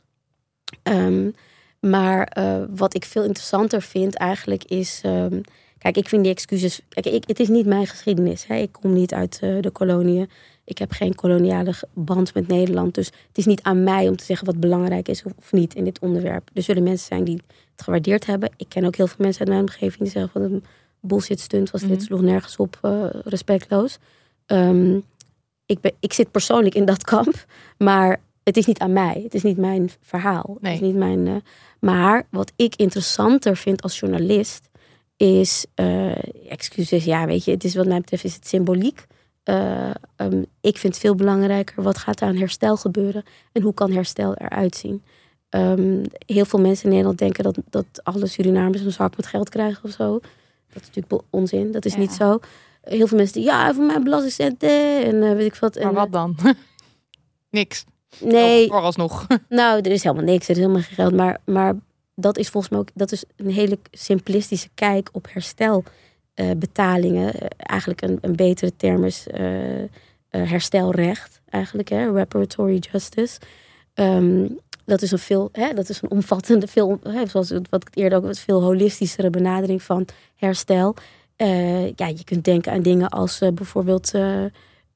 Ehm, 0.83 1.31
maar 1.81 2.23
eh, 2.27 2.63
wat 2.77 2.95
ik 2.95 3.05
veel 3.05 3.23
interessanter 3.25 3.83
vind 3.83 4.15
eigenlijk 4.15 4.65
is... 4.65 5.01
ehm, 5.03 5.41
kijk, 5.79 5.97
ik 5.97 6.09
vind 6.09 6.23
die 6.23 6.33
excuses... 6.33 6.81
Kijk, 6.89 7.07
ik, 7.07 7.25
het 7.27 7.41
is 7.41 7.49
niet 7.49 7.67
mijn 7.67 7.87
geschiedenis. 7.87 8.47
Hè. 8.47 8.55
Ik 8.57 8.73
kom 8.73 8.93
niet 8.93 9.15
uit 9.15 9.39
eh, 9.43 9.57
de 9.61 9.71
koloniën. 9.71 10.31
Ik 10.65 10.79
heb 10.79 10.93
geen 10.93 11.15
koloniale 11.15 11.75
band 11.93 12.35
met 12.35 12.49
Nederland. 12.49 12.95
Dus 12.95 13.07
het 13.07 13.39
is 13.39 13.47
niet 13.47 13.63
aan 13.63 13.83
mij 13.83 14.09
om 14.09 14.17
te 14.17 14.25
zeggen 14.25 14.47
wat 14.47 14.61
belangrijk 14.61 15.09
is 15.09 15.23
of, 15.23 15.53
niet 15.53 15.75
in 15.75 15.85
dit 15.85 15.99
onderwerp. 15.99 16.51
Er 16.55 16.63
zullen 16.63 16.83
mensen 16.83 17.07
zijn 17.07 17.25
die 17.25 17.43
het 17.73 17.83
gewaardeerd 17.85 18.27
hebben. 18.27 18.51
Ik 18.57 18.69
ken 18.69 18.85
ook 18.85 18.97
heel 18.97 19.07
veel 19.07 19.25
mensen 19.25 19.41
uit 19.41 19.49
mijn 19.49 19.61
omgeving 19.61 19.99
die 19.99 20.11
zeggen 20.11 20.41
wat 20.41 20.51
een 20.51 20.65
bullshit 21.01 21.41
stunt 21.41 21.71
was. 21.71 21.83
Mhm. 21.83 21.91
Dit 21.91 22.03
sloeg 22.03 22.21
nergens 22.21 22.57
op, 22.57 22.79
eh, 22.83 23.05
respectloos. 23.25 23.99
Ehm, 24.47 24.99
ik, 25.67 25.81
ben, 25.81 25.93
ik 26.01 26.13
zit 26.13 26.31
persoonlijk 26.31 26.75
in 26.75 26.85
dat 26.85 27.05
kamp, 27.05 27.47
maar 27.79 28.21
het 28.43 28.57
is 28.57 28.67
niet 28.67 28.79
aan 28.79 28.93
mij. 28.93 29.21
Het 29.23 29.35
is 29.35 29.43
niet 29.43 29.57
mijn 29.57 29.91
verhaal. 30.01 30.57
Nee. 30.61 30.73
Het 30.73 30.83
is 30.83 30.89
niet 30.89 30.97
mijn, 30.97 31.27
eh, 31.27 31.35
maar 31.81 32.27
wat 32.31 32.53
ik 32.57 32.77
interessanter 32.77 33.57
vind 33.57 33.83
als 33.83 33.99
journalist 33.99 34.69
is, 35.17 35.67
eh, 35.75 36.51
excuses, 36.51 37.05
ja, 37.05 37.27
weet 37.27 37.45
je, 37.45 37.51
het 37.51 37.65
is 37.65 37.75
wat 37.75 37.87
mij 37.87 38.01
betreft 38.01 38.25
is 38.25 38.35
het 38.35 38.49
symboliek. 38.49 39.07
Eh, 39.43 39.91
ehm, 40.17 40.43
ik 40.61 40.77
vind 40.79 40.99
veel 40.99 41.15
belangrijker 41.15 41.83
wat 41.83 41.99
gaat 41.99 42.21
er 42.21 42.27
aan 42.29 42.37
herstel 42.37 42.77
gebeuren 42.77 43.25
en 43.53 43.63
hoe 43.63 43.75
kan 43.75 43.91
herstel 43.93 44.35
eruit 44.35 44.77
zien. 44.77 45.03
Ehm, 45.49 46.05
heel 46.27 46.45
veel 46.45 46.61
mensen 46.61 46.85
in 46.85 46.91
Nederland 46.91 47.19
denken 47.19 47.45
dat, 47.45 47.59
dat 47.71 47.87
alle 48.03 48.27
Surinamers 48.27 48.81
een 48.81 48.93
zak 48.93 49.17
met 49.17 49.27
geld 49.27 49.49
krijgen 49.49 49.85
of 49.85 49.91
zo. 49.91 50.21
Dat 50.73 50.83
is 50.83 50.87
natuurlijk 50.89 51.23
onzin. 51.31 51.73
Dat 51.73 51.85
is 51.85 51.93
Ja. 51.93 51.99
niet 51.99 52.13
zo. 52.13 52.39
Heel 52.83 53.07
veel 53.07 53.17
mensen 53.17 53.35
die 53.35 53.45
ja, 53.45 53.75
voor 53.75 53.85
mijn 53.85 54.05
belastingcenten 54.05 55.05
en 55.05 55.23
eh, 55.23 55.33
weet 55.33 55.47
ik 55.47 55.55
wat. 55.55 55.75
Maar 55.75 55.85
en, 55.85 55.95
wat 55.95 56.13
dan? 56.13 56.37
Niks. 57.51 57.85
Nee, 58.21 58.67
Vooralsnog. 58.69 59.27
nou, 59.49 59.81
er 59.81 59.91
is 59.93 60.03
helemaal 60.03 60.25
niks. 60.25 60.45
Er 60.45 60.51
is 60.51 60.57
helemaal 60.61 60.83
geen 60.83 60.95
geld. 60.95 61.15
Maar, 61.15 61.39
maar 61.45 61.75
dat 62.15 62.39
is 62.39 62.49
volgens 62.49 62.73
mij 62.73 62.81
ook 62.83 62.89
dat 62.95 63.13
is 63.13 63.25
een 63.37 63.51
hele 63.51 63.79
simplistische 63.91 64.69
kijk 64.75 65.09
op 65.13 65.27
herstelbetalingen. 66.35 67.33
eigenlijk 67.57 68.03
een, 68.03 68.19
een 68.21 68.37
betere 68.37 68.77
term 68.77 69.05
is 69.05 69.27
eh, 69.27 69.83
eh, 69.83 69.89
herstelrecht. 70.31 71.41
Eigenlijk, 71.49 71.89
hè, 71.89 72.13
reparatory 72.13 72.83
justice. 72.93 73.41
Ehm, 73.95 74.47
dat 74.85 75.03
is 75.03 75.11
een 75.11 75.19
veel, 75.19 75.49
hè, 75.53 75.75
dat 75.75 75.89
is 75.89 76.03
een 76.03 76.11
omvattende, 76.11 76.67
veel, 76.67 76.99
hè, 77.03 77.27
zoals 77.27 77.53
wat 77.71 77.89
ik 77.89 77.97
eerder 77.97 78.19
ook 78.19 78.25
wat 78.25 78.39
veel 78.39 78.63
holistischere 78.63 79.31
benadering 79.31 79.83
van 79.83 80.07
herstel. 80.37 80.95
Eh, 81.37 81.87
ja, 81.87 82.07
je 82.07 82.25
kunt 82.25 82.45
denken 82.45 82.73
aan 82.73 82.83
dingen 82.83 83.09
als 83.09 83.41
eh, 83.41 83.53
bijvoorbeeld 83.53 84.13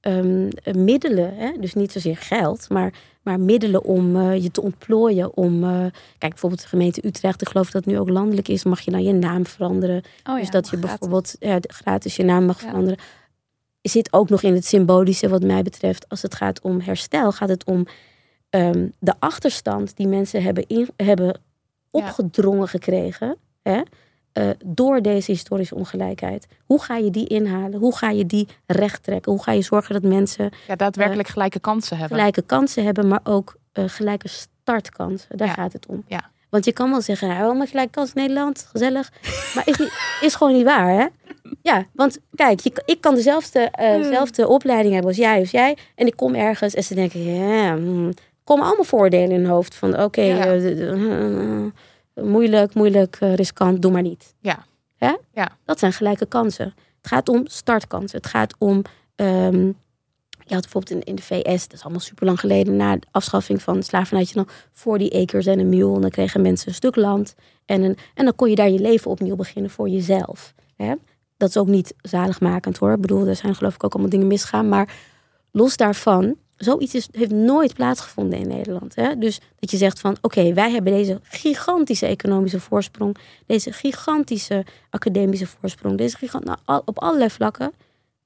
eh, 0.07 0.19
ehm, 0.19 0.49
eh, 0.63 0.75
middelen. 0.75 1.37
Hè? 1.37 1.53
Dus 1.61 1.75
niet 1.75 1.93
zozeer 1.93 2.17
geld, 2.17 2.69
maar 2.69 2.93
maar 3.27 3.41
middelen 3.41 3.85
om 3.85 4.17
eh, 4.17 4.43
je 4.43 4.51
te 4.51 4.63
ontplooien. 4.63 5.37
Om, 5.37 5.65
eh, 5.65 5.71
kijk, 6.19 6.33
bijvoorbeeld 6.33 6.63
de 6.63 6.69
gemeente 6.69 7.07
Utrecht, 7.07 7.41
ik 7.41 7.49
geloof 7.49 7.71
dat 7.71 7.85
het 7.85 7.93
nu 7.93 7.99
ook 7.99 8.09
landelijk 8.09 8.49
is, 8.49 8.65
mag 8.65 8.81
je 8.81 8.91
dan 8.91 9.03
je 9.03 9.13
naam 9.13 9.47
veranderen. 9.47 10.03
Oh, 10.25 10.37
dus 10.39 10.51
dat 10.51 10.69
je 10.69 10.77
gratis. 10.77 10.81
bijvoorbeeld 10.99 11.37
ja, 11.39 11.59
gratis 11.61 12.17
je 12.17 12.25
naam 12.25 12.45
mag 12.45 12.61
Ja. 12.61 12.69
veranderen. 12.69 12.99
Zit 13.83 14.13
ook 14.13 14.29
nog 14.29 14.43
in 14.43 14.55
het 14.55 14.65
symbolische, 14.67 15.29
wat 15.29 15.43
mij 15.43 15.63
betreft. 15.63 16.09
Als 16.09 16.23
het 16.23 16.35
gaat 16.35 16.61
om 16.61 16.81
herstel, 16.81 17.33
gaat 17.33 17.49
het 17.49 17.65
om 17.65 17.87
ehm, 18.51 18.89
de 18.99 19.15
achterstand 19.19 19.97
die 19.97 20.07
mensen 20.07 20.43
hebben, 20.43 20.65
in, 20.67 20.89
hebben 20.97 21.41
opgedrongen 21.91 22.69
gekregen. 22.69 23.37
Hè? 23.63 23.81
Eh, 24.37 24.49
door 24.65 25.03
deze 25.03 25.31
historische 25.31 25.75
ongelijkheid. 25.75 26.47
Hoe 26.65 26.83
ga 26.83 26.97
je 26.97 27.11
die 27.11 27.27
inhalen? 27.27 27.79
Hoe 27.79 27.97
ga 27.97 28.11
je 28.11 28.27
die 28.27 28.49
recht 28.67 29.03
trekken? 29.03 29.33
Hoe 29.33 29.43
ga 29.43 29.53
je 29.53 29.63
zorgen 29.63 29.95
dat 29.95 30.03
mensen 30.11 30.51
Ja, 30.69 30.77
daadwerkelijk 30.77 31.29
gelijke 31.29 31.61
kansen 31.61 31.97
hebben. 31.97 32.17
gelijke 32.17 32.43
kansen 32.43 32.85
hebben, 32.85 33.09
maar 33.09 33.21
ook 33.25 33.57
eh, 33.73 33.85
gelijke 33.87 34.29
startkansen. 34.29 35.37
Daar 35.39 35.49
Ja. 35.49 35.53
gaat 35.55 35.73
het 35.73 35.87
om. 35.87 36.05
Ja. 36.07 36.31
Want 36.51 36.65
je 36.65 36.73
kan 36.73 36.91
wel 36.91 37.01
zeggen, 37.01 37.29
nou, 37.29 37.43
allemaal 37.43 37.67
gelijk 37.67 37.91
kans 37.93 38.13
in 38.13 38.21
Nederland, 38.21 38.67
gezellig. 38.71 39.13
Maar 39.55 39.69
is, 39.69 39.79
niet, 39.79 39.93
is 40.21 40.35
gewoon 40.35 40.53
niet 40.53 40.65
waar, 40.65 40.89
hè? 40.91 41.07
Ja, 41.63 41.87
want 41.93 42.19
kijk, 42.35 42.61
je, 42.61 42.83
ik 42.85 43.01
kan 43.01 43.15
dezelfde, 43.15 43.61
eh, 43.61 43.97
dezelfde 44.03 44.49
opleiding 44.49 44.93
hebben 44.93 45.11
als 45.11 45.21
jij 45.21 45.41
of 45.41 45.51
jij. 45.53 45.77
En 45.95 46.07
ik 46.07 46.17
kom 46.17 46.35
ergens 46.35 46.75
en 46.75 46.83
ze 46.85 46.95
denken, 46.95 47.35
ja, 47.35 47.75
hmm, 47.77 48.13
komen 48.45 48.65
allemaal 48.67 48.85
voordelen 48.85 49.31
in 49.31 49.41
hun 49.41 49.51
hoofd. 49.51 49.75
Van 49.75 50.03
oké, 50.03 50.21
Ja. 50.23 50.45
Moeilijk, 52.25 52.75
moeilijk, 52.75 53.17
eh, 53.21 53.35
riskant, 53.35 53.83
doe 53.83 53.91
maar 53.91 54.03
niet. 54.03 54.35
Ja. 54.41 54.65
Hè? 54.97 55.17
Ja. 55.33 55.49
Dat 55.65 55.79
zijn 55.79 55.93
gelijke 55.93 56.27
kansen. 56.27 56.75
Het 56.97 57.07
gaat 57.07 57.29
om 57.29 57.47
startkansen. 57.47 58.17
Het 58.17 58.27
gaat 58.27 58.55
om, 58.59 58.83
ehm, 59.17 59.67
je 60.45 60.55
had 60.55 60.63
bijvoorbeeld 60.63 60.91
in, 60.91 61.03
in 61.03 61.15
de 61.15 61.23
VS, 61.23 61.69
dat 61.69 61.73
is 61.73 61.83
allemaal 61.83 62.01
super 62.01 62.27
lang 62.27 62.41
geleden, 62.41 62.77
na 62.77 62.97
de 62.97 63.07
afschaffing 63.11 63.63
van 63.63 63.83
slavernij, 63.83 64.23
had 64.23 64.33
je 64.33 64.39
nog 64.39 64.53
voor 64.73 64.99
die 64.99 65.21
acres 65.21 65.47
en 65.47 65.59
een 65.59 65.69
mule. 65.69 65.95
En 65.95 66.01
dan 66.01 66.11
kregen 66.11 66.43
mensen 66.43 66.69
een 66.69 66.75
stuk 66.75 66.97
land. 66.97 67.35
En, 67.65 67.83
een, 67.83 67.97
en 68.15 68.25
dan 68.25 68.35
kon 68.35 68.51
je 68.51 68.57
daar 68.57 68.71
je 68.71 68.81
leven 68.81 69.11
opnieuw 69.11 69.37
beginnen 69.37 69.71
voor 69.71 69.89
jezelf. 69.89 70.55
Hè? 70.77 70.95
Dat 71.37 71.49
is 71.49 71.57
ook 71.57 71.67
niet 71.67 71.95
zaligmakend 72.01 72.79
hoor. 72.79 72.93
Ik 72.93 73.01
bedoel, 73.01 73.27
er 73.27 73.37
zijn 73.37 73.55
geloof 73.55 73.75
ik 73.75 73.85
ook 73.85 73.93
allemaal 73.93 74.11
dingen 74.11 74.27
misgaan. 74.27 74.69
Maar 74.69 74.95
los 75.51 75.77
daarvan, 75.77 76.37
zoiets 76.57 76.95
is, 76.95 77.09
heeft 77.13 77.31
nooit 77.31 77.75
plaatsgevonden 77.75 78.39
in 78.39 78.49
Nederland. 78.49 78.95
Hè? 78.95 79.19
Dus 79.19 79.41
dat 79.59 79.71
je 79.71 79.77
zegt 79.77 80.01
van, 80.01 80.17
oké, 80.21 80.53
wij 80.53 80.71
hebben 80.71 80.93
deze 80.93 81.21
gigantische 81.23 82.07
economische 82.07 82.61
voorsprong. 82.61 83.17
Deze 83.47 83.73
gigantische 83.73 84.65
academische 84.91 85.47
voorsprong. 85.47 85.99
Deze 85.99 86.17
gigant, 86.17 86.45
nou, 86.45 86.59
al- 86.65 86.83
op 86.85 86.99
allerlei 86.99 87.31
vlakken. 87.31 87.73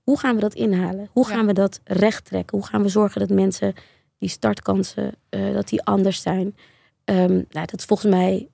Hoe 0.03 0.19
gaan 0.19 0.35
we 0.35 0.41
dat 0.41 0.55
inhalen? 0.55 1.09
Hoe 1.13 1.29
Ja. 1.29 1.35
gaan 1.35 1.47
we 1.47 1.53
dat 1.53 1.81
recht 1.85 2.25
trekken? 2.25 2.59
Hoe 2.59 2.67
gaan 2.67 2.83
we 2.83 2.89
zorgen 2.89 3.21
dat 3.21 3.31
mensen 3.31 3.75
die 4.19 4.29
startkansen, 4.29 5.15
eh, 5.29 5.53
dat 5.53 5.69
die 5.69 5.83
anders 5.83 6.23
zijn? 6.23 6.57
Ehm, 7.05 7.33
nou, 7.33 7.67
dat 7.67 7.79
is 7.79 7.85
volgens 7.85 8.11
mij 8.11 8.49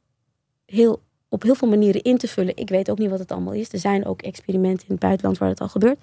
heel, 0.67 1.01
op 1.29 1.43
heel 1.43 1.55
veel 1.55 1.69
manieren 1.69 2.03
in 2.03 2.19
te 2.19 2.29
vullen. 2.29 2.57
Ik 2.57 2.69
weet 2.69 2.91
ook 2.91 2.99
niet 2.99 3.11
wat 3.11 3.19
het 3.19 3.33
allemaal 3.33 3.53
is. 3.53 3.73
Er 3.73 3.79
zijn 3.79 4.07
ook 4.07 4.23
experimenten 4.23 4.87
in 4.87 4.93
het 4.95 5.01
buitenland 5.01 5.39
waar 5.39 5.49
het 5.49 5.61
al 5.61 5.69
gebeurt. 5.69 5.99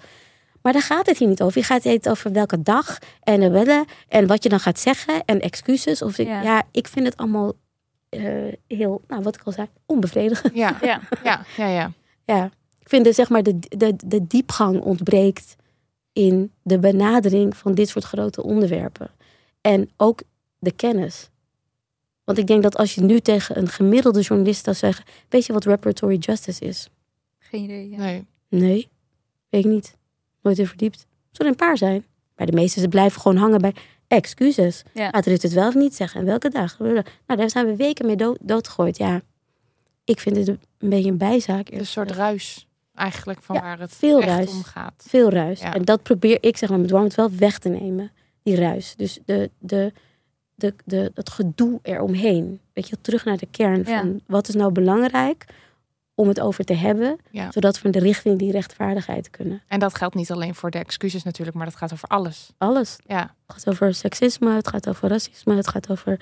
Maar 0.64 0.72
daar 0.72 0.82
gaat 0.82 1.06
het 1.06 1.18
hier 1.18 1.28
niet 1.28 1.42
over. 1.42 1.58
Je 1.58 1.64
gaat 1.64 1.84
het 1.84 2.08
over 2.08 2.32
welke 2.32 2.62
dag 2.62 2.98
en, 3.22 3.42
eh, 3.42 3.50
willen 3.50 3.84
en 4.08 4.26
wat 4.26 4.42
je 4.42 4.48
dan 4.48 4.60
gaat 4.60 4.78
zeggen 4.80 5.24
en 5.24 5.40
excuses. 5.40 6.02
Of 6.02 6.18
ik- 6.18 6.26
Ja. 6.26 6.42
ja. 6.42 6.62
ik 6.70 6.88
vind 6.88 7.06
het 7.06 7.16
allemaal 7.16 7.52
eh, 8.08 8.22
heel, 8.66 9.02
nou, 9.08 9.22
wat 9.22 9.34
ik 9.34 9.42
al 9.42 9.52
zei, 9.52 9.68
onbevredigend. 9.86 10.54
Ja, 10.54 10.78
Ja. 10.82 11.00
ja, 11.24 11.44
ja, 11.56 11.66
ja. 11.68 11.92
Ja, 12.24 12.44
ik 12.80 12.88
vind 12.88 13.04
de, 13.04 13.12
zeg 13.12 13.28
maar, 13.28 13.42
de, 13.42 13.58
de, 13.58 13.94
de 14.06 14.26
diepgang 14.26 14.80
ontbreekt 14.80 15.56
in 16.12 16.52
de 16.62 16.78
benadering 16.78 17.56
van 17.56 17.74
dit 17.74 17.88
soort 17.88 18.04
grote 18.04 18.42
onderwerpen. 18.42 19.10
En 19.60 19.90
ook 19.96 20.22
de 20.58 20.72
kennis. 20.72 21.30
Want 22.24 22.38
ik 22.38 22.46
denk 22.46 22.62
dat 22.62 22.76
als 22.76 22.94
je 22.94 23.00
nu 23.00 23.20
tegen 23.20 23.58
een 23.58 23.68
gemiddelde 23.68 24.20
journalist 24.20 24.64
zou 24.64 24.76
zeggen... 24.76 25.04
weet 25.28 25.46
je 25.46 25.52
wat 25.52 25.64
reparatory 25.64 26.16
justice 26.16 26.64
is? 26.64 26.88
Geen 27.38 27.62
idee. 27.64 27.90
Ja. 27.90 27.96
Nee. 27.96 28.26
Nee, 28.48 28.88
weet 29.50 29.64
ik 29.64 29.70
niet. 29.70 29.96
Nooit 30.44 30.58
in 30.58 30.66
verdiept. 30.66 31.06
Zullen 31.30 31.50
een 31.52 31.58
paar 31.58 31.76
zijn. 31.78 32.04
Bij 32.34 32.46
de 32.46 32.52
meeste 32.52 32.80
ze 32.80 32.88
blijven 32.88 33.20
gewoon 33.20 33.36
hangen 33.36 33.60
bij 33.60 33.74
excuses. 34.08 34.82
Ja. 34.94 35.08
Gaat 35.10 35.26
Rutte 35.26 35.46
het 35.46 35.54
wel 35.56 35.68
of 35.68 35.74
niet 35.74 35.94
zeggen? 35.94 36.20
En 36.20 36.26
welke 36.26 36.48
dag? 36.50 36.78
Nou, 36.78 37.02
daar 37.26 37.50
zijn 37.50 37.66
we 37.66 37.76
weken 37.76 38.06
mee 38.06 38.16
dood, 38.16 38.38
doodgegooid. 38.40 38.96
Ja, 38.96 39.20
ik 40.04 40.20
vind 40.20 40.36
het 40.36 40.48
een 40.48 40.58
beetje 40.78 41.10
een 41.10 41.16
bijzaak. 41.18 41.70
Een 41.70 41.86
soort 41.86 42.10
ruis 42.10 42.66
eigenlijk 42.94 43.42
van 43.42 43.54
Ja, 43.56 43.62
waar 43.62 43.78
het 43.78 43.92
veel 43.94 44.18
echt 44.20 44.28
ruis. 44.28 44.50
om 44.50 44.62
gaat. 44.62 45.04
Veel 45.08 45.30
ruis. 45.30 45.60
Ja. 45.60 45.74
En 45.74 45.82
dat 45.84 46.02
probeer 46.02 46.38
ik 46.40 46.56
zeg 46.56 46.68
maar 46.68 46.80
met 46.80 46.90
Warmth 46.90 47.14
wel 47.14 47.30
weg 47.30 47.58
te 47.58 47.68
nemen. 47.68 48.12
Die 48.42 48.56
ruis. 48.56 48.94
Dus 48.96 49.18
de, 49.24 49.50
de, 49.58 49.92
de, 50.54 50.74
de, 50.84 51.10
het 51.14 51.30
gedoe 51.30 51.78
eromheen. 51.82 52.60
Weet 52.72 52.88
je, 52.88 53.00
terug 53.00 53.24
naar 53.24 53.36
de 53.36 53.48
kern 53.50 53.82
Ja. 53.86 53.98
van 54.00 54.20
wat 54.26 54.48
is 54.48 54.54
nou 54.54 54.72
belangrijk 54.72 55.44
om 56.14 56.28
het 56.28 56.40
over 56.40 56.64
te 56.64 56.74
hebben. 56.74 57.18
Ja. 57.30 57.50
Zodat 57.52 57.78
we 57.80 57.84
in 57.84 57.90
de 57.90 57.98
richting 57.98 58.38
die 58.38 58.52
rechtvaardigheid 58.52 59.30
kunnen. 59.30 59.62
En 59.68 59.78
dat 59.78 59.94
geldt 59.96 60.14
niet 60.14 60.30
alleen 60.32 60.54
voor 60.54 60.70
de 60.70 60.78
excuses 60.78 61.22
natuurlijk, 61.22 61.56
maar 61.56 61.66
dat 61.66 61.76
gaat 61.76 61.92
over 61.92 62.08
alles. 62.08 62.50
Alles. 62.58 62.96
Ja, 63.06 63.20
Het 63.46 63.56
gaat 63.56 63.68
over 63.68 63.94
seksisme, 63.94 64.54
het 64.54 64.68
gaat 64.68 64.88
over 64.88 65.08
racisme, 65.08 65.56
het 65.56 65.68
gaat 65.68 65.90
over, 65.90 66.20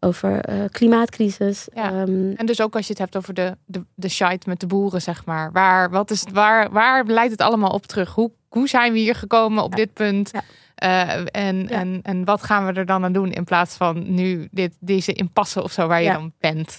over 0.00 0.40
eh, 0.40 0.64
klimaatcrisis. 0.70 1.68
Ja. 1.74 1.90
Ehm, 1.90 2.32
en 2.36 2.46
dus 2.46 2.60
ook 2.60 2.74
als 2.76 2.84
je 2.86 2.90
het 2.92 2.98
hebt 3.00 3.16
over 3.16 3.34
de, 3.34 3.56
de, 3.64 3.84
de 3.94 4.08
shite 4.08 4.48
met 4.48 4.60
de 4.60 4.66
boeren, 4.66 5.02
zeg 5.02 5.24
maar. 5.24 5.52
Waar, 5.52 5.90
wat 5.90 6.10
is, 6.10 6.24
waar, 6.32 6.70
waar 6.70 7.04
leidt 7.04 7.30
het 7.32 7.40
allemaal 7.40 7.70
op 7.70 7.86
terug? 7.86 8.14
Hoe, 8.14 8.30
hoe 8.48 8.68
zijn 8.68 8.92
we 8.92 8.98
hier 8.98 9.14
gekomen 9.14 9.62
op 9.62 9.70
Ja. 9.70 9.76
dit 9.76 9.92
punt? 9.92 10.30
Ja. 10.32 10.42
Eh, 10.74 11.46
en, 11.46 11.56
Ja. 11.62 11.68
en, 11.68 12.00
en 12.02 12.24
wat 12.24 12.42
gaan 12.42 12.66
we 12.66 12.72
er 12.72 12.86
dan 12.86 13.04
aan 13.04 13.12
doen 13.12 13.32
in 13.32 13.44
plaats 13.44 13.76
van 13.76 14.14
nu 14.14 14.48
dit, 14.50 14.76
deze 14.80 15.12
impasse 15.12 15.62
of 15.62 15.72
zo 15.72 15.86
waar 15.86 15.98
je 16.00 16.04
Ja. 16.06 16.12
dan 16.12 16.32
bent? 16.38 16.76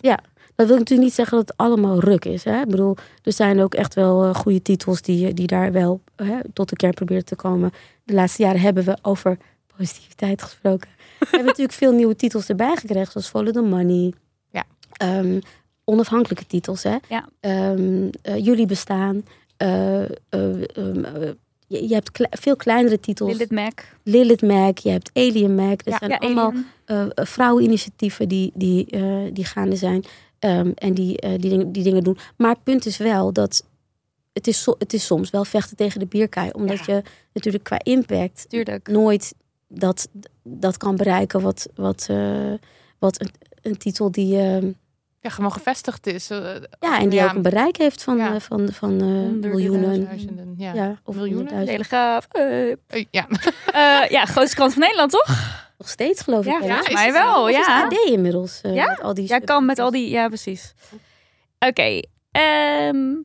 Dat 0.59 0.67
wil 0.67 0.77
natuurlijk 0.77 1.07
niet 1.07 1.17
zeggen 1.17 1.37
dat 1.37 1.47
het 1.47 1.57
allemaal 1.57 1.99
ruk 1.99 2.25
is. 2.25 2.43
Hè? 2.43 2.59
Ik 2.61 2.67
bedoel, 2.67 2.95
er 3.23 3.33
zijn 3.33 3.61
ook 3.61 3.73
echt 3.73 3.93
wel 3.93 4.23
eh, 4.23 4.35
goede 4.35 4.61
titels 4.61 5.01
die, 5.01 5.33
die 5.33 5.47
daar 5.47 5.71
wel 5.71 6.01
hè, 6.15 6.35
tot 6.53 6.69
de 6.69 6.75
kern 6.75 6.93
proberen 6.93 7.25
te 7.25 7.35
komen. 7.35 7.71
De 8.03 8.13
laatste 8.13 8.43
jaren 8.43 8.61
hebben 8.61 8.83
we 8.83 8.97
over 9.01 9.37
positiviteit 9.77 10.41
gesproken. 10.41 10.89
we 11.19 11.25
hebben 11.29 11.45
natuurlijk 11.45 11.77
veel 11.77 11.91
nieuwe 11.91 12.15
titels 12.15 12.47
erbij 12.49 12.75
gekregen, 12.75 13.11
zoals 13.11 13.27
Follow 13.27 13.53
the 13.53 13.61
Money. 13.61 14.13
Ja. 14.51 14.63
Ehm, 14.91 15.39
onafhankelijke 15.83 16.45
titels, 16.47 16.83
hè? 16.83 16.95
Ja. 17.09 17.27
Ehm, 17.39 18.09
eh, 18.21 18.45
jullie 18.45 18.65
bestaan. 18.65 19.23
Eh, 19.57 20.01
eh, 20.03 20.09
ehm, 20.29 21.03
eh, 21.03 21.29
je, 21.67 21.87
je 21.87 21.93
hebt 21.93 22.11
kle- 22.11 22.27
veel 22.29 22.55
kleinere 22.55 22.99
titels. 22.99 23.31
Lilith 23.31 23.51
Mac. 23.51 23.79
Lilith 24.03 24.41
Mac, 24.41 24.77
je 24.77 24.89
hebt 24.89 25.09
Alien 25.13 25.55
Mac. 25.55 25.81
Er 25.85 25.91
Ja, 25.91 25.97
zijn 25.97 26.11
Ja, 26.11 26.17
allemaal 26.17 26.53
eh, 26.85 27.01
eh, 27.01 27.07
vrouweninitiatieven 27.15 28.27
die, 28.27 28.51
die, 28.55 28.85
eh, 28.85 29.03
die 29.33 29.45
gaande 29.45 29.75
zijn. 29.75 30.03
Ehm, 30.39 30.71
en 30.75 30.93
die, 30.93 31.19
eh, 31.19 31.29
die, 31.29 31.49
dingen, 31.49 31.71
die 31.71 31.83
dingen 31.83 32.03
doen. 32.03 32.17
Maar 32.37 32.49
het 32.51 32.63
punt 32.63 32.85
is 32.85 32.97
wel 32.97 33.33
dat 33.33 33.63
het 34.33 34.47
is, 34.47 34.61
so- 34.63 34.75
het 34.77 34.93
is 34.93 35.05
soms 35.05 35.29
wel 35.29 35.45
vechten 35.45 35.77
tegen 35.77 35.99
de 35.99 36.05
bierkaai. 36.05 36.49
Omdat 36.51 36.85
je 36.85 37.01
natuurlijk 37.33 37.63
qua 37.63 37.79
impact 37.83 38.49
Tuurlijk. 38.49 38.87
nooit 38.87 39.33
dat, 39.67 40.07
dat 40.43 40.77
kan 40.77 40.95
bereiken 40.95 41.41
wat, 41.41 41.67
wat, 41.75 42.05
eh, 42.09 42.53
wat 42.99 43.21
een, 43.21 43.29
een 43.61 43.77
titel 43.77 44.11
die... 44.11 44.37
eh, 44.37 44.61
Ja, 45.21 45.29
gewoon 45.29 45.51
gevestigd 45.51 46.07
is. 46.07 46.29
eh, 46.29 46.39
ja, 46.79 46.99
en 46.99 47.09
die 47.09 47.19
Ja. 47.19 47.25
ook 47.25 47.33
een 47.35 47.41
bereik 47.41 47.77
heeft 47.77 48.03
van, 48.03 48.17
Ja. 48.17 48.39
van, 48.39 48.69
van 48.71 48.91
eh, 49.01 49.49
miljoenen. 49.49 50.03
duizenden. 50.03 50.53
Ja. 50.57 50.73
Ja, 50.73 50.99
of 51.03 51.15
Miljoenen? 51.15 51.65
ja. 53.11 53.27
eh, 53.73 54.09
ja, 54.09 54.25
grootste 54.33 54.55
krant 54.55 54.71
van 54.73 54.81
Nederland, 54.81 55.11
toch? 55.11 55.27
Nog 55.79 55.89
steeds 55.89 56.21
geloof 56.21 56.45
ik. 56.45 56.51
Ja, 56.51 56.59
volgens 56.59 56.93
mij 56.93 57.11
wel. 57.11 57.43
Of 57.43 57.49
Ja. 57.51 57.83
AD 57.85 57.93
inmiddels. 58.05 58.61
eh, 58.61 58.75
Ja? 58.75 58.87
met 58.87 59.01
al 59.01 59.13
die 59.13 59.27
Ja, 59.27 59.39
kan 59.39 59.65
met 59.65 59.79
al 59.79 59.91
die... 59.91 60.09
Ja, 60.09 60.27
precies. 60.27 60.73
Oké. 61.59 62.01
ehm, 62.31 63.15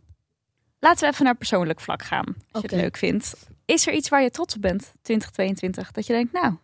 laten 0.79 1.01
we 1.01 1.13
even 1.13 1.25
naar 1.25 1.37
persoonlijk 1.37 1.81
vlak 1.81 2.03
gaan. 2.03 2.25
Als 2.27 2.63
je 2.63 2.69
het 2.69 2.81
leuk 2.81 2.97
vindt. 2.97 3.35
Is 3.65 3.87
er 3.87 3.93
iets 3.93 4.09
waar 4.09 4.23
je 4.23 4.31
trots 4.31 4.55
op 4.55 4.61
bent, 4.61 4.93
2022? 5.03 5.91
Dat 5.93 6.07
je 6.07 6.13
denkt, 6.13 6.33
nou, 6.33 6.55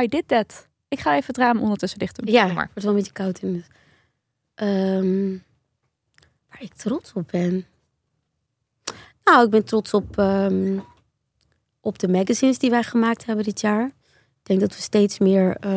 I 0.00 0.06
did 0.06 0.28
that. 0.28 0.68
Ik 0.88 1.00
ga 1.00 1.10
even 1.14 1.26
het 1.26 1.36
raam 1.36 1.60
ondertussen 1.60 1.98
dicht 1.98 2.16
doen. 2.16 2.26
Ja, 2.32 2.32
Doe 2.40 2.42
het 2.48 2.54
maar. 2.56 2.66
wordt 2.66 2.82
wel 2.82 2.90
een 2.92 2.96
beetje 2.98 3.12
koud 3.12 3.38
in. 3.42 3.64
Ehm, 4.54 5.30
waar 6.48 6.62
ik 6.62 6.74
trots 6.74 7.12
op 7.12 7.28
ben. 7.30 7.66
Nou, 9.24 9.44
ik 9.44 9.50
ben 9.50 9.64
trots 9.64 9.94
op, 9.94 10.18
ehm, 10.18 10.78
op 11.80 11.98
de 11.98 12.08
magazines 12.08 12.58
die 12.58 12.70
wij 12.70 12.82
gemaakt 12.82 13.26
hebben 13.26 13.44
dit 13.44 13.60
jaar. 13.60 13.90
Ik 14.50 14.58
denk 14.58 14.68
dat 14.70 14.78
we 14.78 14.84
steeds 14.84 15.18
meer. 15.18 15.56
eh, 15.60 15.70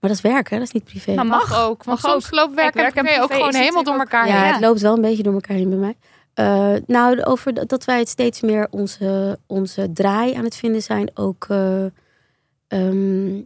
maar 0.00 0.10
dat 0.10 0.10
is 0.10 0.20
werk, 0.20 0.50
hè? 0.50 0.56
Dat 0.58 0.66
is 0.66 0.72
niet 0.72 0.84
privé. 0.84 1.14
Maar 1.14 1.26
Mag, 1.26 1.48
Mag. 1.48 1.58
ook. 1.60 1.84
Want 1.84 2.02
Mag 2.02 2.12
soms 2.12 2.30
loopt 2.30 2.54
werk, 2.54 2.72
Kijk, 2.72 2.94
werk 2.94 2.94
en 2.94 3.00
en 3.00 3.04
privé 3.06 3.22
ook 3.22 3.32
gewoon 3.32 3.54
helemaal 3.54 3.82
door 3.84 3.98
elkaar 3.98 4.26
ja, 4.28 4.42
heen. 4.42 4.52
het 4.52 4.60
loopt 4.60 4.80
wel 4.80 4.94
een 4.94 5.00
beetje 5.00 5.22
door 5.22 5.34
elkaar 5.34 5.56
heen 5.56 5.68
bij 5.68 5.78
mij. 5.78 5.96
Eh, 6.34 6.74
nou, 6.86 7.22
over 7.22 7.66
dat- 7.66 7.84
wij 7.84 7.98
het 7.98 8.08
steeds 8.08 8.40
meer 8.40 8.66
onze, 8.70 9.38
onze 9.46 9.92
draai 9.92 10.34
aan 10.34 10.44
het 10.44 10.56
vinden 10.56 10.82
zijn. 10.82 11.10
Ook 11.14 11.46
eh, 11.48 11.84
ehm, 12.68 13.40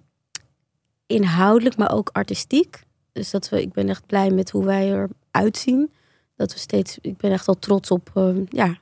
inhoudelijk, 1.06 1.76
maar 1.76 1.92
ook 1.92 2.08
artistiek. 2.12 2.80
Dus 3.12 3.30
dat 3.30 3.48
we, 3.48 3.60
ik 3.60 3.72
ben 3.72 3.88
echt 3.88 4.06
blij 4.06 4.30
met 4.30 4.50
hoe 4.50 4.64
wij 4.64 4.90
eruit 5.32 5.56
zien. 5.56 5.92
Dat 6.36 6.52
we 6.52 6.58
steeds, 6.58 6.98
ik 7.00 7.16
ben 7.16 7.32
echt 7.32 7.48
al 7.48 7.58
trots 7.58 7.90
op, 7.90 8.10
eh, 8.14 8.28
ja, 8.48 8.76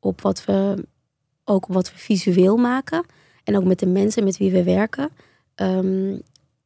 op 0.00 0.20
wat 0.20 0.44
we, 0.44 0.84
ook 1.44 1.68
op 1.68 1.74
wat 1.74 1.92
we 1.92 1.98
visueel 1.98 2.56
maken. 2.56 3.04
En 3.46 3.56
ook 3.56 3.64
met 3.64 3.78
de 3.78 3.86
mensen 3.86 4.24
met 4.24 4.36
wie 4.36 4.50
we 4.50 4.62
werken. 4.62 5.10
Ehm, 5.54 6.16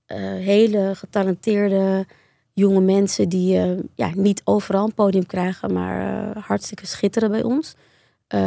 eh, 0.06 0.16
hele 0.18 0.92
getalenteerde 0.94 2.06
jonge 2.52 2.80
mensen 2.80 3.28
die 3.28 3.56
eh, 3.58 3.78
ja, 3.94 4.10
niet 4.14 4.40
overal 4.44 4.84
een 4.84 4.94
podium 4.94 5.26
krijgen, 5.26 5.72
maar 5.72 6.30
eh, 6.30 6.42
hartstikke 6.42 6.86
schitteren 6.86 7.30
bij 7.30 7.42
ons. 7.42 7.74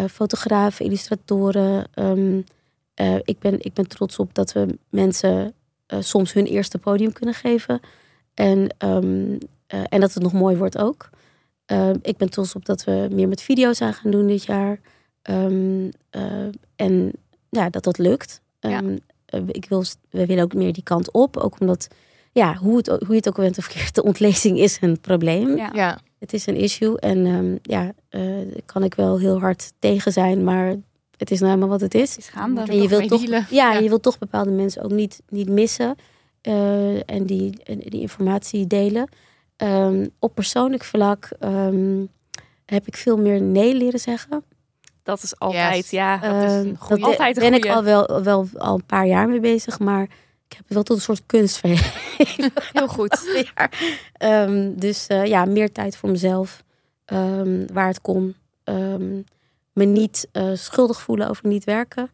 Fotografen, 0.10 0.86
illustratoren. 0.86 1.88
ehm, 1.94 2.42
eh, 2.94 3.16
ik, 3.24 3.40
ben, 3.40 3.58
ik 3.60 3.74
ben 3.74 3.88
trots 3.88 4.20
op 4.20 4.34
dat 4.34 4.52
we 4.54 4.78
mensen 4.90 5.54
soms 6.00 6.34
hun 6.34 6.46
eerste 6.46 6.78
podium 6.78 7.14
kunnen 7.14 7.34
geven. 7.34 7.80
En, 8.34 8.76
ehm, 8.78 9.38
eh, 9.68 9.84
en 9.90 10.00
dat 10.00 10.14
het 10.14 10.24
nog 10.24 10.34
mooi 10.34 10.58
wordt 10.58 10.78
ook. 10.78 11.10
Ik 12.02 12.18
ben 12.18 12.30
trots 12.30 12.56
op 12.56 12.66
dat 12.66 12.84
we 12.84 13.08
meer 13.12 13.28
met 13.28 13.42
video's 13.42 13.82
aan 13.82 13.94
gaan 13.94 14.12
doen 14.12 14.28
dit 14.28 14.44
jaar. 14.44 14.80
En 16.76 17.14
ja, 17.54 17.70
dat 17.70 17.84
dat 17.84 17.98
lukt. 17.98 18.42
Ja. 18.60 18.70
Ehm, 18.70 18.98
eh, 19.26 19.42
ik 19.48 19.66
wil, 19.70 19.84
we 20.10 20.26
willen 20.26 20.44
ook 20.44 20.54
meer 20.54 20.74
die 20.74 20.84
kant 20.84 21.12
op. 21.12 21.38
Ook 21.38 21.60
omdat 21.60 21.88
ja, 22.32 22.56
hoe, 22.56 22.78
het, 22.78 22.88
hoe 22.88 23.08
je 23.08 23.16
het 23.16 23.28
ook 23.28 23.36
bent 23.36 23.58
of 23.58 23.64
verkeerd, 23.70 23.96
de 23.96 24.04
ontlezing 24.04 24.60
is 24.60 24.78
een 24.82 25.00
probleem. 25.00 25.58
Ja. 25.58 25.70
Ja. 25.74 26.00
Het 26.20 26.34
is 26.34 26.46
een 26.46 26.56
issue 26.56 27.00
en 27.00 27.26
ehm, 27.26 27.58
ja, 27.62 27.94
eh, 28.10 28.22
daar 28.22 28.62
kan 28.66 28.84
ik 28.84 28.96
wel 28.96 29.20
heel 29.20 29.40
hard 29.40 29.72
tegen 29.80 30.12
zijn, 30.12 30.44
maar 30.44 30.76
het 31.18 31.32
is 31.32 31.40
nou 31.40 31.52
helemaal 31.52 31.72
wat 31.72 31.82
het 31.82 31.94
is. 31.94 32.10
Het 32.10 32.20
is 32.20 32.28
gaande. 32.28 32.62
En 32.62 32.82
je 32.82 32.88
wilt 32.88 33.08
toch, 33.08 33.26
ja, 33.26 33.46
Ja. 33.50 33.74
je 33.74 33.88
wilt 33.88 34.04
toch 34.04 34.18
bepaalde 34.18 34.52
mensen 34.52 34.84
ook 34.84 34.92
niet, 34.92 35.22
niet 35.30 35.50
missen 35.50 35.96
eh, 36.42 37.10
en 37.10 37.26
die, 37.26 37.64
en 37.64 37.80
die 37.80 38.02
informatie 38.02 38.68
delen. 38.68 39.10
Ehm, 39.56 40.08
op 40.20 40.36
persoonlijk 40.36 40.84
vlak 40.84 41.30
ehm, 41.40 42.06
heb 42.66 42.88
ik 42.88 42.96
veel 42.96 43.18
meer 43.18 43.42
nee 43.42 43.76
leren 43.76 44.00
zeggen. 44.00 44.44
Dat 45.04 45.24
is 45.24 45.40
altijd, 45.40 45.76
Yes. 45.76 45.90
ja. 45.90 46.18
Dat 46.18 46.44
is 46.44 46.52
een 46.52 46.78
Ehm, 46.90 47.04
Altijd 47.04 47.36
een 47.38 47.44
ben 47.44 47.54
ik 47.54 47.66
al 47.70 47.84
wel, 47.84 48.24
wel 48.24 48.48
al 48.58 48.76
een 48.76 48.86
paar 48.86 49.08
jaar 49.08 49.28
mee 49.30 49.40
bezig, 49.40 49.80
maar 49.80 50.04
ik 50.48 50.56
heb 50.58 50.68
er 50.68 50.74
wel 50.74 50.84
tot 50.84 50.96
een 50.98 51.02
soort 51.04 51.24
kunst. 51.26 51.62
Heel 52.74 52.88
goed. 52.88 53.32
jaar. 53.56 54.00
Ehm, 54.14 54.72
dus 54.76 55.08
eh, 55.08 55.26
ja, 55.26 55.46
meer 55.46 55.72
tijd 55.72 55.98
voor 55.98 56.10
mezelf. 56.10 56.64
ehm, 57.06 57.66
waar 57.74 57.88
het 57.88 58.02
kon. 58.02 58.36
Me 59.74 59.86
niet 59.86 60.28
eh, 60.32 60.50
schuldig 60.54 61.02
voelen 61.02 61.30
over 61.30 61.48
niet 61.48 61.64
werken. 61.64 62.10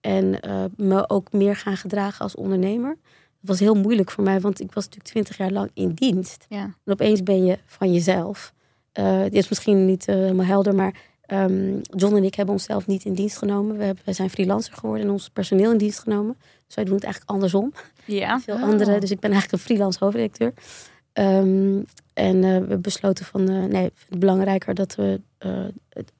En 0.00 0.40
eh, 0.40 0.64
me 0.76 1.08
ook 1.08 1.32
meer 1.32 1.56
gaan 1.56 1.76
gedragen 1.76 2.20
als 2.20 2.34
ondernemer. 2.34 2.96
Dat 3.40 3.50
was 3.50 3.60
heel 3.60 3.74
moeilijk 3.74 4.10
voor 4.10 4.24
mij, 4.24 4.40
want 4.40 4.60
ik 4.60 4.72
was 4.72 4.84
natuurlijk 4.84 5.10
twintig 5.10 5.36
jaar 5.36 5.50
lang 5.50 5.70
in 5.74 5.92
dienst. 5.92 6.46
Ja. 6.48 6.62
En 6.84 6.92
opeens 6.92 7.22
ben 7.22 7.44
je 7.44 7.58
van 7.66 7.92
jezelf. 7.92 8.52
Eh 8.94 9.22
dit 9.22 9.34
is 9.34 9.48
misschien 9.48 9.84
niet 9.86 10.08
eh, 10.08 10.14
helemaal 10.14 10.46
helder, 10.46 10.74
maar 10.74 10.94
ehm, 11.26 11.78
John 11.96 12.16
en 12.16 12.24
ik 12.24 12.34
hebben 12.34 12.54
onszelf 12.54 12.86
niet 12.86 13.04
in 13.04 13.14
dienst 13.14 13.38
genomen. 13.38 13.76
We, 13.76 13.84
hebben, 13.84 14.04
we 14.06 14.12
zijn 14.12 14.30
freelancer 14.30 14.74
geworden 14.74 15.06
en 15.06 15.12
ons 15.12 15.28
personeel 15.30 15.72
in 15.72 15.78
dienst 15.78 15.98
genomen. 15.98 16.36
Dus 16.66 16.74
wij 16.74 16.84
doen 16.84 16.94
het 16.94 17.04
eigenlijk 17.04 17.32
andersom 17.32 17.72
Ja. 18.04 18.40
veel 18.40 18.54
Oh. 18.54 18.62
andere. 18.62 18.98
Dus 19.00 19.10
ik 19.10 19.20
ben 19.20 19.30
eigenlijk 19.30 19.52
een 19.62 19.66
freelance 19.68 19.98
hoofdredacteur. 20.04 20.52
Ehm, 21.12 21.82
en 22.12 22.36
eh, 22.36 22.40
we 22.42 22.46
hebben 22.46 22.80
besloten 22.80 23.24
van, 23.24 23.48
eh, 23.48 23.64
nee, 23.64 23.90
het 24.08 24.18
belangrijker 24.18 24.74
dat 24.74 24.94
we 24.94 25.20
eh, 25.38 25.64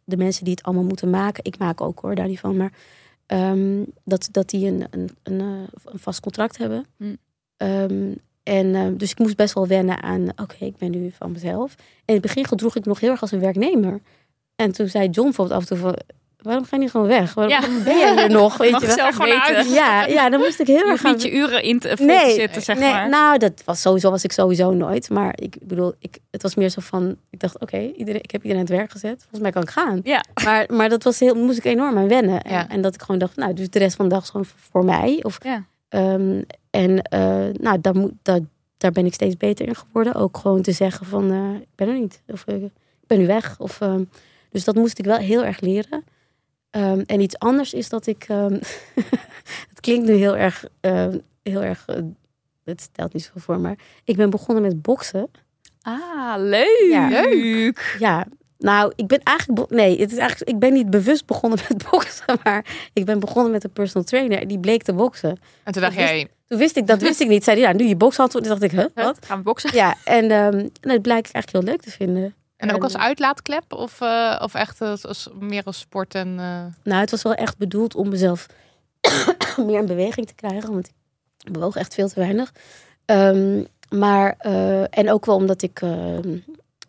de 0.04 0.16
mensen 0.16 0.44
die 0.44 0.54
het 0.54 0.62
allemaal 0.62 0.84
moeten 0.84 1.10
maken, 1.10 1.44
ik 1.44 1.58
maak 1.58 1.80
ook 1.80 2.00
hoor, 2.00 2.14
daar 2.14 2.28
niet 2.28 2.40
van, 2.40 2.56
maar 2.56 2.72
ehm, 3.26 3.82
dat, 4.04 4.28
dat 4.32 4.48
die 4.50 4.66
een, 4.66 4.86
een, 4.90 5.08
een, 5.22 5.40
een 5.84 5.98
vast 5.98 6.20
contract 6.20 6.58
hebben. 6.58 6.84
Hm. 6.96 7.14
Ehm, 7.56 8.12
en 8.44 8.74
eh, 8.74 8.82
dus 8.92 9.10
ik 9.10 9.18
moest 9.18 9.36
best 9.36 9.54
wel 9.54 9.66
wennen 9.66 10.02
aan, 10.02 10.28
oké, 10.36 10.64
ik 10.64 10.76
ben 10.76 10.90
nu 10.90 11.12
van 11.18 11.32
mezelf. 11.32 11.74
En 11.76 11.84
in 12.04 12.12
het 12.14 12.22
begin 12.22 12.44
gedroeg 12.46 12.76
ik 12.76 12.84
nog 12.84 13.00
heel 13.00 13.10
erg 13.10 13.20
als 13.20 13.32
een 13.32 13.40
werknemer. 13.40 14.00
En 14.56 14.72
toen 14.72 14.88
zei 14.88 15.08
John 15.08 15.26
bijvoorbeeld 15.28 15.56
af 15.56 15.62
en 15.62 15.76
toe 15.76 15.78
van, 15.78 15.96
waarom 16.36 16.64
ga 16.64 16.76
je 16.76 16.82
niet 16.82 16.90
gewoon 16.90 17.06
weg? 17.06 17.34
Waarom 17.34 17.52
Ja. 17.54 17.60
ben 17.84 17.98
jij 17.98 18.16
hier 18.16 18.30
nog? 18.40 18.56
Weet 18.56 18.70
Mag 18.70 18.80
je 18.80 18.86
wel? 18.86 18.96
zelf 18.96 19.14
Gewoon 19.14 19.40
uit. 19.40 19.72
Ja, 19.72 20.06
ja, 20.06 20.28
dan 20.30 20.40
moest 20.40 20.60
ik 20.60 20.66
heel 20.66 20.76
Je 20.76 20.84
erg 20.90 21.02
niet 21.04 21.22
je 21.22 21.32
uren 21.32 21.62
in 21.62 21.78
te, 21.78 21.88
te 21.96 22.32
zitten, 22.36 22.62
zeg 22.62 22.78
nee, 22.78 22.90
maar. 22.90 23.08
Nou, 23.08 23.38
dat 23.38 23.62
was 23.64 23.80
sowieso 23.80 24.10
was 24.10 24.24
ik 24.24 24.32
sowieso 24.32 24.72
nooit. 24.72 25.10
Maar 25.10 25.32
ik 25.40 25.56
bedoel, 25.62 25.94
ik, 25.98 26.18
het 26.30 26.42
was 26.42 26.54
meer 26.54 26.68
zo 26.68 26.80
van, 26.80 27.16
ik 27.30 27.40
dacht, 27.40 27.60
oké, 27.60 27.78
iedereen, 27.78 28.22
ik 28.22 28.30
heb 28.30 28.42
iedereen 28.42 28.62
aan 28.64 28.68
het 28.70 28.78
werk 28.78 28.90
gezet. 28.90 29.18
Volgens 29.20 29.40
mij 29.40 29.50
kan 29.50 29.62
ik 29.62 29.70
gaan. 29.70 30.00
Ja. 30.02 30.24
Maar, 30.44 30.66
maar 30.72 30.88
dat 30.88 31.02
was 31.02 31.18
heel, 31.20 31.34
moest 31.34 31.58
ik 31.58 31.64
enorm 31.64 31.98
aan 31.98 32.08
wennen. 32.08 32.42
En, 32.42 32.52
Ja. 32.52 32.68
en 32.68 32.80
dat 32.80 32.94
ik 32.94 33.00
gewoon 33.00 33.18
dacht, 33.18 33.36
nou, 33.36 33.52
dus 33.54 33.70
de 33.70 33.78
rest 33.78 33.96
van 33.96 34.08
de 34.08 34.14
dag 34.14 34.22
is 34.22 34.30
gewoon 34.30 34.46
voor 34.70 34.84
mij. 34.84 35.18
Of, 35.22 35.38
Ja. 35.42 35.64
Ehm, 35.94 36.42
en 36.70 37.02
eh, 37.02 37.46
nou, 37.52 37.80
daar, 37.80 37.96
moet, 37.96 38.12
daar, 38.22 38.40
daar 38.76 38.92
ben 38.92 39.06
ik 39.06 39.14
steeds 39.14 39.36
beter 39.36 39.66
in 39.66 39.74
geworden. 39.74 40.14
Ook 40.14 40.36
gewoon 40.36 40.62
te 40.62 40.72
zeggen 40.72 41.06
van, 41.06 41.30
eh, 41.30 41.54
ik 41.60 41.74
ben 41.74 41.88
er 41.88 41.98
niet. 41.98 42.22
Of 42.26 42.44
eh, 42.46 42.62
ik 42.62 42.72
ben 43.06 43.18
nu 43.18 43.26
weg. 43.26 43.60
Of, 43.60 43.80
ehm, 43.80 44.04
dus 44.50 44.64
dat 44.64 44.74
moest 44.74 44.98
ik 44.98 45.04
wel 45.04 45.16
heel 45.16 45.44
erg 45.44 45.60
leren. 45.60 46.04
Ehm, 46.70 47.02
en 47.06 47.20
iets 47.20 47.38
anders 47.38 47.74
is 47.74 47.88
dat 47.88 48.06
ik. 48.06 48.24
ehm, 48.28 48.52
het 49.70 49.80
klinkt 49.80 50.06
nu 50.06 50.14
heel 50.14 50.36
erg. 50.36 50.64
heel 51.42 51.62
erg 51.62 51.86
het 52.64 52.80
stelt 52.80 53.12
niet 53.12 53.22
zoveel 53.22 53.40
voor, 53.40 53.60
maar 53.60 53.78
ik 54.04 54.16
ben 54.16 54.30
begonnen 54.30 54.62
met 54.62 54.82
boksen. 54.82 55.30
Ah, 55.82 56.34
leuk. 56.36 56.86
Ja. 56.90 57.08
leuk. 57.08 57.96
Ja, 57.98 58.26
nou, 58.64 58.92
ik 58.96 59.06
ben 59.06 59.20
eigenlijk. 59.22 59.70
Nee, 59.70 60.00
het 60.00 60.12
is 60.12 60.18
eigenlijk. 60.18 60.50
Ik 60.50 60.58
ben 60.58 60.72
niet 60.72 60.90
bewust 60.90 61.26
begonnen 61.26 61.58
met 61.68 61.84
boksen, 61.90 62.38
maar 62.42 62.64
ik 62.92 63.04
ben 63.04 63.18
begonnen 63.20 63.52
met 63.52 63.64
een 63.64 63.72
personal 63.72 64.04
trainer. 64.06 64.40
en 64.40 64.48
Die 64.48 64.58
bleek 64.58 64.82
te 64.82 64.92
boksen. 64.92 65.30
En 65.64 65.72
toen 65.72 65.82
dacht 65.82 65.94
Dat 65.96 66.04
jij, 66.04 66.28
Toen 66.46 66.58
wist 66.58 66.76
ik 66.76 66.86
dat, 66.86 67.00
wist 67.00 67.20
ik 67.20 67.28
niet. 67.28 67.44
Zei 67.44 67.60
hij, 67.60 67.68
ja, 67.70 67.76
nu 67.76 67.84
je 67.84 67.96
bokshandel. 67.96 68.40
Toen 68.40 68.48
dacht 68.48 68.62
ik, 68.62 68.70
huh, 68.70 68.84
wat? 68.94 69.18
Gaan 69.26 69.38
we 69.38 69.42
boksen? 69.44 69.74
Ja, 69.74 69.94
en 70.04 70.30
ehm 70.30 70.68
dat 70.80 71.02
blijkt 71.02 71.28
ik 71.28 71.34
eigenlijk 71.34 71.50
heel 71.50 71.62
leuk 71.62 71.80
te 71.82 71.90
vinden. 71.90 72.34
en 72.56 72.72
ook 72.74 72.82
als 72.82 72.94
En- 72.94 73.00
uitlaatklep? 73.00 73.72
Of, 73.72 74.00
eh, 74.00 74.38
of 74.42 74.54
echt 74.54 74.80
als, 74.80 75.06
als- 75.06 75.28
meer 75.38 75.62
als 75.64 75.78
sport 75.78 76.14
en... 76.14 76.28
eh, 76.38 76.64
Nou, 76.82 77.00
het 77.00 77.10
was 77.10 77.22
wel 77.22 77.34
echt 77.34 77.58
bedoeld 77.58 77.94
om 77.94 78.08
mezelf 78.08 78.46
meer 79.66 79.78
in 79.78 79.86
beweging 79.86 80.26
te 80.26 80.34
krijgen. 80.34 80.72
Want 80.72 80.90
ik 81.44 81.52
bewoog 81.52 81.76
echt 81.76 81.94
veel 81.94 82.08
te 82.08 82.20
weinig. 82.20 82.52
Ehm, 83.04 83.62
maar, 83.90 84.34
eh, 84.38 84.98
en 84.98 85.10
ook 85.10 85.26
wel 85.26 85.36
omdat 85.36 85.62
ik, 85.62 85.80
ehm, 85.82 86.36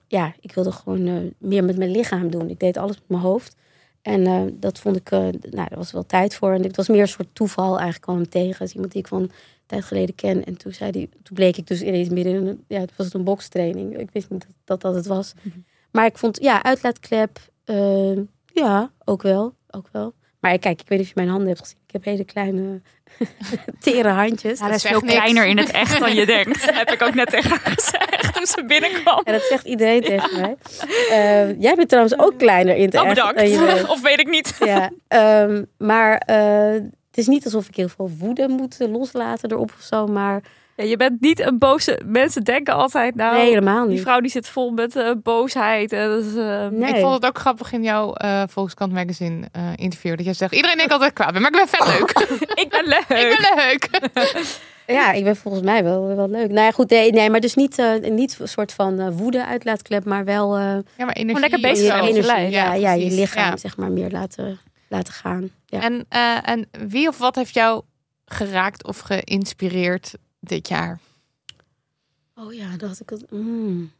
ja, 0.07 0.33
ik 0.39 0.53
wilde 0.53 0.71
gewoon 0.71 1.07
eh, 1.07 1.15
meer 1.37 1.63
met 1.63 1.77
mijn 1.77 1.91
lichaam 1.91 2.29
doen. 2.29 2.49
Ik 2.49 2.59
deed 2.59 2.77
alles 2.77 2.95
met 2.95 3.09
mijn 3.09 3.21
hoofd. 3.21 3.55
En 4.01 4.25
eh, 4.25 4.41
dat 4.53 4.79
vond 4.79 4.95
ik, 4.95 5.11
eh, 5.11 5.19
nou, 5.19 5.39
daar 5.51 5.75
was 5.75 5.91
wel 5.91 6.05
tijd 6.05 6.35
voor. 6.35 6.53
En 6.53 6.63
het 6.63 6.75
was 6.75 6.87
meer 6.87 7.01
een 7.01 7.07
soort 7.07 7.35
toeval 7.35 7.71
eigenlijk 7.71 8.01
kwam 8.01 8.15
hem 8.15 8.29
tegen. 8.29 8.65
Is 8.65 8.73
iemand 8.73 8.91
die 8.91 9.01
ik 9.01 9.07
van 9.07 9.21
een 9.21 9.31
tijd 9.65 9.83
geleden 9.83 10.15
ken. 10.15 10.45
En 10.45 10.57
toen, 10.57 10.73
zei 10.73 10.91
die, 10.91 11.09
toen 11.09 11.35
bleek 11.35 11.57
ik 11.57 11.67
dus 11.67 11.81
ineens 11.81 12.09
midden 12.09 12.33
in 12.33 12.47
een, 12.47 12.63
ja, 12.67 12.79
het 12.79 12.95
was 12.95 13.13
een 13.13 13.23
bokstraining. 13.23 13.97
Ik 13.97 14.09
wist 14.11 14.29
niet 14.29 14.41
dat 14.41 14.55
dat, 14.63 14.81
dat 14.81 14.95
het 14.95 15.05
was. 15.05 15.33
Maar 15.91 16.05
ik 16.05 16.17
vond, 16.17 16.41
ja, 16.41 16.63
uitlaatklep, 16.63 17.39
ja, 18.53 18.91
ook 19.05 19.21
wel, 19.21 19.53
ook 19.69 19.89
wel. 19.91 20.13
Maar 20.45 20.57
kijk, 20.59 20.81
ik 20.81 20.87
weet 20.87 20.97
niet 20.99 21.07
of 21.07 21.13
je 21.13 21.19
mijn 21.19 21.29
handen 21.29 21.47
hebt 21.47 21.59
gezien. 21.59 21.77
Ik 21.87 21.93
heb 21.93 22.03
hele 22.03 22.23
kleine, 22.23 22.81
tere 23.79 24.09
handjes. 24.09 24.59
Ja, 24.59 24.65
dat 24.67 24.75
is 24.75 24.81
veel 24.81 24.99
niks. 24.99 25.13
kleiner 25.13 25.45
in 25.45 25.57
het 25.57 25.71
echt 25.71 25.99
dan 25.99 26.15
je 26.15 26.25
denkt. 26.25 26.65
heb 26.79 26.91
ik 26.91 27.01
ook 27.01 27.13
net 27.13 27.29
tegen 27.29 27.49
haar 27.49 27.59
gezegd 27.63 28.33
toen 28.33 28.45
ze 28.45 28.63
binnenkwam. 28.67 29.21
En 29.23 29.33
dat 29.33 29.41
zegt 29.41 29.65
iedereen 29.65 30.01
tegen 30.01 30.41
mij. 30.41 30.55
Eh, 31.09 31.61
jij 31.61 31.75
bent 31.75 31.89
trouwens 31.89 32.19
ook 32.19 32.37
kleiner 32.37 32.75
in 32.75 32.85
het 32.85 32.95
Oh, 32.95 33.01
echt 33.01 33.09
bedankt. 33.09 33.35
dan 33.37 33.49
je. 33.49 33.85
Of 33.93 34.01
weet 34.01 34.19
ik 34.19 34.29
niet. 34.29 34.55
Ja, 34.59 34.89
ehm, 35.07 35.63
maar 35.77 36.17
eh, 36.17 36.73
het 37.09 37.17
is 37.17 37.27
niet 37.27 37.45
alsof 37.45 37.67
ik 37.67 37.75
heel 37.75 37.89
veel 37.89 38.11
woede 38.19 38.47
moet 38.47 38.77
loslaten 38.79 39.51
erop 39.51 39.71
of 39.77 39.83
zo. 39.83 40.07
Maar 40.07 40.41
Ja, 40.75 40.83
je 40.83 40.97
bent 40.97 41.21
niet 41.21 41.39
een 41.39 41.57
boze... 41.57 42.01
Mensen 42.05 42.43
denken 42.43 42.73
altijd, 42.73 43.15
nou, 43.15 43.35
nee, 43.37 43.45
helemaal 43.47 43.83
die 43.85 43.93
niet. 43.93 44.01
vrouw 44.01 44.19
die 44.19 44.31
zit 44.31 44.47
vol 44.47 44.71
met 44.71 44.95
eh, 44.95 45.11
boosheid. 45.23 45.91
En 45.91 46.09
dat 46.09 46.23
is, 46.23 46.35
eh, 46.35 46.67
Nee. 46.67 46.93
Ik 46.93 46.99
vond 46.99 47.13
het 47.13 47.25
ook 47.25 47.37
grappig 47.39 47.71
in 47.71 47.83
jouw 47.83 48.13
eh 48.13 48.43
Volkskrant 48.47 48.93
magazine 48.93 49.47
eh, 49.51 49.63
interview. 49.75 50.15
Dat 50.15 50.25
jij 50.25 50.33
zegt, 50.33 50.53
iedereen 50.55 50.77
denkt 50.77 50.91
altijd 50.91 51.13
kwaad 51.13 51.31
ben, 51.33 51.41
maar 51.41 51.51
ik 51.51 51.57
ben 51.57 51.67
vet 51.67 51.87
leuk. 51.99 52.09
ik 52.63 52.69
ben 52.69 52.85
leuk. 52.85 52.99
ik 52.99 53.37
ben 53.39 53.55
leuk. 53.55 53.89
Ja, 54.87 55.11
ik 55.11 55.23
ben 55.23 55.35
volgens 55.35 55.63
mij 55.63 55.83
wel, 55.83 56.15
wel 56.15 56.29
leuk. 56.29 56.47
Nou 56.47 56.59
ja, 56.65 56.71
goed, 56.71 56.89
nee, 56.89 57.11
nee 57.11 57.29
maar 57.29 57.39
dus 57.39 57.55
niet, 57.55 57.79
eh, 57.79 58.11
niet 58.11 58.37
een 58.39 58.47
soort 58.47 58.73
van 58.73 59.11
woede 59.11 59.45
uitlaatklep, 59.45 60.05
maar 60.05 60.25
wel 60.25 60.55
eh, 60.55 60.61
Ja, 60.97 61.05
maar 61.05 61.15
energie. 61.15 61.39
lekker 61.41 61.59
bezig 61.61 61.85
je 61.95 62.01
energie. 62.01 62.21
lijf. 62.23 62.51
Ja, 62.51 62.73
ja, 62.73 62.93
je 62.93 63.11
lichaam 63.11 63.49
Ja. 63.49 63.57
zeg 63.57 63.77
maar 63.77 63.91
meer 63.91 64.11
laten, 64.11 64.59
laten 64.87 65.13
gaan. 65.13 65.49
Ja. 65.65 65.81
En, 65.81 66.05
eh, 66.09 66.49
en 66.49 66.67
wie 66.87 67.07
of 67.07 67.17
wat 67.17 67.35
heeft 67.35 67.53
jou 67.53 67.81
geraakt 68.25 68.83
of 68.87 68.99
geïnspireerd 68.99 70.13
dit 70.47 70.67
jaar? 70.67 70.99
Oh 72.35 72.53
ja, 72.53 72.77
dat 72.77 72.89
had 72.89 72.99
ik 72.99 73.09
het. 73.09 73.31
Mm. 73.31 73.91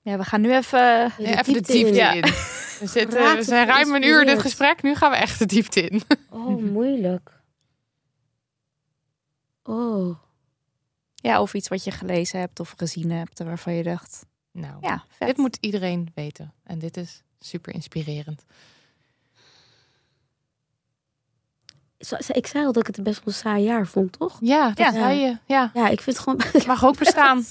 Ja, 0.00 0.18
we 0.18 0.24
gaan 0.24 0.40
nu 0.40 0.54
even... 0.54 0.78
Ja, 0.78 1.12
even 1.18 1.52
de 1.52 1.60
diepte 1.60 2.00
in. 2.00 2.14
in. 2.14 2.22
We, 2.80 2.86
zitten, 2.86 3.36
we 3.36 3.42
zijn 3.42 3.66
ruim 3.66 3.94
een 3.94 4.02
uur 4.02 4.20
in 4.20 4.26
dit 4.26 4.40
gesprek. 4.40 4.82
Nu 4.82 4.94
gaan 4.94 5.10
we 5.10 5.16
echt 5.16 5.38
de 5.38 5.46
diepte 5.46 5.80
in. 5.80 6.02
Oh, 6.30 6.62
moeilijk. 6.62 7.40
Oh. 9.62 10.18
Ja, 11.14 11.40
of 11.40 11.54
iets 11.54 11.68
wat 11.68 11.84
je 11.84 11.90
gelezen 11.90 12.40
hebt 12.40 12.60
of 12.60 12.74
gezien 12.76 13.10
hebt. 13.10 13.38
Waarvan 13.38 13.72
je 13.72 13.82
dacht, 13.82 14.26
Nou, 14.50 14.74
ja, 14.80 15.04
vet. 15.08 15.28
dit 15.28 15.36
moet 15.36 15.58
iedereen 15.60 16.08
weten. 16.14 16.52
En 16.64 16.78
dit 16.78 16.96
is 16.96 17.22
super 17.40 17.74
inspirerend. 17.74 18.44
Zo- 21.64 21.76
Ik 22.32 22.46
zei 22.46 22.66
al 22.66 22.72
dat 22.72 22.88
ik 22.88 22.94
het 22.96 23.04
best 23.04 23.16
wel 23.24 23.34
een 23.34 23.40
saai 23.40 23.62
jaar 23.62 23.86
vond, 23.86 24.18
toch? 24.18 24.36
Ja, 24.40 24.66
dat 24.66 24.78
Ja. 24.78 24.92
zei 24.92 25.18
je. 25.18 25.36
Ja, 25.46 25.70
Ja, 25.74 25.88
ik 25.88 26.00
vind 26.00 26.16
het 26.16 26.18
gewoon. 26.18 26.40
het 26.52 26.66
mag 26.66 26.84
ook 26.84 26.98
bestaan. 27.04 27.44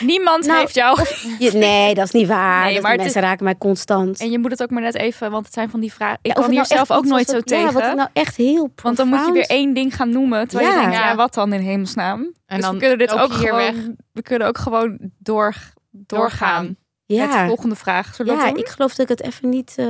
Niemand 0.00 0.46
Nou, 0.46 0.58
heeft 0.60 0.74
jou... 0.74 0.98
Je- 1.38 1.50
nee, 1.52 1.94
dat 1.94 2.04
is 2.04 2.10
niet 2.12 2.26
waar. 2.26 2.64
Nee, 2.64 2.80
maar 2.80 2.96
mensen 2.96 3.20
raken 3.22 3.44
mij 3.44 3.56
constant. 3.58 4.20
En 4.20 4.30
je 4.30 4.38
moet 4.38 4.50
het 4.50 4.62
ook 4.62 4.70
maar 4.70 4.82
net 4.82 4.94
even, 4.94 5.30
want 5.30 5.44
het 5.44 5.54
zijn 5.54 5.70
van 5.70 5.80
die 5.80 5.92
vragen. 5.92 6.18
Ik 6.22 6.26
Ja, 6.26 6.32
kan 6.32 6.44
hier 6.44 6.54
nou 6.54 6.66
zelf 6.66 6.90
ook 6.90 7.04
nooit 7.04 7.28
zo 7.28 7.36
Ja, 7.36 7.42
tegen. 7.42 7.72
wat 7.72 7.82
ik 7.84 7.94
nou 7.94 8.08
echt 8.12 8.36
heel 8.36 8.70
want 8.82 8.96
dan 8.96 9.08
moet 9.08 9.26
je 9.26 9.32
weer 9.32 9.46
één 9.46 9.74
ding 9.74 9.94
gaan 9.96 10.10
noemen. 10.10 10.48
Terwijl 10.48 10.70
je 10.70 10.74
Ja. 10.76 10.80
denkt, 10.82 10.96
ja, 10.96 11.08
Ja. 11.08 11.14
wat 11.16 11.34
dan 11.34 11.52
in 11.52 11.60
hemelsnaam? 11.60 12.20
En 12.46 12.56
dus 12.56 12.64
dan 12.64 12.74
we 12.74 12.80
kunnen 12.80 12.98
dit 12.98 13.12
ook 13.12 13.28
hier 13.32 13.38
gewoon, 13.48 13.58
weg. 13.58 13.74
we 14.12 14.22
kunnen 14.22 14.48
ook 14.48 14.58
gewoon 14.58 14.98
door, 15.18 15.54
doorgaan. 15.90 16.64
Met 16.66 16.76
de 17.06 17.14
Ja, 17.14 17.46
volgende 17.46 17.74
vraag. 17.74 18.14
Zullen 18.14 18.36
ja 18.36 18.54
ik 18.54 18.68
geloof 18.68 18.94
dat 18.94 19.10
ik 19.10 19.18
het 19.18 19.26
even 19.26 19.48
niet. 19.48 19.72
eh, 19.76 19.86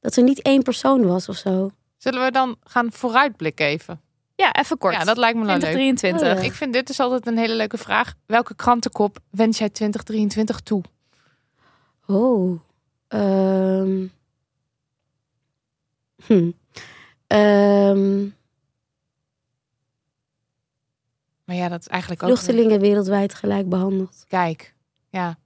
dat 0.00 0.16
er 0.16 0.22
niet 0.22 0.42
één 0.42 0.62
persoon 0.62 1.06
was 1.06 1.28
of 1.28 1.36
zo. 1.36 1.70
Zullen 2.02 2.24
we 2.24 2.30
dan 2.30 2.56
gaan 2.64 2.92
vooruitblikken 2.92 3.66
even? 3.66 4.00
Ja, 4.34 4.52
even 4.54 4.78
kort. 4.78 4.94
Ja, 4.94 5.04
dat 5.04 5.16
lijkt 5.16 5.38
me 5.38 5.44
leuk. 5.44 5.60
2023. 5.60 6.28
Oh, 6.28 6.34
ja. 6.34 6.48
Ik 6.48 6.52
vind 6.52 6.72
dit 6.72 6.88
is 6.88 7.00
altijd 7.00 7.26
een 7.26 7.38
hele 7.38 7.54
leuke 7.54 7.78
vraag. 7.78 8.14
Welke 8.26 8.54
krantenkop 8.54 9.18
wens 9.30 9.58
jij 9.58 9.68
2023 9.68 10.60
toe? 10.60 10.82
Oh. 12.06 12.60
Ehm. 13.08 14.06
Hm. 16.26 16.50
Ehm. 17.26 18.22
Maar 21.44 21.56
ja, 21.56 21.68
dat 21.68 21.80
is 21.80 21.86
eigenlijk 21.86 22.22
ook... 22.22 22.28
Vluchtelingen 22.28 22.80
wereldwijd 22.80 23.34
gelijk 23.34 23.68
behandeld. 23.68 24.24
Kijk, 24.28 24.74
ja. 25.08 25.38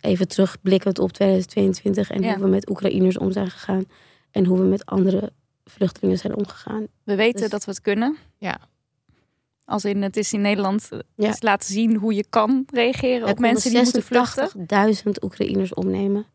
Even 0.00 0.28
terugblikkend 0.28 0.98
op 0.98 1.12
2022 1.12 2.10
en 2.10 2.22
Ja. 2.22 2.34
hoe 2.34 2.42
we 2.42 2.48
met 2.48 2.70
Oekraïners 2.70 3.18
om 3.18 3.32
zijn 3.32 3.50
gegaan. 3.50 3.84
En 4.30 4.44
hoe 4.44 4.58
we 4.58 4.64
met 4.64 4.86
andere 4.86 5.32
vluchtelingen 5.68 6.18
zijn 6.18 6.36
omgegaan. 6.36 6.86
We 7.04 7.14
weten 7.14 7.40
Dus- 7.40 7.50
dat 7.50 7.64
we 7.64 7.70
het 7.70 7.80
kunnen. 7.80 8.16
Ja. 8.38 8.58
Als 9.64 9.84
in, 9.84 10.02
het 10.02 10.16
is 10.16 10.32
in 10.32 10.40
Nederland 10.40 10.88
eh, 10.92 10.98
Ja. 11.14 11.28
is 11.28 11.42
laten 11.42 11.72
zien 11.72 11.96
hoe 11.96 12.14
je 12.14 12.24
kan 12.30 12.64
reageren 12.72 13.28
op 13.28 13.38
mensen 13.38 13.70
die 13.70 13.82
moeten 13.82 14.02
vluchten. 14.02 14.48
86.000 14.48 15.22
Oekraïners 15.22 15.74
opnemen. 15.74 16.26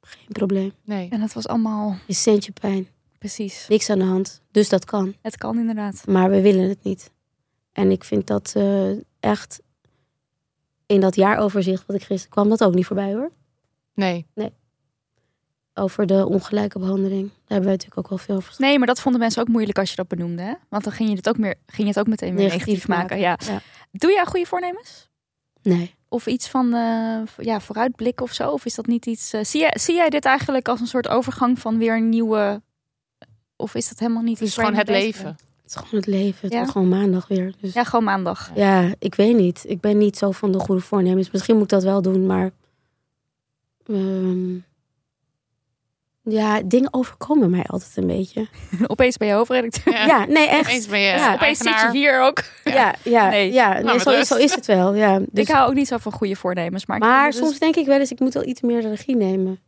Geen 0.00 0.26
probleem. 0.32 0.72
Nee. 0.84 1.08
En 1.10 1.20
dat 1.20 1.32
was 1.32 1.46
allemaal 1.46 1.96
Een 2.08 2.14
centje 2.14 2.52
pijn. 2.52 2.88
precies. 3.18 3.66
Niks 3.68 3.90
aan 3.90 3.98
de 3.98 4.04
hand. 4.04 4.42
Dus 4.50 4.68
dat 4.68 4.84
kan. 4.84 5.14
Het 5.22 5.36
kan 5.36 5.58
inderdaad. 5.58 6.06
Maar 6.06 6.30
we 6.30 6.40
willen 6.40 6.68
het 6.68 6.82
niet. 6.82 7.10
En 7.72 7.90
ik 7.90 8.04
vind 8.04 8.26
dat 8.26 8.52
eh, 8.56 8.90
echt 9.20 9.62
in 10.86 11.00
dat 11.00 11.14
jaaroverzicht 11.16 11.86
wat 11.86 11.96
ik 11.96 12.02
gisteren 12.02 12.30
kwam, 12.30 12.48
dat 12.48 12.64
ook 12.64 12.74
niet 12.74 12.86
voorbij 12.86 13.12
hoor. 13.14 13.30
Nee. 13.94 14.26
Over 15.74 16.06
de 16.06 16.26
ongelijke 16.26 16.78
behandeling. 16.78 17.22
Daar 17.28 17.38
hebben 17.46 17.64
wij 17.64 17.72
natuurlijk 17.72 17.98
ook 17.98 18.08
wel 18.08 18.18
veel 18.18 18.36
over 18.36 18.54
Nee, 18.58 18.78
maar 18.78 18.86
dat 18.86 19.00
vonden 19.00 19.20
mensen 19.20 19.42
ook 19.42 19.48
moeilijk 19.48 19.78
als 19.78 19.90
je 19.90 19.96
dat 19.96 20.08
benoemde. 20.08 20.42
Hè? 20.42 20.52
Want 20.68 20.84
dan 20.84 20.92
ging 20.92 21.08
je 21.10 21.16
het 21.16 21.28
ook, 21.28 21.38
meer, 21.38 21.54
ging 21.66 21.82
je 21.82 21.86
het 21.88 21.98
ook 21.98 22.06
meteen 22.06 22.34
weer 22.34 22.44
negatief, 22.44 22.66
Negatief 22.66 22.88
maken. 22.88 23.18
Ja. 23.18 23.38
Ja. 23.46 23.60
Doe 23.90 24.10
jij 24.12 24.24
goede 24.24 24.46
voornemens? 24.46 25.08
Nee. 25.62 25.94
Of 26.08 26.26
iets 26.26 26.48
van 26.48 26.74
eh, 26.74 27.20
v- 27.26 27.44
ja, 27.44 27.60
vooruitblik 27.60 28.20
of 28.20 28.32
zo? 28.32 28.50
Of 28.50 28.64
is 28.64 28.74
dat 28.74 28.86
niet 28.86 29.06
iets... 29.06 29.32
eh, 29.32 29.44
zie, 29.44 29.60
jij, 29.60 29.72
zie 29.80 29.94
jij 29.94 30.08
dit 30.10 30.24
eigenlijk 30.24 30.68
als 30.68 30.80
een 30.80 30.86
soort 30.86 31.08
overgang 31.08 31.58
van 31.58 31.78
weer 31.78 31.96
een 31.96 32.08
nieuwe... 32.08 32.62
Of 33.56 33.74
is 33.74 33.88
dat 33.88 33.98
helemaal 33.98 34.22
niet 34.22 34.38
Het 34.38 34.40
is 34.42 34.46
iets 34.48 34.58
gewoon 34.58 34.74
het 34.78 34.86
bezig 34.86 35.04
leven. 35.04 35.26
Het 35.62 35.70
is 35.70 35.74
gewoon 35.74 35.94
het 36.00 36.06
leven. 36.06 36.38
Het 36.40 36.50
Ja? 36.52 36.56
wordt 36.56 36.72
gewoon 36.72 36.88
maandag 36.88 37.28
weer. 37.28 37.54
Dus 37.60 37.72
Ja, 37.72 37.84
gewoon 37.84 38.04
maandag. 38.04 38.50
ja, 38.54 38.94
ik 38.98 39.14
weet 39.14 39.36
niet. 39.36 39.64
Ik 39.66 39.80
ben 39.80 39.98
niet 39.98 40.16
zo 40.18 40.30
van 40.30 40.52
de 40.52 40.58
goede 40.58 40.80
voornemens. 40.80 41.30
Misschien 41.30 41.54
moet 41.54 41.64
ik 41.64 41.68
dat 41.70 41.82
wel 41.82 42.02
doen, 42.02 42.26
maar... 42.26 42.50
ehm, 43.86 44.54
ja, 46.24 46.60
dingen 46.64 46.94
overkomen 46.94 47.50
mij 47.50 47.64
altijd 47.66 47.96
een 47.96 48.06
beetje. 48.06 48.46
Opeens 48.86 49.16
ben 49.16 49.28
je 49.28 49.34
hoofdredacteur. 49.34 49.92
Ja, 50.06 50.24
nee, 50.26 50.48
echt. 50.48 50.60
Opeens 50.68 50.86
ben 50.86 51.00
je 51.00 51.06
Ja, 51.06 51.34
Opeens 51.34 51.58
zit 51.58 51.80
je 51.80 51.88
hier 51.92 52.20
ook. 52.22 52.42
Ja, 52.64 52.94
ja, 53.02 53.28
Nee. 53.28 53.52
ja. 53.52 53.72
Nee, 53.72 53.82
Nou, 53.82 53.98
zo, 53.98 54.10
is, 54.10 54.28
zo 54.28 54.36
is 54.36 54.54
het 54.54 54.66
wel. 54.66 54.94
Ja. 54.94 55.18
Dus, 55.18 55.28
ik 55.32 55.48
hou 55.48 55.68
ook 55.68 55.74
niet 55.74 55.88
zo 55.88 55.96
van 55.98 56.12
goede 56.12 56.36
voornemens. 56.36 56.86
Maar, 56.86 57.32
soms 57.32 57.50
dus- 57.50 57.58
denk 57.58 57.76
ik 57.76 57.86
wel 57.86 57.98
eens, 57.98 58.10
ik 58.10 58.20
moet 58.20 58.34
wel 58.34 58.46
iets 58.46 58.60
meer 58.60 58.82
de 58.82 58.88
regie 58.88 59.16
nemen. 59.16 59.60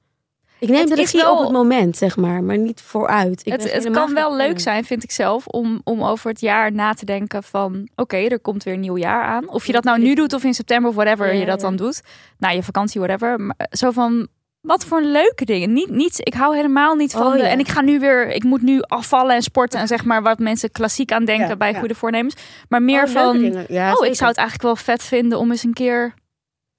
Ik 0.58 0.68
neem 0.68 0.80
Het 0.80 0.88
de 0.88 0.94
regie 0.94 1.20
wel- 1.20 1.32
op 1.36 1.42
het 1.42 1.52
moment, 1.52 1.96
zeg 1.96 2.16
maar, 2.16 2.42
maar 2.44 2.58
niet 2.58 2.80
vooruit. 2.80 3.46
Ik 3.46 3.52
het, 3.52 3.90
kan 3.90 4.14
wel 4.14 4.36
leuk 4.36 4.60
zijn, 4.60 4.84
vind 4.84 5.02
ik 5.02 5.10
zelf, 5.10 5.46
om, 5.46 5.80
om 5.84 6.02
over 6.02 6.30
het 6.30 6.40
jaar 6.40 6.72
na 6.72 6.92
te 6.92 7.04
denken 7.04 7.42
van... 7.42 7.88
oké, 7.94 8.16
er 8.16 8.40
komt 8.40 8.62
weer 8.62 8.74
een 8.74 8.80
nieuw 8.80 8.96
jaar 8.96 9.22
aan. 9.24 9.48
Of 9.48 9.66
je 9.66 9.72
dat 9.72 9.84
nou 9.84 9.98
nu 9.98 10.14
doet 10.14 10.32
of 10.32 10.44
in 10.44 10.54
september 10.54 10.88
of 10.90 10.94
whatever 10.96 11.26
Ja, 11.26 11.40
je 11.40 11.46
dat 11.46 11.60
ja. 11.60 11.66
dan 11.66 11.76
doet. 11.76 12.02
Nou, 12.38 12.54
je 12.54 12.62
vakantie, 12.62 13.00
whatever. 13.00 13.40
Maar 13.40 13.56
zo 13.70 13.90
van, 13.90 14.28
wat 14.66 14.84
voor 14.84 15.02
leuke 15.02 15.44
dingen. 15.44 15.72
Niet, 15.72 15.90
niet, 15.90 16.18
ik 16.18 16.34
hou 16.34 16.56
helemaal 16.56 16.94
niet 16.94 17.12
van 17.12 17.26
Oh, 17.26 17.32
de... 17.32 17.42
En 17.42 17.58
ik 17.58 17.68
ga 17.68 17.80
nu 17.80 17.98
weer, 18.00 18.28
ik 18.28 18.44
moet 18.44 18.62
nu 18.62 18.80
afvallen 18.82 19.34
en 19.34 19.42
sporten... 19.42 19.80
en 19.80 19.86
zeg 19.86 20.04
maar 20.04 20.22
wat 20.22 20.38
mensen 20.38 20.70
klassiek 20.70 21.12
aan 21.12 21.24
denken 21.24 21.48
Ja, 21.48 21.56
bij 21.56 21.72
ja. 21.72 21.78
goede 21.78 21.94
voornemens. 21.94 22.34
Maar 22.68 22.82
meer 22.82 23.02
Oh, 23.04 23.08
van, 23.10 23.36
oh, 23.36 24.06
ik 24.06 24.14
zou 24.14 24.28
het 24.28 24.36
eigenlijk 24.38 24.62
wel 24.62 24.76
vet 24.76 25.02
vinden 25.02 25.38
om 25.38 25.50
eens 25.50 25.62
een 25.62 25.72
keer... 25.72 26.14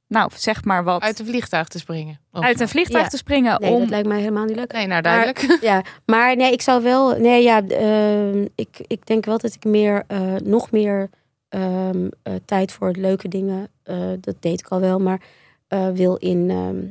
Nou, 0.07 0.29
zeg 0.35 0.63
maar 0.63 0.83
wat. 0.83 1.01
Uit 1.01 1.19
een 1.19 1.25
vliegtuig 1.25 1.67
te 1.67 1.79
springen. 1.79 2.19
Of- 2.31 2.43
uit 2.43 2.59
een 2.59 2.67
vliegtuig 2.67 3.03
Ja. 3.03 3.09
te 3.09 3.17
springen 3.17 3.59
Nee, 3.61 3.71
om... 3.71 3.79
dat 3.79 3.89
lijkt 3.89 4.07
mij 4.07 4.19
helemaal 4.19 4.45
niet 4.45 4.55
leuk. 4.55 4.71
Nee, 4.73 4.87
nou 4.87 5.01
duidelijk. 5.01 5.57
Ja, 5.61 5.81
maar 6.05 6.35
nee, 6.35 6.51
ik 6.51 6.61
zou 6.61 6.83
wel. 6.83 7.17
Nee, 7.19 7.43
ja, 7.43 7.61
ehm, 7.67 8.45
ik, 8.55 8.79
ik 8.87 9.05
denk 9.05 9.25
wel 9.25 9.37
dat 9.37 9.53
ik 9.53 9.63
meer, 9.63 10.03
eh, 10.07 10.19
nog 10.43 10.71
meer 10.71 11.09
ehm, 11.49 12.07
eh, 12.23 12.33
tijd 12.45 12.71
voor 12.71 12.91
leuke 12.91 13.27
dingen, 13.27 13.67
eh, 13.83 13.95
dat 14.19 14.35
deed 14.39 14.59
ik 14.59 14.67
al 14.67 14.79
wel, 14.79 14.99
maar 14.99 15.21
eh, 15.67 15.87
wil 15.93 16.15
in, 16.15 16.49
ehm, 16.49 16.83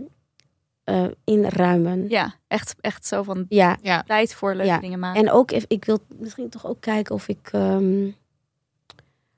eh, 0.87 1.05
inruimen. 1.25 2.09
Ja, 2.09 2.35
echt, 2.49 2.75
echt 2.81 3.07
zo 3.07 3.23
van 3.23 3.47
Ja, 3.49 3.77
Ja. 3.83 4.03
tijd 4.03 4.35
voor 4.35 4.51
leuke 4.55 4.71
Ja. 4.71 4.79
dingen 4.79 4.99
maken. 4.99 5.21
en 5.23 5.31
ook, 5.31 5.51
ik 5.53 5.85
wil 5.85 5.99
misschien 6.19 6.49
toch 6.49 6.67
ook 6.67 6.81
kijken 6.81 7.15
of 7.15 7.29
ik, 7.29 7.49
ehm, 7.53 8.09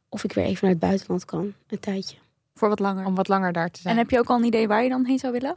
of 0.09 0.25
ik 0.25 0.33
weer 0.33 0.45
even 0.45 0.59
naar 0.63 0.71
het 0.71 0.81
buitenland 0.81 1.25
kan, 1.25 1.53
een 1.69 1.81
tijdje. 1.81 2.17
voor 2.55 2.69
wat 2.69 2.79
langer. 2.79 3.07
Om 3.07 3.15
wat 3.15 3.29
langer 3.29 3.53
daar 3.53 3.71
te 3.71 3.81
zijn. 3.81 3.95
En 3.95 4.01
heb 4.01 4.11
je 4.11 4.19
ook 4.19 4.29
al 4.29 4.37
een 4.37 4.45
idee 4.45 4.69
waar 4.69 4.83
je 4.83 4.89
dan 4.89 5.05
heen 5.05 5.19
zou 5.19 5.33
willen? 5.33 5.57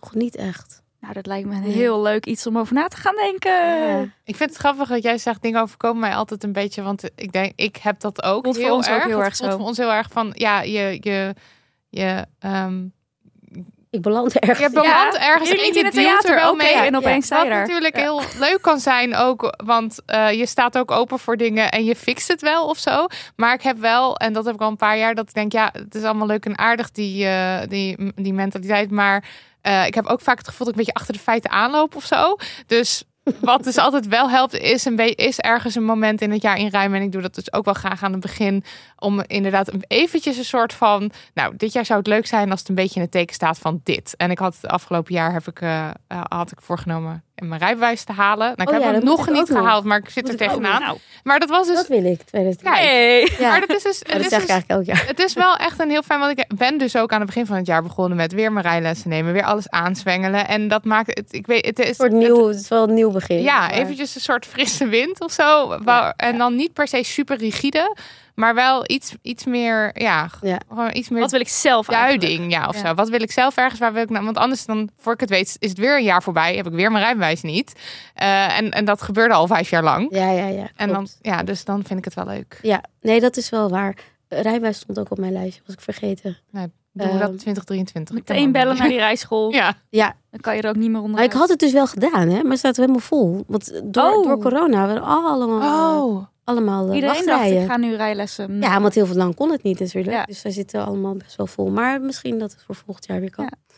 Nog 0.00 0.14
niet 0.14 0.36
echt. 0.36 0.82
Nou, 1.00 1.12
dat 1.14 1.26
lijkt 1.26 1.48
me 1.48 1.54
een 1.54 1.60
Nee. 1.62 1.72
heel 1.72 2.02
leuk 2.02 2.26
iets 2.26 2.46
om 2.46 2.58
over 2.58 2.74
na 2.74 2.88
te 2.88 2.96
gaan 2.96 3.14
denken. 3.16 3.52
Ja. 3.88 4.00
Ik 4.24 4.36
vind 4.36 4.50
het 4.50 4.58
grappig 4.58 4.88
dat 4.88 5.02
jij 5.02 5.18
zegt 5.18 5.42
dingen 5.42 5.62
overkomen 5.62 6.00
mij 6.00 6.14
altijd 6.14 6.44
een 6.44 6.52
beetje, 6.52 6.82
want 6.82 7.10
ik 7.14 7.32
denk 7.32 7.52
ik 7.56 7.76
heb 7.76 8.00
dat 8.00 8.22
ook 8.22 8.42
Voelt 8.44 8.56
voor 8.56 8.64
heel 8.64 8.74
ons 8.74 8.88
ook 8.88 8.94
erg. 8.94 9.04
heel 9.04 9.16
Het 9.16 9.26
erg 9.26 9.36
voelt 9.36 9.50
zo. 9.50 9.56
voor 9.58 9.66
ons 9.66 9.76
heel 9.76 9.92
erg 9.92 10.10
van 10.10 10.30
ja 10.34 10.60
je 10.62 10.98
je 11.00 11.34
je 11.88 12.26
ehm 12.38 12.84
Ik 13.90 14.02
beland 14.02 14.32
ergens. 14.38 14.58
je 14.58 14.70
belandt 14.70 15.16
ergens 15.16 15.48
Jullie 15.48 15.64
en 15.64 15.68
niet 15.68 15.78
in 15.78 15.84
het 15.84 15.94
theater, 15.94 16.38
er 16.38 16.48
oké, 16.48 16.56
mee. 16.56 16.74
en 16.74 16.96
opeens 16.96 17.28
je 17.28 17.34
Wat 17.34 17.48
natuurlijk 17.48 17.96
heel 17.96 18.22
leuk 18.38 18.58
kan 18.60 18.78
zijn 18.80 19.14
ook, 19.14 19.54
want 19.64 19.98
eh, 20.06 20.32
je 20.32 20.46
staat 20.46 20.78
ook 20.78 20.90
open 20.90 21.18
voor 21.18 21.36
dingen 21.36 21.70
en 21.70 21.84
je 21.84 21.96
fixt 21.96 22.28
het 22.28 22.40
wel 22.40 22.68
of 22.68 22.78
zo. 22.78 23.06
Maar 23.36 23.54
ik 23.54 23.62
heb 23.62 23.78
wel, 23.78 24.16
en 24.16 24.32
dat 24.32 24.44
heb 24.44 24.54
ik 24.54 24.60
al 24.60 24.68
een 24.68 24.76
paar 24.76 24.98
jaar, 24.98 25.14
dat 25.14 25.28
ik 25.28 25.34
denk, 25.34 25.52
ja, 25.52 25.70
het 25.72 25.94
is 25.94 26.02
allemaal 26.02 26.26
leuk 26.26 26.44
en 26.44 26.58
aardig, 26.58 26.90
die, 26.90 27.26
eh, 27.26 27.58
die, 27.68 28.12
die 28.14 28.32
mentaliteit. 28.32 28.90
Maar 28.90 29.24
eh, 29.60 29.86
ik 29.86 29.94
heb 29.94 30.06
ook 30.06 30.20
vaak 30.20 30.38
het 30.38 30.48
gevoel 30.48 30.66
dat 30.66 30.74
ik 30.74 30.80
een 30.80 30.84
beetje 30.84 31.00
achter 31.00 31.14
de 31.14 31.30
feiten 31.30 31.50
aanloop 31.50 31.96
of 31.96 32.04
zo. 32.04 32.36
Dus 32.66 33.04
wat 33.40 33.64
dus 33.64 33.78
altijd 33.78 34.06
wel 34.06 34.30
helpt, 34.30 34.54
is, 34.54 34.84
een 34.84 34.96
is 35.14 35.38
ergens 35.38 35.74
een 35.74 35.84
moment 35.84 36.20
in 36.20 36.30
het 36.30 36.42
jaar 36.42 36.58
inruimen. 36.58 36.98
En 36.98 37.04
ik 37.04 37.12
doe 37.12 37.22
dat 37.22 37.34
dus 37.34 37.52
ook 37.52 37.64
wel 37.64 37.74
graag 37.74 38.02
aan 38.02 38.12
het 38.12 38.20
begin. 38.20 38.64
Om 38.98 39.22
inderdaad 39.26 39.70
eventjes 39.86 40.36
een 40.36 40.44
soort 40.44 40.72
van... 40.72 41.10
Nou, 41.34 41.56
dit 41.56 41.72
jaar 41.72 41.84
zou 41.84 41.98
het 41.98 42.08
leuk 42.08 42.26
zijn 42.26 42.50
als 42.50 42.60
het 42.60 42.68
een 42.68 42.74
beetje 42.74 42.94
in 42.94 43.00
het 43.02 43.10
teken 43.10 43.34
staat 43.34 43.58
van 43.58 43.80
dit. 43.84 44.14
En 44.16 44.30
ik 44.30 44.38
had 44.38 44.54
het 44.60 44.70
afgelopen 44.70 45.14
jaar 45.14 45.32
heb 45.32 45.46
ik, 45.46 45.60
eh, 45.60 45.88
eh, 46.08 46.20
had 46.28 46.50
ik 46.52 46.58
voorgenomen 46.60 47.20
mijn 47.34 47.60
rijbewijs 47.60 48.04
te 48.04 48.12
halen. 48.12 48.38
Nou, 48.56 48.62
ik 48.62 48.68
Oh 48.68 48.72
heb 48.74 48.82
ja, 48.82 48.90
hem 48.92 49.04
nog 49.04 49.30
niet 49.30 49.48
gehaald, 49.50 49.84
maar 49.84 49.98
ik 49.98 50.08
zit 50.08 50.22
Moet 50.22 50.32
er 50.32 50.38
tegenaan. 50.48 50.80
Nou, 50.80 50.98
Maar 51.24 51.38
dat 51.40 51.48
was 51.48 51.66
dus... 51.66 51.76
Dat 51.76 51.86
wil 51.86 52.04
ik. 52.04 52.22
2020. 52.22 52.62
Kijk, 52.72 52.84
hey. 52.84 53.30
Ja. 53.46 53.50
Maar 53.50 53.60
dat 53.60 53.76
is 53.76 53.82
dus... 53.82 53.98
Dat 53.98 54.20
is 54.20 54.28
zeg 54.28 54.40
ik 54.40 54.46
dus- 54.46 54.48
eigenlijk 54.48 54.68
elk 54.70 54.84
jaar. 54.84 55.06
het 55.06 55.18
is 55.18 55.32
wel 55.34 55.56
echt 55.56 55.80
een 55.80 55.90
heel 55.90 56.02
fijn, 56.02 56.20
want 56.20 56.38
ik 56.38 56.46
ben 56.56 56.78
dus 56.78 56.96
ook 56.96 57.12
aan 57.12 57.18
het 57.18 57.26
begin 57.26 57.46
van 57.46 57.56
het 57.56 57.66
jaar 57.66 57.82
begonnen 57.82 58.16
met 58.16 58.32
weer 58.32 58.52
mijn 58.52 58.64
rijlessen 58.66 59.08
nemen, 59.10 59.32
weer 59.32 59.44
alles 59.44 59.68
aanzwengelen. 59.70 60.48
En 60.48 60.68
dat 60.68 60.84
maakt 60.84 61.06
het, 61.18 61.32
ik 61.32 61.46
weet, 61.46 61.66
het 61.66 61.78
is 61.78 61.88
Een 61.88 61.94
soort 61.94 62.12
nieuw, 62.12 62.46
het 62.48 62.56
is 62.60 62.68
wel 62.68 62.88
een 62.88 62.94
nieuw 62.94 63.10
begin. 63.10 63.42
ja, 63.42 63.58
maar- 63.60 63.70
eventjes 63.70 64.14
een 64.14 64.20
soort 64.20 64.46
frisse 64.46 64.86
wind 64.88 65.20
of 65.20 65.32
zo. 65.32 65.78
Waar- 65.82 66.14
En 66.16 66.38
dan 66.38 66.54
niet 66.56 66.72
per 66.72 66.88
se 66.88 67.02
super 67.02 67.36
rigide, 67.36 67.96
maar 68.36 68.54
wel 68.54 68.84
iets, 68.86 69.14
iets 69.22 69.44
meer, 69.44 69.90
ja, 70.02 70.28
gewoon 70.68 70.90
iets 70.92 71.08
meer 71.08 71.20
Wat 71.20 71.30
wil 71.30 71.40
ik 71.40 71.48
zelf 71.48 71.88
eigenlijk? 71.88 72.20
duiding, 72.22 72.52
ja, 72.52 72.68
of 72.68 72.74
Ja. 72.82 72.86
zo. 72.88 72.94
Wat 72.94 73.08
wil 73.08 73.20
ik 73.22 73.32
zelf 73.32 73.56
ergens, 73.56 73.80
waar 73.80 73.92
wil 73.92 74.02
ik 74.02 74.10
nou? 74.10 74.24
Want 74.24 74.36
anders 74.36 74.64
dan, 74.66 74.90
voor 74.96 75.12
ik 75.12 75.20
het 75.20 75.28
weet, 75.30 75.56
is 75.58 75.68
het 75.68 75.78
weer 75.78 75.96
een 75.96 76.04
jaar 76.04 76.22
voorbij, 76.22 76.56
heb 76.56 76.66
ik 76.66 76.72
weer 76.72 76.90
mijn 76.90 77.04
rijbewijs 77.04 77.42
niet. 77.42 77.72
Eh, 78.14 78.58
en, 78.58 78.70
en 78.70 78.84
dat 78.84 79.02
gebeurde 79.02 79.34
al 79.34 79.46
vijf 79.46 79.70
jaar 79.70 79.82
lang. 79.82 80.06
Ja, 80.10 80.30
ja, 80.30 80.46
ja. 80.46 80.68
En 80.76 80.88
dan, 80.88 81.08
ja, 81.22 81.42
dus 81.42 81.64
dan 81.64 81.84
vind 81.84 81.98
ik 81.98 82.04
het 82.04 82.14
wel 82.14 82.26
leuk. 82.26 82.58
Ja, 82.62 82.80
nee, 83.00 83.20
dat 83.20 83.36
is 83.36 83.50
wel 83.50 83.68
waar. 83.68 83.96
Rijbewijs 84.28 84.78
stond 84.78 84.98
ook 84.98 85.10
op 85.10 85.18
mijn 85.18 85.32
lijstje, 85.32 85.62
was 85.66 85.74
ik 85.74 85.80
vergeten. 85.80 86.38
Doen 86.52 87.06
we 87.12 87.12
dat 87.18 87.20
Ehm, 87.22 87.30
in 87.32 87.38
2023? 87.38 88.16
Ik 88.16 88.24
kan 88.24 88.34
Meteen 88.36 88.52
bellen 88.52 88.76
naar 88.76 88.88
die 88.88 88.98
rijschool. 88.98 89.52
Ja, 89.60 89.74
Ja, 89.90 90.14
Dan 90.30 90.40
kan 90.40 90.56
je 90.56 90.62
er 90.62 90.68
ook 90.68 90.76
niet 90.76 90.90
meer 90.90 91.00
onder. 91.00 91.22
ik 91.24 91.32
had 91.32 91.48
het 91.48 91.58
dus 91.58 91.72
wel 91.72 91.86
gedaan, 91.86 92.28
hè, 92.28 92.42
maar 92.42 92.50
het 92.50 92.58
staat 92.58 92.76
helemaal 92.76 93.00
vol. 93.00 93.44
Want 93.46 93.80
door, 93.84 94.04
Oh. 94.12 94.24
door 94.24 94.38
corona 94.40 94.86
waren 94.86 95.02
allemaal, 95.02 96.02
oh. 96.08 96.26
Allemaal 96.46 96.88
eh, 96.88 96.94
Iedereen 96.94 97.26
dacht, 97.26 97.50
ik 97.50 97.66
ga 97.66 97.76
nu 97.76 97.96
rijlessen. 97.96 98.60
Ja, 98.60 98.80
want 98.80 98.94
heel 98.94 99.06
veel 99.06 99.16
lang 99.16 99.34
kon 99.34 99.50
het 99.50 99.62
niet 99.62 99.80
natuurlijk. 99.80 100.16
Ja. 100.16 100.24
Dus 100.24 100.40
zij 100.40 100.50
zitten 100.50 100.84
allemaal 100.86 101.14
best 101.14 101.36
wel 101.36 101.46
vol. 101.46 101.70
Maar 101.70 102.00
misschien 102.00 102.38
dat 102.38 102.52
het 102.52 102.62
voor 102.62 102.74
volgend 102.74 103.06
jaar 103.06 103.20
weer 103.20 103.30
kan. 103.30 103.44
Ja. 103.44 103.76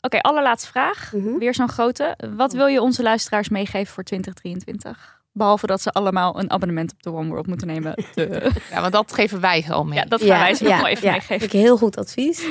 Oké, 0.00 0.18
allerlaatste 0.18 0.68
vraag. 0.68 1.12
Mhm. 1.12 1.38
Weer 1.38 1.54
zo'n 1.54 1.68
grote. 1.68 2.16
Wat 2.36 2.52
wil 2.52 2.66
je 2.66 2.80
onze 2.80 3.02
luisteraars 3.02 3.48
meegeven 3.48 3.94
voor 3.94 4.02
2023? 4.02 5.22
Behalve 5.32 5.66
dat 5.66 5.80
ze 5.80 5.90
allemaal 5.90 6.38
een 6.38 6.50
abonnement 6.50 6.92
op 6.92 7.02
de 7.02 7.12
One 7.12 7.28
World 7.28 7.46
moeten 7.46 7.66
nemen. 7.66 7.94
De- 8.14 8.50
ja, 8.70 8.80
want 8.80 8.92
dat 8.92 9.12
geven 9.12 9.40
wij 9.40 9.64
al 9.68 9.84
mee. 9.84 9.98
Ja, 9.98 10.04
dat 10.04 10.20
gaan 10.22 10.38
wij 10.38 10.54
ze 10.54 10.64
nog 10.64 10.76
wel 10.76 10.86
even 10.86 11.04
ja, 11.06 11.10
meegeven. 11.10 11.38
vind 11.38 11.52
ik 11.52 11.60
heel 11.60 11.76
goed 11.76 11.96
advies. 11.96 12.46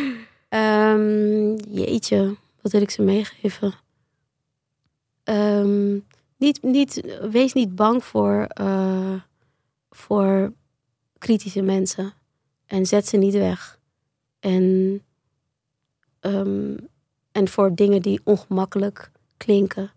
Ehm, 0.50 1.56
jeetje, 1.56 2.36
wat 2.62 2.72
wil 2.72 2.82
ik 2.82 2.90
ze 2.90 3.02
meegeven? 3.02 3.74
Ehm, 5.24 5.94
niet, 6.38 6.62
niet, 6.62 7.18
wees 7.32 7.54
niet 7.54 7.76
bang 7.76 8.04
voor, 8.04 8.46
eh, 8.48 9.14
voor 9.96 10.54
kritische 11.18 11.62
mensen. 11.62 12.14
En 12.66 12.86
zet 12.86 13.08
ze 13.08 13.18
niet 13.18 13.34
weg. 13.34 13.80
En, 14.40 15.02
ehm, 16.20 16.78
en 17.32 17.48
voor 17.48 17.76
dingen 17.76 18.02
die 18.02 18.22
ongemakkelijk 18.24 19.12
klinken 19.38 19.92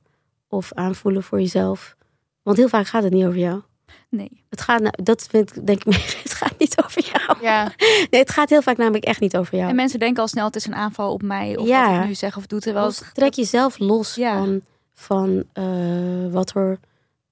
of 0.49 0.73
aanvoelen 0.73 1.23
voor 1.23 1.41
jezelf. 1.41 1.97
Want 2.43 2.57
heel 2.57 2.69
vaak 2.69 2.87
gaat 2.87 3.03
het 3.03 3.13
niet 3.13 3.25
over 3.25 3.39
jou. 3.39 3.63
Nee. 4.09 4.45
Het 4.49 4.61
gaat, 4.61 4.81
nou- 4.81 5.03
dat 5.03 5.27
vind 5.31 5.57
ik 5.57 5.67
denk 5.67 5.85
ik 5.85 5.95
het 6.23 6.35
gaat 6.35 6.59
niet 6.59 6.83
over 6.85 7.05
jou. 7.13 7.43
Ja, 7.43 7.73
Nee, 8.11 8.21
het 8.21 8.31
gaat 8.31 8.51
heel 8.51 8.63
vaak 8.63 8.77
namelijk 8.77 9.05
echt 9.05 9.21
niet 9.21 9.37
over 9.37 9.57
jou. 9.57 9.69
En 9.71 9.77
mensen 9.77 9.99
denken 9.99 10.23
al 10.23 10.29
snel, 10.29 10.45
het 10.47 10.57
is 10.57 10.67
een 10.67 10.75
aanval 10.75 11.13
op 11.13 11.23
mij. 11.23 11.57
Of 11.57 11.67
Ja. 11.67 11.91
wat 11.93 12.01
ik 12.03 12.07
nu 12.09 12.15
zeg 12.15 12.37
of 12.37 12.47
doe. 12.47 12.61
Terwijl 12.61 12.87
het- 12.87 13.11
trek 13.15 13.33
jezelf 13.35 13.79
los 13.79 14.15
Ja. 14.15 14.37
van, 14.39 14.61
van 14.95 15.45
eh, 15.53 16.33
wat 16.33 16.55
er, 16.55 16.79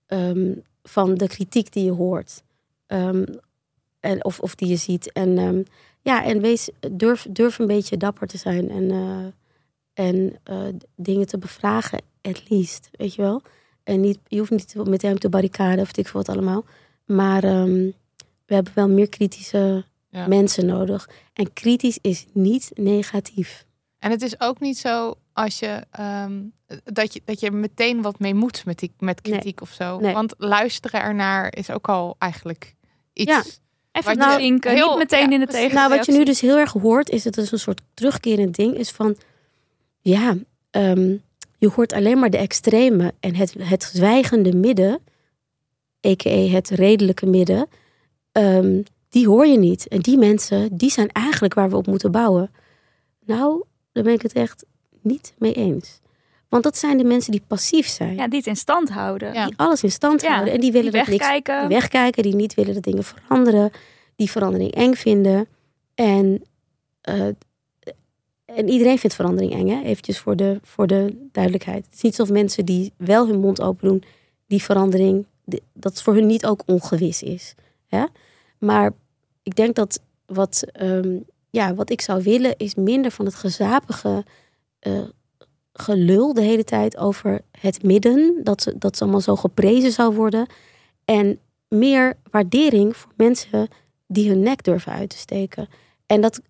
ehm, 0.07 0.53
van 0.83 1.15
de 1.15 1.29
kritiek 1.29 1.73
die 1.73 1.85
je 1.85 1.93
hoort. 1.93 2.43
Ehm, 2.87 3.25
en, 4.01 4.25
of, 4.25 4.41
of 4.41 4.55
die 4.55 4.69
je 4.69 4.77
ziet. 4.77 5.13
En 5.13 5.39
ehm, 5.39 5.63
ja, 6.01 6.25
en 6.25 6.41
wees, 6.41 6.71
durf, 6.91 7.27
durf 7.31 7.59
een 7.59 7.67
beetje 7.67 7.97
dapper 7.97 8.27
te 8.27 8.39
zijn 8.39 8.71
en, 8.71 8.91
eh, 8.91 9.27
en 10.07 10.37
eh, 10.43 10.59
dingen 10.97 11.27
te 11.27 11.39
bevragen, 11.39 12.01
at 12.23 12.51
least, 12.51 12.89
weet 12.93 13.15
je 13.15 13.23
wel. 13.23 13.43
En 13.83 14.01
niet, 14.01 14.19
je 14.27 14.39
hoeft 14.39 14.51
niet 14.51 14.75
met 14.89 15.03
hem 15.03 15.19
te 15.19 15.29
barricade 15.29 15.81
of 15.83 15.97
ik 15.97 16.09
veel 16.09 16.23
wat 16.25 16.37
allemaal. 16.37 16.65
Maar 17.05 17.45
ehm, 17.45 17.91
we 18.47 18.55
hebben 18.55 18.73
wel 18.75 18.89
meer 18.89 19.09
kritische 19.09 19.85
Ja. 20.09 20.27
mensen 20.27 20.67
nodig. 20.67 21.09
En 21.33 21.53
kritisch 21.53 21.99
is 22.01 22.27
niet 22.33 22.71
negatief. 22.75 23.67
En 23.99 24.11
het 24.11 24.23
is 24.23 24.41
ook 24.41 24.61
niet 24.61 24.79
zo 24.79 25.15
als 25.35 25.59
je, 25.59 25.81
ehm, 25.91 26.41
dat 26.85 27.13
je 27.13 27.23
dat 27.25 27.41
je 27.41 27.47
er 27.47 27.55
meteen 27.55 28.03
wat 28.03 28.19
mee 28.19 28.35
moet 28.35 28.65
met, 28.65 28.79
die, 28.79 28.93
met 28.99 29.21
kritiek 29.21 29.61
of 29.61 29.71
zo. 29.71 29.99
Nee. 29.99 30.13
Want 30.13 30.35
luisteren 30.39 31.03
ernaar 31.03 31.57
is 31.57 31.71
ook 31.71 31.89
al 31.89 32.17
eigenlijk 32.19 32.75
iets. 33.13 33.31
Ja. 33.31 33.43
Even 33.93 34.13
je 34.13 34.35
drinken, 34.37 34.75
heel- 34.75 34.89
niet 34.89 34.99
meteen 34.99 35.29
ja, 35.29 35.35
in 35.35 35.41
de 35.41 35.47
precies. 35.47 35.63
tegen. 35.63 35.77
Nou, 35.77 35.97
wat 35.97 36.07
je 36.07 36.13
nu 36.13 36.25
dus 36.25 36.41
heel 36.41 36.59
erg 36.59 36.73
hoort, 36.73 37.11
is 37.11 37.23
dat 37.23 37.35
het 37.35 37.53
een 37.53 37.59
soort 37.59 37.81
terugkerend 37.95 38.55
ding 38.55 38.77
is 38.77 38.91
van, 38.91 39.17
ja, 40.01 40.37
ehm, 40.71 41.17
je 41.59 41.69
hoort 41.69 41.93
alleen 41.93 42.19
maar 42.19 42.31
de 42.31 42.37
extreme 42.37 43.15
en 43.21 43.35
het, 43.35 43.55
het 43.59 43.83
zwijgende 43.83 44.57
midden, 44.57 45.01
a.k.a. 46.07 46.49
het 46.49 46.71
redelijke 46.71 47.27
midden, 47.27 47.69
ehm, 48.33 48.83
die 49.09 49.29
hoor 49.29 49.47
je 49.47 49.59
niet. 49.59 49.89
En 49.89 50.01
die 50.01 50.19
mensen, 50.19 50.77
die 50.77 50.91
zijn 50.91 51.09
eigenlijk 51.09 51.55
waar 51.55 51.71
we 51.71 51.77
op 51.77 51.87
moeten 51.87 52.11
bouwen. 52.11 52.51
Nou, 53.27 53.65
daar 53.93 54.05
ben 54.05 54.13
ik 54.13 54.23
het 54.23 54.33
echt 54.33 54.65
niet 55.05 55.35
mee 55.39 55.53
eens. 55.53 56.01
Want 56.49 56.63
dat 56.63 56.77
zijn 56.79 56.99
de 56.99 57.05
mensen 57.05 57.33
die 57.33 57.43
passief 57.47 57.87
zijn. 57.87 58.15
Ja, 58.15 58.29
die 58.29 58.39
het 58.39 58.47
in 58.47 58.57
stand 58.57 58.91
houden. 58.91 59.33
Ja. 59.33 59.45
Die 59.47 59.55
alles 59.57 59.83
in 59.83 59.91
stand 59.91 60.23
Ja, 60.23 60.33
houden. 60.33 60.55
En 60.55 60.61
die 60.61 60.73
willen 60.73 60.91
Die 60.93 61.01
dat 61.01 61.09
niks 61.09 61.21
wegkijken. 61.21 61.61
die 61.69 61.77
wegkijken, 61.79 62.23
die 62.23 62.35
niet 62.35 62.55
willen 62.55 62.75
dat 62.75 62.83
dingen 62.83 63.05
veranderen, 63.05 63.71
die 64.17 64.31
verandering 64.31 64.73
eng 64.75 64.95
vinden. 64.95 65.47
En, 65.95 66.43
eh, 67.01 67.27
en 68.45 68.69
iedereen 68.69 68.99
vindt 68.99 69.17
verandering 69.17 69.53
eng, 69.53 69.69
hè? 69.69 69.83
eventjes 69.83 70.19
voor 70.19 70.37
de, 70.37 70.59
voor 70.63 70.87
de 70.87 71.29
duidelijkheid. 71.33 71.85
Het 71.85 71.95
is 71.95 72.01
niet 72.03 72.19
alsof 72.19 72.35
mensen 72.35 72.65
die 72.65 72.93
wel 72.97 73.27
hun 73.27 73.41
mond 73.41 73.61
open 73.61 73.89
doen, 73.89 74.03
die 74.47 74.63
verandering, 74.63 75.27
dat 75.73 75.93
het 75.93 76.03
voor 76.03 76.15
hun 76.15 76.27
niet 76.27 76.47
ook 76.47 76.63
ongewis 76.67 77.23
is. 77.23 77.55
Hè? 77.87 78.05
Maar 78.59 78.91
ik 79.43 79.55
denk 79.57 79.75
dat 79.75 80.01
wat, 80.27 80.65
ehm, 80.73 81.17
ja, 81.51 81.75
wat 81.75 81.91
ik 81.91 82.01
zou 82.01 82.23
willen, 82.23 82.55
is 82.57 82.75
minder 82.75 83.11
van 83.11 83.25
het 83.25 83.35
gezapige 83.35 84.25
eh, 84.85 85.03
gelul 85.73 86.35
de 86.35 86.43
hele 86.43 86.65
tijd 86.65 86.97
over 86.97 87.41
het 87.61 87.83
midden. 87.83 88.41
Dat 88.43 88.63
ze, 88.63 88.79
dat 88.79 89.03
allemaal 89.03 89.21
zo 89.21 89.37
geprezen 89.37 89.93
zou 89.93 90.15
worden. 90.15 90.47
En 91.05 91.39
meer 91.69 92.17
waardering 92.31 92.97
voor 92.97 93.13
mensen 93.17 93.69
die 94.07 94.29
hun 94.29 94.41
nek 94.41 94.63
durven 94.63 94.93
uit 94.93 95.11
te 95.11 95.17
steken. 95.17 95.69
En 96.07 96.21
dat, 96.21 96.41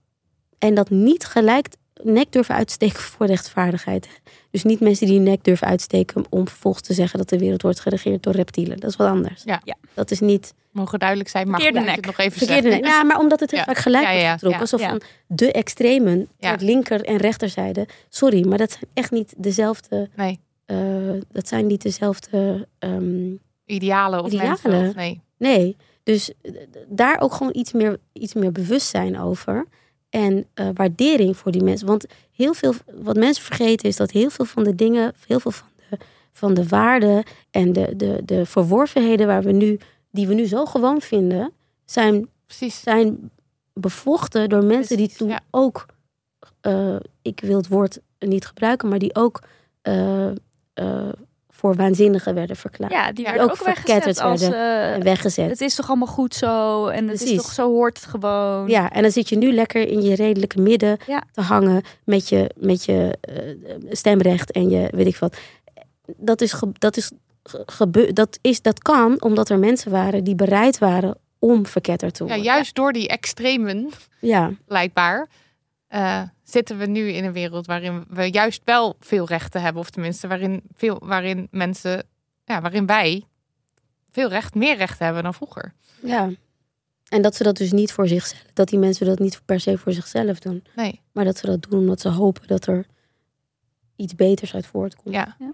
en 0.59 0.75
dat 0.75 0.91
niet 0.91 1.25
gelijk 1.25 1.69
nek 2.03 2.33
durven 2.33 2.55
uitsteken 2.55 3.01
voor 3.13 3.27
rechtvaardigheid. 3.27 4.09
Dus 4.55 4.63
niet 4.65 4.81
mensen 4.81 5.07
die 5.07 5.15
hun 5.17 5.25
nek 5.25 5.45
durven 5.45 5.67
uitsteken 5.67 6.25
om 6.31 6.49
vervolgens 6.49 6.87
te 6.87 6.95
zeggen 6.95 7.19
dat 7.19 7.29
de 7.29 7.39
wereld 7.39 7.63
wordt 7.63 7.81
geregeerd 7.81 8.23
door 8.23 8.33
reptielen. 8.33 8.81
Dat 8.81 8.91
is 8.91 8.97
wat 8.97 9.09
anders. 9.09 9.43
Ja. 9.45 9.61
Ja. 9.65 9.77
Dat 9.95 10.11
is 10.11 10.21
niet 10.21 10.55
Mogen 10.71 10.99
duidelijk 10.99 11.29
zijn, 11.29 11.49
maar 11.51 11.61
Verkeerde 11.61 11.87
nek. 11.87 11.97
het 11.97 12.07
nog 12.07 12.19
even 12.19 12.39
verkeerde 12.39 12.63
zeggen. 12.63 12.81
nek. 12.83 12.91
Ja, 12.93 13.03
maar 13.03 13.19
omdat 13.19 13.41
het 13.41 13.51
heel 13.51 13.59
Ja. 13.61 13.65
vaak 13.65 13.77
gelijk 13.77 14.05
Ja, 14.05 14.11
ja, 14.11 14.37
wordt 14.41 14.55
ja, 14.57 14.61
getrokken. 14.61 14.89
Ja. 14.89 14.89
van 14.89 15.03
de 15.27 15.53
extremen, 15.53 16.29
Ja. 16.39 16.57
linker 16.61 17.01
en 17.05 17.17
rechterzijde. 17.17 17.87
Sorry, 18.09 18.47
maar 18.49 18.59
dat 18.59 18.71
zijn 18.71 18.85
echt 18.95 19.11
niet 19.11 19.35
dezelfde. 19.37 20.09
Nee, 20.17 20.41
eh, 20.65 20.77
dat 21.33 21.49
zijn 21.49 21.67
niet 21.67 21.83
dezelfde. 21.83 22.69
ehm, 22.79 23.33
idealen 23.65 24.21
of 24.23 24.27
Idealen. 24.33 24.59
mensen. 24.63 24.89
Of, 24.89 24.95
nee. 24.95 25.21
Nee, 25.39 25.77
dus 26.03 26.33
daar 26.89 27.21
ook 27.21 27.33
gewoon 27.35 27.55
iets 27.57 27.73
meer, 27.73 27.99
iets 28.13 28.35
meer 28.35 28.53
bewustzijn 28.53 29.21
over. 29.21 29.67
En 30.15 30.47
eh, 30.55 30.69
waardering 30.75 31.37
voor 31.37 31.53
die 31.53 31.63
mensen. 31.63 31.87
Want 31.87 32.07
heel 32.31 32.55
veel, 32.55 32.75
wat 33.03 33.17
mensen 33.17 33.45
vergeten 33.45 33.89
is 33.89 33.97
dat 33.97 34.11
heel 34.11 34.31
veel 34.31 34.45
van 34.45 34.65
de 34.65 34.75
dingen, 34.75 35.15
heel 35.27 35.41
veel 35.41 35.51
van 35.51 35.69
de, 35.77 35.99
van 36.33 36.55
de 36.55 36.69
waarden 36.69 37.25
en 37.51 37.73
de, 37.73 37.97
de, 37.97 38.23
de 38.25 38.47
verworvenheden 38.47 39.27
waar 39.27 39.43
we 39.43 39.53
nu, 39.53 39.79
die 40.11 40.27
we 40.27 40.35
nu 40.35 40.47
zo 40.47 40.65
gewoon 40.65 41.01
vinden, 41.01 41.53
zijn, 41.85 42.29
Precies. 42.47 42.81
zijn 42.81 43.31
bevochten 43.73 44.49
door 44.49 44.65
mensen 44.65 44.97
die 44.97 45.09
toen 45.09 45.29
ja. 45.29 45.41
ook, 45.51 45.87
eh, 46.61 46.97
ik 47.23 47.41
wil 47.41 47.57
het 47.57 47.69
woord 47.69 48.01
niet 48.19 48.47
gebruiken, 48.47 48.89
maar 48.89 48.99
die 48.99 49.15
ook 49.15 49.43
eh, 49.83 50.31
voor 51.57 51.75
waanzinnigen 51.75 52.35
werden 52.35 52.57
verklaard. 52.57 52.93
Ja, 52.93 53.13
die 53.13 53.25
Ja, 53.25 53.31
werden 53.31 53.51
ook 53.51 53.59
ook 53.59 53.65
weggezet 53.67 53.85
verketterd 53.91 54.21
als... 54.21 54.43
Eh, 54.43 54.97
weggezet. 55.03 55.51
het 55.51 55.61
is 55.61 55.75
toch 55.75 55.89
allemaal 55.89 56.07
goed 56.09 56.35
zo 56.35 56.87
en 56.87 57.09
het 57.09 57.23
is 57.23 57.37
toch 57.37 57.53
zo 57.53 57.71
hoort 57.71 57.97
het 58.01 58.07
gewoon. 58.07 58.69
Ja, 58.69 58.91
en 58.91 59.03
dan 59.03 59.11
zit 59.11 59.29
je 59.29 59.37
nu 59.37 59.53
lekker 59.53 59.89
in 59.89 60.03
je 60.03 60.15
redelijke 60.15 60.61
midden 60.61 60.97
Ja. 61.07 61.23
te 61.33 61.41
hangen 61.41 61.83
met 62.05 62.29
je, 62.29 62.51
met 62.57 62.85
je 62.85 63.19
eh, 63.21 63.35
stemrecht 63.91 64.51
en 64.53 64.69
je 64.71 64.89
weet 64.91 65.07
ik 65.07 65.17
wat. 65.17 65.37
Dat 66.17 66.41
is, 66.41 66.55
dat, 66.73 66.97
is 66.97 67.11
ge- 67.43 67.63
gebe- 67.67 68.13
dat 68.13 68.39
is 68.41 68.63
dat 68.63 68.79
kan 68.83 69.23
omdat 69.23 69.49
er 69.49 69.59
mensen 69.59 69.91
waren 69.91 70.25
die 70.25 70.35
bereid 70.35 70.79
waren 70.79 71.19
om 71.39 71.67
verketterd 71.67 72.15
te 72.15 72.23
Ja, 72.25 72.29
worden. 72.29 72.45
juist 72.47 72.75
door 72.75 72.93
die 72.93 73.09
extremen, 73.09 73.89
Ja, 74.21 74.51
blijkbaar, 74.67 75.27
eh, 75.95 76.23
zitten 76.43 76.79
we 76.79 76.87
nu 76.87 77.09
in 77.09 77.25
een 77.25 77.33
wereld 77.33 77.67
waarin 77.67 78.05
we 78.09 78.31
juist 78.31 78.63
wel 78.65 78.97
veel 79.01 79.27
rechten 79.27 79.63
hebben. 79.63 79.83
Of 79.83 79.91
tenminste, 79.91 80.29
waarin, 80.29 80.63
veel, 80.75 81.01
waarin 81.05 81.49
mensen, 81.51 82.03
ja, 82.45 82.61
waarin 82.61 82.87
wij 82.87 83.25
veel 84.11 84.29
recht, 84.29 84.55
meer 84.55 84.77
rechten 84.77 85.05
hebben 85.05 85.23
dan 85.23 85.35
vroeger. 85.35 85.75
ja. 86.03 86.31
En 87.09 87.23
dat 87.23 87.35
ze 87.37 87.43
dat 87.43 87.57
dus 87.57 87.73
niet 87.73 87.93
voor 87.93 88.09
zichzelf, 88.09 88.43
dat 88.53 88.69
die 88.69 88.79
mensen 88.79 89.07
dat 89.07 89.19
niet 89.19 89.41
per 89.45 89.61
se 89.61 89.79
voor 89.79 89.93
zichzelf 89.93 90.39
doen, 90.39 90.65
Nee, 90.77 91.01
maar 91.13 91.25
dat 91.25 91.39
ze 91.39 91.47
dat 91.47 91.63
doen 91.63 91.79
omdat 91.81 92.01
ze 92.01 92.09
hopen 92.09 92.47
dat 92.47 92.67
er 92.67 92.87
iets 93.97 94.15
beters 94.15 94.55
uit 94.55 94.67
voortkomt. 94.67 95.15
ja. 95.15 95.37
Ja. 95.39 95.51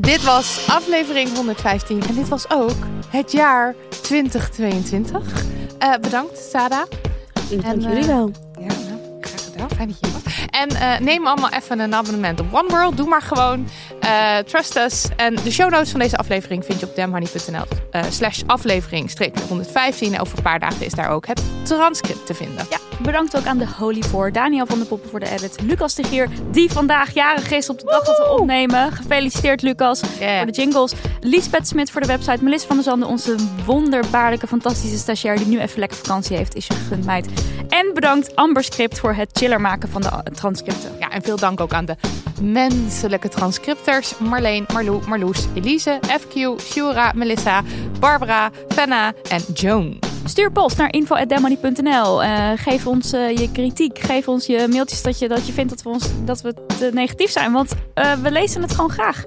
Dit 0.00 0.24
was 0.24 0.66
aflevering 0.68 1.34
115 1.34 2.02
en 2.02 2.14
dit 2.14 2.28
was 2.28 2.50
ook 2.50 2.76
het 3.08 3.32
jaar 3.32 3.74
2022. 4.02 5.44
Eh, 5.78 5.94
bedankt, 6.00 6.38
Sada. 6.38 6.86
Dank 7.50 7.62
En, 7.62 7.80
jullie 7.80 7.98
eh, 7.98 8.06
wel. 8.06 8.30
Ja, 8.60 8.73
Fijn 9.76 9.88
dat 9.88 9.98
je 10.00 10.06
hier 10.06 10.12
was. 10.22 10.32
En 10.50 10.68
eh, 10.68 11.00
neem 11.00 11.26
allemaal 11.26 11.50
even 11.50 11.78
een 11.78 11.94
abonnement 11.94 12.40
op 12.40 12.46
One 12.54 12.68
World. 12.68 12.96
Doe 12.96 13.08
maar 13.08 13.22
gewoon. 13.22 13.68
Eh, 14.00 14.36
trust 14.38 14.76
us. 14.76 15.06
En 15.16 15.34
de 15.34 15.50
show 15.50 15.70
notes 15.70 15.90
van 15.90 16.00
deze 16.00 16.16
aflevering 16.16 16.64
vind 16.64 16.80
je 16.80 16.86
op 16.86 16.96
damhoney.nl 16.96 17.64
eh, 17.90 18.02
slash 18.10 18.42
aflevering 18.46 19.10
streepje 19.10 19.44
115. 19.48 20.14
En 20.14 20.20
over 20.20 20.36
een 20.36 20.42
paar 20.42 20.58
dagen 20.60 20.86
is 20.86 20.92
daar 20.92 21.10
ook 21.10 21.26
het 21.26 21.42
transcript 21.62 22.26
te 22.26 22.34
vinden. 22.34 22.66
Ja, 22.70 22.78
bedankt 23.02 23.36
ook 23.36 23.46
aan 23.46 23.58
de 23.58 23.66
Holy 23.78 24.02
voor 24.02 24.32
Daniel 24.32 24.66
van 24.66 24.78
de 24.78 24.84
Poppen 24.84 25.10
voor 25.10 25.20
de 25.20 25.30
edit. 25.30 25.60
Lucas 25.62 25.94
de 25.94 26.04
Gier, 26.04 26.28
die 26.50 26.70
vandaag 26.72 27.14
jarig 27.14 27.50
is 27.50 27.68
op 27.68 27.78
de 27.78 27.86
dag 27.86 28.04
dat 28.04 28.16
we 28.18 28.38
opnemen. 28.38 28.92
Gefeliciteerd 28.92 29.62
Lucas 29.62 30.02
Yeah. 30.18 30.36
voor 30.36 30.46
de 30.46 30.52
jingles. 30.52 30.92
Lisbeth 31.20 31.68
Smit 31.68 31.90
voor 31.90 32.00
de 32.00 32.06
website. 32.06 32.44
Melissa 32.44 32.66
van 32.66 32.76
der 32.76 32.84
Zanden, 32.84 33.08
onze 33.08 33.34
wonderbaarlijke, 33.64 34.46
fantastische 34.46 34.98
stagiair 34.98 35.36
die 35.36 35.46
nu 35.46 35.60
even 35.60 35.78
lekker 35.78 35.98
vakantie 35.98 36.36
heeft. 36.36 36.54
Is 36.54 36.66
je 36.66 36.74
gegund 36.74 37.04
meid. 37.04 37.26
En 37.68 37.90
bedankt 37.94 38.36
Amber 38.36 38.64
Script 38.64 38.98
voor 38.98 39.14
het 39.14 39.28
maken 39.60 39.88
van 39.88 40.00
de 40.00 40.08
uh, 40.12 40.18
transcripten. 40.18 40.90
Ja, 40.98 41.10
en 41.10 41.22
veel 41.22 41.36
dank 41.36 41.60
ook 41.60 41.72
aan 41.72 41.84
de 41.84 41.96
menselijke 42.42 43.28
transcripters. 43.28 44.18
Marleen, 44.18 44.64
Marlou, 44.72 45.08
Marloes, 45.08 45.46
Elise, 45.54 46.00
FQ, 46.20 46.62
Shura, 46.62 47.12
Melissa, 47.14 47.62
Barbara, 48.00 48.50
Fenna 48.68 49.12
en 49.28 49.40
Joan. 49.54 49.98
Stuur 50.24 50.52
post 50.52 50.76
naar 50.76 50.92
info.demony.nl. 50.92 52.22
Eh, 52.22 52.50
geef 52.56 52.86
ons 52.86 53.12
eh, 53.12 53.36
je 53.36 53.50
kritiek. 53.52 53.98
Geef 53.98 54.28
ons 54.28 54.46
je 54.46 54.66
mailtjes 54.70 55.02
dat 55.02 55.18
je, 55.18 55.28
dat 55.28 55.46
je 55.46 55.52
vindt 55.52 55.70
dat 55.70 55.82
we, 55.82 55.88
ons, 55.88 56.08
dat 56.24 56.40
we 56.40 56.54
te 56.78 56.90
negatief 56.92 57.30
zijn. 57.30 57.52
Want 57.52 57.72
eh, 57.94 58.12
we 58.12 58.30
lezen 58.30 58.62
het 58.62 58.74
gewoon 58.74 58.90
graag. 58.90 59.24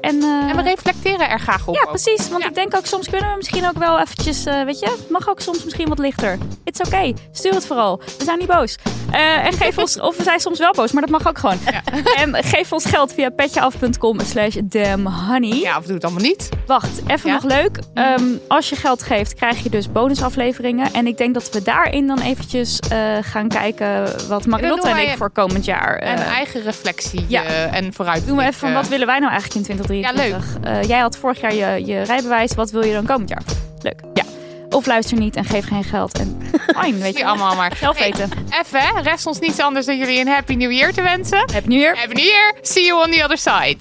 En, 0.00 0.22
eh, 0.22 0.50
En 0.50 0.56
we 0.56 0.62
reflecteren 0.62 1.28
er 1.28 1.38
graag 1.40 1.66
op. 1.66 1.74
Ja, 1.74 1.80
ook. 1.82 1.88
precies. 1.88 2.28
Want 2.28 2.42
Ja. 2.42 2.48
ik 2.48 2.54
denk 2.54 2.76
ook 2.76 2.86
soms 2.86 3.08
kunnen 3.08 3.30
we 3.30 3.36
misschien 3.36 3.68
ook 3.68 3.78
wel 3.78 4.00
eventjes, 4.00 4.44
eh, 4.46 4.62
weet 4.64 4.78
je, 4.78 4.86
het 4.86 5.10
mag 5.10 5.28
ook 5.28 5.40
soms 5.40 5.64
misschien 5.64 5.88
wat 5.88 5.98
lichter. 5.98 6.38
It's 6.64 6.80
oké. 6.80 7.12
Stuur 7.32 7.52
het 7.54 7.66
vooral. 7.66 8.02
We 8.18 8.24
zijn 8.24 8.38
niet 8.38 8.48
boos. 8.48 8.76
Eh, 9.10 9.46
en 9.46 9.52
geef 9.52 9.78
ons, 9.78 10.00
of 10.10 10.16
we 10.16 10.22
zijn 10.22 10.40
soms 10.40 10.58
wel 10.58 10.72
boos, 10.72 10.92
maar 10.92 11.02
dat 11.02 11.10
mag 11.10 11.28
ook 11.28 11.38
gewoon. 11.38 11.58
En 12.16 12.44
geef 12.44 12.72
ons 12.72 12.84
geld 12.84 13.12
via 13.12 13.30
petjeaf.com 13.30 14.20
slash 14.20 14.56
damnhoney. 14.62 15.58
Ja, 15.60 15.76
of 15.78 15.84
doe 15.84 15.94
het 15.94 16.04
allemaal 16.04 16.22
niet. 16.22 16.48
Wacht, 16.66 17.00
even 17.06 17.28
Ja? 17.30 17.34
nog 17.34 17.44
leuk. 17.44 17.78
Ehm, 17.94 18.22
als 18.48 18.68
je 18.68 18.76
geld 18.76 19.02
geeft, 19.02 19.34
krijg 19.34 19.62
je 19.62 19.70
dus 19.70 19.92
bonusafleveringen. 19.92 20.92
En 20.92 21.06
ik 21.06 21.16
denk 21.18 21.34
dat 21.34 21.50
we 21.50 21.62
daarin 21.62 22.06
dan 22.06 22.20
eventjes 22.20 22.78
gaan 23.20 23.48
kijken 23.48 24.28
wat 24.28 24.46
Marilotte 24.46 24.88
en 24.88 24.96
ik 24.96 25.16
voor 25.16 25.30
komend 25.30 25.64
jaar... 25.64 25.96
En 25.98 26.16
eh, 26.16 26.26
eigen 26.26 26.62
reflectie 26.62 27.24
ja. 27.28 27.42
en 27.44 27.92
vooruit. 27.92 28.26
Doen 28.26 28.36
we 28.36 28.42
even 28.42 28.54
van 28.54 28.72
wat 28.72 28.88
willen 28.88 29.06
wij 29.06 29.18
nou 29.18 29.30
eigenlijk 29.32 29.66
in 29.68 29.74
2023? 29.90 30.56
Eh, 30.62 30.88
jij 30.88 30.98
had 30.98 31.16
vorig 31.16 31.40
jaar 31.40 31.54
je, 31.54 31.86
je 31.86 32.02
rijbewijs. 32.02 32.54
Wat 32.54 32.70
wil 32.70 32.84
je 32.84 32.92
dan 32.92 33.06
komend 33.06 33.28
jaar? 33.28 33.42
Leuk. 33.82 34.00
Ja. 34.14 34.22
Of 34.70 34.86
luister 34.86 35.18
niet 35.18 35.36
en 35.36 35.44
geef 35.44 35.66
geen 35.66 35.84
geld. 35.84 36.18
En 36.18 36.40
fijn, 36.80 36.98
weet 36.98 37.18
je. 37.18 37.24
allemaal 37.24 37.54
maar. 37.56 37.76
Zelf 37.76 37.98
Hey, 37.98 38.10
weten. 38.10 38.30
Even, 38.60 38.80
hè, 38.80 39.00
rest 39.00 39.26
ons 39.26 39.38
niets 39.38 39.58
anders 39.58 39.86
dan 39.86 39.98
jullie 39.98 40.20
een 40.20 40.28
Happy 40.28 40.54
New 40.54 40.72
Year 40.72 40.92
te 40.92 41.02
wensen. 41.02 41.38
Happy 41.38 41.68
New 41.68 41.78
Year. 41.80 41.96
Happy 41.96 42.14
New 42.14 42.24
Year. 42.24 42.54
See 42.62 42.84
you 42.84 43.04
on 43.04 43.10
the 43.10 43.24
other 43.24 43.38
side. 43.38 43.76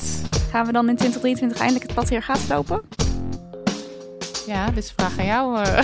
Gaan 0.52 0.66
we 0.66 0.72
dan 0.72 0.90
in 0.90 0.96
2023 0.96 1.60
eindelijk 1.60 1.86
het 1.86 1.96
patriarchaat 1.96 2.40
lopen? 2.50 2.82
Ja, 4.50 4.66
dit 4.70 4.84
is 4.84 4.90
een 4.90 4.94
vraag 5.06 5.20
aan 5.20 5.26
jou. 5.26 5.62
eh. 5.64 5.84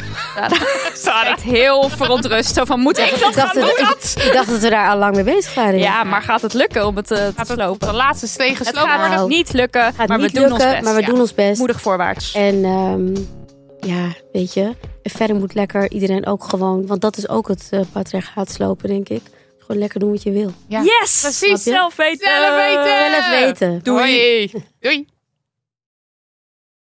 Ja, 1.03 1.23
dat 1.23 1.41
heel 1.57 1.89
verontrust. 1.89 2.53
Zo 2.55 2.65
van, 2.65 2.79
moet 2.79 2.97
ik 2.97 3.05
dat 3.09 3.13
Ik 3.15 3.21
dacht, 3.21 3.35
gaan 3.35 3.45
dat, 3.45 3.77
doen? 3.77 3.87
ik, 3.87 4.25
ik 4.25 4.33
dacht 4.33 4.49
dat 4.49 4.59
we 4.59 4.69
daar 4.69 4.89
al 4.89 4.97
lang 4.97 5.15
mee 5.15 5.23
bezig 5.23 5.53
waren. 5.53 5.79
Ja, 5.79 6.03
maar 6.03 6.21
gaat 6.21 6.41
het 6.41 6.53
lukken 6.53 6.85
om 6.87 6.95
het 6.95 7.11
eh, 7.11 7.17
te 7.17 7.33
Gaat 7.35 7.47
het 7.47 7.59
slopen? 7.59 7.87
de 7.87 7.93
laatste 7.93 8.27
steen 8.27 8.47
Het 8.55 8.57
gesloopt 8.57 8.87
gaat? 8.89 9.09
Nou, 9.09 9.27
niet 9.27 9.53
lukken, 9.53 9.93
gaat 9.93 10.07
maar 10.07 10.17
niet 10.17 10.31
we 10.31 10.39
doen 10.39 10.47
lukken, 10.49 10.65
ons 10.65 10.73
best. 10.73 10.83
maar 10.85 10.95
we 10.95 11.01
Ja. 11.01 11.07
doen 11.07 11.19
ons 11.19 11.33
best. 11.33 11.57
Moedig 11.59 11.81
voorwaarts. 11.81 12.33
En 12.33 12.63
ehm, 12.63 13.15
ja, 13.91 14.07
weet 14.31 14.53
je, 14.53 14.63
en 15.03 15.11
verder 15.11 15.35
moet 15.35 15.53
lekker 15.53 15.91
iedereen 15.91 16.25
ook 16.25 16.43
gewoon, 16.43 16.87
want 16.87 17.01
dat 17.01 17.17
is 17.17 17.29
ook 17.29 17.47
het 17.47 17.67
uh, 17.71 17.79
patriarchaat 17.91 18.51
slopen, 18.51 18.89
denk 18.89 19.09
ik. 19.09 19.21
Gewoon 19.59 19.81
lekker 19.81 19.99
doen 19.99 20.11
wat 20.11 20.23
je 20.23 20.31
wil. 20.31 20.51
Ja. 20.67 20.81
Yes! 20.81 21.19
Precies. 21.21 21.63
Zelf 21.63 21.95
weten! 21.95 22.27
Zelf 22.29 22.55
weten! 22.55 23.11
Zelf 23.11 23.29
weten. 23.29 23.79
Doei. 23.83 24.51
Doei. 24.79 25.07